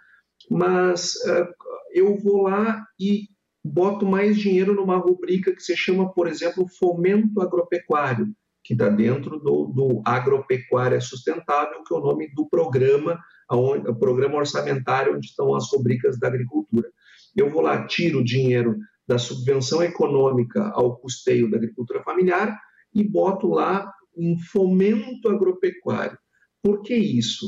mas 0.50 1.16
uh, 1.26 1.48
eu 1.92 2.18
vou 2.18 2.44
lá 2.44 2.84
e 3.00 3.28
boto 3.64 4.06
mais 4.06 4.38
dinheiro 4.38 4.74
numa 4.74 4.98
rubrica 4.98 5.54
que 5.54 5.62
se 5.62 5.76
chama, 5.76 6.12
por 6.14 6.28
exemplo, 6.28 6.66
fomento 6.80 7.42
agropecuário, 7.42 8.34
que 8.64 8.74
está 8.74 8.90
dentro 8.90 9.40
do, 9.40 9.66
do 9.66 10.02
Agropecuária 10.06 11.00
Sustentável, 11.00 11.84
que 11.84 11.94
é 11.94 11.98
o 11.98 12.02
nome 12.02 12.34
do 12.34 12.48
programa, 12.50 13.20
onde, 13.52 13.90
o 13.90 13.96
programa 13.96 14.38
orçamentário 14.38 15.16
onde 15.16 15.28
estão 15.28 15.54
as 15.56 15.72
rubricas 15.72 16.20
da 16.20 16.28
agricultura. 16.28 16.90
Eu 17.36 17.50
vou 17.50 17.62
lá, 17.62 17.86
tiro 17.86 18.24
dinheiro 18.24 18.78
da 19.08 19.18
subvenção 19.18 19.82
econômica 19.82 20.70
ao 20.74 20.97
custeio 20.97 21.49
da 21.49 21.58
agricultura 21.58 22.03
familiar 22.03 22.60
e 22.93 23.03
boto 23.03 23.47
lá 23.47 23.91
um 24.16 24.38
fomento 24.39 25.30
agropecuário. 25.30 26.18
Por 26.62 26.82
que 26.82 26.95
isso? 26.95 27.45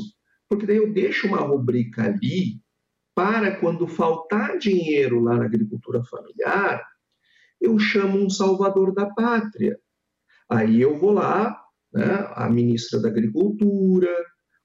Porque 0.47 0.65
daí 0.65 0.77
eu 0.77 0.93
deixo 0.93 1.27
uma 1.27 1.39
rubrica 1.39 2.03
ali 2.03 2.61
para 3.13 3.59
quando 3.59 3.87
faltar 3.87 4.57
dinheiro 4.57 5.19
lá 5.21 5.35
na 5.35 5.45
agricultura 5.45 6.01
familiar, 6.05 6.81
eu 7.59 7.77
chamo 7.77 8.17
um 8.17 8.29
salvador 8.29 8.93
da 8.93 9.07
pátria. 9.07 9.77
Aí 10.49 10.81
eu 10.81 10.97
vou 10.97 11.11
lá, 11.11 11.53
né, 11.93 12.31
a 12.33 12.49
ministra 12.49 13.01
da 13.01 13.09
Agricultura, 13.09 14.09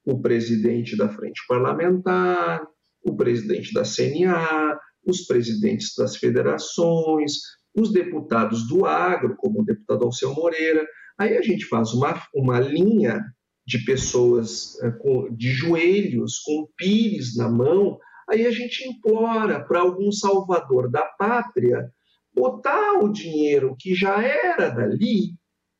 o 0.05 0.21
presidente 0.21 0.97
da 0.97 1.09
Frente 1.09 1.41
Parlamentar, 1.49 2.65
o 3.03 3.17
presidente 3.17 3.73
da 3.73 3.83
CNA, 3.83 4.79
os 5.07 5.27
presidentes 5.27 5.95
das 5.97 6.17
federações, 6.17 7.41
os 7.75 7.93
deputados 7.93 8.67
do 8.69 8.85
agro, 8.87 9.37
como 9.37 9.61
o 9.61 9.65
deputado 9.65 10.05
Alceu 10.05 10.35
Moreira. 10.35 10.87
Aí 11.19 11.37
a 11.37 11.43
gente 11.43 11.67
faz 11.67 11.93
uma, 11.93 12.21
uma 12.35 12.61
linha 12.61 13.21
de 13.67 13.85
pessoas 13.85 14.79
eh, 14.83 14.93
de 15.33 15.51
joelhos, 15.51 16.39
com 16.41 16.69
pires 16.77 17.37
na 17.37 17.49
mão, 17.49 17.99
Aí 18.29 18.47
a 18.47 18.51
gente 18.51 18.89
implora 18.89 19.63
para 19.65 19.81
algum 19.81 20.11
salvador 20.11 20.91
da 20.91 21.03
pátria 21.03 21.93
botar 22.35 22.95
o 23.01 23.13
dinheiro 23.13 23.77
que 23.79 23.95
já 23.95 24.23
era 24.23 24.71
dali, 24.71 25.35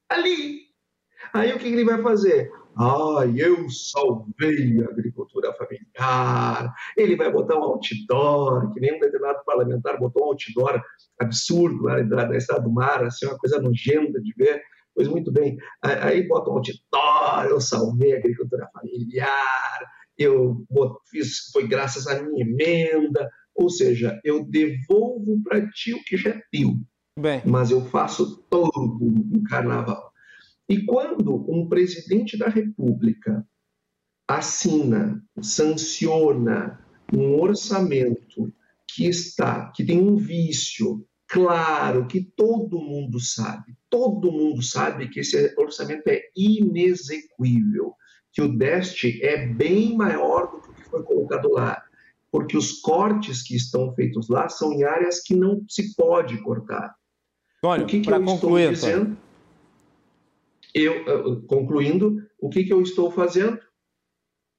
ali. 0.09 0.61
Aí 1.33 1.53
o 1.53 1.59
que 1.59 1.67
ele 1.67 1.85
vai 1.85 2.01
fazer? 2.03 2.51
Ah, 2.77 3.25
eu 3.35 3.69
salvei 3.71 4.81
a 4.83 4.91
agricultura 4.91 5.53
familiar. 5.55 5.84
Ele 6.97 7.17
vai 7.17 7.31
botar 7.31 7.57
um 7.57 7.63
outdoor, 7.63 8.73
que 8.73 8.81
nem 8.81 8.97
um 8.97 9.01
determinado 9.01 9.45
parlamentar 9.45 9.99
botou 9.99 10.25
um 10.25 10.29
outdoor 10.31 10.83
absurdo 11.21 11.83
lá 11.83 12.03
na 12.03 12.37
Estrada 12.37 12.63
do 12.63 12.73
Mar, 12.73 13.05
assim, 13.05 13.27
uma 13.27 13.39
coisa 13.39 13.61
nojenta 13.61 14.21
de 14.21 14.33
ver. 14.37 14.63
Pois 14.95 15.09
muito 15.09 15.33
bem, 15.33 15.57
aí 15.83 16.27
bota 16.27 16.51
um 16.51 16.55
outdoor, 16.55 17.47
eu 17.49 17.61
salvei 17.61 18.15
a 18.15 18.19
agricultura 18.19 18.69
familiar, 18.73 19.81
eu 20.17 20.65
fiz, 21.11 21.51
foi 21.53 21.67
graças 21.67 22.07
à 22.07 22.23
minha 22.23 22.45
emenda, 22.45 23.29
ou 23.55 23.69
seja, 23.69 24.21
eu 24.25 24.45
devolvo 24.45 25.43
para 25.43 25.69
ti 25.71 25.95
o 25.95 26.05
que 26.05 26.17
já 26.17 26.31
é 26.31 26.41
teu, 26.51 26.77
Bem. 27.19 27.43
mas 27.45 27.71
eu 27.73 27.85
faço 27.87 28.45
todo 28.49 28.71
o 28.79 29.43
carnaval. 29.49 30.13
E 30.69 30.85
quando 30.85 31.45
um 31.51 31.69
presidente 31.69 32.39
da 32.39 32.49
República 32.49 33.45
assina, 34.27 35.23
sanciona 35.41 36.81
um 37.13 37.41
orçamento 37.41 38.53
que 38.89 39.07
está, 39.07 39.71
que 39.75 39.85
tem 39.85 40.01
um 40.01 40.17
vício 40.17 41.07
claro, 41.27 42.07
que 42.07 42.21
todo 42.21 42.81
mundo 42.81 43.19
sabe, 43.19 43.75
todo 43.91 44.31
mundo 44.31 44.63
sabe 44.63 45.09
que 45.09 45.21
esse 45.21 45.55
orçamento 45.59 46.07
é 46.09 46.23
inexequível 46.37 47.95
que 48.33 48.43
o 48.43 48.57
déficit 48.57 49.23
é 49.23 49.47
bem 49.47 49.97
maior 49.97 50.51
do 50.51 50.61
que 50.61 50.71
o 50.71 50.75
que 50.75 50.91
foi 50.91 51.03
colocado 51.05 51.51
lá, 51.53 51.83
porque 52.31 52.57
os 52.57 52.81
cortes 52.81 53.43
que 53.43 53.55
estão 53.55 53.95
feitos 53.95 54.29
lá 54.29 54.49
são 54.49 54.73
em 54.73 54.83
áreas 54.83 55.21
que 55.23 55.35
não 55.37 55.65
se 55.69 55.95
pode 55.95 56.37
cortar. 56.43 56.95
Olha, 57.63 57.85
o 57.85 57.87
que, 57.87 58.01
que 58.01 58.11
eu 58.11 58.25
concluir, 58.25 58.73
estou 58.73 58.91
dizendo? 58.91 59.17
Eu, 60.75 61.43
concluindo, 61.47 62.27
o 62.41 62.51
que, 62.51 62.65
que 62.65 62.73
eu 62.73 62.83
estou 62.83 63.11
fazendo? 63.11 63.59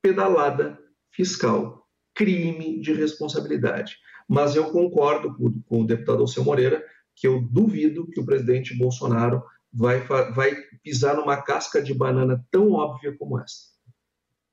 Pedalada 0.06 0.78
fiscal, 1.12 1.84
crime 2.14 2.80
de 2.80 2.94
responsabilidade. 2.94 3.98
Mas 4.30 4.56
eu 4.56 4.72
concordo 4.72 5.36
com, 5.68 5.82
o 5.82 5.84
deputado 5.84 6.20
Alceu 6.20 6.44
Moreira 6.44 6.86
que 7.16 7.26
eu 7.26 7.42
duvido 7.42 8.06
que 8.12 8.20
o 8.20 8.26
presidente 8.26 8.78
Bolsonaro 8.78 9.42
vai, 9.74 10.02
vai 10.02 10.56
pisar 10.84 11.16
numa 11.16 11.42
casca 11.42 11.82
de 11.82 11.92
banana 11.92 12.46
tão 12.52 12.74
óbvia 12.74 13.18
como 13.18 13.40
essa. 13.40 13.62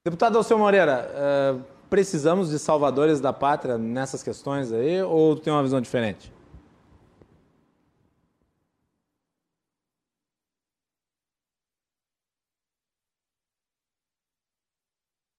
Deputado 0.06 0.38
Alceu 0.38 0.56
Moreira, 0.56 1.10
uh, 1.10 1.64
precisamos 1.90 2.48
de 2.48 2.58
salvadores 2.58 3.20
da 3.20 3.34
pátria 3.34 3.76
nessas 3.76 4.22
questões 4.22 4.72
aí 4.72 5.02
ou 5.02 5.36
tem 5.36 5.52
uma 5.52 5.62
visão 5.62 5.82
diferente? 5.82 6.31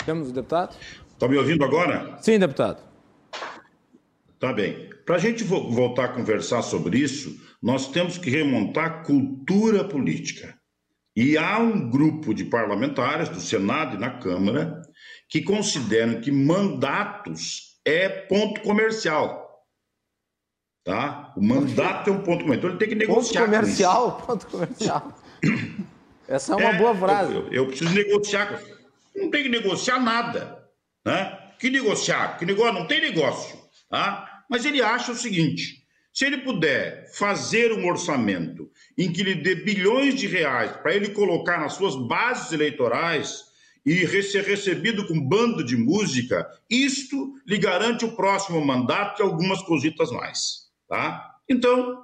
Temos 0.05 0.29
o 0.29 0.33
deputado? 0.33 0.75
Está 1.11 1.27
me 1.27 1.37
ouvindo 1.37 1.63
agora? 1.63 2.17
Sim, 2.21 2.39
deputado. 2.39 2.81
Tá 4.39 4.51
bem. 4.51 4.89
Para 5.05 5.15
a 5.15 5.19
gente 5.19 5.43
voltar 5.43 6.05
a 6.05 6.09
conversar 6.09 6.61
sobre 6.61 6.97
isso, 6.97 7.39
nós 7.61 7.89
temos 7.91 8.17
que 8.17 8.29
remontar 8.29 9.03
cultura 9.03 9.83
política. 9.85 10.57
E 11.15 11.37
há 11.37 11.59
um 11.59 11.89
grupo 11.89 12.33
de 12.33 12.43
parlamentares 12.45 13.29
do 13.29 13.39
Senado 13.39 13.95
e 13.95 13.99
na 13.99 14.17
Câmara 14.17 14.81
que 15.29 15.41
consideram 15.41 16.19
que 16.19 16.31
mandatos 16.31 17.79
é 17.85 18.09
ponto 18.09 18.61
comercial. 18.61 19.43
Tá? 20.83 21.33
O 21.37 21.41
mandato 21.41 22.09
é 22.09 22.13
um 22.13 22.21
ponto 22.21 22.43
comercial. 22.43 22.57
Então 22.57 22.69
ele 22.71 22.79
tem 22.79 22.89
que 22.89 22.95
negociar. 22.95 23.41
Ponto 23.41 23.51
comercial? 23.51 24.21
Ponto 24.25 24.47
comercial. 24.47 25.17
Essa 26.27 26.53
é 26.53 26.55
uma 26.55 26.69
é, 26.69 26.77
boa 26.77 26.95
frase. 26.95 27.33
Eu, 27.33 27.47
eu, 27.51 27.67
preciso 27.67 27.93
negociar. 27.93 28.61
Não 29.15 29.29
tem 29.29 29.43
que 29.43 29.49
negociar 29.49 29.99
nada. 29.99 30.63
Né? 31.05 31.39
Que 31.59 31.69
negociar? 31.69 32.37
Que 32.37 32.45
negócio? 32.45 32.73
Não 32.73 32.87
tem 32.87 33.01
negócio. 33.01 33.57
Tá? 33.89 34.43
Mas 34.49 34.65
ele 34.65 34.81
acha 34.81 35.11
o 35.11 35.15
seguinte: 35.15 35.83
se 36.13 36.25
ele 36.25 36.39
puder 36.39 37.11
fazer 37.13 37.71
um 37.73 37.87
orçamento 37.87 38.69
em 38.97 39.11
que 39.11 39.23
lhe 39.23 39.35
dê 39.35 39.55
bilhões 39.55 40.15
de 40.15 40.27
reais 40.27 40.71
para 40.77 40.93
ele 40.93 41.09
colocar 41.09 41.59
nas 41.59 41.73
suas 41.73 41.95
bases 41.95 42.51
eleitorais 42.51 43.45
e 43.85 44.05
ser 44.23 44.43
recebido 44.43 45.05
com 45.07 45.19
bando 45.19 45.63
de 45.63 45.75
música, 45.75 46.47
isto 46.69 47.33
lhe 47.45 47.57
garante 47.57 48.05
o 48.05 48.15
próximo 48.15 48.63
mandato 48.63 49.21
e 49.21 49.23
algumas 49.23 49.61
cositas 49.63 50.11
mais. 50.11 50.69
Tá? 50.87 51.35
Então, 51.49 52.01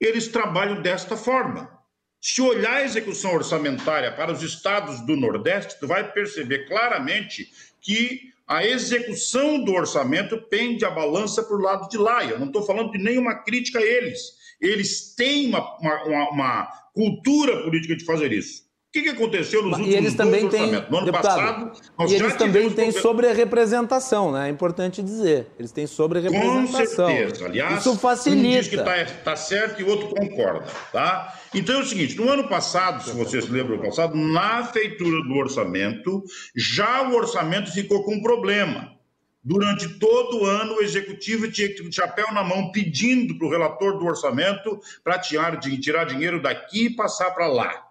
eles 0.00 0.28
trabalham 0.28 0.80
desta 0.80 1.16
forma. 1.16 1.77
Se 2.20 2.42
olhar 2.42 2.78
a 2.78 2.84
execução 2.84 3.34
orçamentária 3.34 4.12
para 4.12 4.32
os 4.32 4.42
estados 4.42 5.00
do 5.06 5.16
Nordeste, 5.16 5.78
tu 5.78 5.86
vai 5.86 6.12
perceber 6.12 6.66
claramente 6.66 7.48
que 7.80 8.32
a 8.46 8.64
execução 8.64 9.62
do 9.62 9.72
orçamento 9.72 10.40
pende 10.48 10.84
a 10.84 10.90
balança 10.90 11.42
para 11.42 11.56
o 11.56 11.60
lado 11.60 11.88
de 11.88 11.96
lá. 11.96 12.24
Eu 12.24 12.38
não 12.38 12.46
estou 12.46 12.62
falando 12.62 12.90
de 12.92 12.98
nenhuma 12.98 13.36
crítica 13.44 13.78
a 13.78 13.82
eles. 13.82 14.18
Eles 14.60 15.14
têm 15.14 15.48
uma, 15.48 15.76
uma, 15.78 16.30
uma 16.30 16.66
cultura 16.92 17.62
política 17.62 17.94
de 17.94 18.04
fazer 18.04 18.32
isso. 18.32 18.67
O 18.88 18.90
que, 18.90 19.02
que 19.02 19.08
aconteceu 19.10 19.62
nos 19.62 19.72
últimos 19.72 19.92
e 19.92 19.98
eles 19.98 20.14
também 20.14 20.48
têm, 20.48 20.72
No 20.88 20.96
ano 20.96 21.04
deputado, 21.04 21.12
passado, 21.12 21.72
nós 21.98 22.10
e 22.10 22.14
eles 22.14 22.34
também 22.36 22.70
têm 22.70 22.90
sobre 22.90 23.28
a 23.28 23.34
representação, 23.34 24.32
né? 24.32 24.48
É 24.48 24.50
importante 24.50 25.02
dizer. 25.02 25.46
Eles 25.58 25.70
têm 25.70 25.86
sobre 25.86 26.20
a 26.20 26.22
representação. 26.22 27.10
Com 27.10 27.14
certeza. 27.14 27.44
Aliás, 27.44 27.80
Isso 27.80 27.98
facilita. 27.98 28.48
um 28.48 28.50
diz 28.50 28.68
que 28.68 28.76
está 28.76 29.04
tá 29.04 29.36
certo 29.36 29.82
e 29.82 29.84
o 29.84 29.88
outro 29.88 30.08
concorda, 30.08 30.64
tá? 30.90 31.38
Então 31.54 31.76
é 31.76 31.82
o 31.82 31.84
seguinte, 31.84 32.16
no 32.16 32.30
ano 32.30 32.48
passado, 32.48 33.04
se 33.04 33.10
vocês 33.14 33.44
se 33.44 33.50
lembram 33.50 33.76
do 33.76 33.82
passado, 33.82 34.16
na 34.16 34.64
feitura 34.64 35.22
do 35.22 35.34
orçamento, 35.34 36.24
já 36.56 37.10
o 37.10 37.14
orçamento 37.14 37.70
ficou 37.70 38.02
com 38.04 38.14
um 38.14 38.22
problema. 38.22 38.96
Durante 39.44 39.86
todo 39.98 40.40
o 40.40 40.46
ano, 40.46 40.76
o 40.76 40.80
executivo 40.80 41.50
tinha 41.50 41.68
que 41.68 41.74
ter 41.74 41.86
um 41.86 41.92
chapéu 41.92 42.32
na 42.32 42.42
mão 42.42 42.72
pedindo 42.72 43.36
para 43.36 43.46
o 43.46 43.50
relator 43.50 43.98
do 43.98 44.06
orçamento 44.06 44.80
para 45.04 45.18
tirar, 45.18 45.58
tirar 45.60 46.04
dinheiro 46.04 46.40
daqui 46.40 46.86
e 46.86 46.96
passar 46.96 47.32
para 47.32 47.46
lá. 47.46 47.87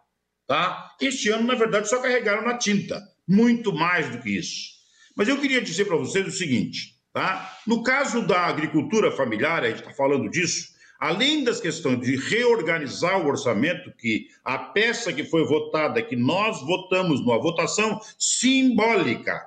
Tá? 0.47 0.95
Este 1.01 1.29
ano, 1.29 1.45
na 1.45 1.55
verdade, 1.55 1.89
só 1.89 2.01
carregaram 2.01 2.43
na 2.43 2.57
tinta, 2.57 3.03
muito 3.27 3.73
mais 3.73 4.09
do 4.09 4.19
que 4.19 4.29
isso. 4.29 4.77
Mas 5.13 5.27
eu 5.27 5.37
queria 5.41 5.61
dizer 5.61 5.85
para 5.85 5.97
vocês 5.97 6.25
o 6.25 6.31
seguinte: 6.31 6.95
tá? 7.11 7.59
no 7.67 7.83
caso 7.83 8.25
da 8.25 8.45
agricultura 8.45 9.11
familiar, 9.11 9.63
a 9.63 9.67
gente 9.67 9.79
está 9.79 9.91
falando 9.91 10.29
disso, 10.29 10.69
além 10.99 11.43
das 11.43 11.59
questões 11.59 11.99
de 11.99 12.15
reorganizar 12.15 13.19
o 13.19 13.27
orçamento, 13.27 13.91
que 13.97 14.27
a 14.45 14.57
peça 14.57 15.11
que 15.11 15.25
foi 15.25 15.45
votada, 15.45 16.01
que 16.01 16.15
nós 16.15 16.61
votamos 16.61 17.19
numa 17.19 17.37
votação 17.37 17.99
simbólica, 18.17 19.45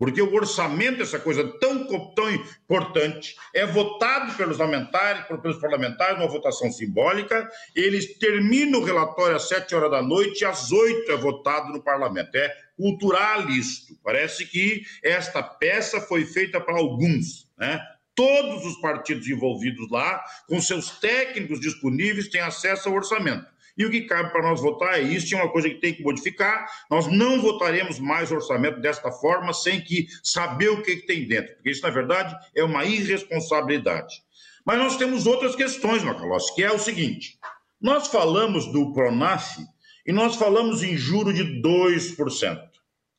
porque 0.00 0.22
o 0.22 0.32
orçamento, 0.32 1.02
essa 1.02 1.18
coisa 1.18 1.46
tão, 1.60 1.86
tão 2.14 2.30
importante, 2.30 3.36
é 3.54 3.66
votado 3.66 4.32
pelos 4.32 4.56
parlamentares, 4.56 5.26
pelos 5.26 5.60
parlamentares, 5.60 6.18
numa 6.18 6.26
votação 6.26 6.72
simbólica. 6.72 7.46
Eles 7.76 8.16
terminam 8.16 8.80
o 8.80 8.82
relatório 8.82 9.36
às 9.36 9.46
sete 9.46 9.74
horas 9.74 9.90
da 9.90 10.00
noite 10.00 10.40
e 10.40 10.46
às 10.46 10.72
oito 10.72 11.12
é 11.12 11.16
votado 11.18 11.70
no 11.70 11.82
parlamento. 11.82 12.34
É 12.34 12.50
cultural 12.78 13.50
isto. 13.50 13.94
Parece 14.02 14.46
que 14.46 14.84
esta 15.04 15.42
peça 15.42 16.00
foi 16.00 16.24
feita 16.24 16.58
para 16.58 16.78
alguns, 16.78 17.46
né? 17.58 17.78
Todos 18.14 18.64
os 18.64 18.80
partidos 18.80 19.28
envolvidos 19.28 19.90
lá, 19.90 20.24
com 20.48 20.62
seus 20.62 20.98
técnicos 20.98 21.60
disponíveis, 21.60 22.28
têm 22.28 22.40
acesso 22.40 22.88
ao 22.88 22.94
orçamento. 22.94 23.46
E 23.80 23.84
o 23.86 23.90
que 23.90 24.02
cabe 24.02 24.30
para 24.30 24.42
nós 24.42 24.60
votar 24.60 24.98
é 24.98 25.00
isso, 25.00 25.34
é 25.34 25.38
uma 25.38 25.50
coisa 25.50 25.66
que 25.70 25.76
tem 25.76 25.94
que 25.94 26.02
modificar. 26.02 26.66
Nós 26.90 27.06
não 27.06 27.40
votaremos 27.40 27.98
mais 27.98 28.30
orçamento 28.30 28.78
desta 28.78 29.10
forma, 29.10 29.54
sem 29.54 29.80
que 29.80 30.06
saber 30.22 30.68
o 30.68 30.82
que, 30.82 30.96
que 30.96 31.06
tem 31.06 31.26
dentro, 31.26 31.54
porque 31.54 31.70
isso, 31.70 31.80
na 31.80 31.88
verdade, 31.88 32.36
é 32.54 32.62
uma 32.62 32.84
irresponsabilidade. 32.84 34.22
Mas 34.66 34.76
nós 34.76 34.98
temos 34.98 35.24
outras 35.24 35.56
questões, 35.56 36.02
Macalossi, 36.02 36.54
que 36.54 36.62
é 36.62 36.70
o 36.70 36.78
seguinte: 36.78 37.38
nós 37.80 38.08
falamos 38.08 38.70
do 38.70 38.92
Pronaf 38.92 39.56
e 40.06 40.12
nós 40.12 40.36
falamos 40.36 40.82
em 40.82 40.94
juro 40.98 41.32
de 41.32 41.62
2%. 41.62 42.60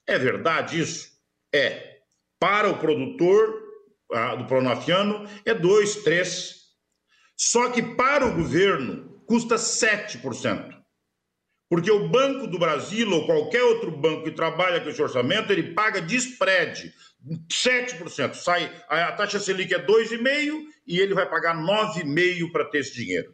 É 0.05 0.19
verdade 0.19 0.79
isso? 0.79 1.09
É. 1.51 2.01
Para 2.39 2.69
o 2.69 2.77
produtor 2.77 3.63
ah, 4.13 4.35
do 4.35 4.45
Pronafiano 4.45 5.27
é 5.43 5.55
2, 5.55 6.03
3. 6.03 6.55
Só 7.35 7.71
que 7.71 7.81
para 7.81 8.27
o 8.27 8.35
governo 8.35 9.10
custa 9.31 9.55
7%. 9.55 10.75
Porque 11.69 11.89
o 11.89 12.09
Banco 12.09 12.47
do 12.47 12.59
Brasil 12.59 13.09
ou 13.09 13.25
qualquer 13.25 13.63
outro 13.63 13.89
banco 13.89 14.25
que 14.25 14.31
trabalha 14.31 14.81
com 14.81 14.89
esse 14.89 15.01
orçamento, 15.01 15.53
ele 15.53 15.73
paga 15.73 16.01
de 16.01 16.17
spread, 16.17 16.93
7%. 17.49 18.33
Sai, 18.33 18.69
a 18.89 19.13
taxa 19.13 19.39
Selic 19.39 19.73
é 19.73 19.79
2,5% 19.79 20.65
e 20.85 20.99
ele 20.99 21.13
vai 21.13 21.29
pagar 21.29 21.55
9,5% 21.55 22.51
para 22.51 22.65
ter 22.65 22.79
esse 22.79 22.93
dinheiro. 22.93 23.33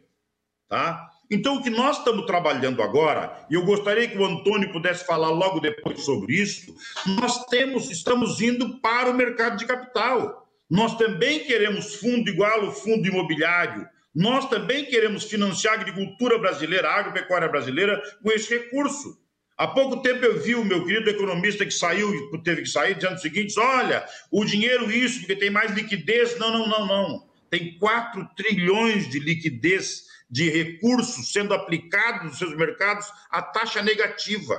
Tá? 0.68 1.10
Então, 1.28 1.56
o 1.56 1.62
que 1.64 1.70
nós 1.70 1.98
estamos 1.98 2.26
trabalhando 2.26 2.80
agora, 2.80 3.44
e 3.50 3.54
eu 3.54 3.64
gostaria 3.64 4.06
que 4.06 4.16
o 4.16 4.24
Antônio 4.24 4.70
pudesse 4.70 5.04
falar 5.04 5.30
logo 5.30 5.58
depois 5.58 6.04
sobre 6.04 6.32
isso, 6.34 6.76
nós 7.20 7.44
temos, 7.46 7.90
estamos 7.90 8.40
indo 8.40 8.78
para 8.78 9.10
o 9.10 9.14
mercado 9.14 9.56
de 9.56 9.66
capital. 9.66 10.48
Nós 10.70 10.96
também 10.96 11.40
queremos 11.40 11.96
fundo 11.96 12.30
igual 12.30 12.66
ao 12.66 12.72
fundo 12.72 13.04
imobiliário, 13.08 13.88
nós 14.18 14.48
também 14.48 14.84
queremos 14.84 15.22
financiar 15.22 15.74
a 15.74 15.80
agricultura 15.80 16.36
brasileira, 16.38 16.88
a 16.88 16.96
agropecuária 16.96 17.48
brasileira, 17.48 18.02
com 18.20 18.32
esse 18.32 18.52
recurso. 18.52 19.16
Há 19.56 19.68
pouco 19.68 20.02
tempo 20.02 20.24
eu 20.24 20.40
vi 20.42 20.56
o 20.56 20.64
meu 20.64 20.84
querido 20.84 21.08
economista 21.08 21.64
que 21.64 21.70
saiu, 21.70 22.10
teve 22.42 22.62
que 22.62 22.68
sair, 22.68 22.96
dizendo 22.96 23.14
o 23.14 23.20
seguinte: 23.20 23.56
olha, 23.60 24.04
o 24.32 24.44
dinheiro 24.44 24.90
isso, 24.90 25.20
porque 25.20 25.36
tem 25.36 25.50
mais 25.50 25.70
liquidez. 25.70 26.36
Não, 26.36 26.50
não, 26.50 26.68
não, 26.68 26.84
não. 26.84 27.28
Tem 27.48 27.78
4 27.78 28.28
trilhões 28.36 29.08
de 29.08 29.20
liquidez 29.20 30.06
de 30.28 30.50
recursos 30.50 31.32
sendo 31.32 31.54
aplicados 31.54 32.24
nos 32.24 32.38
seus 32.38 32.56
mercados 32.56 33.06
a 33.30 33.40
taxa 33.40 33.82
negativa. 33.82 34.56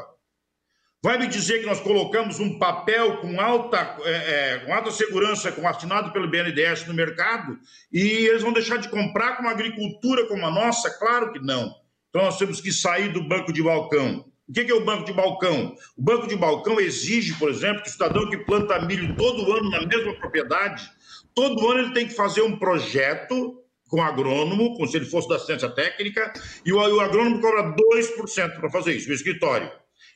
Vai 1.02 1.18
me 1.18 1.28
dizer 1.28 1.60
que 1.60 1.66
nós 1.66 1.80
colocamos 1.80 2.42
um 2.42 2.60
papel 2.60 3.18
com 3.22 3.40
alta, 3.40 3.96
é, 4.04 4.12
é, 4.12 4.60
com 4.60 4.74
alta 4.74 4.92
segurança, 4.92 5.50
com 5.50 5.66
assinado 5.66 6.12
pelo 6.12 6.30
BNDES 6.30 6.86
no 6.88 6.94
mercado, 6.94 7.58
e 7.90 8.28
eles 8.28 8.42
vão 8.42 8.52
deixar 8.52 8.78
de 8.78 8.90
comprar 8.90 9.38
com 9.38 9.44
uma 9.44 9.52
agricultura 9.52 10.28
como 10.28 10.46
a 10.46 10.52
nossa? 10.52 10.90
Claro 11.00 11.32
que 11.32 11.40
não. 11.40 11.74
Então 12.10 12.24
nós 12.24 12.38
temos 12.38 12.60
que 12.60 12.70
sair 12.70 13.14
do 13.14 13.24
banco 13.24 13.54
de 13.54 13.64
balcão. 13.64 14.26
O 14.46 14.52
que 14.52 14.70
é 14.70 14.74
o 14.74 14.84
banco 14.84 15.06
de 15.06 15.14
balcão? 15.14 15.74
O 15.96 16.02
banco 16.02 16.28
de 16.28 16.36
balcão 16.36 16.82
exige, 16.82 17.34
por 17.36 17.50
exemplo, 17.50 17.82
que 17.82 17.90
o 17.90 17.92
cidadão 17.92 18.30
que 18.30 18.38
planta 18.40 18.82
milho 18.82 19.16
todo 19.16 19.54
ano 19.54 19.70
na 19.70 19.86
mesma 19.86 20.14
propriedade, 20.16 20.90
todo 21.34 21.70
ano 21.70 21.80
ele 21.80 21.94
tem 21.94 22.08
que 22.08 22.14
fazer 22.14 22.42
um 22.42 22.60
projeto 22.60 23.64
com 23.88 24.02
agrônomo, 24.02 24.74
como 24.76 24.88
se 24.88 24.98
ele 24.98 25.06
fosse 25.06 25.30
da 25.30 25.40
ciência 25.40 25.70
técnica, 25.70 26.34
e 26.66 26.74
o, 26.74 26.78
o 26.78 27.00
agrônomo 27.00 27.40
cobra 27.40 27.74
2% 27.74 28.60
para 28.60 28.70
fazer 28.70 28.96
isso, 28.96 29.10
o 29.10 29.14
escritório. 29.14 29.72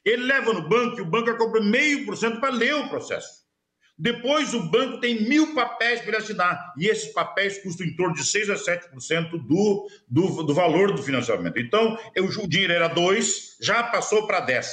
Ele 0.06 0.24
leva 0.24 0.54
no 0.54 0.68
banco 0.68 0.98
e 0.98 1.02
o 1.02 1.06
banco 1.06 1.36
cobra 1.38 1.62
meio 1.62 2.06
por 2.06 2.18
cento 2.18 2.40
para 2.40 2.54
ler 2.54 2.76
o 2.76 2.90
processo. 2.90 3.44
Depois, 3.98 4.54
o 4.54 4.70
banco 4.70 5.00
tem 5.00 5.24
mil 5.24 5.54
papéis 5.54 6.00
para 6.02 6.10
ele 6.10 6.18
assinar, 6.18 6.74
e 6.78 6.88
esses 6.88 7.14
papéis 7.14 7.60
custam 7.60 7.86
em 7.86 7.96
torno 7.96 8.16
de 8.16 8.26
6 8.26 8.50
a 8.50 8.56
7% 8.56 9.30
do, 9.48 9.88
do, 10.10 10.44
do 10.44 10.54
valor 10.54 10.94
do 10.94 11.04
financiamento. 11.04 11.60
Então, 11.60 11.98
eu, 12.16 12.26
o 12.26 12.48
dinheiro 12.48 12.74
era 12.74 12.88
2, 12.88 13.58
já 13.62 13.84
passou 13.84 14.26
para 14.26 14.40
10. 14.40 14.68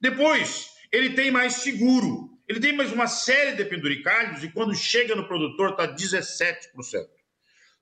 Depois, 0.00 0.68
ele 0.92 1.10
tem 1.10 1.30
mais 1.30 1.54
seguro, 1.54 2.30
ele 2.48 2.60
tem 2.60 2.72
mais 2.74 2.92
uma 2.92 3.08
série 3.08 3.56
de 3.56 3.64
penduricalhos, 3.64 4.44
e 4.44 4.48
quando 4.48 4.74
chega 4.74 5.16
no 5.16 5.26
produtor 5.26 5.70
está 5.70 5.92
17%. 5.92 6.56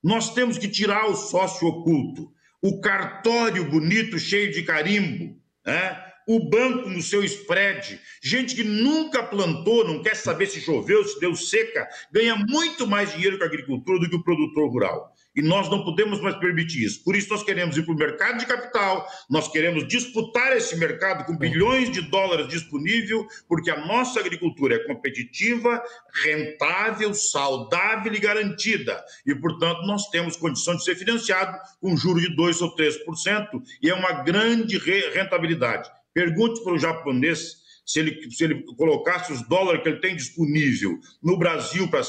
Nós 0.03 0.33
temos 0.33 0.57
que 0.57 0.67
tirar 0.67 1.07
o 1.07 1.15
sócio 1.15 1.69
oculto, 1.69 2.33
o 2.63 2.81
cartório 2.81 3.69
bonito, 3.71 4.19
cheio 4.19 4.51
de 4.51 4.63
carimbo, 4.63 5.39
né? 5.65 6.10
O 6.31 6.39
banco 6.39 6.89
no 6.89 7.03
seu 7.03 7.25
spread. 7.25 8.01
Gente 8.23 8.55
que 8.55 8.63
nunca 8.63 9.21
plantou, 9.21 9.85
não 9.85 10.01
quer 10.01 10.15
saber 10.15 10.47
se 10.47 10.61
choveu, 10.61 11.05
se 11.05 11.19
deu 11.19 11.35
seca, 11.35 11.89
ganha 12.13 12.37
muito 12.37 12.87
mais 12.87 13.13
dinheiro 13.13 13.37
com 13.37 13.43
a 13.43 13.49
agricultura 13.49 13.99
do 13.99 14.09
que 14.09 14.15
o 14.15 14.23
produtor 14.23 14.71
rural. 14.71 15.13
E 15.35 15.43
nós 15.43 15.69
não 15.69 15.83
podemos 15.83 16.21
mais 16.21 16.37
permitir 16.37 16.85
isso. 16.85 17.03
Por 17.03 17.17
isso, 17.17 17.31
nós 17.31 17.43
queremos 17.43 17.77
ir 17.77 17.85
para 17.85 17.95
o 17.95 17.97
mercado 17.97 18.39
de 18.39 18.47
capital, 18.47 19.05
nós 19.29 19.49
queremos 19.49 19.89
disputar 19.89 20.57
esse 20.57 20.77
mercado 20.77 21.25
com 21.25 21.37
bilhões 21.37 21.91
de 21.91 22.01
dólares 22.01 22.47
disponível, 22.47 23.27
porque 23.49 23.71
a 23.71 23.85
nossa 23.85 24.21
agricultura 24.21 24.77
é 24.77 24.85
competitiva, 24.87 25.83
rentável, 26.23 27.13
saudável 27.13 28.15
e 28.15 28.21
garantida. 28.21 29.05
E, 29.27 29.35
portanto, 29.35 29.83
nós 29.83 30.09
temos 30.11 30.37
condição 30.37 30.77
de 30.77 30.85
ser 30.85 30.95
financiado 30.95 31.59
com 31.81 31.97
juros 31.97 32.23
de 32.23 32.37
2% 32.37 32.63
ou 32.63 32.77
3%, 32.77 33.63
e 33.83 33.91
é 33.91 33.95
uma 33.95 34.23
grande 34.23 34.79
rentabilidade. 34.79 35.91
Pergunte 36.21 36.63
para 36.63 36.75
o 36.75 36.79
japonês 36.79 37.61
se 37.87 37.99
ele, 37.99 38.31
se 38.31 38.45
ele 38.45 38.63
colocasse 38.77 39.33
os 39.33 39.41
dólares 39.49 39.83
que 39.83 39.89
ele 39.89 40.01
tem 40.01 40.15
disponível 40.15 40.99
no 41.23 41.39
Brasil 41.39 41.89
para 41.89 42.03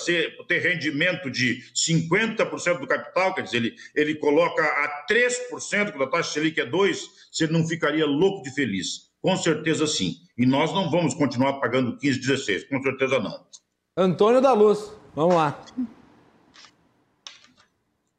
ter 0.49 0.59
rendimento 0.59 1.31
de 1.31 1.63
50% 1.73 2.79
do 2.81 2.85
capital, 2.85 3.33
quer 3.33 3.43
dizer, 3.43 3.57
ele, 3.57 3.75
ele 3.95 4.15
coloca 4.15 4.61
a 4.61 5.05
3%, 5.09 5.91
quando 5.91 6.03
a 6.03 6.07
taxa 6.07 6.33
Selic 6.33 6.59
é 6.59 6.69
2%, 6.69 6.93
se 7.31 7.45
ele 7.45 7.53
não 7.53 7.65
ficaria 7.65 8.05
louco 8.05 8.43
de 8.43 8.53
feliz. 8.53 9.11
Com 9.21 9.37
certeza 9.37 9.87
sim. 9.87 10.17
E 10.37 10.45
nós 10.45 10.73
não 10.73 10.91
vamos 10.91 11.13
continuar 11.13 11.53
pagando 11.61 11.97
15, 11.97 12.19
16, 12.19 12.65
com 12.65 12.83
certeza 12.83 13.17
não. 13.17 13.45
Antônio 13.95 14.41
da 14.41 14.51
Luz, 14.51 14.91
vamos 15.15 15.35
lá. 15.35 15.63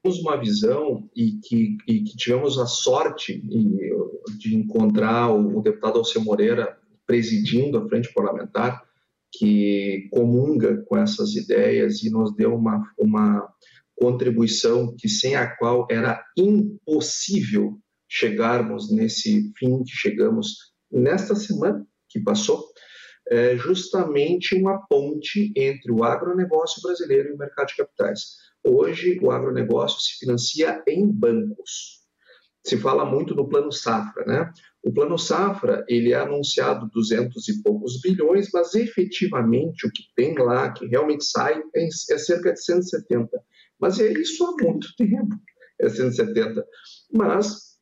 Uma 0.05 0.37
visão 0.37 1.09
e 1.15 1.39
que, 1.43 1.77
e 1.87 2.03
que 2.03 2.17
tivemos 2.17 2.59
a 2.59 2.67
sorte 2.67 3.41
de 4.39 4.57
encontrar 4.57 5.31
o, 5.31 5.59
o 5.59 5.63
deputado 5.63 5.99
Alceu 5.99 6.23
Moreira 6.23 6.77
presidindo 7.07 7.79
a 7.79 7.89
frente 7.89 8.13
parlamentar, 8.13 8.83
que 9.33 10.09
comunga 10.11 10.83
com 10.87 10.97
essas 10.97 11.35
ideias 11.35 12.03
e 12.03 12.11
nos 12.11 12.35
deu 12.35 12.55
uma, 12.55 12.83
uma 12.99 13.49
contribuição 13.97 14.95
que 14.99 15.09
sem 15.09 15.37
a 15.37 15.57
qual 15.57 15.87
era 15.91 16.23
impossível 16.37 17.79
chegarmos 18.09 18.91
nesse 18.91 19.53
fim 19.57 19.83
que 19.85 19.93
chegamos 19.93 20.73
nesta 20.91 21.35
semana 21.35 21.87
que 22.09 22.21
passou, 22.21 22.63
é 23.29 23.57
justamente 23.57 24.55
uma 24.55 24.85
ponte 24.87 25.53
entre 25.57 25.91
o 25.93 26.05
agronegócio 26.05 26.83
brasileiro 26.83 27.31
e 27.31 27.33
o 27.33 27.39
mercado 27.39 27.69
de 27.69 27.77
capitais. 27.77 28.52
Hoje, 28.65 29.19
o 29.21 29.31
agronegócio 29.31 30.01
se 30.01 30.19
financia 30.19 30.83
em 30.87 31.07
bancos. 31.07 32.03
Se 32.65 32.79
fala 32.79 33.05
muito 33.05 33.35
do 33.35 33.49
Plano 33.49 33.73
Safra, 33.73 34.25
né? 34.25 34.53
O 34.85 34.93
Plano 34.93 35.19
Safra, 35.19 35.85
ele 35.89 36.13
é 36.13 36.17
anunciado 36.17 36.89
200 36.93 37.49
e 37.49 37.63
poucos 37.63 38.01
bilhões, 38.01 38.49
mas 38.53 38.75
efetivamente 38.75 39.87
o 39.87 39.91
que 39.91 40.05
tem 40.15 40.35
lá, 40.39 40.73
que 40.73 40.87
realmente 40.87 41.25
sai, 41.25 41.61
é, 41.75 41.85
é 41.87 42.19
cerca 42.19 42.53
de 42.53 42.63
170. 42.63 43.29
Mas 43.81 43.99
é 43.99 44.13
isso 44.13 44.45
há 44.45 44.63
muito 44.63 44.95
tempo, 44.97 45.35
é 45.81 45.89
170. 45.89 46.65
Mas 47.13 47.73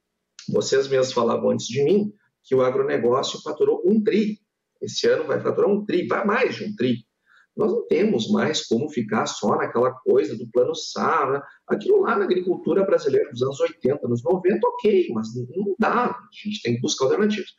vocês 0.49 0.89
mesmos 0.89 1.13
falavam 1.13 1.51
antes 1.51 1.67
de 1.67 1.83
mim 1.85 2.13
que 2.43 2.55
o 2.55 2.63
agronegócio 2.63 3.41
faturou 3.43 3.83
um 3.85 4.03
tri. 4.03 4.39
Esse 4.81 5.07
ano 5.09 5.27
vai 5.27 5.41
faturar 5.41 5.71
um 5.71 5.85
tri, 5.85 6.07
vai 6.07 6.25
mais 6.25 6.57
de 6.57 6.65
um 6.65 6.75
tri. 6.75 7.05
Nós 7.57 7.73
não 7.73 7.87
temos 7.87 8.31
mais 8.31 8.67
como 8.67 8.89
ficar 8.89 9.27
só 9.27 9.57
naquela 9.57 9.91
coisa 9.91 10.37
do 10.37 10.49
plano 10.51 10.75
SAR, 10.75 11.43
aquilo 11.67 12.03
lá 12.03 12.17
na 12.17 12.25
agricultura 12.25 12.85
brasileira 12.85 13.31
dos 13.31 13.43
anos 13.43 13.61
80, 13.61 14.07
anos 14.07 14.23
90, 14.23 14.61
ok, 14.67 15.09
mas 15.13 15.29
não 15.35 15.75
dá, 15.79 16.07
a 16.07 16.29
gente 16.33 16.63
tem 16.63 16.77
que 16.77 16.81
buscar 16.81 17.07
alternativas. 17.07 17.51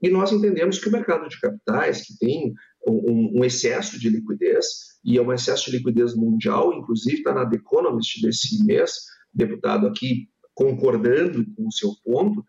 E 0.00 0.08
nós 0.10 0.30
entendemos 0.30 0.78
que 0.78 0.88
o 0.88 0.92
mercado 0.92 1.28
de 1.28 1.40
capitais, 1.40 2.06
que 2.06 2.16
tem 2.18 2.54
um, 2.86 3.40
um 3.40 3.44
excesso 3.44 3.98
de 3.98 4.08
liquidez, 4.08 4.98
e 5.04 5.18
é 5.18 5.22
um 5.22 5.32
excesso 5.32 5.70
de 5.70 5.78
liquidez 5.78 6.14
mundial, 6.14 6.72
inclusive 6.72 7.18
está 7.18 7.34
na 7.34 7.48
The 7.48 7.56
Economist 7.56 8.20
desse 8.22 8.64
mês, 8.64 8.92
deputado 9.32 9.86
aqui 9.86 10.28
concordando 10.54 11.44
com 11.56 11.66
o 11.66 11.72
seu 11.72 11.92
ponto, 12.04 12.44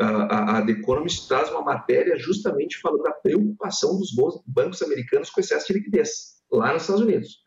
a, 0.00 0.58
a 0.58 0.66
The 0.66 0.72
Economist 0.72 1.28
traz 1.28 1.50
uma 1.50 1.62
matéria 1.62 2.16
justamente 2.16 2.78
falando 2.80 3.02
da 3.02 3.12
preocupação 3.12 3.98
dos 3.98 4.12
bancos 4.46 4.80
americanos 4.82 5.30
com 5.30 5.40
excesso 5.40 5.66
de 5.68 5.74
liquidez 5.74 6.37
lá 6.50 6.72
nos 6.72 6.82
Estados 6.82 7.02
Unidos. 7.02 7.38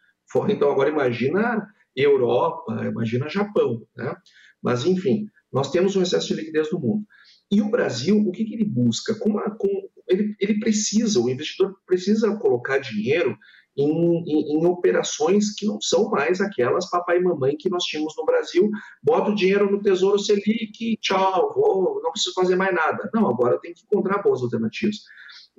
Então, 0.49 0.72
agora 0.72 0.89
imagina 0.89 1.68
Europa, 1.95 2.86
imagina 2.86 3.30
Japão. 3.30 3.86
Né? 3.95 4.16
Mas, 4.62 4.86
enfim, 4.86 5.28
nós 5.52 5.72
temos 5.72 5.95
um 5.95 6.02
excesso 6.02 6.28
de 6.28 6.36
liquidez 6.36 6.72
no 6.72 6.80
mundo. 6.80 7.06
E 7.52 7.62
o 7.62 7.70
Brasil, 7.70 8.18
o 8.18 8.32
que, 8.32 8.45
que 8.45 8.54
ele 8.54 8.66
busca? 8.66 9.14
Com 9.16 9.38
a, 9.38 9.52
com, 9.52 9.68
ele, 10.08 10.36
ele 10.39 10.60
precisa, 10.60 11.20
o 11.20 11.30
investidor 11.30 11.76
precisa 11.86 12.36
colocar 12.38 12.78
dinheiro 12.78 13.38
em, 13.76 13.89
em, 13.89 14.58
em, 14.58 14.66
operações 14.66 15.54
que 15.54 15.66
não 15.66 15.80
são 15.82 16.10
mais 16.10 16.41
aquelas 16.41 16.89
papai 16.89 17.18
e 17.18 17.24
mamãe 17.24 17.56
que 17.58 17.70
nós 17.70 17.84
tínhamos 17.84 18.14
no 18.18 18.26
Brasil. 18.26 18.70
Bota 19.04 19.32
o 19.32 19.36
dinheiro 19.36 19.70
no 19.70 19.82
Tesouro 19.82 20.20
Selic, 20.20 20.97
tchau, 21.02 21.54
vou, 21.54 22.02
não 22.02 22.12
preciso 22.12 22.34
fazer 22.34 22.56
mais 22.56 22.74
nada. 22.74 23.10
Não, 23.14 23.30
agora 23.30 23.60
tem 23.60 23.74
que 23.74 23.84
encontrar 23.84 24.22
boas 24.22 24.41
alternativas. 24.41 24.97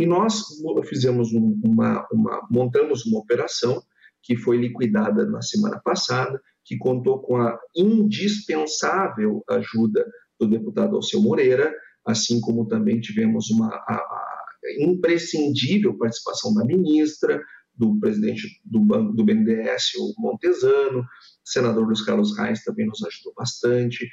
E 0.03 0.07
nós 0.07 0.43
fizemos 0.89 1.31
uma, 1.33 2.05
uma 2.11 2.49
montamos 2.51 3.07
uma 3.07 3.21
operação 3.21 3.81
que 4.21 4.37
foi 4.37 4.57
liquidada 4.57 5.25
na 5.27 5.41
semana 5.41 5.81
passada, 5.85 6.43
que 6.65 6.77
contou 6.77 7.21
com 7.21 7.37
a 7.37 7.57
indispensável 7.77 9.45
ajuda 9.49 10.05
do 10.41 10.49
deputado 10.49 10.97
Alceu 10.97 11.23
Moreira, 11.23 11.73
assim 12.05 12.41
como 12.41 12.67
também 12.67 13.01
tivemos 13.01 13.49
uma 13.51 13.69
a, 13.69 13.95
a 13.95 14.45
imprescindível 14.81 15.97
participação 15.97 16.53
da 16.53 16.65
ministra, 16.65 17.41
do 17.73 17.97
presidente 18.01 18.61
do 18.65 18.81
banco 18.81 19.13
do 19.13 19.25
BNDES, 19.25 19.95
o 20.01 20.21
Montesano, 20.21 20.99
o 20.99 21.05
senador 21.45 21.87
Luiz 21.87 22.03
Carlos 22.03 22.37
Reis 22.37 22.65
também 22.65 22.87
nos 22.87 23.05
ajudou 23.05 23.35
bastante. 23.37 24.09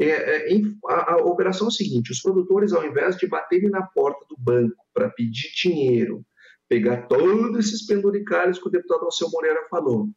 É, 0.00 0.54
é, 0.54 0.62
a, 0.88 1.12
a, 1.12 1.16
operação 1.18 1.66
é 1.66 1.68
o 1.68 1.72
seguinte: 1.72 2.10
os 2.10 2.22
produtores, 2.22 2.72
ao 2.72 2.84
invés 2.84 3.16
de 3.16 3.26
baterem 3.26 3.68
na 3.68 3.82
porta 3.82 4.24
do 4.28 4.36
banco 4.38 4.82
para 4.94 5.10
pedir 5.10 5.52
dinheiro, 5.54 6.24
pegar 6.68 7.06
todos 7.06 7.58
esses 7.58 7.86
penduricalhos 7.86 8.58
que 8.58 8.66
o 8.66 8.70
deputado 8.70 9.04
Alceu 9.04 9.28
Moreira 9.30 9.66
falou, 9.68 10.08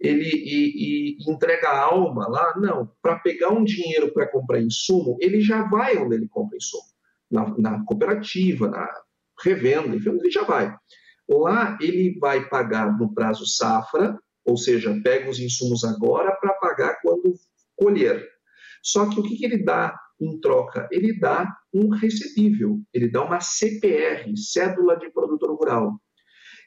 ele 0.00 0.24
e, 0.24 1.16
e 1.18 1.30
entrega 1.30 1.68
a 1.68 1.80
alma 1.80 2.28
lá, 2.28 2.54
não, 2.58 2.88
para 3.02 3.18
pegar 3.18 3.50
um 3.50 3.64
dinheiro 3.64 4.12
para 4.12 4.30
comprar 4.30 4.60
insumo, 4.60 5.16
ele 5.20 5.40
já 5.40 5.68
vai 5.68 5.96
onde 5.98 6.14
ele 6.14 6.28
compra 6.28 6.56
insumo, 6.56 6.84
na, 7.28 7.58
na 7.58 7.84
cooperativa, 7.84 8.68
na 8.68 8.88
revenda, 9.42 9.96
enfim, 9.96 10.10
ele 10.10 10.30
já 10.30 10.44
vai. 10.44 10.72
Lá 11.28 11.76
ele 11.80 12.16
vai 12.20 12.48
pagar 12.48 12.96
no 12.96 13.12
prazo 13.12 13.46
safra, 13.46 14.16
ou 14.44 14.56
seja, 14.56 14.94
pega 15.02 15.30
os 15.30 15.40
insumos 15.40 15.82
agora 15.82 16.36
para 16.36 16.52
pagar 16.52 17.00
quando 17.02 17.34
colher. 17.74 18.33
Só 18.84 19.08
que 19.08 19.18
o 19.18 19.22
que, 19.22 19.36
que 19.36 19.44
ele 19.46 19.64
dá 19.64 19.98
em 20.20 20.38
troca? 20.40 20.86
Ele 20.92 21.18
dá 21.18 21.50
um 21.72 21.88
recebível, 21.88 22.78
ele 22.92 23.08
dá 23.08 23.24
uma 23.24 23.40
CPR, 23.40 24.36
cédula 24.36 24.96
de 24.96 25.10
produtor 25.10 25.56
rural. 25.56 25.98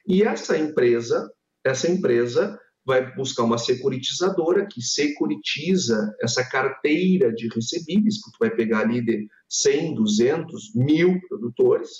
E 0.06 0.22
essa 0.22 0.58
empresa, 0.58 1.30
essa 1.64 1.88
empresa 1.88 2.58
vai 2.84 3.14
buscar 3.14 3.44
uma 3.44 3.58
securitizadora 3.58 4.66
que 4.66 4.80
securitiza 4.80 6.10
essa 6.22 6.42
carteira 6.42 7.32
de 7.32 7.46
recebíveis, 7.54 8.20
porque 8.20 8.38
vai 8.40 8.56
pegar 8.56 8.80
ali 8.80 9.04
de 9.04 9.28
100, 9.48 9.94
200, 9.94 10.74
mil 10.74 11.20
produtores, 11.28 11.90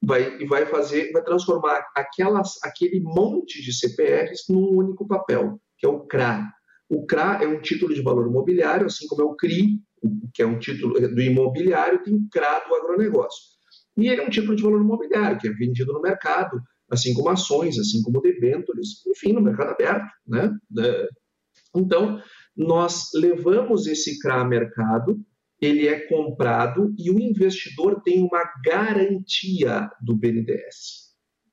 vai, 0.00 0.40
e 0.40 0.46
vai 0.46 0.64
fazer, 0.66 1.10
vai 1.12 1.24
transformar 1.24 1.84
aquelas, 1.94 2.54
aquele 2.62 3.00
monte 3.00 3.60
de 3.60 3.72
CPRs 3.72 4.44
num 4.48 4.68
único 4.76 5.06
papel, 5.06 5.60
que 5.76 5.86
é 5.86 5.88
o 5.88 6.06
CRA. 6.06 6.48
O 6.88 7.06
CRA 7.06 7.40
é 7.42 7.46
um 7.46 7.60
título 7.60 7.94
de 7.94 8.02
valor 8.02 8.26
imobiliário, 8.28 8.86
assim 8.86 9.06
como 9.06 9.22
é 9.22 9.24
o 9.24 9.36
CRI, 9.36 9.80
que 10.32 10.42
é 10.42 10.46
um 10.46 10.58
título 10.58 10.94
do 10.94 11.20
imobiliário, 11.20 12.02
tem 12.02 12.14
o 12.14 12.28
CRA 12.30 12.60
do 12.66 12.74
agronegócio. 12.74 13.58
E 13.96 14.08
ele 14.08 14.22
é 14.22 14.24
um 14.24 14.30
título 14.30 14.56
de 14.56 14.62
valor 14.62 14.80
imobiliário, 14.80 15.38
que 15.38 15.48
é 15.48 15.52
vendido 15.52 15.92
no 15.92 16.00
mercado, 16.00 16.60
assim 16.90 17.12
como 17.12 17.28
ações, 17.28 17.78
assim 17.78 18.02
como 18.02 18.22
debêntures, 18.22 19.04
enfim, 19.06 19.32
no 19.32 19.42
mercado 19.42 19.70
aberto. 19.72 20.06
Né? 20.26 20.50
Então, 21.74 22.22
nós 22.56 23.10
levamos 23.14 23.86
esse 23.86 24.18
CRA 24.20 24.40
a 24.40 24.44
mercado, 24.44 25.20
ele 25.60 25.88
é 25.88 26.06
comprado 26.06 26.94
e 26.96 27.10
o 27.10 27.18
investidor 27.18 28.00
tem 28.02 28.22
uma 28.22 28.42
garantia 28.64 29.90
do 30.00 30.16
BNDES. 30.16 31.08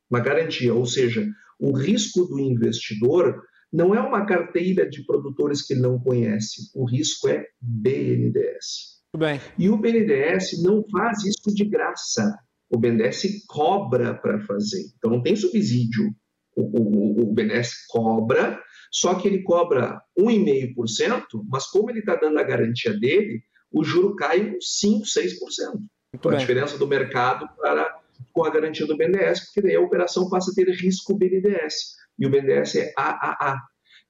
Uma 0.09 0.19
garantia, 0.19 0.73
ou 0.73 0.85
seja, 0.85 1.27
o 1.59 1.71
risco 1.75 2.25
do 2.25 2.39
investidor 2.39 3.41
não 3.71 3.93
é 3.93 3.99
uma 3.99 4.25
carteira 4.25 4.89
de 4.89 5.05
produtores 5.05 5.61
que 5.61 5.75
não 5.75 5.99
conhece, 5.99 6.71
o 6.73 6.85
risco 6.85 7.27
é 7.27 7.45
BNDES. 7.61 8.95
Bem. 9.17 9.39
E 9.57 9.69
o 9.69 9.77
BNDES 9.77 10.61
não 10.61 10.83
faz 10.91 11.23
isso 11.23 11.53
de 11.53 11.65
graça. 11.65 12.37
O 12.69 12.77
BNDES 12.77 13.45
cobra 13.47 14.13
para 14.13 14.41
fazer. 14.41 14.83
Então 14.97 15.11
não 15.11 15.21
tem 15.21 15.35
subsídio. 15.35 16.13
O, 16.55 16.61
o, 16.61 17.21
o 17.23 17.33
BNDES 17.33 17.85
cobra, 17.89 18.61
só 18.91 19.15
que 19.15 19.27
ele 19.27 19.43
cobra 19.43 20.01
1,5%, 20.17 21.23
mas 21.49 21.67
como 21.67 21.89
ele 21.89 21.99
está 21.99 22.15
dando 22.15 22.39
a 22.39 22.43
garantia 22.43 22.97
dele, 22.97 23.41
o 23.71 23.83
juro 23.83 24.15
cai 24.15 24.55
uns 24.55 24.79
5, 24.79 25.03
6%. 25.05 25.79
Muito 26.13 26.27
a 26.27 26.31
bem. 26.31 26.39
diferença 26.39 26.77
do 26.77 26.87
mercado 26.87 27.47
para 27.57 27.94
com 28.35 28.43
a 28.43 28.49
garantia 28.49 28.85
do 28.85 28.97
BNDES, 28.97 29.45
porque 29.45 29.61
daí 29.61 29.75
a 29.75 29.81
operação 29.81 30.29
passa 30.29 30.51
a 30.51 30.53
ter 30.53 30.69
risco 30.69 31.17
BNDES. 31.17 31.95
E 32.19 32.27
o 32.27 32.29
BNDES 32.29 32.75
é 32.75 32.93
AAA. 32.97 33.57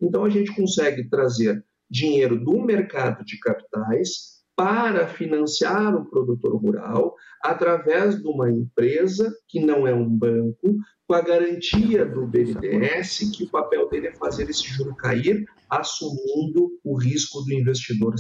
Então 0.01 0.25
a 0.25 0.29
gente 0.29 0.53
consegue 0.55 1.07
trazer 1.07 1.63
dinheiro 1.89 2.43
do 2.43 2.59
mercado 2.59 3.23
de 3.23 3.37
capitais 3.39 4.35
para 4.55 5.07
financiar 5.07 5.95
o 5.95 6.09
produtor 6.09 6.59
rural 6.59 7.13
através 7.43 8.19
de 8.19 8.27
uma 8.27 8.49
empresa 8.49 9.31
que 9.47 9.59
não 9.59 9.85
é 9.85 9.93
um 9.93 10.09
banco, 10.09 10.75
com 11.07 11.13
a 11.13 11.21
garantia 11.21 12.03
do 12.03 12.25
BNDES, 12.25 13.31
que 13.35 13.43
o 13.43 13.49
papel 13.51 13.87
dele 13.89 14.07
é 14.07 14.15
fazer 14.15 14.49
esse 14.49 14.67
juro 14.67 14.95
cair, 14.95 15.45
assumindo 15.69 16.71
o 16.83 16.97
risco 16.97 17.41
do 17.41 17.53
investidor. 17.53 18.15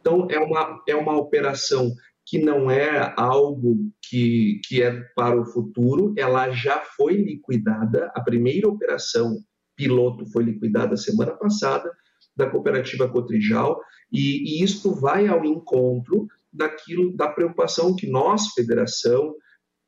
Então, 0.00 0.26
é 0.30 0.38
uma, 0.38 0.82
é 0.88 0.96
uma 0.96 1.18
operação 1.18 1.92
que 2.32 2.38
não 2.38 2.70
é 2.70 3.12
algo 3.14 3.92
que, 4.00 4.58
que 4.64 4.82
é 4.82 5.02
para 5.14 5.38
o 5.38 5.44
futuro, 5.44 6.14
ela 6.16 6.50
já 6.50 6.80
foi 6.80 7.12
liquidada. 7.12 8.10
A 8.14 8.22
primeira 8.22 8.66
operação 8.66 9.36
piloto 9.76 10.24
foi 10.32 10.44
liquidada 10.44 10.96
semana 10.96 11.32
passada 11.32 11.92
da 12.34 12.48
cooperativa 12.48 13.06
Cotrijal, 13.06 13.78
e, 14.10 14.60
e 14.60 14.64
isto 14.64 14.94
vai 14.94 15.28
ao 15.28 15.44
encontro 15.44 16.26
daquilo 16.50 17.14
da 17.14 17.28
preocupação 17.28 17.94
que 17.94 18.08
nós, 18.08 18.46
federação, 18.54 19.34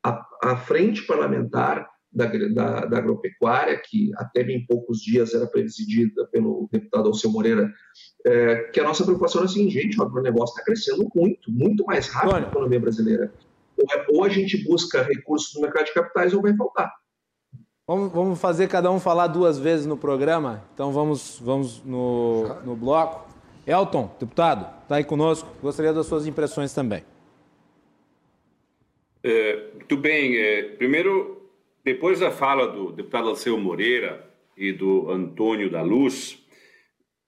a, 0.05 0.23
a 0.43 0.55
frente 0.55 1.01
parlamentar, 1.01 1.89
da, 2.15 2.27
da, 2.27 2.85
da, 2.85 2.97
agropecuária, 2.97 3.77
que 3.77 4.09
até 4.15 4.41
bem 4.41 4.65
poucos 4.65 4.99
dias 4.99 5.33
era 5.33 5.45
presidida 5.45 6.25
pelo 6.31 6.69
deputado 6.71 7.07
Alceu 7.07 7.29
Moreira, 7.29 7.71
é, 8.25 8.55
que 8.71 8.79
a 8.79 8.83
nossa 8.83 9.03
preocupação 9.03 9.41
é 9.41 9.45
a 9.45 9.47
seguinte, 9.49 9.73
gente, 9.73 9.99
o 9.99 10.03
agronegócio 10.03 10.53
está 10.53 10.63
crescendo 10.63 11.09
muito, 11.13 11.51
muito 11.51 11.83
mais 11.85 12.07
rápido 12.07 12.35
Olha. 12.35 12.45
a 12.45 12.49
economia 12.49 12.79
brasileira. 12.79 13.33
Ou, 13.77 13.85
é, 13.91 14.05
ou, 14.09 14.23
a 14.23 14.29
gente 14.29 14.63
busca 14.63 15.03
recursos 15.03 15.53
no 15.53 15.61
mercado 15.61 15.85
de 15.85 15.93
capitais 15.93 16.33
ou 16.33 16.41
vai 16.41 16.55
faltar. 16.55 16.91
Vamos, 17.85 18.11
vamos 18.13 18.39
fazer 18.39 18.67
cada 18.67 18.89
um 18.89 18.99
falar 18.99 19.27
duas 19.27 19.59
vezes 19.59 19.85
no 19.85 19.97
programa, 19.97 20.63
então 20.73 20.91
vamos, 20.91 21.39
vamos 21.43 21.83
no, 21.83 22.47
no 22.63 22.75
bloco. 22.75 23.27
Elton, 23.67 24.09
deputado, 24.19 24.83
está 24.83 24.95
aí 24.95 25.03
conosco, 25.03 25.49
gostaria 25.61 25.91
das 25.91 26.05
suas 26.05 26.25
impressões 26.25 26.73
também. 26.73 27.03
É, 29.21 29.71
muito 29.73 29.97
bem. 29.97 30.37
É, 30.37 30.61
primeiro, 30.77 31.44
depois 31.85 32.19
da 32.19 32.31
fala 32.31 32.67
do 32.67 32.91
deputado 32.91 33.29
Alceu 33.29 33.59
Moreira 33.59 34.27
e 34.57 34.71
do 34.73 35.11
Antônio 35.11 35.69
da 35.69 35.83
Luz, 35.83 36.43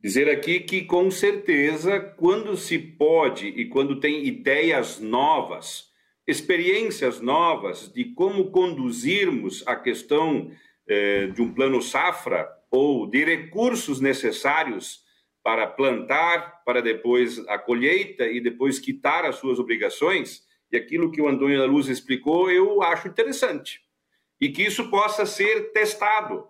dizer 0.01 0.27
aqui 0.27 0.61
que, 0.61 0.81
com 0.81 1.11
certeza, 1.11 1.99
quando 1.99 2.57
se 2.57 2.79
pode 2.79 3.49
e 3.49 3.65
quando 3.69 3.99
tem 3.99 4.25
ideias 4.25 4.99
novas, 4.99 5.91
experiências 6.25 7.21
novas 7.21 7.93
de 7.93 8.05
como 8.15 8.49
conduzirmos 8.49 9.63
a 9.67 9.75
questão 9.75 10.49
eh, 10.89 11.27
de 11.27 11.39
um 11.39 11.53
plano 11.53 11.79
safra 11.79 12.49
ou 12.71 13.05
de 13.05 13.23
recursos 13.23 14.01
necessários 14.01 15.03
para 15.43 15.67
plantar, 15.67 16.63
para 16.65 16.81
depois 16.81 17.37
a 17.47 17.59
colheita 17.59 18.25
e 18.25 18.41
depois 18.41 18.79
quitar 18.79 19.23
as 19.23 19.35
suas 19.35 19.59
obrigações, 19.59 20.41
e 20.71 20.77
aquilo 20.77 21.11
que 21.11 21.21
o 21.21 21.27
Antônio 21.27 21.59
da 21.59 21.65
Luz 21.65 21.87
explicou, 21.87 22.49
eu 22.49 22.81
acho 22.81 23.07
interessante 23.07 23.85
e 24.39 24.49
que 24.49 24.63
isso 24.63 24.89
possa 24.89 25.25
ser 25.25 25.71
testado. 25.71 26.47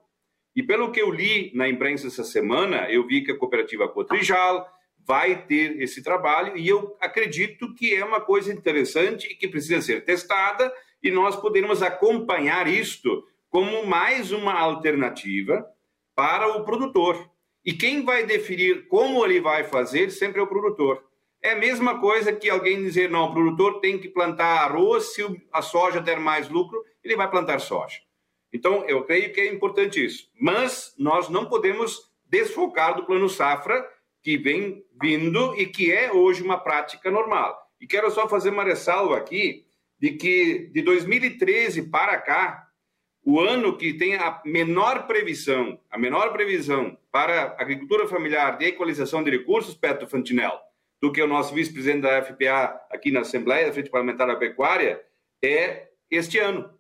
E 0.56 0.64
pelo 0.64 0.92
que 0.92 1.02
eu 1.02 1.12
li 1.12 1.52
na 1.54 1.70
imprensa 1.70 2.08
essa 2.08 2.24
semana, 2.24 2.90
eu 2.90 3.06
vi 3.06 3.22
que 3.22 3.32
a 3.32 3.38
cooperativa 3.38 3.88
Cotrijal 3.88 4.68
vai 5.06 5.46
ter 5.46 5.82
esse 5.82 6.04
trabalho 6.04 6.58
e 6.58 6.68
eu 6.68 6.98
acredito 7.00 7.74
que 7.74 7.96
é 7.96 8.04
uma 8.04 8.20
coisa 8.20 8.52
interessante 8.52 9.28
e 9.28 9.36
que 9.36 9.48
precisa 9.48 9.82
ser 9.82 10.04
testada 10.04 10.74
e 11.02 11.10
nós 11.10 11.36
podermos 11.36 11.82
acompanhar 11.82 12.68
isto 12.68 13.26
como 13.50 13.86
mais 13.86 14.32
uma 14.32 14.54
alternativa 14.54 15.66
para 16.16 16.58
o 16.58 16.66
produtor. 16.66 17.30
E 17.64 17.74
quem 17.74 18.04
vai 18.04 18.26
definir 18.26 18.88
como 18.88 19.24
ele 19.24 19.40
vai 19.40 19.64
fazer 19.64 20.10
sempre 20.10 20.40
é 20.40 20.44
o 20.44 20.48
produtor. 20.48 21.04
É 21.42 21.52
a 21.52 21.56
mesma 21.58 22.00
coisa 22.00 22.34
que 22.34 22.50
alguém 22.50 22.82
dizer, 22.82 23.10
não, 23.10 23.26
o 23.26 23.34
produtor 23.34 23.80
tem 23.80 23.98
que 24.00 24.10
plantar 24.10 24.64
arroz 24.64 25.14
se 25.14 25.24
a 25.54 25.62
soja 25.62 26.02
der 26.02 26.20
mais 26.20 26.50
lucro 26.50 26.84
ele 27.08 27.16
vai 27.16 27.30
plantar 27.30 27.60
soja. 27.60 28.00
Então, 28.54 28.86
eu 28.88 29.04
creio 29.04 29.34
que 29.34 29.42
é 29.42 29.52
importante 29.52 30.04
isso. 30.04 30.30
Mas 30.40 30.94
nós 30.98 31.30
não 31.30 31.46
podemos 31.46 32.12
desfocar 32.26 32.96
do 32.96 33.06
plano 33.06 33.30
safra 33.30 33.88
que 34.22 34.38
vem 34.38 34.84
vindo 35.02 35.56
e 35.58 35.66
que 35.66 35.92
é 35.92 36.12
hoje 36.12 36.44
uma 36.44 36.58
prática 36.58 37.10
normal. 37.10 37.58
E 37.80 37.88
quero 37.88 38.12
só 38.12 38.28
fazer 38.28 38.50
uma 38.50 38.64
ressalva 38.64 39.18
aqui 39.18 39.66
de 40.00 40.12
que 40.12 40.70
de 40.74 40.82
2013 40.82 41.90
para 41.90 42.18
cá, 42.18 42.68
o 43.24 43.40
ano 43.40 43.78
que 43.78 43.94
tem 43.94 44.16
a 44.16 44.42
menor 44.46 45.06
previsão, 45.08 45.80
a 45.90 45.98
menor 45.98 46.32
previsão 46.32 46.98
para 47.12 47.56
agricultura 47.60 48.08
familiar 48.08 48.58
de 48.58 48.66
equalização 48.66 49.24
de 49.24 49.32
recursos, 49.32 49.76
Petro 49.76 50.08
Fantinel, 50.08 50.58
do 51.02 51.12
que 51.12 51.22
o 51.22 51.28
nosso 51.28 51.54
vice-presidente 51.54 52.02
da 52.02 52.22
FPA 52.22 52.80
aqui 52.90 53.12
na 53.12 53.22
Assembleia, 53.22 53.68
da 53.68 53.74
Frente 53.74 53.90
Parlamentar 53.90 54.28
da 54.28 54.36
Pecuária, 54.36 55.04
é 55.44 55.90
este 56.10 56.40
ano. 56.40 56.77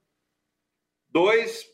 2, 1.10 1.66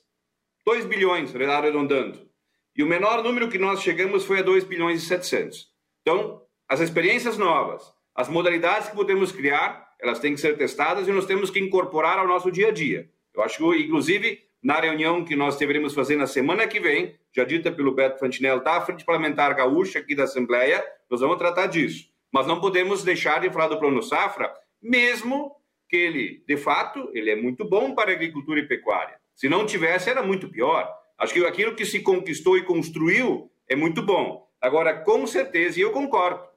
2 0.65 0.85
bilhões, 0.85 1.35
arredondando. 1.35 2.29
E 2.75 2.81
o 2.81 2.87
menor 2.87 3.23
número 3.23 3.49
que 3.49 3.57
nós 3.57 3.81
chegamos 3.81 4.25
foi 4.25 4.39
a 4.39 4.43
2 4.43 4.63
bilhões 4.63 5.03
e 5.03 5.05
700. 5.05 5.67
Então, 6.01 6.41
as 6.67 6.79
experiências 6.79 7.37
novas, 7.37 7.83
as 8.15 8.29
modalidades 8.29 8.89
que 8.89 8.95
podemos 8.95 9.31
criar, 9.31 9.93
elas 9.99 10.19
têm 10.19 10.33
que 10.33 10.41
ser 10.41 10.57
testadas 10.57 11.07
e 11.07 11.11
nós 11.11 11.25
temos 11.25 11.49
que 11.49 11.59
incorporar 11.59 12.17
ao 12.17 12.27
nosso 12.27 12.51
dia 12.51 12.69
a 12.69 12.71
dia. 12.71 13.09
Eu 13.33 13.43
acho 13.43 13.57
que, 13.57 13.83
inclusive, 13.83 14.43
na 14.61 14.79
reunião 14.79 15.25
que 15.25 15.35
nós 15.35 15.57
deveremos 15.57 15.93
fazer 15.93 16.15
na 16.15 16.27
semana 16.27 16.67
que 16.67 16.79
vem, 16.79 17.15
já 17.35 17.43
dita 17.43 17.71
pelo 17.71 17.93
Beto 17.93 18.19
Fantinel, 18.19 18.61
da 18.63 18.81
Frente 18.81 19.03
Parlamentar 19.03 19.53
Gaúcha 19.55 19.99
aqui 19.99 20.15
da 20.15 20.23
Assembleia, 20.23 20.83
nós 21.09 21.21
vamos 21.21 21.37
tratar 21.37 21.67
disso. 21.67 22.09
Mas 22.31 22.47
não 22.47 22.59
podemos 22.61 23.03
deixar 23.03 23.41
de 23.41 23.49
falar 23.49 23.67
do 23.67 23.79
Plano 23.79 24.01
Safra, 24.01 24.53
mesmo 24.81 25.55
que 25.87 25.97
ele, 25.97 26.43
de 26.47 26.57
fato, 26.57 27.09
ele 27.13 27.29
é 27.29 27.35
muito 27.35 27.63
bom 27.63 27.93
para 27.93 28.11
agricultura 28.11 28.59
e 28.59 28.67
pecuária. 28.67 29.19
Se 29.35 29.49
não 29.49 29.65
tivesse, 29.65 30.09
era 30.09 30.23
muito 30.23 30.49
pior. 30.49 30.91
Acho 31.17 31.33
que 31.33 31.45
aquilo 31.45 31.75
que 31.75 31.85
se 31.85 32.01
conquistou 32.01 32.57
e 32.57 32.63
construiu 32.63 33.51
é 33.67 33.75
muito 33.75 34.01
bom. 34.01 34.49
Agora, 34.61 34.93
com 34.93 35.25
certeza, 35.27 35.79
e 35.79 35.81
eu 35.81 35.91
concordo, 35.91 36.47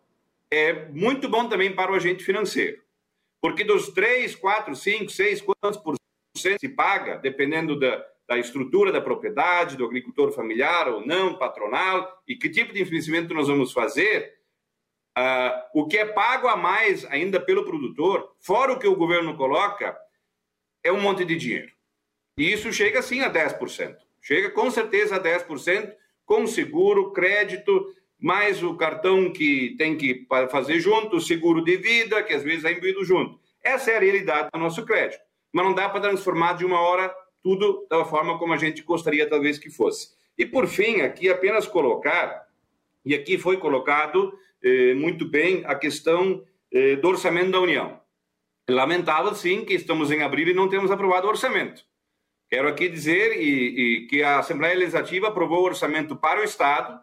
é 0.51 0.89
muito 0.91 1.29
bom 1.29 1.49
também 1.49 1.75
para 1.75 1.91
o 1.91 1.95
agente 1.95 2.25
financeiro. 2.25 2.81
Porque 3.41 3.65
dos 3.65 3.89
3, 3.89 4.35
4, 4.35 4.75
5, 4.75 5.11
6, 5.11 5.43
quantos 5.43 5.81
por 5.81 5.97
cento 6.37 6.61
se 6.61 6.69
paga, 6.69 7.17
dependendo 7.17 7.79
da, 7.79 8.05
da 8.29 8.39
estrutura 8.39 8.93
da 8.93 9.01
propriedade, 9.01 9.77
do 9.77 9.85
agricultor 9.85 10.33
familiar 10.33 10.89
ou 10.89 11.07
não, 11.07 11.39
patronal, 11.39 12.23
e 12.27 12.37
que 12.37 12.51
tipo 12.51 12.73
de 12.73 12.81
investimento 12.81 13.35
nós 13.35 13.49
vamos 13.49 13.73
fazer, 13.73 14.35
uh, 15.17 15.63
o 15.75 15.87
que 15.87 15.99
é 15.99 16.05
pago 16.05 16.49
a 16.49 16.57
mais 16.57 17.05
ainda 17.07 17.41
pelo 17.41 17.65
produtor, 17.65 18.35
fora 18.39 18.73
o 18.73 18.79
que 18.79 18.87
o 18.87 18.97
governo 18.97 19.37
coloca, 19.37 19.97
é 20.83 20.93
um 20.93 21.01
monte 21.01 21.25
de 21.25 21.37
dinheiro. 21.37 21.76
E 22.39 22.53
isso 22.53 22.73
chega 22.73 23.01
sim 23.01 23.21
a 23.21 23.33
10%. 23.33 23.97
Chega 24.21 24.51
com 24.51 24.71
certeza 24.71 25.17
a 25.17 25.21
10%, 25.21 25.95
com 26.25 26.47
seguro, 26.47 27.13
crédito, 27.13 27.95
mais 28.19 28.63
o 28.63 28.75
cartão 28.77 29.33
que 29.33 29.75
tem 29.79 29.97
que 29.97 30.27
fazer 30.51 30.81
junto, 30.81 31.21
seguro 31.21 31.63
de 31.63 31.77
vida, 31.77 32.23
que 32.23 32.35
às 32.35 32.43
vezes 32.43 32.65
é 32.65 32.73
imbuído 32.73 33.05
junto. 33.05 33.41
Essa 33.63 33.93
é 33.93 33.97
a 33.97 34.01
realidade 34.01 34.49
do 34.53 34.59
nosso 34.59 34.85
crédito. 34.85 35.21
Mas 35.53 35.65
não 35.65 35.75
dá 35.75 35.89
para 35.89 36.01
transformar 36.01 36.55
de 36.55 36.65
uma 36.65 36.81
hora 36.81 37.15
tudo 37.43 37.87
da 37.89 38.05
forma 38.05 38.39
como 38.39 38.53
a 38.53 38.57
gente 38.57 38.83
gostaria 38.83 39.29
talvez 39.29 39.59
que 39.59 39.71
fosse. 39.71 40.09
E 40.37 40.45
por 40.45 40.67
fim, 40.67 41.01
aqui 41.01 41.31
apenas 41.31 41.67
colocar, 41.67 42.47
e 43.05 43.15
aqui 43.15 43.39
foi 43.39 43.57
colocado 43.57 44.37
eh, 44.63 44.95
muito 44.95 45.25
bem 45.29 45.63
a 45.65 45.75
questão 45.75 46.45
eh, 46.73 46.97
do 46.97 47.09
orçamento 47.09 47.53
da 47.53 47.61
União. 47.61 48.01
Lamentável, 48.69 49.35
sim, 49.35 49.65
que 49.65 49.75
estamos 49.75 50.11
em 50.11 50.23
abril 50.23 50.49
e 50.49 50.55
não 50.55 50.69
temos 50.69 50.91
aprovado 50.91 51.27
o 51.27 51.31
orçamento. 51.31 51.85
Quero 52.49 52.69
aqui 52.69 52.89
dizer 52.89 53.41
e, 53.41 54.05
e 54.05 54.07
que 54.07 54.23
a 54.23 54.39
Assembleia 54.39 54.77
Legislativa 54.77 55.29
aprovou 55.29 55.61
o 55.61 55.67
orçamento 55.67 56.15
para 56.15 56.41
o 56.41 56.45
Estado 56.45 57.01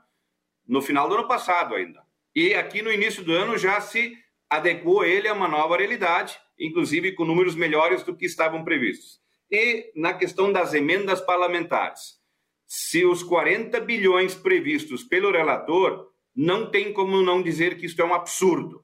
no 0.66 0.82
final 0.82 1.10
do 1.10 1.16
ano 1.16 1.28
passado 1.28 1.76
ainda. 1.76 2.02
E 2.36 2.54
aqui 2.54 2.82
no 2.82 2.91
início 2.91 3.24
do 3.24 3.34
ano 3.34 3.58
já 3.58 3.80
se 3.82 4.18
adequou 4.50 5.04
ele 5.04 5.28
a 5.28 5.34
uma 5.34 5.48
nova 5.48 5.78
realidade, 5.78 6.38
inclusive 6.58 7.12
com 7.12 7.26
números 7.26 7.56
melhores 7.56 8.04
do 8.04 8.16
que 8.16 8.26
estavam 8.26 8.64
previstos. 8.64 9.20
E 9.52 9.91
na 9.96 10.14
questão 10.14 10.52
das 10.52 10.74
emendas 10.74 11.20
parlamentares, 11.20 12.20
se 12.66 13.06
os 13.06 13.22
40 13.22 13.80
bilhões 13.82 14.34
previstos 14.34 15.04
pelo 15.04 15.32
relator, 15.32 16.08
não 16.36 16.72
tem 16.72 16.94
como 16.94 17.22
não 17.22 17.41
dizer 17.41 17.78
que 17.78 17.86
isto 17.86 18.02
é 18.02 18.06
um 18.06 18.14
absurdo. 18.14 18.84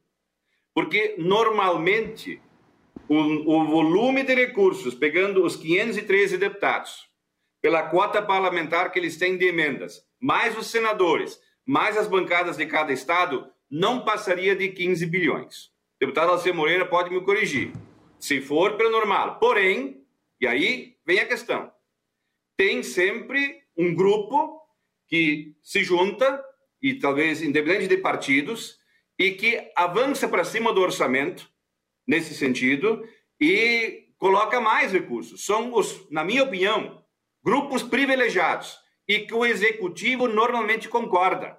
Porque 0.73 1.15
normalmente 1.17 2.41
o, 3.09 3.15
o 3.15 3.65
volume 3.65 4.23
de 4.23 4.35
recursos, 4.35 4.93
pegando 4.93 5.43
os 5.43 5.55
513 5.55 6.37
deputados, 6.37 7.09
pela 7.59 7.83
cota 7.89 8.21
parlamentar 8.21 8.91
que 8.91 8.99
eles 8.99 9.17
têm 9.17 9.35
de 9.35 9.45
emendas, 9.47 10.05
mais 10.19 10.55
os 10.55 10.67
senadores, 10.67 11.41
mais 11.65 11.97
as 11.97 12.07
bancadas 12.07 12.55
de 12.55 12.67
cada 12.67 12.93
estado, 12.93 13.51
não 13.69 14.05
passaria 14.05 14.55
de 14.55 14.69
15 14.69 15.05
bilhões. 15.07 15.71
Deputado 15.99 16.31
Alceu 16.31 16.53
Moreira 16.53 16.85
pode 16.85 17.09
me 17.09 17.19
corrigir, 17.21 17.73
se 18.19 18.39
for 18.39 18.77
pelo 18.77 18.91
normal. 18.91 19.39
Porém, 19.39 20.05
e 20.39 20.47
aí 20.47 20.95
vem 21.05 21.19
a 21.19 21.25
questão, 21.25 21.71
tem 22.55 22.83
sempre 22.83 23.63
um 23.75 23.93
grupo 23.93 24.61
que 25.07 25.55
se 25.63 25.83
junta, 25.83 26.43
e 26.81 26.93
talvez 26.93 27.41
independente 27.41 27.87
de 27.87 27.97
partidos, 27.97 28.79
e 29.17 29.31
que 29.31 29.71
avança 29.75 30.29
para 30.29 30.43
cima 30.43 30.71
do 30.71 30.81
orçamento, 30.81 31.51
nesse 32.09 32.33
sentido 32.33 33.07
e 33.39 34.07
coloca 34.17 34.59
mais 34.59 34.91
recursos. 34.91 35.45
São 35.45 35.71
os, 35.75 36.09
na 36.09 36.23
minha 36.23 36.43
opinião, 36.43 37.03
grupos 37.45 37.83
privilegiados 37.83 38.75
e 39.07 39.19
que 39.19 39.33
o 39.33 39.45
executivo 39.45 40.27
normalmente 40.27 40.89
concorda. 40.89 41.55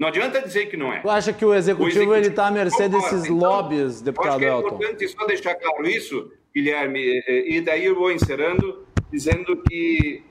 Não 0.00 0.08
adianta 0.08 0.40
dizer 0.40 0.66
que 0.66 0.78
não 0.78 0.92
é. 0.92 1.00
Tu 1.00 1.10
acha 1.10 1.32
que 1.32 1.44
o 1.44 1.52
executivo 1.52 2.14
está 2.16 2.46
à 2.46 2.50
mercê 2.50 2.88
desses 2.88 3.24
então, 3.24 3.36
lobbies, 3.36 4.00
deputado 4.00 4.30
acho 4.30 4.38
que 4.38 4.44
é 4.44 4.48
Elton? 4.48 4.68
É 4.68 4.70
importante 4.70 5.08
só 5.08 5.26
deixar 5.26 5.54
claro 5.56 5.86
isso, 5.86 6.32
Guilherme, 6.54 7.22
e 7.28 7.60
daí 7.60 7.84
eu 7.84 7.94
vou 7.94 8.10
encerrando 8.10 8.86
dizendo 9.10 9.62
que 9.62 10.24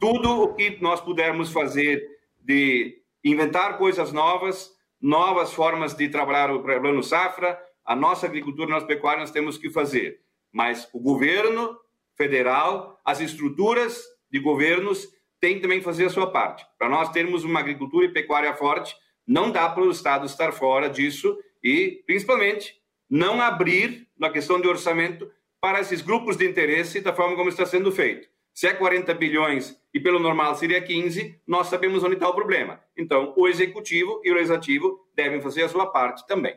tudo 0.00 0.42
o 0.42 0.54
que 0.54 0.78
nós 0.80 1.00
pudermos 1.00 1.52
fazer 1.52 2.04
de 2.40 2.98
inventar 3.24 3.78
coisas 3.78 4.12
novas, 4.12 4.70
novas 5.00 5.52
formas 5.52 5.94
de 5.94 6.08
trabalhar 6.08 6.50
o 6.50 6.62
plano 6.62 7.02
safra, 7.02 7.58
a 7.90 7.96
nossa 7.96 8.24
agricultura, 8.24 8.68
a 8.68 8.74
nossa 8.74 8.86
pecuária, 8.86 9.18
nós 9.18 9.32
temos 9.32 9.58
que 9.58 9.68
fazer. 9.68 10.20
Mas 10.52 10.88
o 10.92 11.00
governo 11.00 11.76
federal, 12.16 13.00
as 13.04 13.20
estruturas 13.20 14.04
de 14.30 14.38
governos 14.38 15.08
têm 15.40 15.58
também 15.58 15.80
que 15.80 15.84
fazer 15.84 16.04
a 16.04 16.08
sua 16.08 16.30
parte. 16.30 16.64
Para 16.78 16.88
nós 16.88 17.08
termos 17.08 17.42
uma 17.42 17.58
agricultura 17.58 18.06
e 18.06 18.12
pecuária 18.12 18.54
forte, 18.54 18.94
não 19.26 19.50
dá 19.50 19.68
para 19.68 19.82
o 19.82 19.90
Estado 19.90 20.24
estar 20.24 20.52
fora 20.52 20.88
disso 20.88 21.36
e, 21.64 22.00
principalmente, 22.06 22.76
não 23.10 23.40
abrir 23.40 24.06
na 24.16 24.30
questão 24.30 24.60
de 24.60 24.68
orçamento 24.68 25.28
para 25.60 25.80
esses 25.80 26.00
grupos 26.00 26.36
de 26.36 26.48
interesse 26.48 27.00
da 27.00 27.12
forma 27.12 27.34
como 27.34 27.48
está 27.48 27.66
sendo 27.66 27.90
feito. 27.90 28.28
Se 28.54 28.68
é 28.68 28.72
40 28.72 29.12
bilhões 29.14 29.76
e 29.92 29.98
pelo 29.98 30.20
normal 30.20 30.54
seria 30.54 30.80
15, 30.80 31.40
nós 31.44 31.66
sabemos 31.66 32.04
onde 32.04 32.14
está 32.14 32.28
o 32.28 32.34
problema. 32.34 32.80
Então, 32.96 33.34
o 33.36 33.48
executivo 33.48 34.20
e 34.22 34.30
o 34.30 34.34
legislativo 34.34 35.08
devem 35.12 35.40
fazer 35.40 35.64
a 35.64 35.68
sua 35.68 35.86
parte 35.86 36.24
também. 36.28 36.56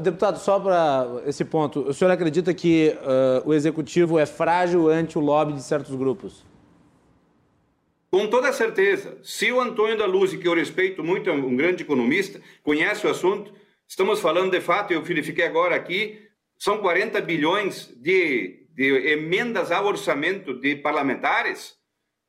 Deputado, 0.00 0.38
só 0.38 0.60
para 0.60 1.20
esse 1.26 1.44
ponto, 1.44 1.80
o 1.80 1.92
senhor 1.92 2.12
acredita 2.12 2.54
que 2.54 2.96
uh, 3.02 3.48
o 3.48 3.52
executivo 3.52 4.16
é 4.16 4.24
frágil 4.24 4.88
ante 4.88 5.18
o 5.18 5.20
lobby 5.20 5.54
de 5.54 5.64
certos 5.64 5.96
grupos? 5.96 6.44
Com 8.08 8.28
toda 8.28 8.52
certeza. 8.52 9.18
Se 9.20 9.50
o 9.50 9.60
Antônio 9.60 9.98
da 9.98 10.06
Luz, 10.06 10.32
que 10.32 10.46
eu 10.46 10.54
respeito 10.54 11.02
muito, 11.02 11.28
é 11.28 11.32
um 11.32 11.56
grande 11.56 11.82
economista, 11.82 12.40
conhece 12.62 13.04
o 13.04 13.10
assunto, 13.10 13.52
estamos 13.84 14.20
falando 14.20 14.52
de 14.52 14.60
fato, 14.60 14.92
eu 14.92 15.02
verifiquei 15.02 15.44
agora 15.44 15.74
aqui, 15.74 16.28
são 16.56 16.78
40 16.78 17.20
bilhões 17.20 17.92
de, 17.96 18.64
de 18.70 19.08
emendas 19.08 19.72
ao 19.72 19.86
orçamento 19.86 20.54
de 20.54 20.76
parlamentares. 20.76 21.76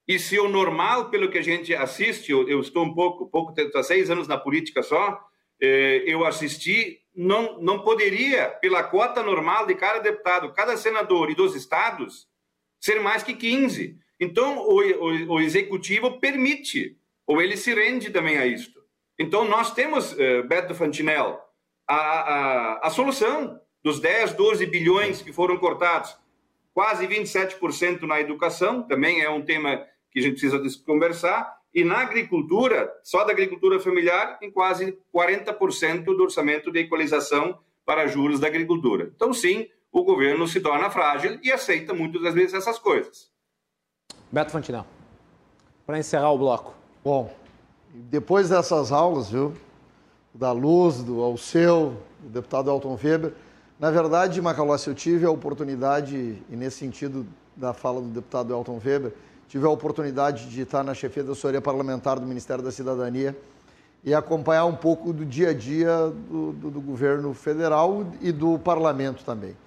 E 0.08 0.18
se 0.18 0.40
o 0.40 0.50
normal, 0.50 1.12
pelo 1.12 1.30
que 1.30 1.38
a 1.38 1.44
gente 1.44 1.76
assiste, 1.76 2.32
eu, 2.32 2.50
eu 2.50 2.60
estou 2.60 2.84
um 2.84 2.96
pouco, 2.96 3.30
pouco, 3.30 3.54
há 3.76 3.84
seis 3.84 4.10
anos 4.10 4.28
na 4.28 4.36
política 4.36 4.82
só, 4.82 5.29
eu 5.60 6.26
assisti, 6.26 7.01
não, 7.16 7.60
não 7.60 7.80
poderia, 7.80 8.49
pela 8.49 8.84
cota 8.84 9.22
normal 9.22 9.66
de 9.66 9.76
cada 9.76 9.99
deputado, 9.99 10.53
cada 10.53 10.78
senador 10.78 11.30
e 11.30 11.36
dos 11.36 11.55
estados, 11.55 12.28
ser 12.80 13.01
mais 13.01 13.24
que 13.24 13.34
15. 13.34 13.97
Então, 14.20 14.60
o, 14.60 14.80
o, 14.80 15.34
o, 15.34 15.41
executivo 15.41 16.20
permite, 16.20 16.97
ou 17.28 17.41
ele 17.41 17.57
se 17.57 17.74
rende 17.74 18.10
também 18.10 18.38
a 18.38 18.45
isto. 18.45 18.80
Então, 19.18 19.45
nós 19.45 19.74
temos, 19.74 20.14
uh, 20.14 20.43
Beto 20.47 20.74
Fantinel, 20.74 21.41
a, 21.88 21.95
a, 21.95 22.88
a 22.88 22.89
solução 22.89 23.60
dos 23.84 23.99
10, 23.99 24.34
12 24.34 24.66
bilhões 24.66 25.22
que 25.22 25.34
foram 25.34 25.57
cortados, 25.57 26.18
quase 26.74 27.07
27% 27.07 28.03
na 28.03 28.20
educação, 28.20 28.84
também 28.84 29.22
é 29.22 29.30
um 29.30 29.41
tema 29.41 29.86
que 30.12 30.20
a 30.20 30.22
gente 30.22 30.39
precisa 30.39 30.62
conversar, 30.86 31.59
e 31.74 31.84
na 31.84 32.00
agricultura, 32.00 32.92
só 33.04 33.24
da 33.24 33.32
agricultura 33.32 33.80
familiar, 33.80 34.38
em 34.42 34.52
quase 34.52 34.98
40% 35.14 36.06
do 36.06 36.24
orçamento 36.24 36.72
de 36.72 36.80
equalização 36.80 37.60
para 37.86 38.08
juros 38.08 38.40
da 38.40 38.48
agricultura. 38.48 39.12
Então, 39.16 39.34
sim, 39.34 39.68
o 39.92 40.04
governo 40.04 40.48
se 40.48 40.60
torna 40.60 40.90
frágil 40.90 41.40
e 41.44 41.52
aceita 41.52 41.94
muitas 41.94 42.22
das 42.22 42.34
vezes 42.34 42.54
essas 42.54 42.80
coisas. 42.80 43.32
Beto 44.32 44.52
Fantinel, 44.52 44.86
para 45.86 45.98
encerrar 45.98 46.32
o 46.32 46.38
bloco. 46.38 46.74
Bom, 47.04 47.34
depois 47.94 48.50
dessas 48.50 48.92
aulas, 48.92 49.32
viu, 49.32 49.54
da 50.34 50.52
Luz, 50.52 51.04
do 51.04 51.22
Alceu, 51.22 51.98
do 52.20 52.30
deputado 52.30 52.70
Elton 52.70 52.98
Weber, 53.04 53.34
na 53.80 53.90
verdade, 53.90 54.42
Macalossi, 54.42 54.90
eu 54.90 54.96
tive 54.96 55.26
a 55.26 55.32
oportunidade, 55.32 56.44
e 56.50 56.56
nesse 56.56 56.80
sentido 56.80 57.26
da 57.56 57.74
fala 57.74 58.02
do 58.02 58.08
deputado 58.08 58.54
Elton 58.54 58.80
Weber, 58.84 59.14
tive 59.50 59.66
a 59.66 59.70
oportunidade 59.70 60.47
de 60.47 60.62
estar 60.62 60.84
na 60.84 60.93
chefia 60.93 61.24
da 61.24 61.32
assessoria 61.32 61.60
parlamentar 61.60 62.20
do 62.20 62.26
Ministério 62.26 62.64
da 62.64 62.72
Cidadania 62.72 63.36
e 64.04 64.14
acompanhar 64.14 64.66
um 64.66 64.76
pouco 64.76 65.12
do 65.12 65.26
dia 65.26 65.50
a 65.50 65.54
dia 65.54 66.14
do, 66.30 66.54
do, 66.54 66.70
do 66.70 66.80
governo 66.80 67.34
federal 67.34 68.06
e 68.22 68.32
do 68.32 68.60
parlamento 68.60 69.26
também. 69.26 69.58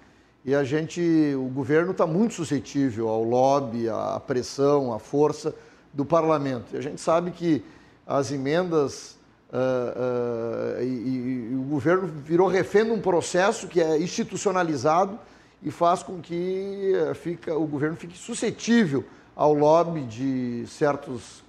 E 0.44 0.54
a 0.54 0.62
gente, 0.62 1.00
o 1.36 1.48
governo 1.48 1.90
está 1.90 2.06
muito 2.06 2.34
suscetível 2.34 3.08
ao 3.08 3.24
lobby, 3.24 3.88
à 3.88 4.20
pressão, 4.24 4.94
à 4.94 5.00
força 5.00 5.52
do 5.92 6.04
parlamento. 6.04 6.74
E 6.74 6.78
a 6.78 6.80
gente 6.80 7.00
sabe 7.00 7.32
que 7.32 7.64
as 8.06 8.30
emendas 8.30 9.18
uh, 9.52 10.78
uh, 10.78 10.82
e, 10.82 11.50
e, 11.52 11.56
o 11.56 11.62
governo 11.62 12.06
virou 12.06 12.46
refém 12.46 12.84
de 12.84 12.92
um 12.92 13.00
processo 13.00 13.66
que 13.66 13.80
é 13.80 14.00
institucionalizado 14.00 15.18
e 15.60 15.72
faz 15.72 16.04
com 16.04 16.20
que 16.20 16.92
fica, 17.14 17.56
o 17.56 17.66
governo 17.66 17.96
fique 17.96 18.16
suscetível 18.16 19.04
ao 19.34 19.54
lobby 19.54 20.02
de 20.02 20.64
certos 20.66 21.42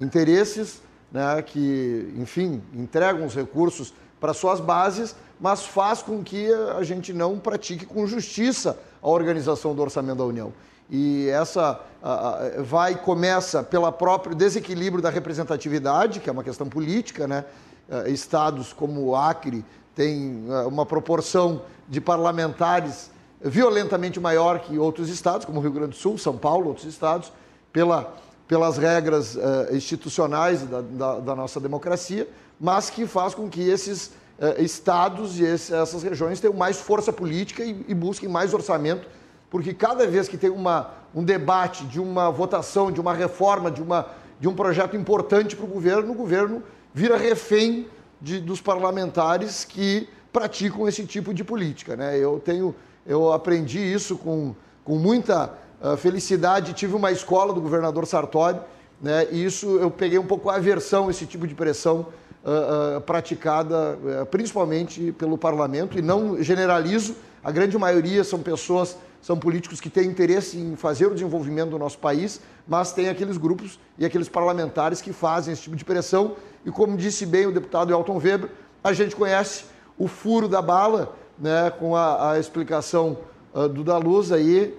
interesses, 0.00 0.82
né, 1.10 1.40
que, 1.42 2.12
enfim, 2.16 2.62
entregam 2.74 3.26
os 3.26 3.34
recursos 3.34 3.94
para 4.20 4.32
suas 4.32 4.60
bases 4.60 5.14
mas 5.40 5.64
faz 5.64 6.02
com 6.02 6.22
que 6.22 6.50
a 6.76 6.82
gente 6.82 7.12
não 7.12 7.38
pratique 7.38 7.84
com 7.84 8.06
justiça 8.06 8.78
a 9.02 9.08
organização 9.08 9.74
do 9.74 9.82
orçamento 9.82 10.18
da 10.18 10.24
União. 10.24 10.52
E 10.88 11.28
essa 11.28 11.80
uh, 12.02 12.62
vai 12.62 12.94
começa 12.94 13.62
pelo 13.62 13.90
próprio 13.92 14.34
desequilíbrio 14.34 15.02
da 15.02 15.10
representatividade, 15.10 16.20
que 16.20 16.28
é 16.28 16.32
uma 16.32 16.44
questão 16.44 16.68
política, 16.68 17.26
né? 17.26 17.44
Uh, 17.88 18.08
estados 18.08 18.72
como 18.72 19.02
o 19.02 19.16
Acre 19.16 19.64
têm 19.94 20.46
uh, 20.48 20.68
uma 20.68 20.86
proporção 20.86 21.62
de 21.88 22.00
parlamentares 22.00 23.10
violentamente 23.44 24.18
maior 24.18 24.58
que 24.58 24.78
outros 24.78 25.08
estados, 25.08 25.44
como 25.44 25.60
Rio 25.60 25.72
Grande 25.72 25.90
do 25.90 25.96
Sul, 25.96 26.18
São 26.18 26.36
Paulo, 26.36 26.68
outros 26.68 26.86
estados, 26.86 27.32
pela, 27.72 28.14
pelas 28.48 28.78
regras 28.78 29.36
institucionais 29.70 30.62
da, 30.62 30.80
da, 30.80 31.20
da 31.20 31.36
nossa 31.36 31.60
democracia, 31.60 32.28
mas 32.58 32.90
que 32.90 33.06
faz 33.06 33.34
com 33.34 33.48
que 33.48 33.60
esses 33.60 34.12
eh, 34.36 34.62
estados 34.62 35.38
e 35.38 35.44
esse, 35.44 35.72
essas 35.72 36.02
regiões 36.02 36.40
tenham 36.40 36.54
mais 36.54 36.80
força 36.80 37.12
política 37.12 37.64
e, 37.64 37.84
e, 37.86 37.94
busquem 37.94 38.28
mais 38.28 38.52
orçamento, 38.52 39.06
porque 39.48 39.72
cada 39.72 40.08
vez 40.08 40.28
que 40.28 40.36
tem 40.36 40.50
uma, 40.50 40.90
um 41.14 41.22
debate 41.22 41.84
de 41.84 42.00
uma 42.00 42.30
votação, 42.30 42.90
de 42.90 43.00
uma 43.00 43.14
reforma, 43.14 43.70
de, 43.70 43.80
uma, 43.80 44.08
de 44.40 44.48
um 44.48 44.54
projeto 44.54 44.96
importante 44.96 45.54
para 45.54 45.64
o 45.64 45.68
governo, 45.68 46.10
o 46.10 46.16
governo 46.16 46.64
vira 46.92 47.16
refém 47.16 47.86
de, 48.20 48.40
dos 48.40 48.60
parlamentares 48.60 49.64
que 49.64 50.08
praticam 50.32 50.88
esse 50.88 51.06
tipo 51.06 51.32
de 51.32 51.44
política. 51.44 51.94
Né? 51.94 52.18
Eu 52.18 52.42
tenho, 52.44 52.74
eu 53.06 53.32
aprendi 53.32 53.78
isso 53.78 54.16
com, 54.16 54.54
com 54.84 54.96
muita 54.96 55.52
uh, 55.82 55.96
felicidade. 55.96 56.72
Tive 56.72 56.94
uma 56.94 57.10
escola 57.10 57.52
do 57.52 57.60
governador 57.60 58.06
Sartori, 58.06 58.58
né? 59.00 59.26
E 59.30 59.44
isso 59.44 59.78
eu 59.78 59.90
peguei 59.90 60.18
um 60.18 60.26
pouco 60.26 60.48
a 60.48 60.56
aversão, 60.56 61.10
esse 61.10 61.26
tipo 61.26 61.46
de 61.46 61.54
pressão 61.54 62.06
uh, 62.44 62.96
uh, 62.96 63.00
praticada 63.00 63.98
uh, 63.98 64.26
principalmente 64.26 65.12
pelo 65.12 65.36
parlamento, 65.36 65.98
e 65.98 66.02
não 66.02 66.42
generalizo, 66.42 67.14
a 67.42 67.50
grande 67.50 67.76
maioria 67.76 68.24
são 68.24 68.38
pessoas, 68.38 68.96
são 69.20 69.38
políticos 69.38 69.80
que 69.80 69.90
têm 69.90 70.08
interesse 70.08 70.58
em 70.58 70.76
fazer 70.76 71.06
o 71.06 71.14
desenvolvimento 71.14 71.70
do 71.70 71.78
nosso 71.78 71.98
país, 71.98 72.40
mas 72.66 72.92
tem 72.92 73.08
aqueles 73.08 73.36
grupos 73.36 73.78
e 73.98 74.04
aqueles 74.04 74.28
parlamentares 74.28 75.02
que 75.02 75.12
fazem 75.12 75.52
esse 75.52 75.62
tipo 75.62 75.76
de 75.76 75.84
pressão, 75.84 76.36
e 76.64 76.70
como 76.70 76.96
disse 76.96 77.26
bem 77.26 77.46
o 77.46 77.52
deputado 77.52 77.92
Elton 77.92 78.18
Weber, 78.18 78.50
a 78.82 78.92
gente 78.92 79.14
conhece 79.14 79.64
o 79.98 80.08
furo 80.08 80.48
da 80.48 80.62
bala, 80.62 81.14
né, 81.38 81.70
com 81.78 81.96
a, 81.96 82.32
a 82.32 82.38
explicação 82.38 83.18
do 83.72 83.84
da 83.84 83.96
Luz 83.98 84.32
aí, 84.32 84.76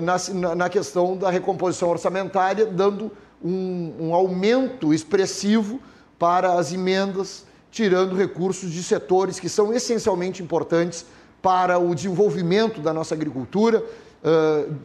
na, 0.00 0.54
na 0.54 0.68
questão 0.70 1.16
da 1.16 1.28
recomposição 1.28 1.90
orçamentária, 1.90 2.64
dando 2.64 3.12
um, 3.44 3.92
um 4.00 4.14
aumento 4.14 4.94
expressivo 4.94 5.80
para 6.18 6.54
as 6.54 6.72
emendas, 6.72 7.44
tirando 7.70 8.16
recursos 8.16 8.70
de 8.70 8.82
setores 8.82 9.38
que 9.38 9.50
são 9.50 9.72
essencialmente 9.72 10.42
importantes 10.42 11.04
para 11.42 11.78
o 11.78 11.94
desenvolvimento 11.94 12.80
da 12.80 12.92
nossa 12.92 13.14
agricultura, 13.14 13.84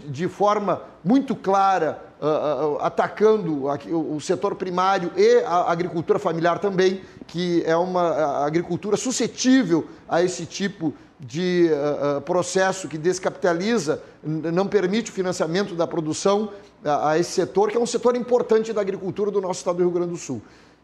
de 0.08 0.28
forma 0.28 0.82
muito 1.04 1.36
clara, 1.36 2.04
atacando 2.80 3.66
o 3.90 4.22
setor 4.22 4.56
primário 4.56 5.12
e 5.18 5.40
a 5.40 5.72
agricultura 5.72 6.20
familiar 6.20 6.60
também, 6.60 7.02
que 7.26 7.64
é 7.66 7.76
uma 7.76 8.46
agricultura 8.46 8.96
suscetível 8.96 9.88
a 10.08 10.22
esse 10.22 10.46
tipo 10.46 10.94
de 11.20 11.70
processo 12.26 12.88
que 12.88 12.98
descapitaliza, 12.98 14.02
não 14.24 14.68
permite 14.68 15.10
o 15.10 15.14
financiamento 15.14 15.74
da 15.74 15.88
produção 15.88 16.52
a 16.84 17.18
esse 17.18 17.32
setor, 17.32 17.72
que 17.72 17.78
é 17.78 17.80
um 17.80 17.86
setor 17.86 18.16
importante 18.16 18.72
da 18.72 18.82
agricultura 18.82 19.32
do 19.32 19.42
nosso 19.42 19.60
estado 19.60 19.78
do 19.78 19.84
Rio 19.84 19.92
Grande 19.92 20.12
do 20.12 20.18
Sul. 20.18 20.42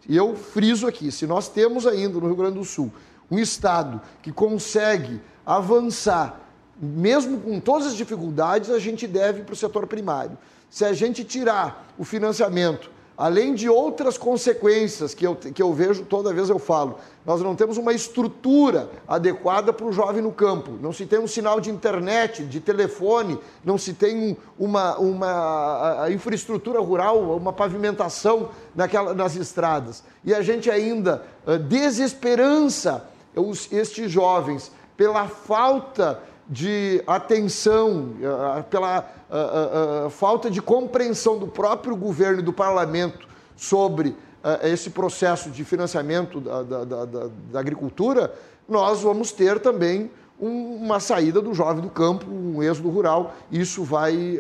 E 0.08 0.16
eu 0.18 0.36
friso 0.36 0.88
aqui: 0.88 1.12
se 1.12 1.28
nós 1.28 1.48
temos 1.50 1.86
ainda 1.86 2.20
no 2.20 2.26
Rio 2.26 2.36
Grande 2.36 2.58
do 2.58 2.66
Sul 2.66 2.92
um 3.30 3.38
Estado 3.38 4.02
que 4.22 4.32
consegue 4.32 5.22
avançar, 5.46 6.42
mesmo 6.80 7.40
com 7.40 7.60
todas 7.60 7.88
as 7.88 7.96
dificuldades, 7.96 8.70
a 8.70 8.80
gente 8.80 9.06
deve 9.06 9.44
para 9.44 9.54
o 9.54 9.56
setor 9.56 9.86
primário. 9.86 10.38
Se 10.70 10.86
a 10.86 10.94
gente 10.94 11.24
tirar 11.24 11.94
o 11.98 12.04
financiamento 12.04 12.90
além 13.18 13.56
de 13.56 13.68
outras 13.68 14.16
consequências 14.16 15.16
que 15.16 15.26
eu, 15.26 15.36
que 15.36 15.62
eu 15.62 15.74
vejo 15.74 16.06
toda 16.06 16.32
vez 16.32 16.50
eu 16.50 16.60
falo. 16.60 17.00
Nós 17.26 17.42
não 17.42 17.56
temos 17.56 17.78
uma 17.78 17.92
estrutura 17.92 18.90
adequada 19.08 19.74
para 19.74 19.88
o 19.88 19.92
jovem 19.92 20.22
no 20.22 20.32
campo, 20.32 20.78
não 20.80 20.94
se 20.94 21.06
tem 21.08 21.18
um 21.18 21.28
sinal 21.28 21.60
de 21.60 21.72
internet, 21.72 22.46
de 22.46 22.60
telefone, 22.60 23.40
não 23.66 23.78
se 23.78 23.94
tem 23.94 24.38
uma, 24.58 24.98
uma 24.98 26.06
infraestrutura 26.12 26.80
rural, 26.80 27.36
uma 27.36 27.52
pavimentação 27.52 28.50
naquela, 28.76 29.16
nas 29.16 29.36
estradas. 29.36 30.04
E 30.24 30.34
a 30.34 30.44
gente 30.44 30.70
ainda 30.70 31.24
desesperança 31.68 33.10
os, 33.36 33.72
estes 33.72 34.12
jovens 34.12 34.72
pela 34.96 35.28
falta 35.28 36.22
de 36.50 37.04
atenção, 37.06 38.16
uh, 38.22 38.64
pela 38.64 39.10
uh, 39.30 40.10
falta 40.10 40.50
de 40.50 40.62
compreensão 40.62 41.38
do 41.38 41.48
próprio 41.48 41.96
governo 41.96 42.40
e 42.40 42.44
do 42.44 42.54
parlamento 42.54 43.28
sobre 43.56 44.16
esse 44.64 44.92
processo 44.92 45.50
de 45.50 45.66
financiamento 45.66 46.40
da, 46.40 46.64
da, 46.64 46.84
da, 46.86 47.06
da, 47.52 47.60
agricultura, 47.60 48.34
nós 48.70 49.02
vamos 49.02 49.34
ter 49.34 49.60
também 49.60 50.10
um, 50.40 50.76
uma 50.76 51.02
saída 51.02 51.42
do 51.42 51.54
jovem 51.54 51.82
do 51.82 51.90
campo, 51.90 52.26
um 52.32 52.64
êxodo 52.64 52.90
rural. 52.90 53.34
Isso 53.52 53.84
vai, 53.84 54.40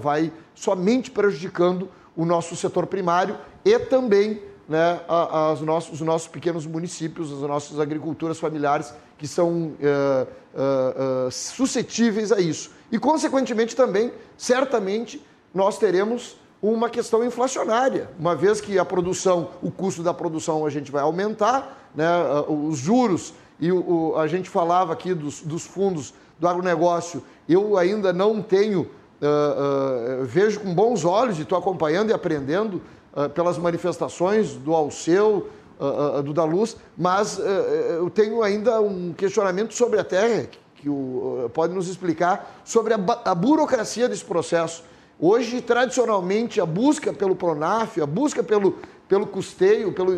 vai 0.00 0.32
somente 0.54 1.10
prejudicando 1.10 1.90
o 2.16 2.24
nosso 2.24 2.56
setor 2.56 2.86
primário 2.86 3.36
e 3.62 3.78
também 3.78 4.40
né, 4.68 5.00
as 5.06 5.60
nossos, 5.60 5.94
os 5.94 6.00
nossos 6.00 6.28
pequenos 6.28 6.66
municípios, 6.66 7.32
as 7.32 7.40
nossas 7.40 7.78
agriculturas 7.78 8.38
familiares 8.38 8.94
que 9.18 9.28
são 9.28 9.50
uh, 9.50 10.26
uh, 10.54 11.26
uh, 11.26 11.30
suscetíveis 11.30 12.32
a 12.32 12.40
isso. 12.40 12.70
E, 12.90 12.98
consequentemente, 12.98 13.74
também, 13.74 14.12
certamente, 14.36 15.24
nós 15.54 15.78
teremos 15.78 16.36
uma 16.60 16.88
questão 16.88 17.24
inflacionária, 17.24 18.08
uma 18.18 18.36
vez 18.36 18.60
que 18.60 18.78
a 18.78 18.84
produção, 18.84 19.48
o 19.60 19.70
custo 19.70 20.02
da 20.02 20.14
produção 20.14 20.64
a 20.64 20.70
gente 20.70 20.92
vai 20.92 21.02
aumentar, 21.02 21.90
né, 21.94 22.06
os 22.48 22.78
juros, 22.78 23.34
e 23.58 23.72
o, 23.72 24.14
a 24.16 24.28
gente 24.28 24.48
falava 24.48 24.92
aqui 24.92 25.12
dos, 25.12 25.40
dos 25.42 25.66
fundos 25.66 26.14
do 26.38 26.46
agronegócio, 26.46 27.22
eu 27.48 27.76
ainda 27.76 28.12
não 28.12 28.40
tenho, 28.40 28.88
vejo 30.24 30.60
com 30.60 30.72
bons 30.72 31.04
olhos 31.04 31.38
e 31.38 31.42
estou 31.42 31.58
acompanhando 31.58 32.10
e 32.10 32.12
aprendendo 32.12 32.80
uh, 33.12 33.28
pelas 33.28 33.58
manifestações 33.58 34.54
do 34.54 34.74
Alceu, 34.74 35.48
uh, 35.82 36.18
uh, 36.18 36.22
do 36.22 36.32
da 36.32 36.44
Luz, 36.44 36.76
mas 36.96 37.38
eu 37.98 38.08
tenho 38.08 38.42
ainda 38.42 38.80
um 38.80 39.12
questionamento 39.12 39.74
sobre 39.74 39.98
a 39.98 40.04
terra, 40.04 40.46
que 40.76 40.88
o, 40.88 41.50
pode 41.52 41.74
nos 41.74 41.88
explicar, 41.88 42.60
sobre 42.64 42.94
a, 42.94 42.98
a 43.24 43.34
burocracia 43.34 44.08
desse 44.08 44.24
processo. 44.24 44.84
Hoje, 45.18 45.60
tradicionalmente, 45.60 46.60
a 46.60 46.66
busca 46.66 47.12
pelo 47.12 47.36
PRONAF, 47.36 48.00
a 48.00 48.06
busca 48.06 48.42
pelo, 48.42 48.78
pelo 49.08 49.26
custeio, 49.26 49.92
pelo, 49.92 50.12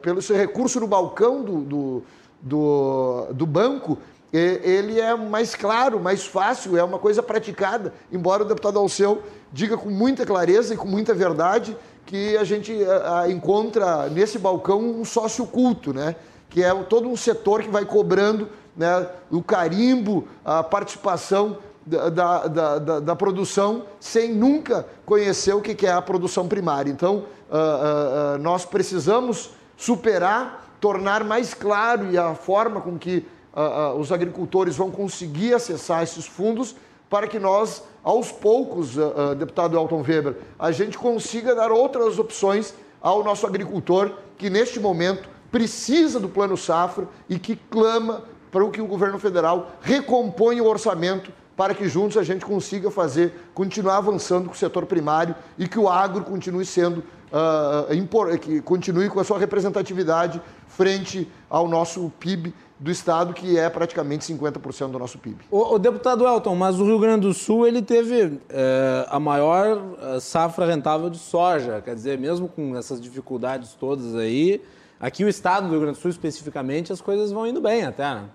pelo 0.00 0.18
esse 0.20 0.32
recurso 0.32 0.78
no 0.78 0.86
balcão 0.86 1.42
do, 1.42 1.60
do, 1.60 2.02
do, 2.40 3.26
do 3.32 3.46
banco, 3.46 3.98
ele 4.32 5.00
é 5.00 5.14
mais 5.16 5.54
claro, 5.54 5.98
mais 5.98 6.26
fácil, 6.26 6.76
é 6.76 6.84
uma 6.84 6.98
coisa 6.98 7.22
praticada, 7.22 7.94
embora 8.12 8.42
o 8.42 8.46
deputado 8.46 8.78
Alceu 8.78 9.22
diga 9.52 9.76
com 9.76 9.88
muita 9.88 10.26
clareza 10.26 10.74
e 10.74 10.76
com 10.76 10.86
muita 10.86 11.14
verdade 11.14 11.76
que 12.08 12.38
a 12.38 12.42
gente 12.42 12.72
a, 12.84 13.20
a, 13.20 13.30
encontra 13.30 14.08
nesse 14.08 14.38
balcão 14.38 14.80
um 14.80 15.04
sócio 15.04 15.46
culto, 15.46 15.92
né? 15.92 16.16
que 16.48 16.64
é 16.64 16.74
todo 16.84 17.06
um 17.06 17.16
setor 17.16 17.62
que 17.62 17.68
vai 17.68 17.84
cobrando 17.84 18.48
né, 18.74 19.06
o 19.30 19.42
carimbo, 19.42 20.26
a 20.42 20.62
participação 20.62 21.58
da, 21.84 22.08
da, 22.08 22.48
da, 22.78 23.00
da 23.00 23.16
produção, 23.16 23.84
sem 24.00 24.32
nunca 24.32 24.86
conhecer 25.04 25.52
o 25.52 25.60
que 25.60 25.86
é 25.86 25.92
a 25.92 26.00
produção 26.00 26.48
primária. 26.48 26.90
Então, 26.90 27.24
uh, 27.50 28.36
uh, 28.36 28.38
nós 28.38 28.64
precisamos 28.64 29.50
superar, 29.76 30.76
tornar 30.80 31.22
mais 31.24 31.52
claro 31.52 32.10
e 32.10 32.16
a 32.16 32.34
forma 32.34 32.80
com 32.80 32.98
que 32.98 33.26
uh, 33.54 33.98
os 33.98 34.10
agricultores 34.10 34.76
vão 34.76 34.90
conseguir 34.90 35.52
acessar 35.52 36.02
esses 36.02 36.26
fundos 36.26 36.74
para 37.08 37.26
que 37.26 37.38
nós, 37.38 37.82
aos 38.02 38.30
poucos, 38.30 38.96
uh, 38.96 39.32
uh, 39.32 39.34
deputado 39.34 39.76
Elton 39.76 40.02
Weber, 40.06 40.36
a 40.58 40.70
gente 40.70 40.98
consiga 40.98 41.54
dar 41.54 41.72
outras 41.72 42.18
opções 42.18 42.74
ao 43.00 43.24
nosso 43.24 43.46
agricultor 43.46 44.12
que 44.36 44.50
neste 44.50 44.78
momento 44.78 45.28
precisa 45.50 46.20
do 46.20 46.28
plano 46.28 46.56
safra 46.56 47.08
e 47.28 47.38
que 47.38 47.56
clama 47.56 48.24
para 48.50 48.68
que 48.70 48.80
o 48.80 48.86
governo 48.86 49.18
federal 49.18 49.72
recomponha 49.80 50.62
o 50.62 50.66
orçamento 50.66 51.32
para 51.56 51.74
que 51.74 51.88
juntos 51.88 52.16
a 52.16 52.22
gente 52.22 52.46
consiga 52.46 52.88
fazer, 52.88 53.34
continuar 53.52 53.96
avançando 53.96 54.46
com 54.46 54.54
o 54.54 54.56
setor 54.56 54.86
primário 54.86 55.34
e 55.58 55.66
que 55.66 55.78
o 55.78 55.88
agro 55.88 56.22
continue 56.22 56.64
sendo, 56.64 57.02
uh, 57.32 58.38
que 58.38 58.60
continue 58.60 59.08
com 59.08 59.18
a 59.18 59.24
sua 59.24 59.40
representatividade 59.40 60.40
frente 60.68 61.28
ao 61.50 61.66
nosso 61.66 62.12
PIB 62.20 62.54
do 62.78 62.90
estado, 62.90 63.34
que 63.34 63.58
é 63.58 63.68
praticamente 63.68 64.24
50% 64.32 64.90
do 64.90 64.98
nosso 64.98 65.18
PIB. 65.18 65.44
O, 65.50 65.74
o, 65.74 65.78
deputado 65.78 66.26
Elton, 66.26 66.54
mas 66.54 66.78
o 66.78 66.84
Rio 66.84 66.98
Grande 66.98 67.26
do 67.26 67.34
Sul 67.34 67.66
ele 67.66 67.82
teve 67.82 68.38
é, 68.48 69.06
a 69.08 69.18
maior 69.18 69.96
eh, 70.00 70.20
safra 70.20 70.64
rentável 70.64 71.10
de 71.10 71.18
soja, 71.18 71.82
quer 71.84 71.94
dizer, 71.94 72.18
mesmo 72.18 72.48
com 72.48 72.76
essas 72.76 73.00
dificuldades 73.00 73.74
todas 73.74 74.14
aí, 74.14 74.62
aqui 75.00 75.24
o 75.24 75.28
estado 75.28 75.66
do 75.66 75.70
Rio 75.72 75.80
Grande 75.80 75.98
do 75.98 76.00
Sul 76.00 76.10
especificamente, 76.10 76.92
as 76.92 77.00
coisas 77.00 77.32
vão 77.32 77.46
indo 77.46 77.60
bem 77.60 77.84
até, 77.84 78.14
né? 78.14 78.30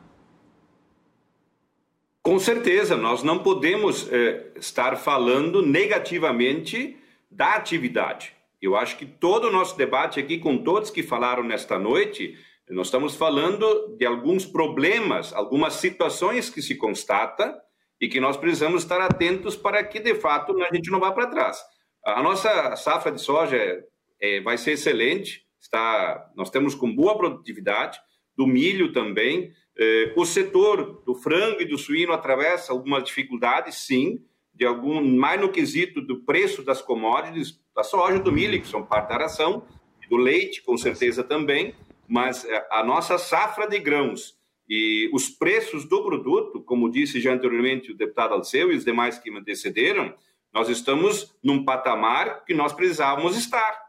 Com 2.21 2.39
certeza, 2.39 2.95
nós 2.95 3.21
não 3.21 3.39
podemos 3.39 4.07
é, 4.09 4.51
estar 4.55 4.95
falando 4.95 5.61
negativamente 5.61 6.97
da 7.29 7.55
atividade. 7.55 8.33
Eu 8.61 8.77
acho 8.77 8.97
que 8.97 9.05
todo 9.05 9.49
o 9.49 9.51
nosso 9.51 9.77
debate 9.77 10.21
aqui, 10.21 10.37
com 10.37 10.57
todos 10.57 10.89
que 10.89 11.03
falaram 11.03 11.43
nesta 11.43 11.77
noite, 11.77 12.37
nós 12.69 12.87
estamos 12.87 13.15
falando 13.15 13.95
de 13.97 14.05
alguns 14.05 14.45
problemas, 14.45 15.33
algumas 15.33 15.73
situações 15.73 16.49
que 16.49 16.61
se 16.61 16.75
constata 16.75 17.53
e 17.99 18.07
que 18.07 18.19
nós 18.19 18.37
precisamos 18.37 18.83
estar 18.83 19.01
atentos 19.01 19.55
para 19.55 19.83
que, 19.83 19.99
de 19.99 20.15
fato, 20.15 20.55
a 20.61 20.73
gente 20.73 20.89
não 20.89 20.99
vá 20.99 21.11
para 21.11 21.27
trás. 21.27 21.61
A 22.05 22.21
nossa 22.21 22.75
safra 22.75 23.11
de 23.11 23.21
soja 23.21 23.57
é, 23.57 23.83
é, 24.21 24.41
vai 24.41 24.57
ser 24.57 24.71
excelente, 24.71 25.45
está, 25.59 26.29
nós 26.35 26.49
temos 26.49 26.73
com 26.75 26.93
boa 26.93 27.17
produtividade, 27.17 27.99
do 28.35 28.47
milho 28.47 28.91
também. 28.91 29.51
É, 29.77 30.13
o 30.15 30.25
setor 30.25 31.03
do 31.05 31.15
frango 31.15 31.61
e 31.61 31.65
do 31.65 31.77
suíno 31.77 32.13
atravessa 32.13 32.71
algumas 32.71 33.03
dificuldades, 33.03 33.75
sim, 33.75 34.23
de 34.53 34.65
algum 34.65 35.01
mais 35.03 35.39
no 35.39 35.51
quesito 35.51 36.01
do 36.01 36.23
preço 36.23 36.63
das 36.63 36.81
commodities, 36.81 37.59
da 37.75 37.83
soja, 37.83 38.19
do 38.19 38.31
milho, 38.31 38.59
que 38.61 38.67
são 38.67 38.85
parte 38.85 39.09
da 39.09 39.17
ração, 39.17 39.65
do 40.09 40.17
leite, 40.17 40.61
com 40.61 40.77
certeza 40.77 41.23
também, 41.23 41.73
mas 42.07 42.45
é, 42.45 42.67
a 42.71 42.83
nossa 42.83 43.17
safra 43.17 43.67
de 43.67 43.79
grãos 43.79 44.37
e 44.67 45.09
os 45.13 45.29
preços 45.29 45.85
do 45.85 46.03
produto, 46.03 46.61
como 46.61 46.89
disse 46.89 47.19
já 47.19 47.33
anteriormente 47.33 47.91
o 47.91 47.97
deputado 47.97 48.33
Alceu 48.33 48.71
e 48.71 48.75
os 48.75 48.85
demais 48.85 49.17
que 49.17 49.29
me 49.29 49.39
antecederam, 49.39 50.13
nós 50.53 50.69
estamos 50.69 51.35
num 51.43 51.65
patamar 51.65 52.45
que 52.45 52.53
nós 52.53 52.73
precisávamos 52.73 53.35
estar 53.35 53.83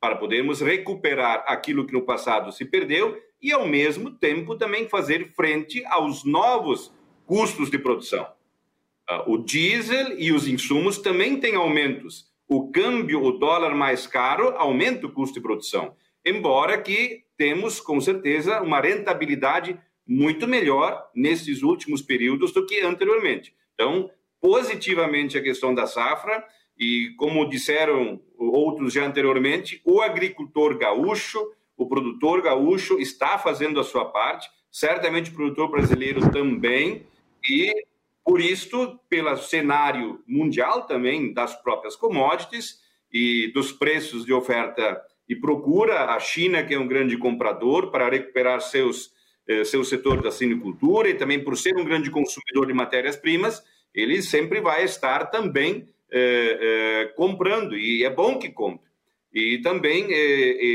para 0.00 0.16
podermos 0.16 0.60
recuperar 0.60 1.44
aquilo 1.46 1.86
que 1.86 1.92
no 1.92 2.02
passado 2.02 2.52
se 2.52 2.64
perdeu 2.64 3.20
e, 3.40 3.52
ao 3.52 3.66
mesmo 3.66 4.10
tempo, 4.10 4.56
também 4.56 4.88
fazer 4.88 5.32
frente 5.34 5.84
aos 5.86 6.24
novos 6.24 6.92
custos 7.26 7.70
de 7.70 7.78
produção. 7.78 8.26
Ah, 9.06 9.24
o 9.26 9.38
diesel 9.38 10.18
e 10.18 10.32
os 10.32 10.46
insumos 10.46 10.98
também 10.98 11.38
têm 11.38 11.54
aumentos. 11.54 12.30
O 12.48 12.70
câmbio, 12.70 13.22
o 13.22 13.32
dólar 13.32 13.74
mais 13.74 14.06
caro, 14.06 14.54
aumenta 14.56 15.06
o 15.06 15.12
custo 15.12 15.34
de 15.34 15.40
produção. 15.40 15.94
Embora 16.24 16.80
que 16.80 17.24
temos, 17.40 17.80
com 17.80 17.98
certeza, 18.02 18.60
uma 18.60 18.82
rentabilidade 18.82 19.80
muito 20.06 20.46
melhor 20.46 21.08
nesses 21.14 21.62
últimos 21.62 22.02
períodos 22.02 22.52
do 22.52 22.66
que 22.66 22.82
anteriormente. 22.82 23.54
Então, 23.72 24.10
positivamente 24.38 25.38
a 25.38 25.42
questão 25.42 25.74
da 25.74 25.86
safra 25.86 26.44
e, 26.78 27.14
como 27.16 27.48
disseram 27.48 28.20
outros 28.36 28.92
já 28.92 29.06
anteriormente, 29.06 29.80
o 29.86 30.02
agricultor 30.02 30.76
gaúcho, 30.76 31.40
o 31.78 31.86
produtor 31.86 32.42
gaúcho 32.42 32.98
está 32.98 33.38
fazendo 33.38 33.80
a 33.80 33.84
sua 33.84 34.04
parte, 34.04 34.46
certamente 34.70 35.30
o 35.30 35.34
produtor 35.34 35.70
brasileiro 35.70 36.30
também, 36.30 37.06
e 37.48 37.72
por 38.22 38.38
isso, 38.38 39.00
pelo 39.08 39.34
cenário 39.38 40.22
mundial 40.26 40.82
também 40.82 41.32
das 41.32 41.54
próprias 41.62 41.96
commodities 41.96 42.80
e 43.10 43.50
dos 43.54 43.72
preços 43.72 44.26
de 44.26 44.32
oferta 44.34 45.00
e 45.30 45.36
procura 45.36 46.06
a 46.06 46.18
China, 46.18 46.64
que 46.64 46.74
é 46.74 46.78
um 46.78 46.88
grande 46.88 47.16
comprador, 47.16 47.92
para 47.92 48.10
recuperar 48.10 48.60
seus, 48.60 49.12
eh, 49.46 49.62
seu 49.62 49.84
setor 49.84 50.20
da 50.20 50.32
sinicultura 50.32 51.08
e 51.08 51.14
também 51.14 51.44
por 51.44 51.56
ser 51.56 51.76
um 51.76 51.84
grande 51.84 52.10
consumidor 52.10 52.66
de 52.66 52.72
matérias-primas, 52.72 53.62
ele 53.94 54.20
sempre 54.22 54.60
vai 54.60 54.82
estar 54.82 55.26
também 55.26 55.88
eh, 56.10 56.58
eh, 56.60 57.12
comprando, 57.14 57.76
e 57.76 58.02
é 58.02 58.10
bom 58.10 58.40
que 58.40 58.50
compre. 58.50 58.90
E 59.32 59.58
também 59.58 60.08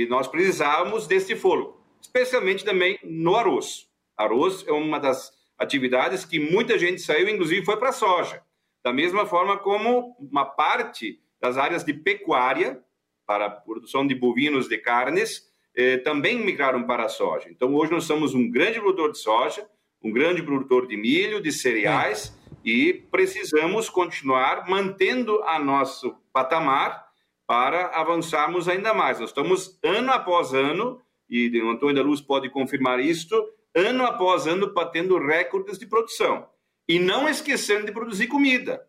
nós 0.07 0.29
precisávamos 0.29 1.05
desse 1.05 1.35
fôlego, 1.35 1.77
especialmente 1.99 2.63
também 2.63 2.97
no 3.03 3.35
arroz. 3.35 3.89
Arroz 4.15 4.63
é 4.65 4.71
uma 4.71 4.97
das 4.97 5.33
atividades 5.57 6.23
que 6.23 6.39
muita 6.39 6.79
gente 6.79 7.01
saiu, 7.01 7.27
inclusive 7.27 7.65
foi 7.65 7.75
para 7.75 7.89
a 7.89 7.91
soja. 7.91 8.41
Da 8.81 8.93
mesma 8.93 9.25
forma 9.25 9.57
como 9.57 10.15
uma 10.17 10.45
parte 10.45 11.19
das 11.41 11.57
áreas 11.57 11.83
de 11.83 11.93
pecuária 11.93 12.81
para 13.25 13.45
a 13.45 13.49
produção 13.49 14.05
de 14.05 14.15
bovinos 14.15 14.67
de 14.67 14.77
carnes, 14.77 15.49
eh, 15.75 15.97
também 15.97 16.43
migraram 16.43 16.83
para 16.83 17.05
a 17.05 17.09
soja. 17.09 17.49
Então, 17.49 17.73
hoje 17.73 17.91
nós 17.91 18.05
somos 18.05 18.33
um 18.33 18.49
grande 18.49 18.79
produtor 18.79 19.11
de 19.11 19.19
soja, 19.19 19.67
um 20.03 20.11
grande 20.11 20.41
produtor 20.43 20.87
de 20.87 20.95
milho, 20.95 21.41
de 21.41 21.51
cereais, 21.51 22.37
e 22.63 22.93
precisamos 23.11 23.89
continuar 23.89 24.69
mantendo 24.69 25.41
a 25.43 25.59
nosso 25.59 26.15
patamar 26.31 27.05
para 27.47 27.87
avançarmos 27.87 28.67
ainda 28.67 28.93
mais. 28.93 29.19
Nós 29.19 29.29
estamos 29.29 29.79
ano 29.83 30.11
após 30.11 30.53
ano, 30.53 31.01
e 31.29 31.49
o 31.61 31.69
Antônio 31.69 31.95
da 31.95 32.01
Luz 32.01 32.21
pode 32.21 32.49
confirmar 32.49 32.99
isto, 32.99 33.35
ano 33.75 34.05
após 34.05 34.47
ano 34.47 34.73
batendo 34.73 35.17
recordes 35.17 35.77
de 35.77 35.85
produção. 35.85 36.47
e 36.87 36.99
não 36.99 37.27
esquecendo 37.27 37.87
de 37.87 37.91
produzir 37.91 38.27
comida. 38.27 38.85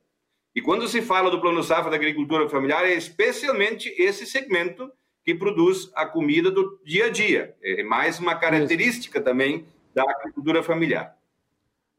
E 0.56 0.62
quando 0.62 0.88
se 0.88 1.02
fala 1.02 1.30
do 1.30 1.38
Plano 1.38 1.62
Safra 1.62 1.90
da 1.90 1.96
agricultura 1.96 2.48
familiar, 2.48 2.86
é 2.86 2.94
especialmente 2.94 3.94
esse 3.98 4.24
segmento 4.24 4.90
que 5.22 5.34
produz 5.34 5.90
a 5.94 6.06
comida 6.06 6.50
do 6.50 6.80
dia 6.82 7.06
a 7.06 7.10
dia. 7.10 7.54
É 7.62 7.82
mais 7.82 8.18
uma 8.18 8.34
característica 8.34 9.20
também 9.20 9.66
da 9.94 10.02
agricultura 10.02 10.62
familiar. 10.62 11.14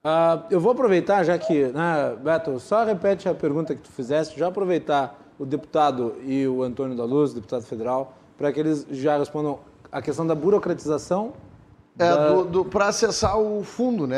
Uh, 0.03 0.41
eu 0.49 0.59
vou 0.59 0.71
aproveitar, 0.71 1.23
já 1.23 1.38
que, 1.38 1.67
né, 1.67 2.17
Beto, 2.19 2.59
só 2.59 2.84
repete 2.84 3.29
a 3.29 3.35
pergunta 3.35 3.75
que 3.75 3.81
tu 3.81 3.91
fizeste, 3.91 4.39
já 4.39 4.47
aproveitar 4.47 5.15
o 5.38 5.45
deputado 5.45 6.15
e 6.23 6.47
o 6.47 6.63
Antônio 6.63 6.97
da 6.97 7.05
Luz, 7.05 7.35
deputado 7.35 7.63
federal, 7.63 8.17
para 8.39 8.51
que 8.51 8.59
eles 8.59 8.88
já 8.89 9.19
respondam 9.19 9.59
a 9.91 10.01
questão 10.01 10.25
da 10.25 10.34
burocratização. 10.34 11.34
É, 11.99 12.09
da... 12.09 12.63
para 12.71 12.88
acessar 12.88 13.38
o 13.39 13.63
fundo, 13.63 14.07
né? 14.07 14.17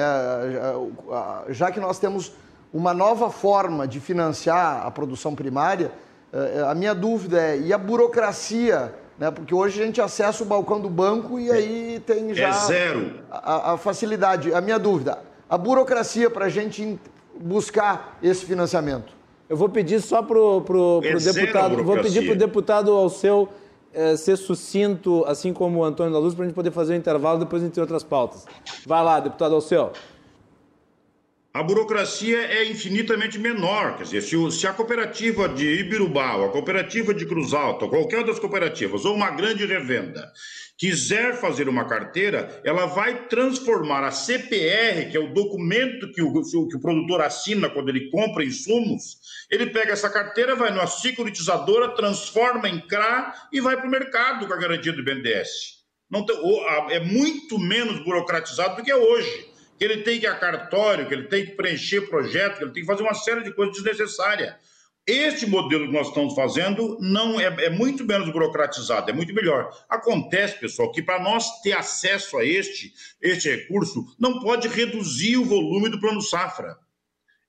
Já 1.49 1.71
que 1.73 1.79
nós 1.81 1.99
temos 1.99 2.31
uma 2.73 2.93
nova 2.93 3.29
forma 3.29 3.87
de 3.87 3.99
financiar 3.99 4.85
a 4.85 4.91
produção 4.91 5.35
primária, 5.35 5.91
é, 6.31 6.63
a 6.67 6.75
minha 6.75 6.93
dúvida 6.93 7.41
é, 7.41 7.57
e 7.57 7.73
a 7.73 7.77
burocracia 7.77 8.93
né? 9.19 9.29
Porque 9.29 9.53
hoje 9.53 9.83
a 9.83 9.85
gente 9.85 9.99
acessa 9.99 10.41
o 10.41 10.45
balcão 10.45 10.79
do 10.79 10.89
banco 10.89 11.37
e 11.37 11.51
aí 11.51 12.01
tem 12.05 12.33
já 12.33 12.47
é 12.47 12.51
zero. 12.53 13.15
A, 13.29 13.73
a 13.73 13.77
facilidade. 13.77 14.53
A 14.53 14.61
minha 14.61 14.79
dúvida, 14.79 15.19
a 15.49 15.57
burocracia 15.57 16.29
para 16.29 16.45
a 16.45 16.49
gente 16.49 16.97
buscar 17.37 18.17
esse 18.23 18.45
financiamento. 18.45 19.13
Eu 19.49 19.57
vou 19.57 19.67
pedir 19.67 19.99
só 19.99 20.21
para 20.21 20.39
o 20.39 20.61
pro, 20.61 21.01
pro 21.01 21.17
é 21.17 21.33
deputado, 21.33 21.83
vou 21.83 21.97
pedir 21.97 22.23
para 22.23 22.33
o 22.33 22.37
deputado 22.37 22.91
ao 22.91 23.09
seu 23.09 23.49
é, 23.93 24.15
ser 24.15 24.37
sucinto, 24.37 25.25
assim 25.27 25.51
como 25.51 25.79
o 25.79 25.83
Antônio 25.83 26.13
da 26.13 26.19
Luz, 26.19 26.33
para 26.33 26.45
a 26.45 26.47
gente 26.47 26.55
poder 26.55 26.71
fazer 26.71 26.93
o 26.93 26.95
um 26.95 26.99
intervalo 26.99 27.39
depois 27.39 27.61
entre 27.61 27.81
outras 27.81 28.03
pautas. 28.03 28.45
Vai 28.85 29.03
lá, 29.03 29.19
deputado 29.19 29.53
ao 29.53 29.61
seu 29.61 29.91
a 31.51 31.63
burocracia 31.63 32.37
é 32.37 32.65
infinitamente 32.65 33.39
menor. 33.39 33.97
Quer 33.97 34.03
dizer, 34.03 34.21
se, 34.21 34.51
se, 34.51 34.67
a 34.67 34.73
cooperativa 34.73 35.49
de 35.49 35.65
Ibirubal, 35.65 36.45
a 36.45 36.51
cooperativa 36.51 37.11
de 37.13 37.25
Cruz 37.25 37.53
Alta, 37.53 37.87
qualquer 37.87 38.23
das 38.23 38.37
cooperativas, 38.37 39.03
ou 39.03 39.15
uma 39.15 39.31
grande 39.31 39.65
revenda, 39.65 40.31
quiser 40.77 41.35
fazer 41.41 41.67
uma 41.67 41.85
carteira, 41.85 42.61
ela 42.63 42.85
vai 42.85 43.27
transformar 43.27 44.03
a 44.03 44.11
CPR, 44.11 45.09
que 45.09 45.17
é 45.17 45.19
o 45.19 45.33
documento 45.33 46.11
que 46.11 46.21
o, 46.21 46.67
que 46.67 46.77
o 46.77 46.81
produtor 46.81 47.21
assina 47.21 47.67
quando 47.67 47.89
ele 47.89 48.11
compra 48.11 48.45
insumos, 48.45 49.17
ele 49.49 49.65
pega 49.65 49.91
essa 49.91 50.09
carteira, 50.09 50.55
vai 50.55 50.69
numa 50.69 50.87
securitizadora, 50.87 51.95
transforma 51.95 52.69
em 52.69 52.79
CRA 52.81 53.33
e 53.51 53.59
vai 53.59 53.75
para 53.75 53.87
o 53.87 53.91
mercado 53.91 54.45
com 54.45 54.53
a 54.53 54.57
garantia 54.57 54.93
do 54.93 55.03
BNDES. 55.03 55.79
Não 56.11 56.25
é 56.89 56.99
muito 56.99 57.59
menos 57.59 58.03
burocratizado 58.03 58.77
do 58.77 58.83
que 58.83 58.91
é 58.91 58.95
hoje 58.95 59.48
que 59.79 59.85
ele 59.85 60.03
tem 60.03 60.19
que 60.19 60.25
ir 60.25 60.29
a 60.29 60.35
cartório, 60.35 61.07
que 61.07 61.13
ele 61.13 61.27
tem 61.29 61.45
que 61.45 61.51
preencher 61.53 62.01
projeto, 62.01 62.57
que 62.57 62.63
ele 62.65 62.73
tem 62.73 62.83
que 62.83 62.87
fazer 62.87 63.01
uma 63.01 63.13
série 63.13 63.41
de 63.41 63.53
coisas 63.53 63.81
desnecessárias. 63.81 64.53
Este 65.07 65.47
modelo 65.47 65.87
que 65.87 65.93
nós 65.93 66.09
estamos 66.09 66.35
fazendo 66.35 66.97
não 66.99 67.39
é, 67.39 67.45
é 67.45 67.69
muito 67.69 68.03
menos 68.03 68.29
burocratizado, 68.29 69.09
é 69.09 69.13
muito 69.13 69.33
melhor. 69.33 69.71
Acontece, 69.87 70.59
pessoal, 70.59 70.91
que 70.91 71.01
para 71.01 71.23
nós 71.23 71.61
ter 71.61 71.71
acesso 71.71 72.37
a 72.37 72.45
este, 72.45 72.93
este 73.21 73.49
recurso, 73.49 74.05
não 74.19 74.41
pode 74.41 74.67
reduzir 74.67 75.37
o 75.37 75.45
volume 75.45 75.89
do 75.89 75.99
plano 75.99 76.21
safra. 76.21 76.77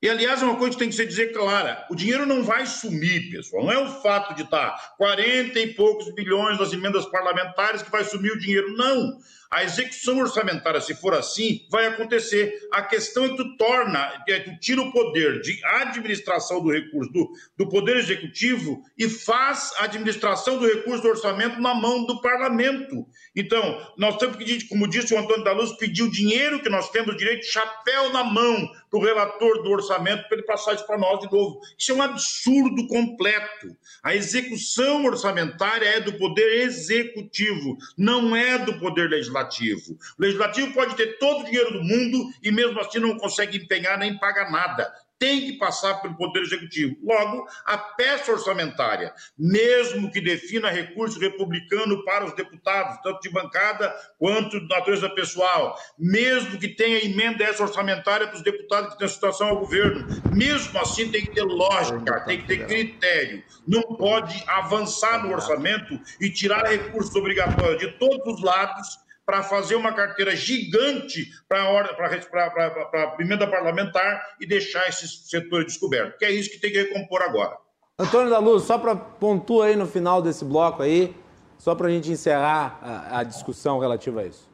E, 0.01 0.09
aliás, 0.09 0.41
é 0.41 0.45
uma 0.45 0.57
coisa 0.57 0.73
que 0.73 0.79
tem 0.79 0.89
que 0.89 0.95
ser 0.95 1.07
dizer 1.07 1.33
clara: 1.33 1.85
o 1.91 1.97
dinheiro 1.97 2.25
não 2.25 2.43
vai 2.45 2.65
sumir, 2.65 3.29
pessoal. 3.31 3.65
Não 3.65 3.73
é 3.73 3.79
o 3.79 4.01
fato 4.01 4.35
de 4.35 4.43
estar 4.43 4.95
40 4.97 5.59
e 5.59 5.75
poucos 5.75 6.15
bilhões 6.15 6.57
das 6.57 6.73
emendas 6.73 7.05
parlamentares 7.07 7.83
que 7.83 7.91
vai 7.91 8.05
sumir 8.05 8.33
o 8.33 8.39
dinheiro. 8.39 8.73
Não. 8.75 9.19
A 9.51 9.65
execução 9.65 10.17
orçamentária, 10.19 10.81
se 10.81 10.95
for 10.95 11.13
assim, 11.13 11.67
vai 11.69 11.87
acontecer. 11.87 12.69
A 12.71 12.83
questão 12.83 13.25
é 13.25 13.29
que 13.31 13.37
tu 13.37 13.57
torna, 13.57 14.23
é 14.29 14.39
que 14.39 14.51
tu 14.53 14.61
tira 14.61 14.81
o 14.81 14.93
poder 14.93 15.41
de 15.41 15.59
administração 15.65 16.63
do 16.63 16.71
recurso 16.71 17.13
do, 17.13 17.33
do 17.57 17.69
Poder 17.69 17.97
Executivo 17.97 18.81
e 18.97 19.09
faz 19.09 19.73
a 19.79 19.85
administração 19.85 20.57
do 20.57 20.67
recurso 20.67 21.03
do 21.03 21.09
orçamento 21.09 21.61
na 21.61 21.75
mão 21.75 22.07
do 22.07 22.21
parlamento. 22.21 23.05
Então, 23.35 23.85
nós 23.99 24.17
temos 24.19 24.37
que, 24.37 24.69
como 24.69 24.89
disse 24.89 25.13
o 25.13 25.19
Antônio 25.19 25.43
da 25.43 25.53
Luz, 25.53 25.73
pedir 25.73 26.05
o 26.05 26.11
dinheiro 26.11 26.63
que 26.63 26.69
nós 26.69 26.89
temos 26.91 27.17
direito, 27.17 27.45
chapéu 27.45 28.13
na 28.13 28.23
mão 28.23 28.71
do 28.89 29.01
relator 29.01 29.65
do 29.65 29.71
orçamento, 29.71 30.29
para 30.29 30.39
ele 30.39 30.47
passar 30.47 30.75
isso 30.75 30.87
para 30.87 30.99
nós 30.99 31.19
de 31.21 31.31
novo. 31.31 31.61
Isso 31.77 31.91
é 31.91 31.95
um 31.97 32.03
absurdo 32.03 32.87
completo. 32.87 33.77
A 34.01 34.15
execução 34.15 35.05
orçamentária 35.05 35.87
é 35.87 36.01
do 36.01 36.13
Poder 36.13 36.63
Executivo, 36.63 37.77
não 37.99 38.35
é 38.37 38.57
do 38.57 38.79
Poder 38.79 39.11
Legislativo 39.11 39.40
legislativo. 39.41 39.99
O 40.19 40.23
legislativo 40.23 40.73
pode 40.73 40.97
ter 40.97 41.19
todo 41.19 41.41
o 41.41 41.45
dinheiro 41.45 41.73
do 41.73 41.83
mundo 41.83 42.31
e 42.43 42.51
mesmo 42.51 42.79
assim 42.81 42.99
não 42.99 43.17
consegue 43.17 43.59
empenhar 43.59 43.99
nem 43.99 44.19
pagar 44.19 44.51
nada 44.51 44.93
tem 45.21 45.43
que 45.43 45.59
passar 45.59 46.01
pelo 46.01 46.17
Poder 46.17 46.41
Executivo. 46.41 46.97
Logo, 47.05 47.47
a 47.67 47.77
peça 47.77 48.33
orçamentária, 48.33 49.13
mesmo 49.39 50.11
que 50.11 50.19
defina 50.19 50.71
recurso 50.71 51.21
republicano 51.21 52.03
para 52.07 52.25
os 52.25 52.33
deputados, 52.33 52.99
tanto 53.03 53.21
de 53.21 53.29
bancada 53.29 53.95
quanto 54.19 54.59
de 54.59 54.67
natureza 54.67 55.11
pessoal, 55.11 55.77
mesmo 55.99 56.59
que 56.59 56.69
tenha 56.69 57.05
emenda 57.05 57.45
essa 57.45 57.63
orçamentária 57.63 58.27
para 58.27 58.37
os 58.37 58.43
deputados 58.43 58.95
que 58.95 58.99
têm 58.99 59.09
situação 59.09 59.49
ao 59.49 59.59
governo, 59.59 60.07
mesmo 60.33 60.79
assim 60.81 61.11
tem 61.11 61.21
que 61.21 61.33
ter 61.33 61.43
lógica, 61.43 62.21
tem 62.21 62.41
que 62.41 62.47
ter 62.47 62.67
critério. 62.67 63.45
Não 63.69 63.83
pode 63.83 64.43
avançar 64.47 65.23
no 65.23 65.35
orçamento 65.35 66.01
e 66.19 66.31
tirar 66.31 66.65
recursos 66.65 67.15
obrigatórios 67.15 67.79
de 67.79 67.93
todos 67.99 68.37
os 68.37 68.43
lados 68.43 68.99
para 69.31 69.45
fazer 69.45 69.77
uma 69.77 69.93
carteira 69.93 70.35
gigante 70.35 71.31
para 71.49 71.63
a 71.63 73.17
emenda 73.23 73.47
parlamentar 73.47 74.21
e 74.41 74.47
deixar 74.47 74.89
esses 74.89 75.31
setores 75.31 75.67
descobertos, 75.67 76.19
que 76.19 76.25
é 76.25 76.33
isso 76.33 76.51
que 76.51 76.59
tem 76.59 76.73
que 76.73 76.83
recompor 76.83 77.23
agora. 77.23 77.57
Antônio 77.97 78.29
da 78.29 78.41
Luz, 78.41 78.65
só 78.65 78.77
para 78.77 78.97
pontuar 78.97 79.69
aí 79.69 79.77
no 79.77 79.87
final 79.87 80.21
desse 80.21 80.45
bloco 80.45 80.83
aí, 80.83 81.15
só 81.59 81.77
para 81.77 81.87
a 81.87 81.91
gente 81.91 82.11
encerrar 82.11 82.81
a, 82.83 83.21
a, 83.21 83.23
discussão 83.23 83.79
relativa 83.79 84.23
a 84.23 84.27
isso. 84.27 84.51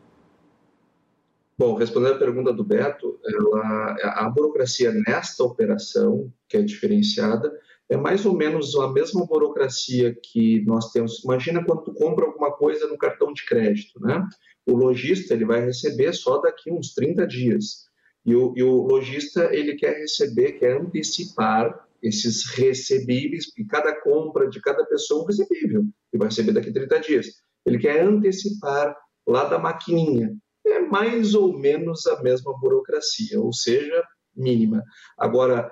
Bom, 1.56 1.74
respondendo 1.76 2.16
à 2.16 2.18
pergunta 2.18 2.52
do 2.52 2.62
Beto, 2.62 3.18
ela, 3.24 3.96
a 4.16 4.28
burocracia 4.28 4.92
nesta 4.92 5.42
operação, 5.42 6.30
que 6.50 6.58
é 6.58 6.60
diferenciada, 6.60 7.50
é 7.88 7.96
mais 7.96 8.26
ou 8.26 8.36
menos 8.36 8.76
a 8.76 8.92
mesma 8.92 9.24
burocracia 9.24 10.14
que 10.22 10.62
nós 10.66 10.92
temos. 10.92 11.24
Imagina 11.24 11.64
quando 11.64 11.84
tu 11.84 11.94
compra 11.94 12.26
alguma 12.26 12.52
coisa 12.52 12.86
no 12.86 12.98
cartão 12.98 13.32
de 13.32 13.46
crédito, 13.46 13.98
né? 14.00 14.22
O 14.66 14.74
lojista 14.74 15.32
ele 15.32 15.44
vai 15.44 15.64
receber 15.64 16.12
só 16.12 16.38
daqui 16.38 16.72
uns 16.72 16.92
30 16.92 17.26
dias. 17.26 17.86
E 18.24 18.34
o, 18.34 18.52
e 18.56 18.62
o 18.62 18.82
lojista 18.82 19.54
ele 19.54 19.76
quer 19.76 19.96
receber, 19.98 20.52
quer 20.52 20.80
antecipar 20.80 21.86
esses 22.02 22.44
recebíveis, 22.50 23.46
porque 23.46 23.64
cada 23.64 23.94
compra 24.00 24.48
de 24.48 24.60
cada 24.60 24.84
pessoa 24.84 25.20
é 25.20 25.22
um 25.22 25.26
recebível, 25.26 25.80
ele 26.12 26.18
vai 26.18 26.28
receber 26.28 26.52
daqui 26.52 26.72
30 26.72 27.00
dias. 27.00 27.26
Ele 27.64 27.78
quer 27.78 28.00
antecipar 28.02 28.96
lá 29.26 29.44
da 29.44 29.58
maquininha. 29.58 30.36
É 30.66 30.80
mais 30.80 31.34
ou 31.34 31.56
menos 31.56 32.06
a 32.06 32.20
mesma 32.22 32.58
burocracia, 32.58 33.40
ou 33.40 33.52
seja, 33.52 34.02
mínima. 34.34 34.82
Agora, 35.16 35.70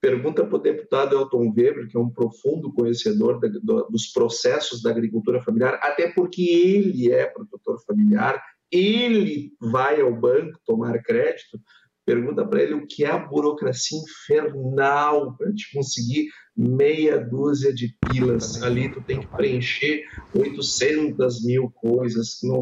Pergunta 0.00 0.44
para 0.44 0.56
o 0.56 0.62
deputado 0.62 1.16
Elton 1.16 1.52
Weber, 1.56 1.88
que 1.88 1.96
é 1.96 2.00
um 2.00 2.10
profundo 2.10 2.72
conhecedor 2.72 3.40
da, 3.40 3.48
do, 3.48 3.88
dos 3.88 4.08
processos 4.08 4.82
da 4.82 4.90
agricultura 4.90 5.42
familiar, 5.42 5.78
até 5.82 6.12
porque 6.12 6.42
ele 6.42 7.10
é 7.10 7.26
produtor 7.26 7.82
familiar, 7.86 8.42
ele 8.70 9.52
vai 9.60 10.00
ao 10.00 10.14
banco 10.14 10.60
tomar 10.64 11.02
crédito. 11.02 11.58
Pergunta 12.04 12.46
para 12.46 12.62
ele 12.62 12.74
o 12.74 12.86
que 12.86 13.04
é 13.04 13.10
a 13.10 13.18
burocracia 13.18 13.98
infernal 13.98 15.36
para 15.36 15.52
te 15.52 15.72
conseguir 15.72 16.28
meia 16.56 17.18
dúzia 17.18 17.72
de 17.74 17.96
pilas. 18.06 18.62
Ali 18.62 18.92
tu 18.92 19.00
tem 19.00 19.20
que 19.20 19.26
preencher 19.26 20.04
800 20.34 21.44
mil 21.44 21.70
coisas, 21.70 22.38
não, 22.44 22.60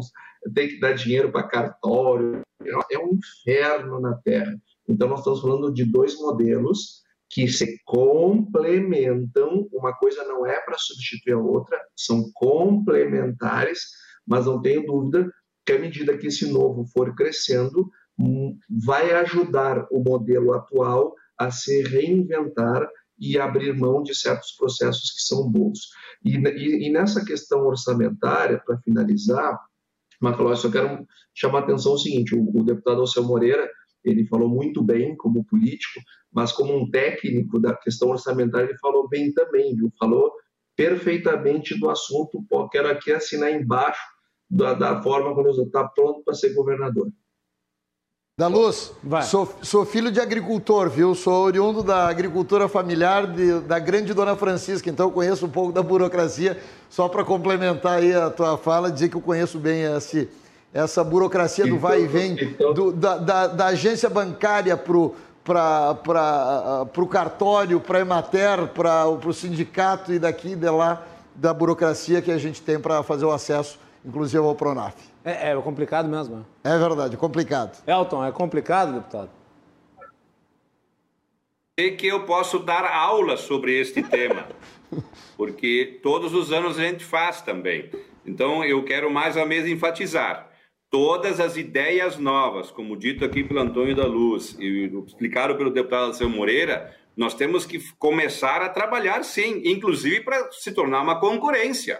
tem 0.53 0.69
que 0.69 0.79
dar 0.79 0.93
dinheiro 0.93 1.31
para 1.31 1.47
cartório. 1.47 2.41
É 2.91 2.97
um 2.97 3.13
inferno 3.13 3.99
na 3.99 4.15
Terra. 4.15 4.55
Então, 4.87 5.07
nós 5.07 5.19
estamos 5.19 5.41
falando 5.41 5.71
de 5.71 5.83
dois 5.85 6.15
modelos 6.15 7.04
que 7.29 7.47
se 7.47 7.79
complementam, 7.85 9.67
uma 9.73 9.93
coisa 9.93 10.23
não 10.25 10.45
é 10.45 10.59
para 10.61 10.77
substituir 10.77 11.33
a 11.33 11.39
outra, 11.39 11.79
são 11.95 12.29
complementares, 12.33 13.79
mas 14.27 14.45
não 14.45 14.61
tenho 14.61 14.85
dúvida 14.85 15.29
que 15.65 15.73
à 15.73 15.79
medida 15.79 16.17
que 16.17 16.27
esse 16.27 16.51
novo 16.51 16.85
for 16.93 17.13
crescendo, 17.15 17.89
hum, 18.19 18.57
vai 18.85 19.11
ajudar 19.13 19.87
o 19.91 19.99
modelo 19.99 20.53
atual 20.53 21.13
a 21.37 21.49
se 21.51 21.81
reinventar 21.83 22.87
e 23.17 23.39
abrir 23.39 23.73
mão 23.73 24.03
de 24.03 24.13
certos 24.13 24.51
processos 24.51 25.11
que 25.11 25.21
são 25.21 25.49
bons. 25.49 25.79
E, 26.23 26.35
e, 26.37 26.87
e 26.87 26.91
nessa 26.91 27.23
questão 27.25 27.65
orçamentária, 27.65 28.61
para 28.65 28.77
finalizar, 28.79 29.59
Macalós, 30.21 30.63
eu 30.63 30.71
quero 30.71 31.05
chamar 31.33 31.59
a 31.59 31.61
atenção 31.63 31.93
o 31.93 31.97
seguinte, 31.97 32.35
o, 32.35 32.49
o 32.57 32.63
deputado 32.63 33.01
Alceu 33.01 33.23
Moreira, 33.23 33.69
ele 34.05 34.25
falou 34.27 34.47
muito 34.47 34.83
bem 34.83 35.15
como 35.17 35.43
político, 35.43 35.99
mas 36.31 36.51
como 36.51 36.75
um 36.75 36.89
técnico 36.89 37.59
da 37.59 37.75
questão 37.75 38.09
orçamentária, 38.09 38.69
ele 38.69 38.77
falou 38.77 39.09
bem 39.09 39.33
também, 39.33 39.75
viu? 39.75 39.91
Falou 39.99 40.31
perfeitamente 40.75 41.77
do 41.79 41.89
assunto. 41.89 42.45
Pô, 42.49 42.69
quero 42.69 42.89
aqui 42.89 43.11
assinar 43.11 43.51
embaixo 43.51 44.01
da, 44.49 44.73
da 44.73 45.01
forma 45.01 45.33
como 45.33 45.49
está 45.49 45.87
pronto 45.87 46.23
para 46.23 46.33
ser 46.33 46.53
governador. 46.53 47.09
Da 48.37 48.47
Luz, 48.47 48.91
sou, 49.29 49.49
sou, 49.61 49.85
filho 49.85 50.11
de 50.11 50.19
agricultor, 50.19 50.89
viu? 50.89 51.15
Sou 51.15 51.45
oriundo 51.45 51.81
da 51.81 52.09
agricultura 52.09 52.67
familiar 52.67 53.25
de, 53.25 53.61
da 53.61 53.79
grande 53.79 54.13
Dona 54.13 54.35
Francisca, 54.35 54.89
então 54.89 55.09
conheço 55.09 55.45
um 55.45 55.49
pouco 55.49 55.71
da 55.71 55.81
burocracia. 55.81 56.61
Só 56.89 57.07
para 57.07 57.23
complementar 57.23 57.99
aí 57.99 58.13
a 58.13 58.29
tua 58.29 58.57
fala, 58.57 58.91
dizer 58.91 59.07
que 59.07 59.15
eu 59.15 59.21
conheço 59.21 59.57
bem 59.57 59.83
esse, 59.83 60.29
essa 60.75 61.03
burocracia 61.05 61.65
do 61.65 61.79
vai 61.79 62.01
e 62.01 62.07
vem, 62.07 62.33
então- 62.33 62.73
do, 62.73 62.91
da, 62.91 63.17
da, 63.17 63.47
da, 63.47 63.67
agência 63.67 64.09
bancária 64.09 64.75
para 64.75 64.91
o 64.93 65.15
cartório, 67.09 67.79
para 67.79 67.99
a 67.99 68.01
Emater, 68.01 68.67
para 68.67 69.07
o 69.07 69.33
sindicato 69.33 70.11
e 70.11 70.19
daqui 70.19 70.49
e 70.49 70.55
de 70.55 70.69
lá, 70.69 71.01
da 71.33 71.53
burocracia 71.53 72.21
que 72.21 72.29
a 72.29 72.37
gente 72.37 72.61
tem 72.61 72.77
para 72.77 73.01
fazer 73.03 73.23
o 73.23 73.31
acesso, 73.31 73.79
inclusive 74.03 74.43
ao 74.43 74.53
Pronaf. 74.53 74.95
É, 75.23 75.51
é 75.51 75.55
complicado 75.55 76.09
mesmo. 76.09 76.45
É 76.61 76.77
verdade, 76.77 77.15
complicado. 77.15 77.81
Elton, 77.87 78.25
é 78.25 78.31
complicado, 78.33 78.95
deputado? 78.95 79.29
E 81.77 81.91
que 81.91 82.07
eu 82.07 82.25
posso 82.25 82.59
dar 82.59 82.83
aula 82.83 83.37
sobre 83.37 83.79
este 83.79 84.03
tema, 84.03 84.45
porque 85.37 86.01
todos 86.03 86.33
os 86.33 86.51
anos 86.51 86.77
a 86.77 86.81
gente 86.81 87.05
faz 87.05 87.41
também. 87.41 87.89
Então, 88.25 88.61
eu 88.61 88.83
quero 88.83 89.09
mais 89.09 89.37
uma 89.37 89.45
vez 89.45 89.65
enfatizar. 89.65 90.53
Todas 90.97 91.41
as 91.41 91.57
ideias 91.57 92.17
novas, 92.17 92.71
como 92.71 92.95
dito 92.95 93.25
aqui 93.25 93.43
pelo 93.43 93.59
Antônio 93.59 93.93
da 93.93 94.05
Luz 94.05 94.55
e 94.57 94.85
explicado 95.05 95.57
pelo 95.57 95.69
deputado 95.69 96.05
Alceu 96.05 96.29
Moreira, 96.29 96.95
nós 97.17 97.33
temos 97.33 97.65
que 97.65 97.79
começar 97.99 98.61
a 98.61 98.69
trabalhar 98.69 99.21
sim, 99.25 99.61
inclusive 99.65 100.21
para 100.21 100.49
se 100.53 100.71
tornar 100.71 101.01
uma 101.01 101.19
concorrência. 101.19 101.99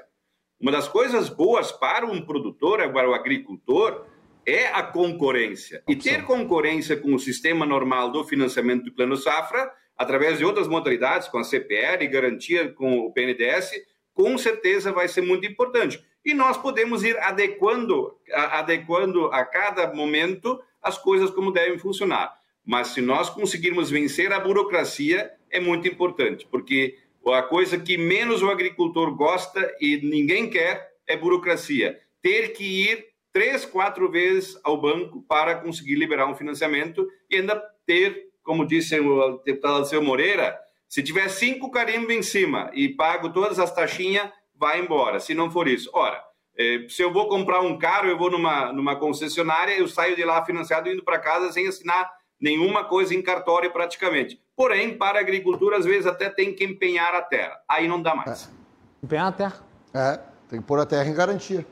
Uma 0.57 0.71
das 0.71 0.87
coisas 0.87 1.27
boas 1.27 1.73
para 1.73 2.05
um 2.05 2.21
produtor, 2.21 2.89
para 2.93 3.09
o 3.09 3.13
agricultor, 3.13 4.05
é 4.45 4.67
a 4.67 4.81
concorrência. 4.81 5.83
E 5.89 5.97
ter 5.97 6.23
concorrência 6.23 6.95
com 6.95 7.13
o 7.13 7.19
sistema 7.19 7.65
normal 7.65 8.13
do 8.13 8.23
financiamento 8.23 8.85
do 8.85 8.93
Plano 8.93 9.17
Safra, 9.17 9.69
através 9.97 10.37
de 10.37 10.45
outras 10.45 10.69
modalidades, 10.69 11.27
com 11.27 11.37
a 11.37 11.43
CPR 11.43 12.01
e 12.01 12.07
garantia 12.07 12.71
com 12.71 12.99
o 12.99 13.11
PNDS, 13.11 13.71
com 14.13 14.37
certeza 14.37 14.93
vai 14.93 15.09
ser 15.09 15.19
muito 15.19 15.45
importante. 15.45 16.01
E 16.25 16.33
nós 16.33 16.57
podemos 16.57 17.03
ir 17.03 17.17
adequando, 17.19 18.17
adequando 18.33 19.27
a 19.27 19.45
cada 19.45 19.93
momento 19.93 20.59
as 20.81 20.97
coisas 20.97 21.29
como 21.29 21.51
devem 21.51 21.77
funcionar. 21.77 22.33
Mas 22.65 22.87
se 22.87 23.01
nós 23.01 23.29
conseguirmos 23.29 23.91
vencer 23.91 24.33
a 24.33 24.39
burocracia, 24.39 25.31
é 25.51 25.59
muito 25.59 25.87
importante, 25.87 26.47
porque 26.49 26.97
a 27.27 27.43
coisa 27.43 27.77
que 27.77 27.97
menos 27.97 28.41
o 28.41 28.49
agricultor 28.49 29.15
gosta 29.15 29.71
e 29.79 29.97
ninguém 29.97 30.49
quer 30.49 30.91
é 31.07 31.15
burocracia. 31.15 31.99
Ter 32.21 32.53
que 32.53 32.63
ir 32.63 33.05
três, 33.31 33.65
quatro 33.65 34.09
vezes 34.09 34.59
ao 34.63 34.79
banco 34.79 35.21
para 35.27 35.55
conseguir 35.55 35.95
liberar 35.95 36.25
um 36.25 36.35
financiamento 36.35 37.07
e 37.29 37.35
ainda 37.35 37.61
ter, 37.85 38.29
como 38.41 38.65
disse 38.65 38.99
o 38.99 39.37
deputado 39.45 39.85
Seu 39.85 40.01
Moreira, 40.01 40.57
se 40.87 41.03
tiver 41.03 41.27
cinco 41.29 41.69
carimbos 41.69 42.15
em 42.15 42.21
cima 42.21 42.71
e 42.73 42.89
pago 42.89 43.31
todas 43.31 43.59
as 43.59 43.73
taxinhas, 43.73 44.29
vai 44.57 44.79
embora. 44.79 45.19
Se 45.19 45.33
não 45.33 45.51
for 45.51 45.67
isso, 45.67 45.89
ora, 45.93 46.21
eh, 46.57 46.85
se 46.89 47.01
eu 47.01 47.11
vou 47.11 47.27
comprar 47.27 47.61
um 47.61 47.77
carro, 47.77 48.07
eu 48.07 48.17
vou 48.17 48.31
numa, 48.31 48.71
numa 48.71 48.95
concessionária, 48.95 49.77
eu 49.77 49.87
saio 49.87 50.15
de 50.15 50.23
lá 50.23 50.43
financiado 50.45 50.89
indo 50.89 51.03
para 51.03 51.19
casa 51.19 51.51
sem 51.51 51.67
assinar 51.67 52.11
nenhuma 52.39 52.85
coisa 52.85 53.13
em 53.13 53.21
cartório 53.21 53.71
praticamente. 53.71 54.41
Porém, 54.55 54.97
para 54.97 55.19
a 55.19 55.21
agricultura, 55.21 55.77
às 55.77 55.85
vezes 55.85 56.05
até 56.05 56.29
tem 56.29 56.53
que 56.53 56.63
empenhar 56.63 57.13
a 57.13 57.21
terra. 57.21 57.59
Aí 57.69 57.87
não 57.87 58.01
dá 58.01 58.15
mais. 58.15 58.45
É. 58.45 59.05
Empenhar 59.05 59.27
a 59.27 59.31
terra? 59.31 59.63
É, 59.93 60.19
tem 60.49 60.59
que 60.59 60.65
pôr 60.65 60.79
a 60.79 60.85
terra 60.85 61.07
em 61.07 61.13
garantia. 61.13 61.65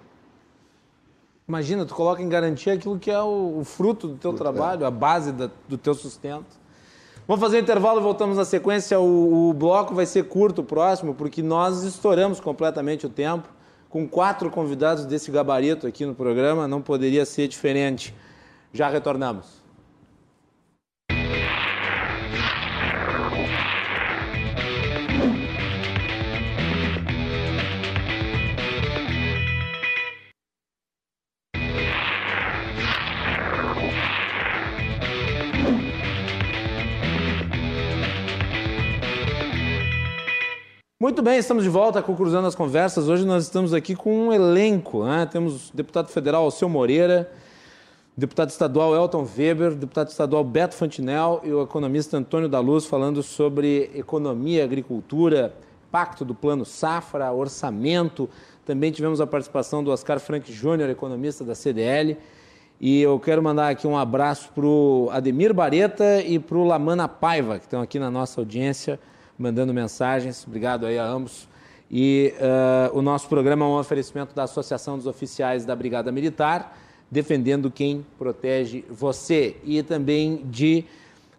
Imagina, 1.47 1.85
tu 1.85 1.93
coloca 1.93 2.21
em 2.21 2.29
garantia 2.29 2.73
aquilo 2.73 2.97
que 2.97 3.11
é 3.11 3.21
o, 3.21 3.59
o 3.59 3.65
fruto 3.65 4.07
do 4.07 4.17
teu 4.17 4.31
fruto, 4.31 4.43
trabalho, 4.43 4.83
é. 4.83 4.87
a 4.87 4.91
base 4.91 5.31
da, 5.31 5.49
do 5.67 5.77
teu 5.77 5.93
sustento. 5.93 6.62
Vamos 7.25 7.41
fazer 7.41 7.57
um 7.57 7.61
intervalo 7.61 8.01
e 8.01 8.03
voltamos 8.03 8.35
na 8.35 8.43
sequência. 8.43 8.99
O, 8.99 9.49
o 9.49 9.53
bloco 9.53 9.95
vai 9.95 10.05
ser 10.05 10.25
curto, 10.25 10.59
o 10.59 10.63
próximo, 10.63 11.13
porque 11.13 11.41
nós 11.41 11.83
estouramos 11.83 12.41
completamente 12.41 13.05
o 13.05 13.09
tempo. 13.09 13.47
Com 13.89 14.07
quatro 14.07 14.49
convidados 14.49 15.05
desse 15.05 15.31
gabarito 15.31 15.87
aqui 15.87 16.05
no 16.05 16.13
programa, 16.13 16.67
não 16.67 16.81
poderia 16.81 17.25
ser 17.25 17.47
diferente. 17.47 18.13
Já 18.73 18.89
retornamos. 18.89 19.62
Muito 41.03 41.21
bem, 41.21 41.37
estamos 41.37 41.65
de 41.65 41.69
volta 41.69 42.01
com 42.01 42.15
Cruzando 42.15 42.47
as 42.47 42.55
Conversas. 42.55 43.09
Hoje 43.09 43.25
nós 43.25 43.43
estamos 43.43 43.73
aqui 43.73 43.93
com 43.93 44.27
um 44.27 44.31
elenco. 44.31 45.03
Né? 45.03 45.25
Temos 45.29 45.69
o 45.69 45.75
deputado 45.75 46.07
federal 46.07 46.45
Alceu 46.45 46.69
Moreira, 46.69 47.29
deputado 48.15 48.51
estadual 48.51 48.95
Elton 48.95 49.27
Weber, 49.37 49.75
deputado 49.75 50.07
estadual 50.07 50.45
Beto 50.45 50.75
Fantinel 50.75 51.41
e 51.43 51.51
o 51.51 51.61
economista 51.61 52.15
Antônio 52.15 52.47
da 52.47 52.61
Luz 52.61 52.85
falando 52.85 53.21
sobre 53.21 53.91
economia, 53.93 54.63
agricultura, 54.63 55.53
pacto 55.91 56.23
do 56.23 56.33
plano 56.33 56.63
safra, 56.63 57.33
orçamento. 57.33 58.29
Também 58.65 58.89
tivemos 58.89 59.19
a 59.19 59.27
participação 59.27 59.83
do 59.83 59.91
Oscar 59.91 60.21
Frank 60.21 60.49
Júnior, 60.53 60.89
economista 60.89 61.43
da 61.43 61.53
CDL. 61.53 62.17
E 62.79 63.01
eu 63.01 63.19
quero 63.19 63.43
mandar 63.43 63.67
aqui 63.67 63.85
um 63.85 63.97
abraço 63.97 64.49
para 64.55 64.65
o 64.65 65.09
Ademir 65.11 65.53
Bareta 65.53 66.21
e 66.21 66.39
para 66.39 66.57
o 66.57 66.63
Lamana 66.63 67.09
Paiva, 67.09 67.59
que 67.59 67.65
estão 67.65 67.81
aqui 67.81 67.99
na 67.99 68.09
nossa 68.09 68.39
audiência 68.39 68.97
mandando 69.37 69.73
mensagens. 69.73 70.45
Obrigado 70.47 70.85
aí 70.85 70.97
a 70.97 71.05
ambos. 71.05 71.47
E 71.89 72.33
uh, 72.39 72.97
o 72.97 73.01
nosso 73.01 73.27
programa 73.27 73.65
é 73.65 73.67
um 73.67 73.77
oferecimento 73.77 74.33
da 74.33 74.43
Associação 74.43 74.97
dos 74.97 75.05
Oficiais 75.05 75.65
da 75.65 75.75
Brigada 75.75 76.11
Militar, 76.11 76.77
defendendo 77.11 77.69
quem 77.69 78.05
protege 78.17 78.83
você. 78.89 79.57
E 79.63 79.83
também 79.83 80.41
de 80.45 80.85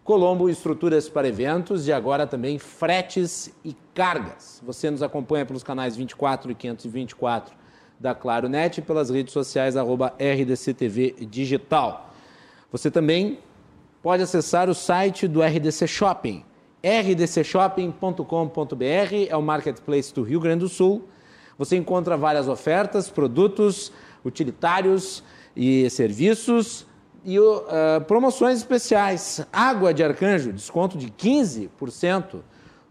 Colombo 0.03 0.49
Estruturas 0.49 1.09
para 1.09 1.27
Eventos 1.27 1.87
e 1.87 1.91
agora 1.91 2.27
também 2.27 2.59
fretes 2.59 3.51
e 3.65 3.75
cargas. 3.93 4.61
Você 4.63 4.89
nos 4.89 5.01
acompanha 5.01 5.45
pelos 5.45 5.63
canais 5.63 5.95
24 5.95 6.51
e 6.51 6.55
524 6.55 7.55
da 7.99 8.13
Claro 8.13 8.47
Net 8.47 8.77
e 8.77 8.83
pelas 8.83 9.09
redes 9.09 9.33
sociais 9.33 9.75
arroba 9.75 10.13
RDCTV 10.19 11.15
Digital. 11.29 12.13
Você 12.71 12.91
também 12.91 13.39
pode 14.03 14.21
acessar 14.21 14.69
o 14.69 14.75
site 14.75 15.27
do 15.27 15.41
RDC 15.41 15.87
Shopping 15.87 16.45
rdcshopping.com.br 16.85 19.15
é 19.27 19.35
o 19.35 19.41
marketplace 19.41 20.13
do 20.13 20.21
Rio 20.21 20.39
Grande 20.39 20.59
do 20.59 20.69
Sul. 20.69 21.09
Você 21.57 21.75
encontra 21.75 22.15
várias 22.15 22.47
ofertas, 22.47 23.09
produtos 23.09 23.91
utilitários 24.23 25.23
e 25.55 25.89
serviços 25.89 26.85
e 27.23 27.39
uh, 27.39 27.65
promoções 28.07 28.59
especiais. 28.59 29.43
Água 29.51 29.95
de 29.95 30.03
arcanjo, 30.03 30.53
desconto 30.53 30.95
de 30.95 31.07
15% 31.07 32.41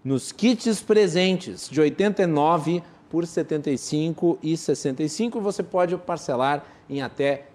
nos 0.03 0.33
kits 0.33 0.81
presentes 0.81 1.69
de 1.69 1.81
89 1.81 2.83
por 3.09 3.25
75 3.25 4.41
e 4.43 4.57
65. 4.57 5.41
Você 5.41 5.63
pode 5.63 5.97
parcelar 5.99 6.65
em 6.91 7.01
até 7.01 7.47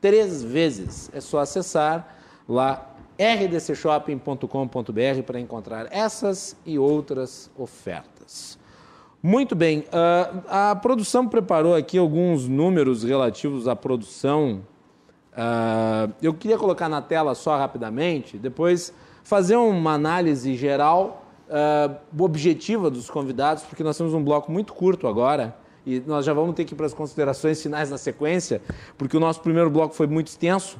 três 0.00 0.42
vezes. 0.42 1.10
É 1.12 1.20
só 1.20 1.40
acessar 1.40 2.16
lá 2.48 2.91
rdcshopping.com.br 3.22 5.22
para 5.24 5.38
encontrar 5.38 5.86
essas 5.90 6.56
e 6.66 6.78
outras 6.78 7.50
ofertas. 7.56 8.58
Muito 9.22 9.54
bem, 9.54 9.80
uh, 9.80 10.42
a 10.48 10.74
produção 10.74 11.28
preparou 11.28 11.76
aqui 11.76 11.96
alguns 11.96 12.48
números 12.48 13.04
relativos 13.04 13.68
à 13.68 13.76
produção. 13.76 14.62
Uh, 15.32 16.12
eu 16.20 16.34
queria 16.34 16.58
colocar 16.58 16.88
na 16.88 17.00
tela 17.00 17.36
só 17.36 17.56
rapidamente, 17.56 18.36
depois 18.36 18.92
fazer 19.22 19.54
uma 19.54 19.92
análise 19.92 20.56
geral 20.56 21.24
uh, 21.48 22.22
objetiva 22.22 22.90
dos 22.90 23.08
convidados, 23.08 23.62
porque 23.62 23.84
nós 23.84 23.96
temos 23.96 24.12
um 24.12 24.24
bloco 24.24 24.50
muito 24.50 24.72
curto 24.72 25.06
agora 25.06 25.56
e 25.86 26.00
nós 26.00 26.24
já 26.24 26.32
vamos 26.32 26.54
ter 26.54 26.64
que 26.64 26.74
ir 26.74 26.76
para 26.76 26.86
as 26.86 26.94
considerações 26.94 27.62
finais 27.62 27.90
na 27.90 27.98
sequência, 27.98 28.60
porque 28.98 29.16
o 29.16 29.20
nosso 29.20 29.40
primeiro 29.40 29.70
bloco 29.70 29.94
foi 29.94 30.08
muito 30.08 30.28
extenso. 30.28 30.78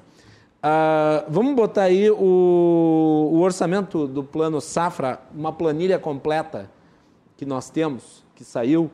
Uh, 0.62 1.26
vamos 1.28 1.56
botar 1.56 1.82
aí 1.82 2.08
o, 2.08 3.30
o, 3.32 3.40
orçamento 3.40 4.06
do 4.06 4.22
plano 4.22 4.60
Safra, 4.60 5.20
uma 5.34 5.52
planilha 5.52 5.98
completa 5.98 6.70
que 7.36 7.44
nós 7.44 7.68
temos, 7.68 8.24
que 8.36 8.44
saiu. 8.44 8.88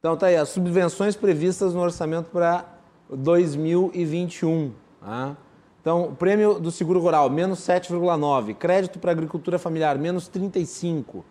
Então 0.00 0.16
tá 0.16 0.26
aí, 0.26 0.36
as 0.36 0.48
subvenções 0.48 1.14
previstas 1.14 1.72
no 1.72 1.80
orçamento 1.80 2.30
para 2.30 2.64
2021. 3.08 4.72
Tá? 5.00 5.36
Então, 5.80 6.06
o 6.06 6.16
prêmio 6.16 6.58
do 6.58 6.72
seguro 6.72 6.98
rural, 6.98 7.30
menos 7.30 7.60
7,9. 7.60 8.56
Crédito 8.56 8.98
para 8.98 9.12
agricultura 9.12 9.56
familiar, 9.56 9.96
menos 9.96 10.26
35. 10.26 11.24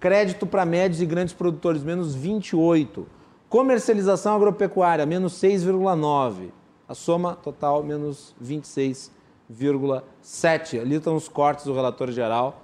Crédito 0.00 0.46
para 0.46 0.64
médios 0.64 1.02
e 1.02 1.06
grandes 1.06 1.34
produtores, 1.34 1.82
menos 1.82 2.14
28. 2.14 3.06
Comercialização 3.50 4.34
agropecuária, 4.34 5.04
menos 5.04 5.34
6,9. 5.34 6.52
A 6.88 6.94
soma 6.94 7.36
total 7.36 7.82
menos 7.82 8.34
26,7. 8.42 10.80
Ali 10.80 10.94
estão 10.96 11.14
os 11.14 11.28
cortes 11.28 11.66
do 11.66 11.74
relator 11.74 12.10
geral. 12.10 12.62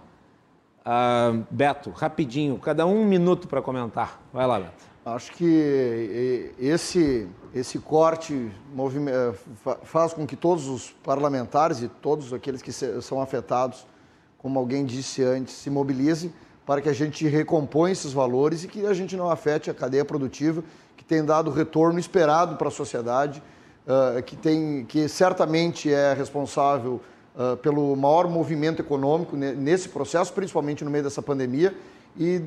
Uh, 0.81 1.45
Beto, 1.51 1.91
rapidinho, 1.91 2.59
cada 2.59 2.87
um 2.87 3.05
minuto 3.05 3.47
para 3.47 3.61
comentar. 3.61 4.23
Vai 4.33 4.47
lá, 4.47 4.61
Beto. 4.61 4.95
Acho 5.07 5.33
que 5.33 6.55
esse, 6.59 7.29
esse 7.55 7.79
corte 7.79 8.51
faz 9.83 10.15
com 10.15 10.27
que 10.27 10.35
todos 10.35 10.67
os 10.67 10.93
parlamentares 11.03 11.83
e 11.83 11.89
todos 11.89 12.33
aqueles 12.33 12.63
que 12.63 12.73
são 12.73 13.21
afetados, 13.21 13.87
como 14.39 14.59
alguém 14.59 14.87
disse 14.87 15.23
antes, 15.23 15.53
se 15.53 15.69
mobilizem 15.69 16.33
para 16.65 16.81
que 16.81 16.89
a 16.89 16.93
gente 16.95 17.29
recompõe 17.29 17.93
esses 17.93 18.15
valores 18.15 18.65
e 18.65 18.69
que 18.69 18.87
a 18.87 18.95
gente 18.95 19.15
não 19.15 19.31
afete 19.31 19.71
a 19.71 19.75
cadeia 19.75 20.07
produtiva, 20.07 20.65
que 20.97 21.05
tem 21.05 21.23
dado 21.23 21.51
o 21.51 21.53
retorno 21.53 21.99
esperado 21.99 22.57
para 22.57 22.69
a 22.69 22.71
sociedade, 22.71 23.43
que, 24.24 24.36
tem, 24.36 24.85
que 24.86 25.09
certamente 25.09 25.93
é 25.93 26.15
responsável 26.15 27.01
pelo 27.62 27.94
maior 27.97 28.28
movimento 28.28 28.81
econômico 28.81 29.36
nesse 29.36 29.89
processo, 29.89 30.32
principalmente 30.32 30.85
no 30.85 30.90
meio 30.90 31.05
dessa 31.05 31.20
pandemia, 31.20 31.74
e 32.16 32.40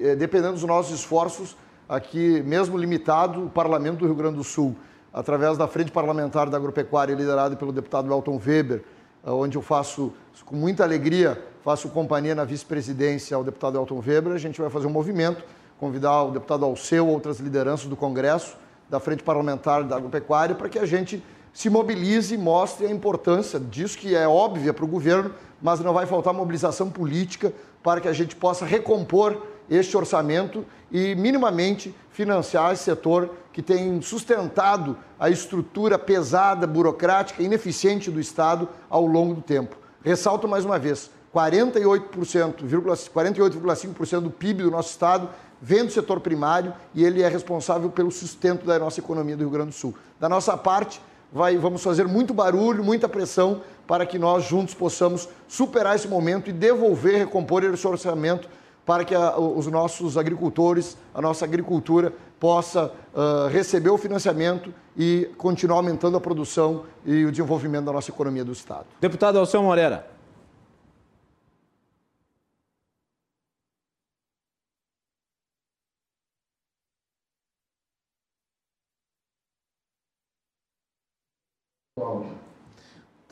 eh, 0.00 0.14
dependendo 0.16 0.54
dos 0.54 0.64
nossos 0.64 0.94
esforços, 0.94 1.56
aqui, 1.88 2.42
mesmo 2.42 2.76
limitado, 2.76 3.46
o 3.46 3.50
Parlamento 3.50 4.00
do 4.00 4.06
Rio 4.06 4.14
Grande 4.14 4.36
do 4.36 4.44
Sul, 4.44 4.76
através 5.12 5.58
da 5.58 5.66
Frente 5.66 5.90
Parlamentar 5.90 6.48
da 6.48 6.56
Agropecuária, 6.56 7.14
liderada 7.14 7.56
pelo 7.56 7.72
deputado 7.72 8.12
Elton 8.12 8.40
Weber, 8.44 8.82
eh, 9.24 9.30
onde 9.30 9.56
eu 9.56 9.62
faço, 9.62 10.12
com 10.44 10.56
muita 10.56 10.84
alegria, 10.84 11.42
faço 11.62 11.88
companhia 11.88 12.34
na 12.34 12.44
vice-presidência 12.44 13.36
ao 13.36 13.42
deputado 13.42 13.78
Elton 13.78 14.02
Weber, 14.06 14.32
a 14.32 14.38
gente 14.38 14.60
vai 14.60 14.68
fazer 14.68 14.86
um 14.86 14.90
movimento, 14.90 15.42
convidar 15.78 16.24
o 16.24 16.30
deputado 16.30 16.64
Alceu, 16.64 17.08
outras 17.08 17.40
lideranças 17.40 17.86
do 17.86 17.96
Congresso, 17.96 18.56
da 18.92 19.00
Frente 19.00 19.22
Parlamentar 19.22 19.82
da 19.84 19.96
Agropecuária, 19.96 20.54
para 20.54 20.68
que 20.68 20.78
a 20.78 20.84
gente 20.84 21.24
se 21.50 21.70
mobilize 21.70 22.34
e 22.34 22.36
mostre 22.38 22.84
a 22.86 22.90
importância 22.90 23.58
disso, 23.58 23.96
que 23.96 24.14
é 24.14 24.28
óbvia 24.28 24.74
para 24.74 24.84
o 24.84 24.88
governo, 24.88 25.32
mas 25.62 25.80
não 25.80 25.94
vai 25.94 26.04
faltar 26.04 26.34
mobilização 26.34 26.90
política 26.90 27.54
para 27.82 28.02
que 28.02 28.08
a 28.08 28.12
gente 28.12 28.36
possa 28.36 28.66
recompor 28.66 29.40
este 29.70 29.96
orçamento 29.96 30.62
e 30.90 31.14
minimamente 31.14 31.94
financiar 32.10 32.74
esse 32.74 32.82
setor 32.82 33.30
que 33.50 33.62
tem 33.62 34.02
sustentado 34.02 34.94
a 35.18 35.30
estrutura 35.30 35.98
pesada, 35.98 36.66
burocrática, 36.66 37.42
ineficiente 37.42 38.10
do 38.10 38.20
Estado 38.20 38.68
ao 38.90 39.06
longo 39.06 39.36
do 39.36 39.40
tempo. 39.40 39.74
Ressalto 40.04 40.46
mais 40.46 40.66
uma 40.66 40.78
vez, 40.78 41.10
48,5% 41.34 43.08
48, 43.10 44.20
do 44.20 44.30
PIB 44.30 44.64
do 44.64 44.70
nosso 44.70 44.90
Estado 44.90 45.30
vem 45.62 45.86
do 45.86 45.92
setor 45.92 46.18
primário 46.18 46.74
e 46.92 47.04
ele 47.04 47.22
é 47.22 47.28
responsável 47.28 47.88
pelo 47.88 48.10
sustento 48.10 48.66
da 48.66 48.76
nossa 48.80 48.98
economia 48.98 49.36
do 49.36 49.44
Rio 49.44 49.50
Grande 49.50 49.70
do 49.70 49.74
Sul. 49.74 49.94
Da 50.18 50.28
nossa 50.28 50.56
parte, 50.56 51.00
vai, 51.32 51.56
vamos 51.56 51.82
fazer 51.84 52.08
muito 52.08 52.34
barulho, 52.34 52.82
muita 52.82 53.08
pressão 53.08 53.62
para 53.86 54.04
que 54.04 54.18
nós 54.18 54.44
juntos 54.44 54.74
possamos 54.74 55.28
superar 55.46 55.94
esse 55.94 56.08
momento 56.08 56.50
e 56.50 56.52
devolver, 56.52 57.16
recompor 57.18 57.62
esse 57.62 57.86
orçamento 57.86 58.48
para 58.84 59.04
que 59.04 59.14
a, 59.14 59.38
os 59.38 59.68
nossos 59.68 60.18
agricultores, 60.18 60.96
a 61.14 61.22
nossa 61.22 61.44
agricultura 61.44 62.12
possa 62.40 62.92
uh, 63.14 63.46
receber 63.48 63.90
o 63.90 63.96
financiamento 63.96 64.74
e 64.96 65.30
continuar 65.38 65.76
aumentando 65.76 66.16
a 66.16 66.20
produção 66.20 66.82
e 67.06 67.24
o 67.24 67.30
desenvolvimento 67.30 67.84
da 67.84 67.92
nossa 67.92 68.10
economia 68.10 68.44
do 68.44 68.50
Estado. 68.50 68.86
Deputado 69.00 69.38
Alceu 69.38 69.62
Moreira. 69.62 70.10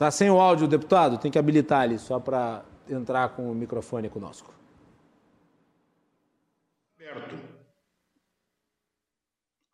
Está 0.01 0.09
sem 0.09 0.31
o 0.31 0.41
áudio, 0.41 0.67
deputado? 0.67 1.19
Tem 1.19 1.29
que 1.29 1.37
habilitar 1.37 1.81
ali, 1.81 1.99
só 1.99 2.19
para 2.19 2.65
entrar 2.89 3.29
com 3.35 3.51
o 3.51 3.53
microfone 3.53 4.09
conosco. 4.09 4.51
Aberto. 6.99 7.35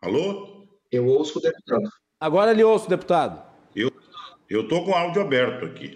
Alô? 0.01 0.67
Eu 0.91 1.07
ouço 1.07 1.39
o 1.39 1.41
deputado. 1.41 1.89
Agora 2.19 2.51
ele 2.51 2.61
ouço, 2.61 2.89
deputado. 2.89 3.41
Eu 3.73 4.63
estou 4.63 4.83
com 4.83 4.91
o 4.91 4.95
áudio 4.95 5.21
aberto 5.21 5.63
aqui. 5.63 5.93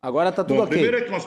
Agora 0.00 0.28
está 0.28 0.44
tudo 0.44 0.58
Bom, 0.58 0.62
ok. 0.62 0.88
É 0.88 1.00
que 1.00 1.10
nós, 1.10 1.26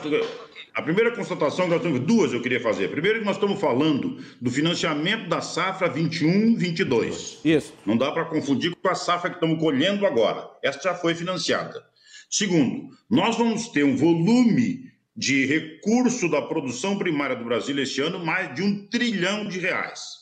a 0.72 0.80
primeira 0.80 1.14
constatação 1.14 1.66
que 1.66 1.72
nós 1.72 1.82
temos, 1.82 2.00
duas 2.00 2.32
eu 2.32 2.40
queria 2.40 2.58
fazer. 2.58 2.88
Primeiro 2.88 3.18
é 3.18 3.20
que 3.20 3.26
nós 3.26 3.36
estamos 3.36 3.60
falando 3.60 4.16
do 4.40 4.50
financiamento 4.50 5.28
da 5.28 5.42
safra 5.42 5.92
21-22. 5.92 7.44
Isso. 7.44 7.74
Não 7.84 7.98
dá 7.98 8.10
para 8.10 8.24
confundir 8.24 8.74
com 8.74 8.88
a 8.88 8.94
safra 8.94 9.28
que 9.28 9.36
estamos 9.36 9.58
colhendo 9.60 10.06
agora. 10.06 10.50
Essa 10.62 10.80
já 10.80 10.94
foi 10.94 11.14
financiada. 11.14 11.92
Segundo, 12.36 12.90
nós 13.08 13.36
vamos 13.38 13.68
ter 13.68 13.84
um 13.84 13.96
volume 13.96 14.90
de 15.16 15.46
recurso 15.46 16.28
da 16.28 16.42
produção 16.42 16.98
primária 16.98 17.36
do 17.36 17.44
Brasil 17.44 17.78
este 17.78 18.00
ano 18.00 18.18
mais 18.18 18.52
de 18.56 18.60
um 18.60 18.88
trilhão 18.88 19.46
de 19.46 19.60
reais. 19.60 20.16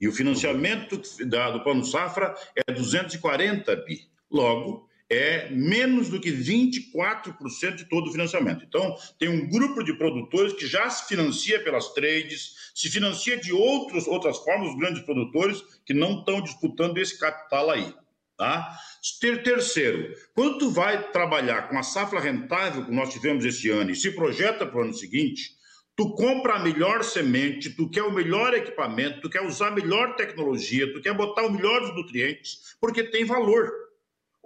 E 0.00 0.08
o 0.08 0.12
financiamento 0.12 0.96
do 0.96 1.62
Plano 1.62 1.84
Safra 1.84 2.34
é 2.56 2.72
240 2.72 3.76
bi. 3.86 4.00
Logo, 4.28 4.88
é 5.08 5.48
menos 5.48 6.08
do 6.08 6.20
que 6.20 6.32
24% 6.32 7.76
de 7.76 7.88
todo 7.88 8.08
o 8.08 8.12
financiamento. 8.12 8.64
Então, 8.64 8.96
tem 9.16 9.28
um 9.28 9.48
grupo 9.48 9.84
de 9.84 9.96
produtores 9.96 10.54
que 10.54 10.66
já 10.66 10.90
se 10.90 11.06
financia 11.06 11.62
pelas 11.62 11.94
trades, 11.94 12.72
se 12.74 12.90
financia 12.90 13.38
de 13.38 13.52
outros, 13.52 14.08
outras 14.08 14.38
formas, 14.38 14.70
os 14.70 14.76
grandes 14.76 15.04
produtores 15.04 15.62
que 15.86 15.94
não 15.94 16.18
estão 16.18 16.42
disputando 16.42 16.98
esse 16.98 17.16
capital 17.16 17.70
aí. 17.70 17.94
Tá? 18.36 18.76
Ter, 19.20 19.42
terceiro, 19.44 20.12
quando 20.34 20.58
tu 20.58 20.70
vai 20.70 21.10
trabalhar 21.12 21.68
com 21.68 21.78
a 21.78 21.84
safra 21.84 22.18
rentável 22.18 22.84
que 22.84 22.90
nós 22.90 23.12
tivemos 23.12 23.44
esse 23.44 23.70
ano 23.70 23.90
e 23.92 23.96
se 23.96 24.10
projeta 24.10 24.66
para 24.66 24.78
o 24.78 24.82
ano 24.82 24.92
seguinte, 24.92 25.52
tu 25.96 26.14
compra 26.14 26.54
a 26.54 26.58
melhor 26.58 27.04
semente, 27.04 27.70
tu 27.70 27.88
quer 27.88 28.02
o 28.02 28.12
melhor 28.12 28.52
equipamento, 28.54 29.20
tu 29.20 29.30
quer 29.30 29.42
usar 29.42 29.68
a 29.68 29.70
melhor 29.70 30.16
tecnologia, 30.16 30.92
tu 30.92 31.00
quer 31.00 31.14
botar 31.14 31.44
o 31.44 31.52
melhor 31.52 31.80
dos 31.80 31.94
nutrientes, 31.94 32.76
porque 32.80 33.04
tem 33.04 33.24
valor. 33.24 33.70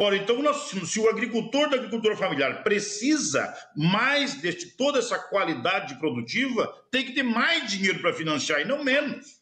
Ora, 0.00 0.16
então, 0.16 0.38
se 0.54 1.00
o 1.00 1.08
agricultor 1.08 1.70
da 1.70 1.76
agricultura 1.76 2.16
familiar 2.16 2.62
precisa 2.62 3.52
mais 3.74 4.40
de 4.40 4.52
toda 4.76 5.00
essa 5.00 5.18
qualidade 5.18 5.98
produtiva, 5.98 6.72
tem 6.92 7.04
que 7.04 7.14
ter 7.14 7.24
mais 7.24 7.68
dinheiro 7.68 8.00
para 8.00 8.12
financiar 8.12 8.60
e 8.60 8.64
não 8.64 8.84
menos. 8.84 9.37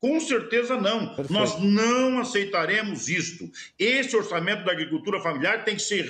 Com 0.00 0.18
certeza 0.18 0.80
não. 0.80 1.14
Perfeito. 1.14 1.32
Nós 1.32 1.60
não 1.60 2.18
aceitaremos 2.18 3.08
isto. 3.08 3.50
Esse 3.78 4.16
orçamento 4.16 4.64
da 4.64 4.72
agricultura 4.72 5.20
familiar 5.20 5.64
tem 5.64 5.76
que 5.76 5.82
ser 5.82 6.04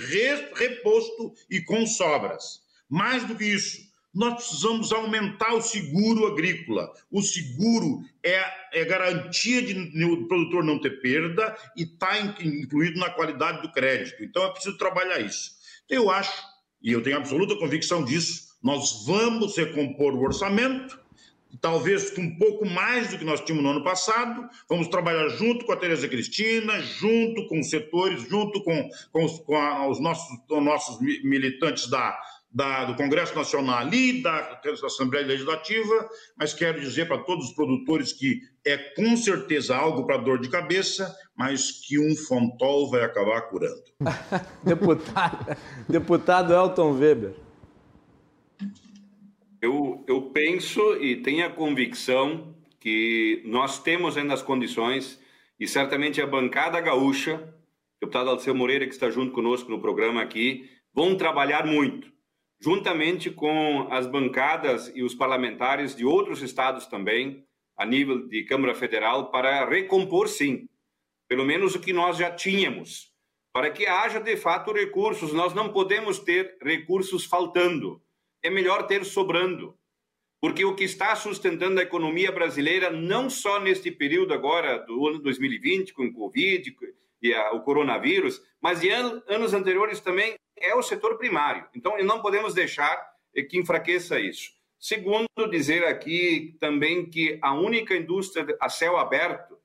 reposto 0.54 1.34
e 1.50 1.60
com 1.60 1.84
sobras. 1.84 2.60
Mais 2.88 3.24
do 3.24 3.34
que 3.34 3.44
isso, 3.44 3.90
nós 4.14 4.34
precisamos 4.34 4.92
aumentar 4.92 5.54
o 5.54 5.60
seguro 5.60 6.26
agrícola. 6.26 6.92
O 7.10 7.20
seguro 7.20 8.04
é, 8.22 8.44
é 8.72 8.84
garantia 8.84 9.62
de 9.62 10.04
o 10.04 10.28
produtor 10.28 10.62
não 10.62 10.80
ter 10.80 11.00
perda 11.00 11.56
e 11.76 11.82
está 11.82 12.20
incluído 12.20 12.98
na 12.98 13.10
qualidade 13.10 13.62
do 13.62 13.72
crédito. 13.72 14.22
Então 14.22 14.44
é 14.44 14.50
preciso 14.50 14.78
trabalhar 14.78 15.20
isso. 15.20 15.52
Eu 15.88 16.10
acho, 16.10 16.44
e 16.80 16.92
eu 16.92 17.02
tenho 17.02 17.16
absoluta 17.16 17.56
convicção 17.56 18.04
disso, 18.04 18.50
nós 18.62 19.04
vamos 19.04 19.56
recompor 19.56 20.14
o 20.14 20.22
orçamento 20.22 20.99
talvez 21.60 22.10
com 22.10 22.22
um 22.22 22.38
pouco 22.38 22.66
mais 22.66 23.10
do 23.10 23.18
que 23.18 23.24
nós 23.24 23.40
tínhamos 23.40 23.64
no 23.64 23.70
ano 23.70 23.84
passado. 23.84 24.48
Vamos 24.68 24.88
trabalhar 24.88 25.28
junto 25.28 25.64
com 25.64 25.72
a 25.72 25.76
Tereza 25.76 26.08
Cristina, 26.08 26.80
junto 26.80 27.46
com 27.48 27.60
os 27.60 27.70
setores, 27.70 28.28
junto 28.28 28.62
com, 28.62 28.88
com, 29.12 29.24
os, 29.24 29.38
com 29.40 29.56
a, 29.56 29.88
os, 29.88 30.00
nossos, 30.00 30.38
os 30.48 30.62
nossos 30.62 31.00
militantes 31.00 31.88
da, 31.88 32.18
da, 32.52 32.84
do 32.84 32.94
Congresso 32.94 33.34
Nacional 33.34 33.78
ali, 33.78 34.22
da, 34.22 34.40
da 34.40 34.86
Assembleia 34.86 35.26
Legislativa, 35.26 36.08
mas 36.36 36.52
quero 36.52 36.80
dizer 36.80 37.06
para 37.06 37.18
todos 37.18 37.46
os 37.46 37.52
produtores 37.52 38.12
que 38.12 38.40
é 38.64 38.76
com 38.76 39.16
certeza 39.16 39.76
algo 39.76 40.04
para 40.04 40.18
dor 40.18 40.40
de 40.40 40.48
cabeça, 40.48 41.14
mas 41.36 41.70
que 41.70 41.98
um 41.98 42.14
fontol 42.16 42.90
vai 42.90 43.02
acabar 43.02 43.40
curando. 43.42 43.82
deputado, 44.64 45.56
deputado 45.88 46.52
Elton 46.52 46.92
Weber. 46.92 47.49
Eu, 49.62 50.02
eu 50.08 50.22
penso 50.30 50.96
e 51.02 51.16
tenho 51.16 51.46
a 51.46 51.50
convicção 51.50 52.54
que 52.78 53.42
nós 53.44 53.82
temos 53.82 54.16
ainda 54.16 54.32
as 54.32 54.42
condições 54.42 55.20
e 55.58 55.68
certamente 55.68 56.22
a 56.22 56.26
bancada 56.26 56.80
gaúcha, 56.80 57.54
deputado 58.00 58.30
Alceu 58.30 58.54
Moreira, 58.54 58.86
que 58.86 58.94
está 58.94 59.10
junto 59.10 59.32
conosco 59.32 59.70
no 59.70 59.78
programa 59.78 60.22
aqui, 60.22 60.70
vão 60.94 61.14
trabalhar 61.14 61.66
muito, 61.66 62.10
juntamente 62.58 63.30
com 63.30 63.86
as 63.90 64.06
bancadas 64.06 64.90
e 64.94 65.02
os 65.02 65.14
parlamentares 65.14 65.94
de 65.94 66.06
outros 66.06 66.40
estados 66.40 66.86
também, 66.86 67.44
a 67.76 67.84
nível 67.84 68.26
de 68.28 68.44
Câmara 68.44 68.74
Federal, 68.74 69.30
para 69.30 69.68
recompor, 69.68 70.26
sim, 70.28 70.66
pelo 71.28 71.44
menos 71.44 71.74
o 71.74 71.80
que 71.80 71.92
nós 71.92 72.16
já 72.16 72.30
tínhamos, 72.30 73.12
para 73.52 73.70
que 73.70 73.86
haja 73.86 74.18
de 74.18 74.38
fato 74.38 74.72
recursos. 74.72 75.34
Nós 75.34 75.52
não 75.52 75.70
podemos 75.70 76.18
ter 76.18 76.56
recursos 76.62 77.26
faltando 77.26 78.00
é 78.42 78.50
melhor 78.50 78.86
ter 78.86 79.04
sobrando. 79.04 79.76
Porque 80.40 80.64
o 80.64 80.74
que 80.74 80.84
está 80.84 81.14
sustentando 81.14 81.80
a 81.80 81.82
economia 81.82 82.32
brasileira, 82.32 82.90
não 82.90 83.28
só 83.28 83.60
neste 83.60 83.90
período 83.90 84.32
agora 84.32 84.78
do 84.78 85.06
ano 85.06 85.18
2020, 85.18 85.92
com 85.92 86.06
o 86.06 86.12
Covid, 86.12 86.74
e 87.22 87.34
a, 87.34 87.52
o 87.52 87.60
coronavírus, 87.60 88.42
mas 88.60 88.82
em 88.82 88.90
an, 88.90 89.22
anos 89.28 89.52
anteriores 89.52 90.00
também 90.00 90.34
é 90.56 90.74
o 90.74 90.82
setor 90.82 91.18
primário. 91.18 91.66
Então, 91.74 91.96
não 92.02 92.22
podemos 92.22 92.54
deixar 92.54 92.98
que 93.48 93.58
enfraqueça 93.58 94.18
isso. 94.18 94.50
Segundo, 94.78 95.28
dizer 95.50 95.84
aqui 95.84 96.56
também 96.58 97.04
que 97.04 97.38
a 97.42 97.52
única 97.52 97.94
indústria 97.94 98.56
a 98.58 98.68
céu 98.70 98.96
aberto 98.96 99.58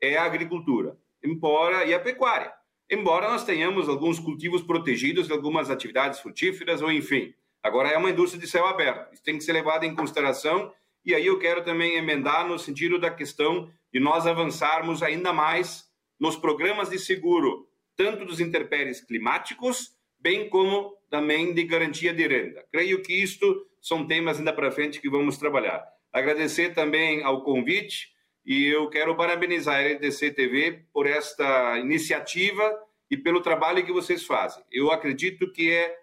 é 0.00 0.16
a 0.16 0.24
agricultura, 0.24 0.96
embora 1.22 1.84
e 1.84 1.92
a 1.92 1.98
pecuária. 1.98 2.52
Embora 2.88 3.28
nós 3.28 3.44
tenhamos 3.44 3.88
alguns 3.88 4.18
cultivos 4.18 4.62
protegidos, 4.62 5.30
algumas 5.30 5.70
atividades 5.70 6.20
frutíferas 6.20 6.82
ou 6.82 6.90
enfim. 6.90 7.34
Agora 7.62 7.90
é 7.90 7.96
uma 7.96 8.10
indústria 8.10 8.40
de 8.40 8.48
céu 8.48 8.66
aberto. 8.66 9.12
Isso 9.12 9.22
tem 9.22 9.36
que 9.36 9.44
ser 9.44 9.52
levado 9.52 9.84
em 9.84 9.94
consideração 9.94 10.72
e 11.04 11.14
aí 11.14 11.26
eu 11.26 11.38
quero 11.38 11.62
também 11.62 11.96
emendar 11.96 12.46
no 12.46 12.58
sentido 12.58 12.98
da 12.98 13.10
questão 13.10 13.70
de 13.92 13.98
nós 13.98 14.26
avançarmos 14.26 15.02
ainda 15.02 15.32
mais 15.32 15.88
nos 16.18 16.36
programas 16.36 16.90
de 16.90 16.98
seguro, 16.98 17.66
tanto 17.96 18.24
dos 18.24 18.40
interpéries 18.40 19.00
climáticos, 19.00 19.96
bem 20.18 20.48
como 20.48 20.94
também 21.08 21.54
de 21.54 21.64
garantia 21.64 22.12
de 22.12 22.26
renda. 22.26 22.64
Creio 22.70 23.02
que 23.02 23.14
isto 23.14 23.66
são 23.80 24.06
temas 24.06 24.38
ainda 24.38 24.52
para 24.52 24.70
frente 24.70 25.00
que 25.00 25.08
vamos 25.08 25.38
trabalhar. 25.38 25.82
Agradecer 26.12 26.74
também 26.74 27.22
ao 27.22 27.42
convite 27.42 28.08
e 28.44 28.66
eu 28.66 28.88
quero 28.88 29.16
parabenizar 29.16 29.76
a 29.76 29.94
RDC 29.94 30.32
TV 30.32 30.84
por 30.92 31.06
esta 31.06 31.78
iniciativa 31.78 32.78
e 33.10 33.16
pelo 33.16 33.40
trabalho 33.40 33.84
que 33.84 33.92
vocês 33.92 34.24
fazem. 34.24 34.62
Eu 34.70 34.92
acredito 34.92 35.50
que 35.50 35.70
é 35.70 35.96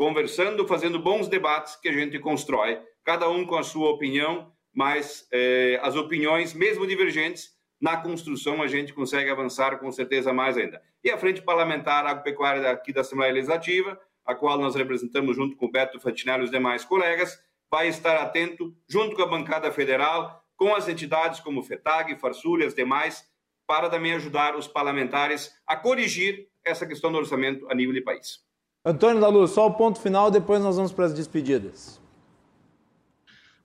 conversando, 0.00 0.66
fazendo 0.66 0.98
bons 0.98 1.28
debates 1.28 1.76
que 1.76 1.86
a 1.86 1.92
gente 1.92 2.18
constrói, 2.18 2.80
cada 3.04 3.28
um 3.28 3.44
com 3.44 3.56
a 3.56 3.62
sua 3.62 3.90
opinião, 3.90 4.50
mas 4.74 5.28
eh, 5.30 5.78
as 5.82 5.94
opiniões, 5.94 6.54
mesmo 6.54 6.86
divergentes, 6.86 7.50
na 7.78 7.98
construção 7.98 8.62
a 8.62 8.66
gente 8.66 8.94
consegue 8.94 9.28
avançar 9.28 9.78
com 9.78 9.92
certeza 9.92 10.32
mais 10.32 10.56
ainda. 10.56 10.80
E 11.04 11.10
a 11.10 11.18
Frente 11.18 11.42
Parlamentar 11.42 12.06
Agropecuária 12.06 12.70
aqui 12.70 12.94
da 12.94 13.02
Assembleia 13.02 13.30
Legislativa, 13.30 14.00
a 14.24 14.34
qual 14.34 14.56
nós 14.58 14.74
representamos 14.74 15.36
junto 15.36 15.54
com 15.54 15.66
o 15.66 15.70
Beto 15.70 16.00
Fantinelli 16.00 16.40
e 16.40 16.44
os 16.44 16.50
demais 16.50 16.82
colegas, 16.82 17.38
vai 17.70 17.86
estar 17.86 18.16
atento, 18.22 18.74
junto 18.88 19.14
com 19.14 19.20
a 19.20 19.26
bancada 19.26 19.70
federal, 19.70 20.42
com 20.56 20.74
as 20.74 20.88
entidades 20.88 21.40
como 21.40 21.62
FETAG, 21.62 22.18
Farsul 22.18 22.60
e 22.60 22.64
as 22.64 22.74
demais, 22.74 23.22
para 23.66 23.90
também 23.90 24.14
ajudar 24.14 24.56
os 24.56 24.66
parlamentares 24.66 25.52
a 25.66 25.76
corrigir 25.76 26.48
essa 26.64 26.86
questão 26.86 27.12
do 27.12 27.18
orçamento 27.18 27.70
a 27.70 27.74
nível 27.74 27.92
de 27.92 28.00
país. 28.00 28.48
Antônio 28.84 29.20
da 29.20 29.28
Luz, 29.28 29.50
só 29.50 29.66
o 29.66 29.74
ponto 29.74 30.00
final, 30.00 30.30
depois 30.30 30.62
nós 30.62 30.76
vamos 30.76 30.92
para 30.92 31.06
as 31.06 31.14
despedidas. 31.14 32.00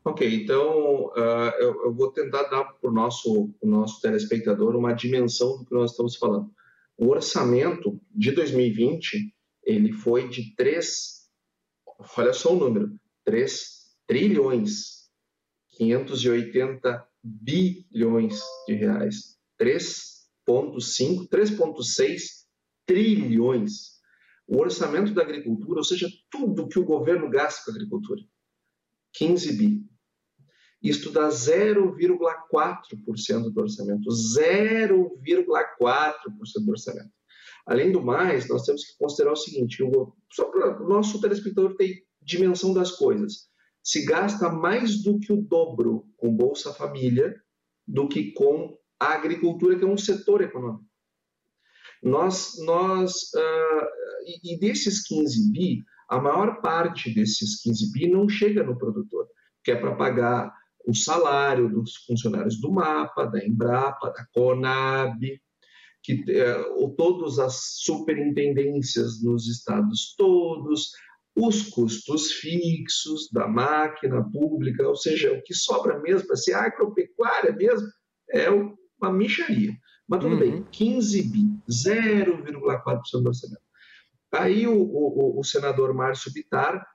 Ok, 0.04 0.44
então 0.44 1.06
uh, 1.08 1.52
eu, 1.60 1.86
eu, 1.86 1.94
vou 1.94 2.12
tentar 2.12 2.44
dar 2.44 2.64
para 2.66 2.90
o 2.90 2.94
nosso, 2.94 3.50
nosso 3.64 4.00
telespectador 4.02 4.76
uma 4.76 4.94
dimensão 4.94 5.58
do 5.58 5.66
que 5.66 5.74
nós 5.74 5.92
estamos 5.92 6.16
falando. 6.16 6.52
O 6.98 7.08
orçamento 7.08 8.00
de 8.12 8.32
2020 8.32 9.34
ele 9.64 9.92
foi 9.92 10.30
de 10.30 10.54
3, 10.56 11.28
olha 12.18 12.34
só 12.34 12.54
o 12.54 12.60
número, 12.60 12.96
3 13.24 13.96
trilhões 14.06 14.96
580 15.76 17.08
bilhões 17.24 18.40
de 18.68 18.74
reais. 18.76 19.38
3,5, 19.60 21.28
3,6 21.28 22.22
trilhões. 22.86 23.95
O 24.48 24.60
orçamento 24.60 25.14
da 25.14 25.22
agricultura, 25.22 25.80
ou 25.80 25.84
seja, 25.84 26.10
tudo 26.30 26.68
que 26.68 26.80
o 26.80 26.86
governo 26.86 27.30
gasta 27.30 27.64
com 27.66 27.72
a 27.72 27.76
agricultura, 27.76 28.22
15 29.14 29.54
bi. 29.54 29.86
Isto 30.84 31.12
dá 31.12 31.30
0,4% 31.30 33.52
do 33.52 33.62
orçamento. 33.62 34.10
0,4% 34.10 36.14
do 36.64 36.72
orçamento. 36.72 37.10
Além 37.66 37.92
do 37.92 38.04
mais, 38.04 38.48
nós 38.48 38.64
temos 38.64 38.86
que 38.86 38.96
considerar 38.98 39.32
o 39.32 39.36
seguinte: 39.36 39.84
só 40.32 40.46
para 40.46 40.84
o 40.84 40.88
nosso 40.88 41.20
telespectador 41.20 41.76
ter 41.76 42.06
dimensão 42.22 42.74
das 42.74 42.92
coisas 42.92 43.50
se 43.86 44.04
gasta 44.04 44.50
mais 44.50 45.04
do 45.04 45.20
que 45.20 45.32
o 45.32 45.42
dobro 45.42 46.08
com 46.18 46.36
Bolsa 46.36 46.74
Família 46.74 47.40
do 47.88 48.08
que 48.08 48.32
com 48.32 48.76
a 49.00 49.14
agricultura, 49.14 49.78
que 49.78 49.86
é 49.86 49.88
um 49.88 49.98
setor 49.98 50.42
econômico. 50.42 50.84
Nós, 52.06 52.53
nós 52.60 53.14
uh, 53.34 53.86
e, 54.27 54.53
e 54.53 54.60
desses 54.60 55.02
15 55.07 55.52
bi, 55.52 55.84
a 56.07 56.22
maior 56.22 56.61
parte 56.61 57.11
desses 57.11 57.61
15 57.64 57.91
bi 57.91 58.07
não 58.07 58.30
chega 58.30 58.64
no 58.64 58.77
produtor, 58.77 59.27
que 59.64 59.72
é 59.72 59.76
para 59.76 59.95
pagar 59.95 60.53
o 60.88 60.94
salário 60.94 61.68
dos 61.68 61.95
funcionários 62.06 62.61
do 62.61 62.72
MAPA, 62.72 63.26
da 63.26 63.44
Embrapa, 63.44 64.11
da 64.11 64.23
CONAB, 64.32 65.41
que 66.03 66.14
uh, 66.14 66.95
todas 66.95 67.40
as 67.40 67.56
superintendências 67.80 69.23
nos 69.23 69.48
estados 69.48 70.14
todos, 70.15 70.91
os 71.36 71.64
custos 71.69 72.34
fixos 72.34 73.30
da 73.32 73.48
máquina 73.48 74.23
pública, 74.32 74.88
ou 74.88 74.95
seja, 74.95 75.34
o 75.34 75.41
que 75.41 75.56
sobra 75.56 75.99
mesmo 75.99 76.27
para 76.27 76.38
ser 76.38 76.53
agropecuária 76.53 77.52
mesmo 77.52 77.88
é 78.30 78.48
uma 78.52 79.11
micharia. 79.11 79.73
Mas 80.07 80.19
tudo 80.19 80.34
uhum. 80.34 80.40
bem, 80.40 80.64
15 80.72 81.23
bi, 81.23 81.60
0,4% 81.69 83.22
do 83.22 83.27
orçamento. 83.27 83.61
Aí 84.32 84.68
o, 84.68 84.76
o, 84.76 85.40
o, 85.40 85.44
senador 85.44 85.94
Márcio 85.94 86.32
Bitar 86.34 86.86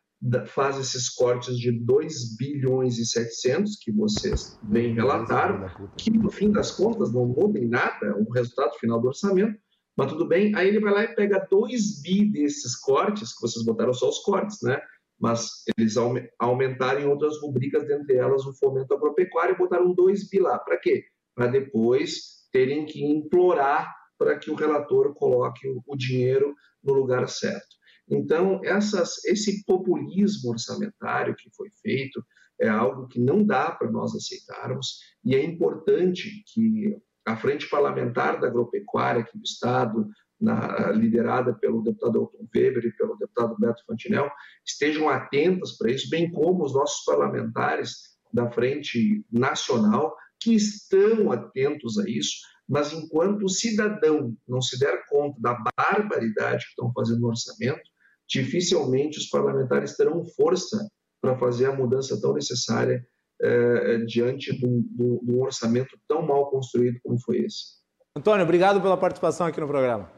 faz 0.49 0.79
esses 0.79 1.09
cortes 1.09 1.59
de 1.59 1.73
2 1.73 2.37
bilhões 2.37 2.99
e 2.99 3.07
700 3.07 3.77
que 3.77 3.91
vocês 3.91 4.59
bem 4.63 4.95
relataram, 4.95 5.67
que 5.97 6.11
no 6.11 6.31
fim 6.31 6.51
das 6.51 6.71
contas 6.71 7.13
não 7.13 7.27
mudam 7.27 7.63
em 7.63 7.69
nada 7.69 8.15
o 8.19 8.31
resultado 8.31 8.75
final 8.79 9.01
do 9.01 9.09
orçamento, 9.09 9.59
mas 9.97 10.13
tudo 10.13 10.27
bem. 10.27 10.55
Aí 10.55 10.69
ele 10.69 10.81
vai 10.81 10.93
lá 10.93 11.05
e 11.05 11.15
pega 11.15 11.47
2 11.51 12.03
bi 12.03 12.31
desses 12.31 12.77
cortes, 12.77 13.35
que 13.35 13.41
vocês 13.41 13.65
botaram 13.65 13.95
só 13.95 14.09
os 14.09 14.19
cortes, 14.19 14.59
né? 14.63 14.81
Mas 15.19 15.65
eles 15.77 15.97
aumentaram 16.39 17.01
em 17.01 17.07
outras 17.07 17.41
rubricas, 17.41 17.87
dentre 17.87 18.17
elas 18.17 18.45
o 18.47 18.55
fomento 18.55 18.95
agropecuário, 18.95 19.55
e 19.55 19.59
botaram 19.59 19.95
2 19.95 20.29
bi 20.29 20.39
lá. 20.39 20.59
Para 20.59 20.79
quê? 20.79 21.05
Para 21.35 21.47
depois 21.47 22.40
terem 22.53 22.85
que 22.85 23.05
implorar 23.05 23.95
para 24.19 24.39
que 24.39 24.51
o 24.51 24.55
relator 24.55 25.15
coloque 25.15 25.67
o 25.87 25.97
dinheiro 25.97 26.55
no 26.83 26.93
lugar 26.93 27.29
certo. 27.29 27.81
Então, 28.09 28.61
essas, 28.65 29.25
esse 29.25 29.65
populismo 29.65 30.51
orçamentário 30.51 31.35
que 31.37 31.49
foi 31.57 31.71
feito 31.83 32.25
é 32.61 32.69
algo 32.69 33.07
que 33.07 33.21
não 33.21 33.45
dá 33.45 33.71
para 33.71 33.91
nós 33.91 34.15
aceitarmos 34.15 34.99
e 35.25 35.35
é 35.35 35.43
importante 35.43 36.43
que 36.53 36.97
a 37.25 37.37
frente 37.37 37.69
parlamentar 37.69 38.41
da 38.41 38.49
agropecuária 38.49 39.23
aqui 39.23 39.39
do 39.39 39.45
Estado, 39.45 40.09
na, 40.41 40.91
liderada 40.91 41.55
pelo 41.55 41.83
deputado 41.83 42.19
Elton 42.19 42.49
Weber 42.55 42.85
e 42.85 42.93
pelo 42.93 43.17
deputado 43.17 43.57
Beto 43.59 43.85
Fantinel, 43.87 44.31
estejam 44.67 45.09
atentas 45.09 45.77
para 45.77 45.91
isso, 45.91 46.11
bem 46.11 46.31
como 46.31 46.65
os 46.65 46.75
nossos 46.75 47.05
parlamentares 47.05 48.11
da 48.33 48.51
frente 48.51 49.25
nacional, 49.31 50.15
que 50.41 50.55
estão 50.55 51.31
atentos 51.31 51.99
a 51.99 52.09
isso, 52.09 52.39
mas 52.69 52.93
enquanto 52.93 53.45
o 53.45 53.49
cidadão 53.49 54.35
não 54.49 54.63
se 54.63 54.79
der 54.79 55.05
conta 55.09 55.41
da 55.41 55.59
barbaridade 55.77 56.65
que 56.65 56.71
estão 56.71 56.93
fazendo 56.93 57.21
no 57.21 57.29
orçamento, 57.29 57.83
dificilmente 58.29 59.19
os 59.19 59.27
parlamentares 59.27 59.97
terão 59.97 60.25
força 60.25 60.89
para 61.21 61.37
fazer 61.37 61.67
a 61.67 61.75
mudança 61.75 62.19
tão 62.21 62.33
necessária 62.33 63.05
é, 63.43 63.99
diante 63.99 64.57
de 64.57 64.67
um, 64.67 64.83
de 64.83 65.33
um 65.33 65.43
orçamento 65.43 65.99
tão 66.07 66.23
mal 66.23 66.51
construído 66.51 66.99
como 67.03 67.19
foi 67.21 67.39
esse. 67.39 67.81
Antônio, 68.17 68.45
obrigado 68.45 68.81
pela 68.81 68.97
participação 68.97 69.47
aqui 69.47 69.61
no 69.61 69.67
programa. 69.67 70.11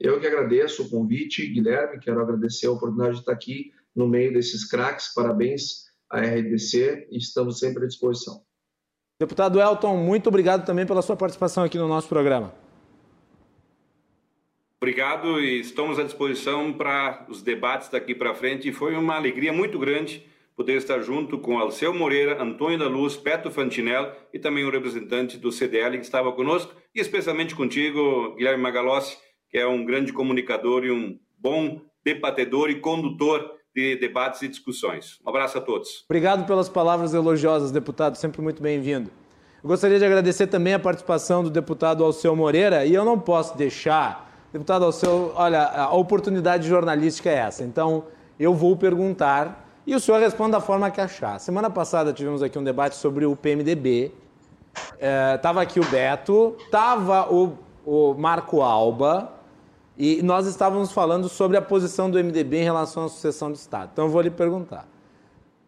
Eu 0.00 0.20
que 0.20 0.26
agradeço 0.26 0.84
o 0.84 0.90
convite, 0.90 1.46
Guilherme, 1.48 1.98
quero 1.98 2.20
agradecer 2.20 2.66
a 2.66 2.70
oportunidade 2.70 3.14
de 3.14 3.20
estar 3.20 3.32
aqui 3.32 3.72
no 3.94 4.06
meio 4.06 4.32
desses 4.32 4.64
craques. 4.64 5.12
Parabéns 5.12 5.87
à 6.10 6.20
RDC 6.20 7.08
e 7.10 7.18
estamos 7.18 7.58
sempre 7.58 7.84
à 7.84 7.86
disposição. 7.86 8.42
Deputado 9.20 9.60
Elton, 9.60 9.96
muito 9.96 10.28
obrigado 10.28 10.64
também 10.64 10.86
pela 10.86 11.02
sua 11.02 11.16
participação 11.16 11.64
aqui 11.64 11.76
no 11.76 11.88
nosso 11.88 12.08
programa. 12.08 12.54
Obrigado 14.80 15.40
e 15.40 15.58
estamos 15.58 15.98
à 15.98 16.04
disposição 16.04 16.72
para 16.72 17.26
os 17.28 17.42
debates 17.42 17.88
daqui 17.88 18.14
para 18.14 18.34
frente. 18.34 18.70
Foi 18.72 18.94
uma 18.94 19.16
alegria 19.16 19.52
muito 19.52 19.76
grande 19.76 20.24
poder 20.54 20.76
estar 20.76 21.00
junto 21.02 21.38
com 21.38 21.58
Alceu 21.58 21.92
Moreira, 21.92 22.40
Antônio 22.40 22.78
da 22.78 22.88
Luz, 22.88 23.16
Peto 23.16 23.50
Fantinel 23.50 24.12
e 24.32 24.38
também 24.38 24.64
o 24.64 24.70
representante 24.70 25.36
do 25.36 25.52
CDL 25.52 25.98
que 25.98 26.04
estava 26.04 26.32
conosco, 26.32 26.74
e 26.94 27.00
especialmente 27.00 27.54
contigo, 27.54 28.34
Guilherme 28.36 28.62
Magalossi, 28.62 29.16
que 29.50 29.58
é 29.58 29.66
um 29.66 29.84
grande 29.84 30.12
comunicador 30.12 30.84
e 30.84 30.90
um 30.90 31.18
bom 31.38 31.80
debatedor 32.04 32.70
e 32.70 32.80
condutor 32.80 33.57
de 33.78 33.96
debates 33.96 34.42
e 34.42 34.48
discussões. 34.48 35.20
Um 35.24 35.30
abraço 35.30 35.56
a 35.58 35.60
todos. 35.60 36.04
Obrigado 36.08 36.46
pelas 36.46 36.68
palavras 36.68 37.14
elogiosas, 37.14 37.70
deputado, 37.70 38.16
sempre 38.16 38.42
muito 38.42 38.60
bem-vindo. 38.60 39.10
Eu 39.62 39.68
gostaria 39.68 39.98
de 39.98 40.04
agradecer 40.04 40.48
também 40.48 40.74
a 40.74 40.78
participação 40.78 41.44
do 41.44 41.50
deputado 41.50 42.02
Alceu 42.02 42.34
Moreira, 42.34 42.84
e 42.84 42.94
eu 42.94 43.04
não 43.04 43.18
posso 43.18 43.56
deixar, 43.56 44.30
deputado 44.52 44.84
Alceu, 44.84 45.32
olha, 45.34 45.62
a 45.62 45.94
oportunidade 45.94 46.66
jornalística 46.66 47.30
é 47.30 47.34
essa, 47.34 47.62
então 47.62 48.04
eu 48.38 48.54
vou 48.54 48.76
perguntar 48.76 49.66
e 49.86 49.94
o 49.94 50.00
senhor 50.00 50.20
responde 50.20 50.52
da 50.52 50.60
forma 50.60 50.90
que 50.90 51.00
achar. 51.00 51.38
Semana 51.38 51.70
passada 51.70 52.12
tivemos 52.12 52.42
aqui 52.42 52.58
um 52.58 52.64
debate 52.64 52.96
sobre 52.96 53.24
o 53.24 53.34
PMDB 53.34 54.12
Estava 55.34 55.60
é, 55.60 55.62
aqui 55.62 55.80
o 55.80 55.84
Beto, 55.84 56.56
estava 56.58 57.32
o, 57.32 57.56
o 57.84 58.14
Marco 58.14 58.60
Alba, 58.60 59.32
e 59.98 60.22
nós 60.22 60.46
estávamos 60.46 60.92
falando 60.92 61.28
sobre 61.28 61.56
a 61.56 61.62
posição 61.62 62.08
do 62.08 62.22
MDB 62.22 62.58
em 62.58 62.64
relação 62.64 63.06
à 63.06 63.08
sucessão 63.08 63.50
de 63.50 63.58
Estado. 63.58 63.90
Então 63.92 64.04
eu 64.04 64.10
vou 64.10 64.20
lhe 64.20 64.30
perguntar. 64.30 64.88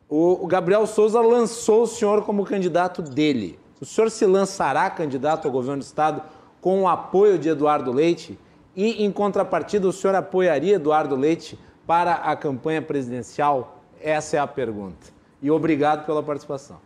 O, 0.09 0.47
Gabriel 0.47 0.86
Souza 0.86 1.20
lançou 1.20 1.82
o 1.82 1.86
senhor 1.86 2.24
como 2.24 2.44
candidato 2.44 3.02
dele. 3.02 3.59
O 3.81 3.85
senhor 3.85 4.09
se 4.09 4.24
lançará 4.24 4.89
candidato 4.89 5.47
ao 5.47 5.52
governo 5.52 5.78
do 5.78 5.85
Estado 5.85 6.23
com 6.61 6.82
o 6.82 6.89
apoio 6.89 7.39
de 7.39 7.48
Eduardo 7.48 7.93
Leite? 7.93 8.39
E, 8.77 9.05
em 9.05 9.11
contrapartida, 9.11 9.89
o 9.89 9.93
senhor 9.93 10.15
apoiaria 10.15 10.77
Eduardo 10.77 11.16
Leite 11.16 11.59
para 11.85 12.15
a 12.15 12.36
campanha 12.36 12.81
presidencial? 12.81 13.82
Essa 14.01 14.36
é 14.36 14.40
a 14.40 14.47
pergunta. 14.47 15.09
E 15.43 15.51
obrigado 15.51 16.07
pela 16.07 16.23
participação. 16.23 16.78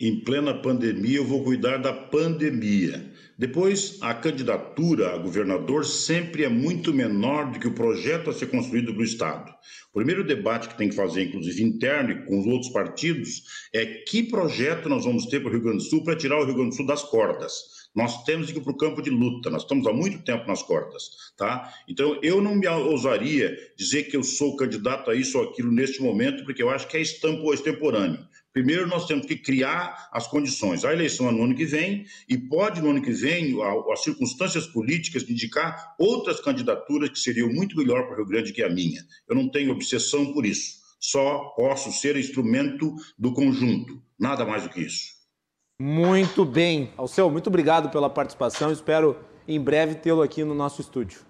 Em 0.00 0.18
plena 0.20 0.54
pandemia, 0.54 1.18
eu 1.18 1.26
vou 1.26 1.44
cuidar 1.44 1.76
da 1.76 1.92
pandemia. 1.92 3.12
Depois, 3.40 3.96
a 4.02 4.12
candidatura 4.12 5.14
a 5.14 5.16
governador 5.16 5.86
sempre 5.86 6.44
é 6.44 6.48
muito 6.50 6.92
menor 6.92 7.50
do 7.50 7.58
que 7.58 7.66
o 7.66 7.72
projeto 7.72 8.28
a 8.28 8.34
ser 8.34 8.48
construído 8.48 8.92
para 8.92 9.00
o 9.00 9.02
Estado. 9.04 9.50
O 9.90 9.94
primeiro 9.94 10.22
debate 10.22 10.68
que 10.68 10.76
tem 10.76 10.90
que 10.90 10.94
fazer, 10.94 11.24
inclusive 11.24 11.62
interno 11.62 12.10
e 12.10 12.26
com 12.26 12.38
os 12.38 12.46
outros 12.46 12.70
partidos, 12.70 13.44
é 13.72 13.86
que 13.86 14.24
projeto 14.24 14.90
nós 14.90 15.06
vamos 15.06 15.24
ter 15.24 15.40
para 15.40 15.48
o 15.48 15.52
Rio 15.52 15.62
Grande 15.62 15.78
do 15.78 15.84
Sul 15.84 16.04
para 16.04 16.16
tirar 16.16 16.38
o 16.38 16.44
Rio 16.44 16.54
Grande 16.54 16.68
do 16.68 16.76
Sul 16.76 16.86
das 16.86 17.02
cordas. 17.02 17.54
Nós 17.96 18.24
temos 18.24 18.52
que 18.52 18.58
ir 18.58 18.60
para 18.60 18.72
o 18.72 18.76
campo 18.76 19.00
de 19.00 19.08
luta, 19.08 19.48
nós 19.48 19.62
estamos 19.62 19.86
há 19.86 19.92
muito 19.94 20.22
tempo 20.22 20.46
nas 20.46 20.62
cordas, 20.62 21.04
tá? 21.38 21.72
Então, 21.88 22.20
eu 22.22 22.42
não 22.42 22.54
me 22.54 22.68
ousaria 22.68 23.56
dizer 23.74 24.02
que 24.02 24.18
eu 24.18 24.22
sou 24.22 24.54
candidato 24.54 25.10
a 25.10 25.14
isso 25.14 25.38
ou 25.38 25.44
aquilo 25.44 25.72
neste 25.72 26.02
momento, 26.02 26.44
porque 26.44 26.62
eu 26.62 26.68
acho 26.68 26.86
que 26.86 26.98
é 26.98 27.00
estampo 27.00 27.54
extemporâneo. 27.54 28.20
Primeiro, 28.52 28.86
nós 28.88 29.06
temos 29.06 29.26
que 29.26 29.36
criar 29.36 30.08
as 30.12 30.26
condições. 30.26 30.84
A 30.84 30.92
eleição 30.92 31.28
é 31.28 31.32
no 31.32 31.44
ano 31.44 31.54
que 31.54 31.64
vem, 31.64 32.04
e 32.28 32.36
pode, 32.36 32.82
no 32.82 32.90
ano 32.90 33.00
que 33.00 33.12
vem, 33.12 33.56
as 33.92 34.02
circunstâncias 34.02 34.66
políticas 34.66 35.28
indicar 35.28 35.94
outras 35.98 36.40
candidaturas 36.40 37.10
que 37.10 37.18
seriam 37.18 37.48
muito 37.48 37.76
melhor 37.76 38.04
para 38.04 38.14
o 38.14 38.16
Rio 38.16 38.26
Grande 38.26 38.52
que 38.52 38.62
a 38.62 38.68
minha. 38.68 39.04
Eu 39.28 39.36
não 39.36 39.48
tenho 39.48 39.70
obsessão 39.70 40.32
por 40.32 40.44
isso. 40.44 40.80
Só 40.98 41.54
posso 41.56 41.92
ser 41.92 42.16
instrumento 42.16 42.94
do 43.18 43.32
conjunto, 43.32 44.02
nada 44.18 44.44
mais 44.44 44.64
do 44.64 44.68
que 44.68 44.80
isso. 44.80 45.14
Muito 45.80 46.44
bem. 46.44 46.92
Alceu, 46.96 47.30
muito 47.30 47.46
obrigado 47.46 47.88
pela 47.90 48.10
participação. 48.10 48.70
Espero 48.70 49.16
em 49.48 49.58
breve 49.58 49.94
tê-lo 49.94 50.20
aqui 50.20 50.44
no 50.44 50.54
nosso 50.54 50.82
estúdio. 50.82 51.20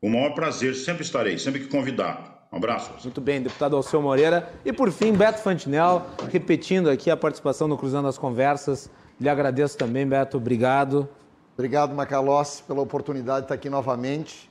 O 0.00 0.08
maior 0.08 0.34
prazer, 0.34 0.74
sempre 0.74 1.04
estarei, 1.04 1.38
sempre 1.38 1.60
que 1.60 1.68
convidado. 1.68 2.41
Um 2.52 2.58
abraço. 2.58 2.92
Muito 3.02 3.20
bem, 3.20 3.40
deputado 3.40 3.74
Alceu 3.74 4.02
Moreira. 4.02 4.52
E 4.62 4.74
por 4.74 4.92
fim, 4.92 5.14
Beto 5.14 5.38
Fantinel, 5.38 6.04
repetindo 6.30 6.90
aqui 6.90 7.10
a 7.10 7.16
participação 7.16 7.66
no 7.66 7.78
Cruzando 7.78 8.08
as 8.08 8.18
Conversas. 8.18 8.90
Lhe 9.18 9.26
agradeço 9.26 9.78
também, 9.78 10.06
Beto. 10.06 10.36
Obrigado. 10.36 11.08
Obrigado, 11.54 11.94
Macalossi, 11.94 12.62
pela 12.64 12.82
oportunidade 12.82 13.40
de 13.40 13.44
estar 13.46 13.54
aqui 13.54 13.70
novamente. 13.70 14.50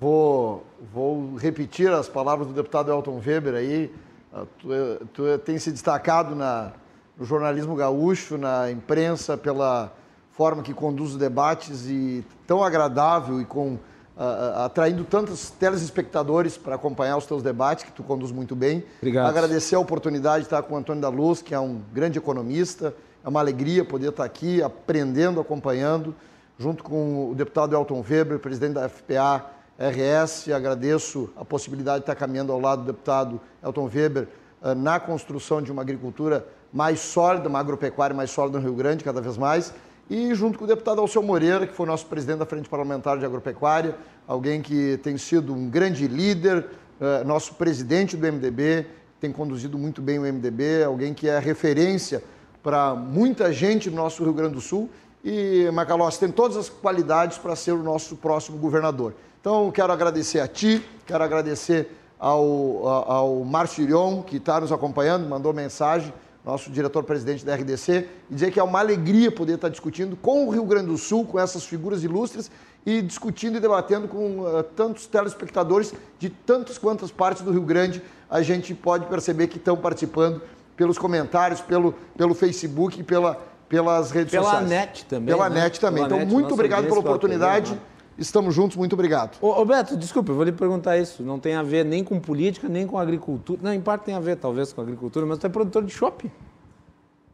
Vou, 0.00 0.64
vou 0.94 1.36
repetir 1.36 1.92
as 1.92 2.08
palavras 2.08 2.48
do 2.48 2.54
deputado 2.54 2.90
Elton 2.90 3.20
Weber 3.22 3.54
aí. 3.54 3.92
Ah, 4.32 4.46
tu, 4.58 4.68
tu 5.12 5.38
tem 5.44 5.58
se 5.58 5.70
destacado 5.70 6.34
na, 6.34 6.72
no 7.18 7.26
jornalismo 7.26 7.76
gaúcho, 7.76 8.38
na 8.38 8.70
imprensa, 8.70 9.36
pela 9.36 9.92
forma 10.30 10.62
que 10.62 10.72
conduz 10.72 11.10
os 11.10 11.16
debates 11.18 11.86
e 11.86 12.24
tão 12.46 12.64
agradável 12.64 13.42
e 13.42 13.44
com 13.44 13.78
uh, 14.20 14.64
atraindo 14.64 15.02
tantos 15.04 15.50
telespectadores 15.50 16.58
para 16.58 16.74
acompanhar 16.74 17.16
os 17.16 17.24
teus 17.24 17.42
debates, 17.42 17.84
que 17.84 17.92
tu 17.92 18.02
conduz 18.02 18.30
muito 18.30 18.54
bem. 18.54 18.84
Obrigado. 18.98 19.26
Agradecer 19.26 19.74
a 19.74 19.80
oportunidade 19.80 20.40
de 20.40 20.46
estar 20.46 20.62
com 20.62 20.74
o 20.74 20.76
Antônio 20.76 21.00
da 21.00 21.08
Luz, 21.08 21.40
que 21.40 21.54
é 21.54 21.58
um 21.58 21.80
grande 21.92 22.18
economista. 22.18 22.94
É 23.24 23.28
uma 23.28 23.40
alegria 23.40 23.84
poder 23.84 24.10
estar 24.10 24.24
aqui 24.24 24.62
aprendendo, 24.62 25.40
acompanhando, 25.40 26.14
junto 26.58 26.84
com 26.84 27.30
o 27.30 27.34
deputado 27.34 27.74
Elton 27.74 28.04
Weber, 28.08 28.38
presidente 28.38 28.74
da 28.74 28.88
FPA 28.88 29.46
RS. 29.78 30.50
Agradeço 30.50 31.30
a 31.34 31.44
possibilidade 31.44 31.98
de 31.98 32.02
estar 32.02 32.14
caminhando 32.14 32.52
ao 32.52 32.60
lado 32.60 32.82
do 32.82 32.86
deputado 32.92 33.40
Elton 33.62 33.90
Weber 33.92 34.28
uh, 34.62 34.74
na 34.74 35.00
construção 35.00 35.62
de 35.62 35.72
uma 35.72 35.80
agricultura 35.80 36.46
mais 36.70 37.00
sólida, 37.00 37.48
uma 37.48 37.58
agropecuária 37.58 38.14
mais 38.14 38.30
sólida 38.30 38.58
no 38.58 38.64
Rio 38.64 38.74
Grande, 38.74 39.02
cada 39.02 39.20
vez 39.20 39.36
mais, 39.36 39.72
e 40.10 40.34
junto 40.34 40.58
com 40.58 40.64
o 40.64 40.68
deputado 40.68 41.00
Alceu 41.00 41.22
Moreira, 41.22 41.68
que 41.68 41.72
foi 41.72 41.86
nosso 41.86 42.04
presidente 42.06 42.40
da 42.40 42.46
Frente 42.46 42.68
Parlamentar 42.68 43.16
de 43.16 43.24
Agropecuária, 43.24 43.96
alguém 44.26 44.60
que 44.60 44.98
tem 45.04 45.16
sido 45.16 45.54
um 45.54 45.70
grande 45.70 46.08
líder, 46.08 46.66
uh, 47.00 47.24
nosso 47.24 47.54
presidente 47.54 48.16
do 48.16 48.26
MDB, 48.26 48.86
tem 49.20 49.30
conduzido 49.30 49.78
muito 49.78 50.02
bem 50.02 50.18
o 50.18 50.22
MDB, 50.22 50.82
alguém 50.82 51.14
que 51.14 51.28
é 51.28 51.38
referência 51.38 52.24
para 52.60 52.92
muita 52.94 53.52
gente 53.52 53.88
no 53.88 53.96
nosso 53.96 54.24
Rio 54.24 54.32
Grande 54.32 54.54
do 54.54 54.60
Sul 54.60 54.90
e 55.24 55.70
Macalós 55.72 56.18
tem 56.18 56.30
todas 56.30 56.56
as 56.56 56.68
qualidades 56.68 57.38
para 57.38 57.54
ser 57.54 57.72
o 57.72 57.82
nosso 57.82 58.16
próximo 58.16 58.58
governador. 58.58 59.14
Então, 59.40 59.70
quero 59.70 59.92
agradecer 59.92 60.40
a 60.40 60.48
ti, 60.48 60.84
quero 61.06 61.22
agradecer 61.22 61.96
ao, 62.18 62.86
ao 62.86 63.44
Márcio 63.44 63.84
Irion, 63.84 64.22
que 64.22 64.38
está 64.38 64.60
nos 64.60 64.72
acompanhando, 64.72 65.28
mandou 65.28 65.52
mensagem, 65.54 66.12
nosso 66.50 66.70
diretor-presidente 66.70 67.44
da 67.44 67.54
RDC, 67.54 68.08
e 68.28 68.34
dizer 68.34 68.50
que 68.50 68.58
é 68.58 68.62
uma 68.62 68.80
alegria 68.80 69.30
poder 69.30 69.54
estar 69.54 69.68
discutindo 69.68 70.16
com 70.16 70.46
o 70.46 70.50
Rio 70.50 70.64
Grande 70.64 70.88
do 70.88 70.98
Sul, 70.98 71.24
com 71.24 71.38
essas 71.38 71.64
figuras 71.64 72.02
ilustres, 72.02 72.50
e 72.84 73.00
discutindo 73.02 73.56
e 73.56 73.60
debatendo 73.60 74.08
com 74.08 74.40
uh, 74.40 74.62
tantos 74.62 75.06
telespectadores 75.06 75.92
de 76.18 76.30
tantas 76.30 76.78
quantas 76.78 77.10
partes 77.10 77.42
do 77.42 77.52
Rio 77.52 77.62
Grande 77.62 78.02
a 78.28 78.42
gente 78.42 78.74
pode 78.74 79.06
perceber 79.06 79.48
que 79.48 79.58
estão 79.58 79.76
participando 79.76 80.40
pelos 80.76 80.96
comentários, 80.96 81.60
pelo, 81.60 81.92
pelo 82.16 82.34
Facebook 82.34 82.98
e 82.98 83.02
pela, 83.02 83.38
pelas 83.68 84.10
redes 84.10 84.30
pela 84.30 84.44
sociais. 84.44 84.68
Pela 84.68 84.80
net 84.80 85.04
também. 85.04 85.26
Pela 85.26 85.50
né? 85.50 85.60
net 85.62 85.78
também. 85.80 86.02
Pela 86.04 86.16
então, 86.16 86.18
net, 86.20 86.32
muito 86.32 86.54
obrigado 86.54 86.84
pela 86.84 87.00
oportunidade. 87.00 87.72
Né? 87.72 87.78
Estamos 88.18 88.54
juntos, 88.54 88.76
muito 88.76 88.92
obrigado. 88.92 89.38
Ô, 89.40 89.60
ô, 89.60 89.64
Beto, 89.64 89.96
desculpa, 89.96 90.30
eu 90.30 90.36
vou 90.36 90.44
lhe 90.44 90.52
perguntar 90.52 90.98
isso. 90.98 91.22
Não 91.22 91.38
tem 91.38 91.54
a 91.54 91.62
ver 91.62 91.84
nem 91.84 92.04
com 92.04 92.20
política, 92.20 92.68
nem 92.68 92.86
com 92.86 92.98
agricultura. 92.98 93.60
Não, 93.62 93.72
em 93.72 93.80
parte 93.80 94.04
tem 94.04 94.14
a 94.14 94.20
ver, 94.20 94.36
talvez, 94.36 94.72
com 94.72 94.80
agricultura, 94.80 95.24
mas 95.24 95.38
tu 95.38 95.46
é 95.46 95.50
produtor 95.50 95.82
de 95.84 95.92
chopp. 95.92 96.30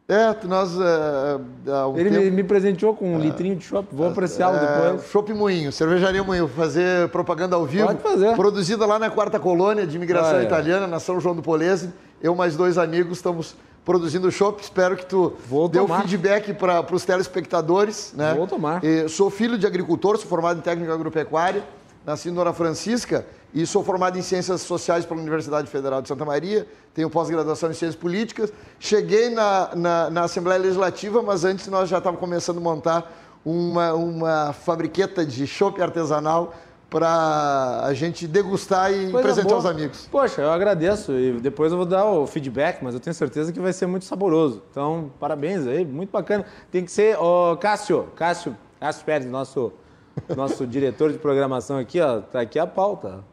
É, 0.09 0.33
nós. 0.47 0.71
É, 0.79 1.85
um 1.85 1.97
Ele 1.97 2.09
tempo... 2.09 2.35
me 2.35 2.43
presenteou 2.43 2.95
com 2.95 3.13
um 3.13 3.19
é, 3.19 3.23
litrinho 3.23 3.57
de 3.57 3.65
chopp, 3.65 3.89
vou 3.91 4.07
apreciá-lo 4.07 4.55
é, 4.55 4.59
depois. 4.59 5.11
Chopp 5.11 5.33
Moinho, 5.33 5.69
cervejaria 5.69 6.23
Moinho, 6.23 6.47
fazer 6.47 7.09
propaganda 7.09 7.57
ao 7.57 7.65
vivo. 7.65 7.87
Pode 7.87 8.01
fazer. 8.01 8.33
Produzida 8.33 8.85
lá 8.85 8.97
na 8.97 9.09
quarta 9.09 9.37
colônia 9.37 9.85
de 9.85 9.97
imigração 9.97 10.41
italiana, 10.41 10.87
na 10.87 11.01
São 11.01 11.19
João 11.19 11.35
do 11.35 11.41
Polese. 11.41 11.91
Eu 12.21 12.33
mais 12.35 12.55
dois 12.55 12.77
amigos 12.77 13.17
estamos 13.17 13.53
produzindo 13.87 14.29
chopp. 14.29 14.61
Espero 14.61 14.97
que 14.97 15.05
tu 15.05 15.37
Vou 15.47 15.69
dê 15.69 15.79
o 15.79 15.87
feedback 15.87 16.53
para 16.53 16.93
os 16.93 17.05
telespectadores. 17.05 18.13
Né? 18.13 18.33
Vou 18.33 18.45
tomar. 18.45 18.83
E 18.83 19.07
sou 19.07 19.29
filho 19.29 19.57
de 19.57 19.65
agricultor, 19.65 20.17
sou 20.17 20.27
formado 20.27 20.59
em 20.59 20.61
técnica 20.61 20.93
agropecuária, 20.93 21.63
nasci 22.05 22.27
em 22.27 22.33
Dona 22.33 22.51
Francisca 22.51 23.25
e 23.53 23.65
sou 23.65 23.85
formado 23.85 24.19
em 24.19 24.21
Ciências 24.21 24.59
Sociais 24.59 25.05
pela 25.05 25.21
Universidade 25.21 25.69
Federal 25.69 26.01
de 26.01 26.09
Santa 26.09 26.25
Maria, 26.25 26.67
tenho 26.93 27.09
pós-graduação 27.09 27.71
em 27.71 27.73
Ciências 27.73 27.95
Políticas. 27.95 28.51
Cheguei 28.77 29.29
na, 29.29 29.69
na, 29.73 30.09
na, 30.09 30.23
Assembleia 30.25 30.59
Legislativa, 30.59 31.21
mas 31.21 31.45
antes 31.45 31.65
nós 31.67 31.87
já 31.87 31.99
estávamos 31.99 32.19
começando 32.19 32.57
a 32.57 32.61
montar 32.61 33.09
uma, 33.45 33.93
uma 33.93 34.51
fabriqueta 34.51 35.25
de 35.25 35.47
chopp 35.47 35.81
artesanal 35.81 36.53
para 36.89 37.81
a 37.83 37.93
gente 37.93 38.27
degustar 38.27 38.91
e 38.91 39.11
Coisa 39.11 39.21
presentear 39.21 39.47
boa. 39.47 39.59
os 39.59 39.65
amigos. 39.65 40.07
Poxa, 40.09 40.41
eu 40.41 40.51
agradeço 40.51 41.11
e 41.13 41.33
depois 41.33 41.71
eu 41.71 41.77
vou 41.77 41.85
dar 41.85 42.05
o 42.05 42.25
feedback, 42.25 42.81
mas 42.81 42.93
eu 42.93 42.99
tenho 42.99 43.13
certeza 43.13 43.51
que 43.51 43.59
vai 43.59 43.73
ser 43.73 43.87
muito 43.87 44.05
saboroso. 44.05 44.63
Então, 44.71 45.11
parabéns 45.19 45.67
aí, 45.67 45.85
muito 45.85 46.11
bacana. 46.11 46.45
Tem 46.71 46.83
que 46.83 46.91
ser, 46.91 47.17
o 47.19 47.57
Cássio, 47.57 48.07
Cássio, 48.15 48.55
Cássio 48.79 49.05
Pérez, 49.05 49.29
nosso, 49.29 49.73
nosso 50.35 50.65
diretor 50.65 51.11
de 51.11 51.17
programação 51.17 51.77
aqui, 51.77 51.99
ó, 51.99 52.21
tá 52.21 52.39
aqui 52.39 52.57
a 52.57 52.65
pauta. 52.65 53.23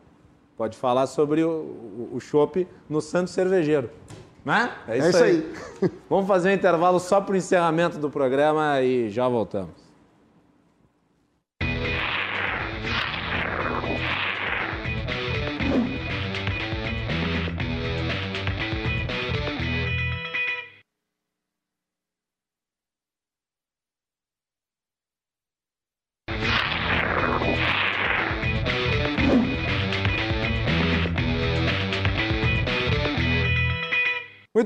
Pode 0.57 0.77
falar 0.77 1.07
sobre 1.07 1.43
o, 1.43 2.11
o 2.13 2.21
chopp 2.21 2.67
no 2.89 3.01
Santo 3.01 3.31
Cervejeiro. 3.31 3.91
Né? 4.45 4.71
É 4.87 4.99
isso, 4.99 5.07
é 5.07 5.11
isso 5.11 5.25
aí. 5.25 5.53
aí. 5.83 5.91
Vamos 6.09 6.27
fazer 6.27 6.51
um 6.51 6.53
intervalo 6.53 7.01
só 7.01 7.21
para 7.21 7.33
o 7.33 7.37
encerramento 7.37 7.99
do 7.99 8.11
programa 8.11 8.81
e 8.83 9.11
já 9.11 9.29
voltamos. 9.29 9.84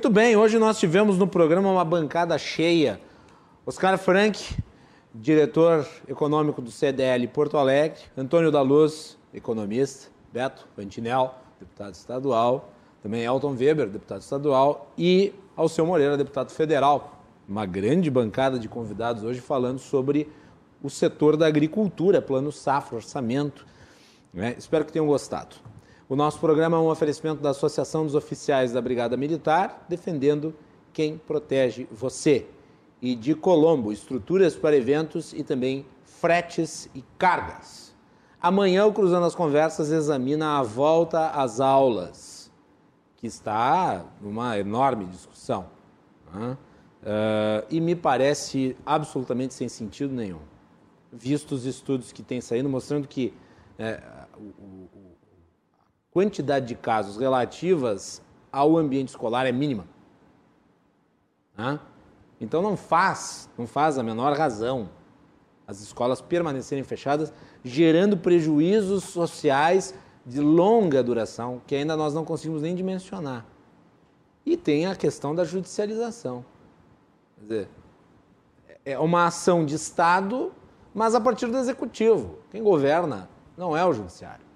Muito 0.09 0.16
bem, 0.16 0.36
hoje 0.36 0.59
nós 0.59 0.78
tivemos 0.78 1.18
no 1.18 1.26
programa 1.26 1.70
uma 1.70 1.85
bancada 1.85 2.39
cheia. 2.39 2.98
Oscar 3.66 3.98
Frank, 3.98 4.56
diretor 5.14 5.86
econômico 6.09 6.62
do 6.62 6.70
CDL 6.70 7.28
Porto 7.28 7.59
Alegre, 7.59 8.01
Antônio 8.16 8.51
da 8.51 8.62
Luz, 8.62 9.18
economista, 9.35 10.09
Beto 10.32 10.66
Fantinel, 10.74 11.35
deputado 11.60 11.93
estadual, 11.93 12.72
também 13.02 13.22
Elton 13.22 13.55
Weber, 13.55 13.86
deputado 13.86 14.22
estadual, 14.22 14.90
e 14.97 15.35
Alceu 15.55 15.85
Moreira, 15.85 16.16
deputado 16.16 16.52
federal. 16.52 17.20
Uma 17.47 17.66
grande 17.66 18.10
bancada 18.10 18.59
de 18.59 18.66
convidados 18.66 19.22
hoje 19.22 19.43
falando 19.43 19.78
sobre 19.78 20.26
o 20.82 20.89
setor 20.89 21.36
da 21.36 21.47
agricultura, 21.47 22.22
plano 22.22 22.51
safra, 22.51 22.97
orçamento. 22.97 23.66
Né? 24.32 24.55
Espero 24.56 24.86
que 24.86 24.93
tenham 24.93 25.06
gostado. 25.06 25.56
O 26.09 26.16
nosso 26.16 26.40
programa 26.40 26.78
é 26.78 26.80
um 26.80 26.89
oferecimento 26.89 27.43
da 27.43 27.51
Associação 27.51 28.06
dos 28.06 28.14
Oficiais 28.14 28.72
da 28.72 28.80
Brigada 28.80 29.14
Militar, 29.14 29.85
defendendo 29.90 30.55
quem 30.90 31.18
protege 31.18 31.86
você. 31.93 32.47
E 33.02 33.14
de 33.14 33.35
Colombo, 33.35 33.93
estruturas 33.93 34.56
para 34.56 34.74
eventos 34.74 35.35
e 35.35 35.44
também 35.44 35.85
fretes 36.05 36.89
e 36.94 37.05
cargas. 37.18 37.94
Amanhã 38.40 38.86
o 38.86 38.93
Cruzando 38.93 39.26
as 39.26 39.35
Conversas 39.35 39.90
examina 39.90 40.59
a 40.59 40.62
volta 40.62 41.28
às 41.28 41.60
aulas, 41.60 42.51
que 43.18 43.26
está 43.26 44.06
numa 44.18 44.59
enorme 44.59 45.05
discussão. 45.05 45.66
Né? 46.32 46.56
Uh, 47.02 47.66
e 47.68 47.82
me 47.82 47.94
parece 47.94 48.74
absolutamente 48.86 49.52
sem 49.52 49.68
sentido 49.68 50.14
nenhum, 50.14 50.40
visto 51.12 51.52
os 51.52 51.66
estudos 51.66 52.12
que 52.12 52.22
têm 52.22 52.40
saído 52.40 52.66
mostrando 52.66 53.06
que 53.06 53.35
é, 53.78 54.02
quantidade 56.19 56.66
de 56.66 56.74
casos 56.74 57.16
relativas 57.16 58.20
ao 58.51 58.77
ambiente 58.77 59.11
escolar 59.11 59.47
é 59.47 59.53
mínima. 59.53 59.86
Né? 61.57 61.78
Então 62.40 62.61
não 62.61 62.77
faz, 62.77 63.49
não 63.57 63.69
faz 63.69 63.99
a 63.99 64.03
menor 64.03 64.36
razão 64.36 64.89
as 65.65 65.81
escolas 65.81 66.20
permanecerem 66.20 66.82
fechadas, 66.82 67.32
gerando 67.62 68.16
prejuízos 68.16 69.05
sociais 69.05 69.95
de 70.27 70.40
longa 70.40 71.05
duração, 71.05 71.62
que 71.69 71.77
ainda 71.77 71.97
nós 71.97 72.15
não 72.15 72.24
conseguimos 72.24 72.62
nem 72.62 72.74
dimensionar. 72.74 73.47
E 74.45 74.57
tem 74.57 74.86
a 74.86 74.97
questão 74.97 75.36
da 75.36 75.45
judicialização. 75.45 76.45
Quer 77.36 77.43
dizer, 77.43 77.69
é 78.85 78.99
uma 78.99 79.27
ação 79.27 79.65
de 79.65 79.77
Estado, 79.77 80.53
mas 80.93 81.15
a 81.15 81.20
partir 81.20 81.47
do 81.47 81.59
executivo. 81.59 82.39
Quem 82.51 82.62
governa 82.62 83.28
não 83.57 83.77
é 83.77 83.85
o 83.85 83.93
judiciário. 83.93 84.48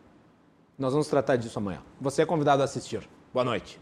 Nós 0.78 0.92
vamos 0.92 1.08
tratar 1.08 1.36
disso 1.36 1.58
amanhã. 1.58 1.82
Você 2.00 2.22
é 2.22 2.26
convidado 2.26 2.62
a 2.62 2.64
assistir. 2.64 3.08
Boa 3.32 3.44
noite. 3.44 3.81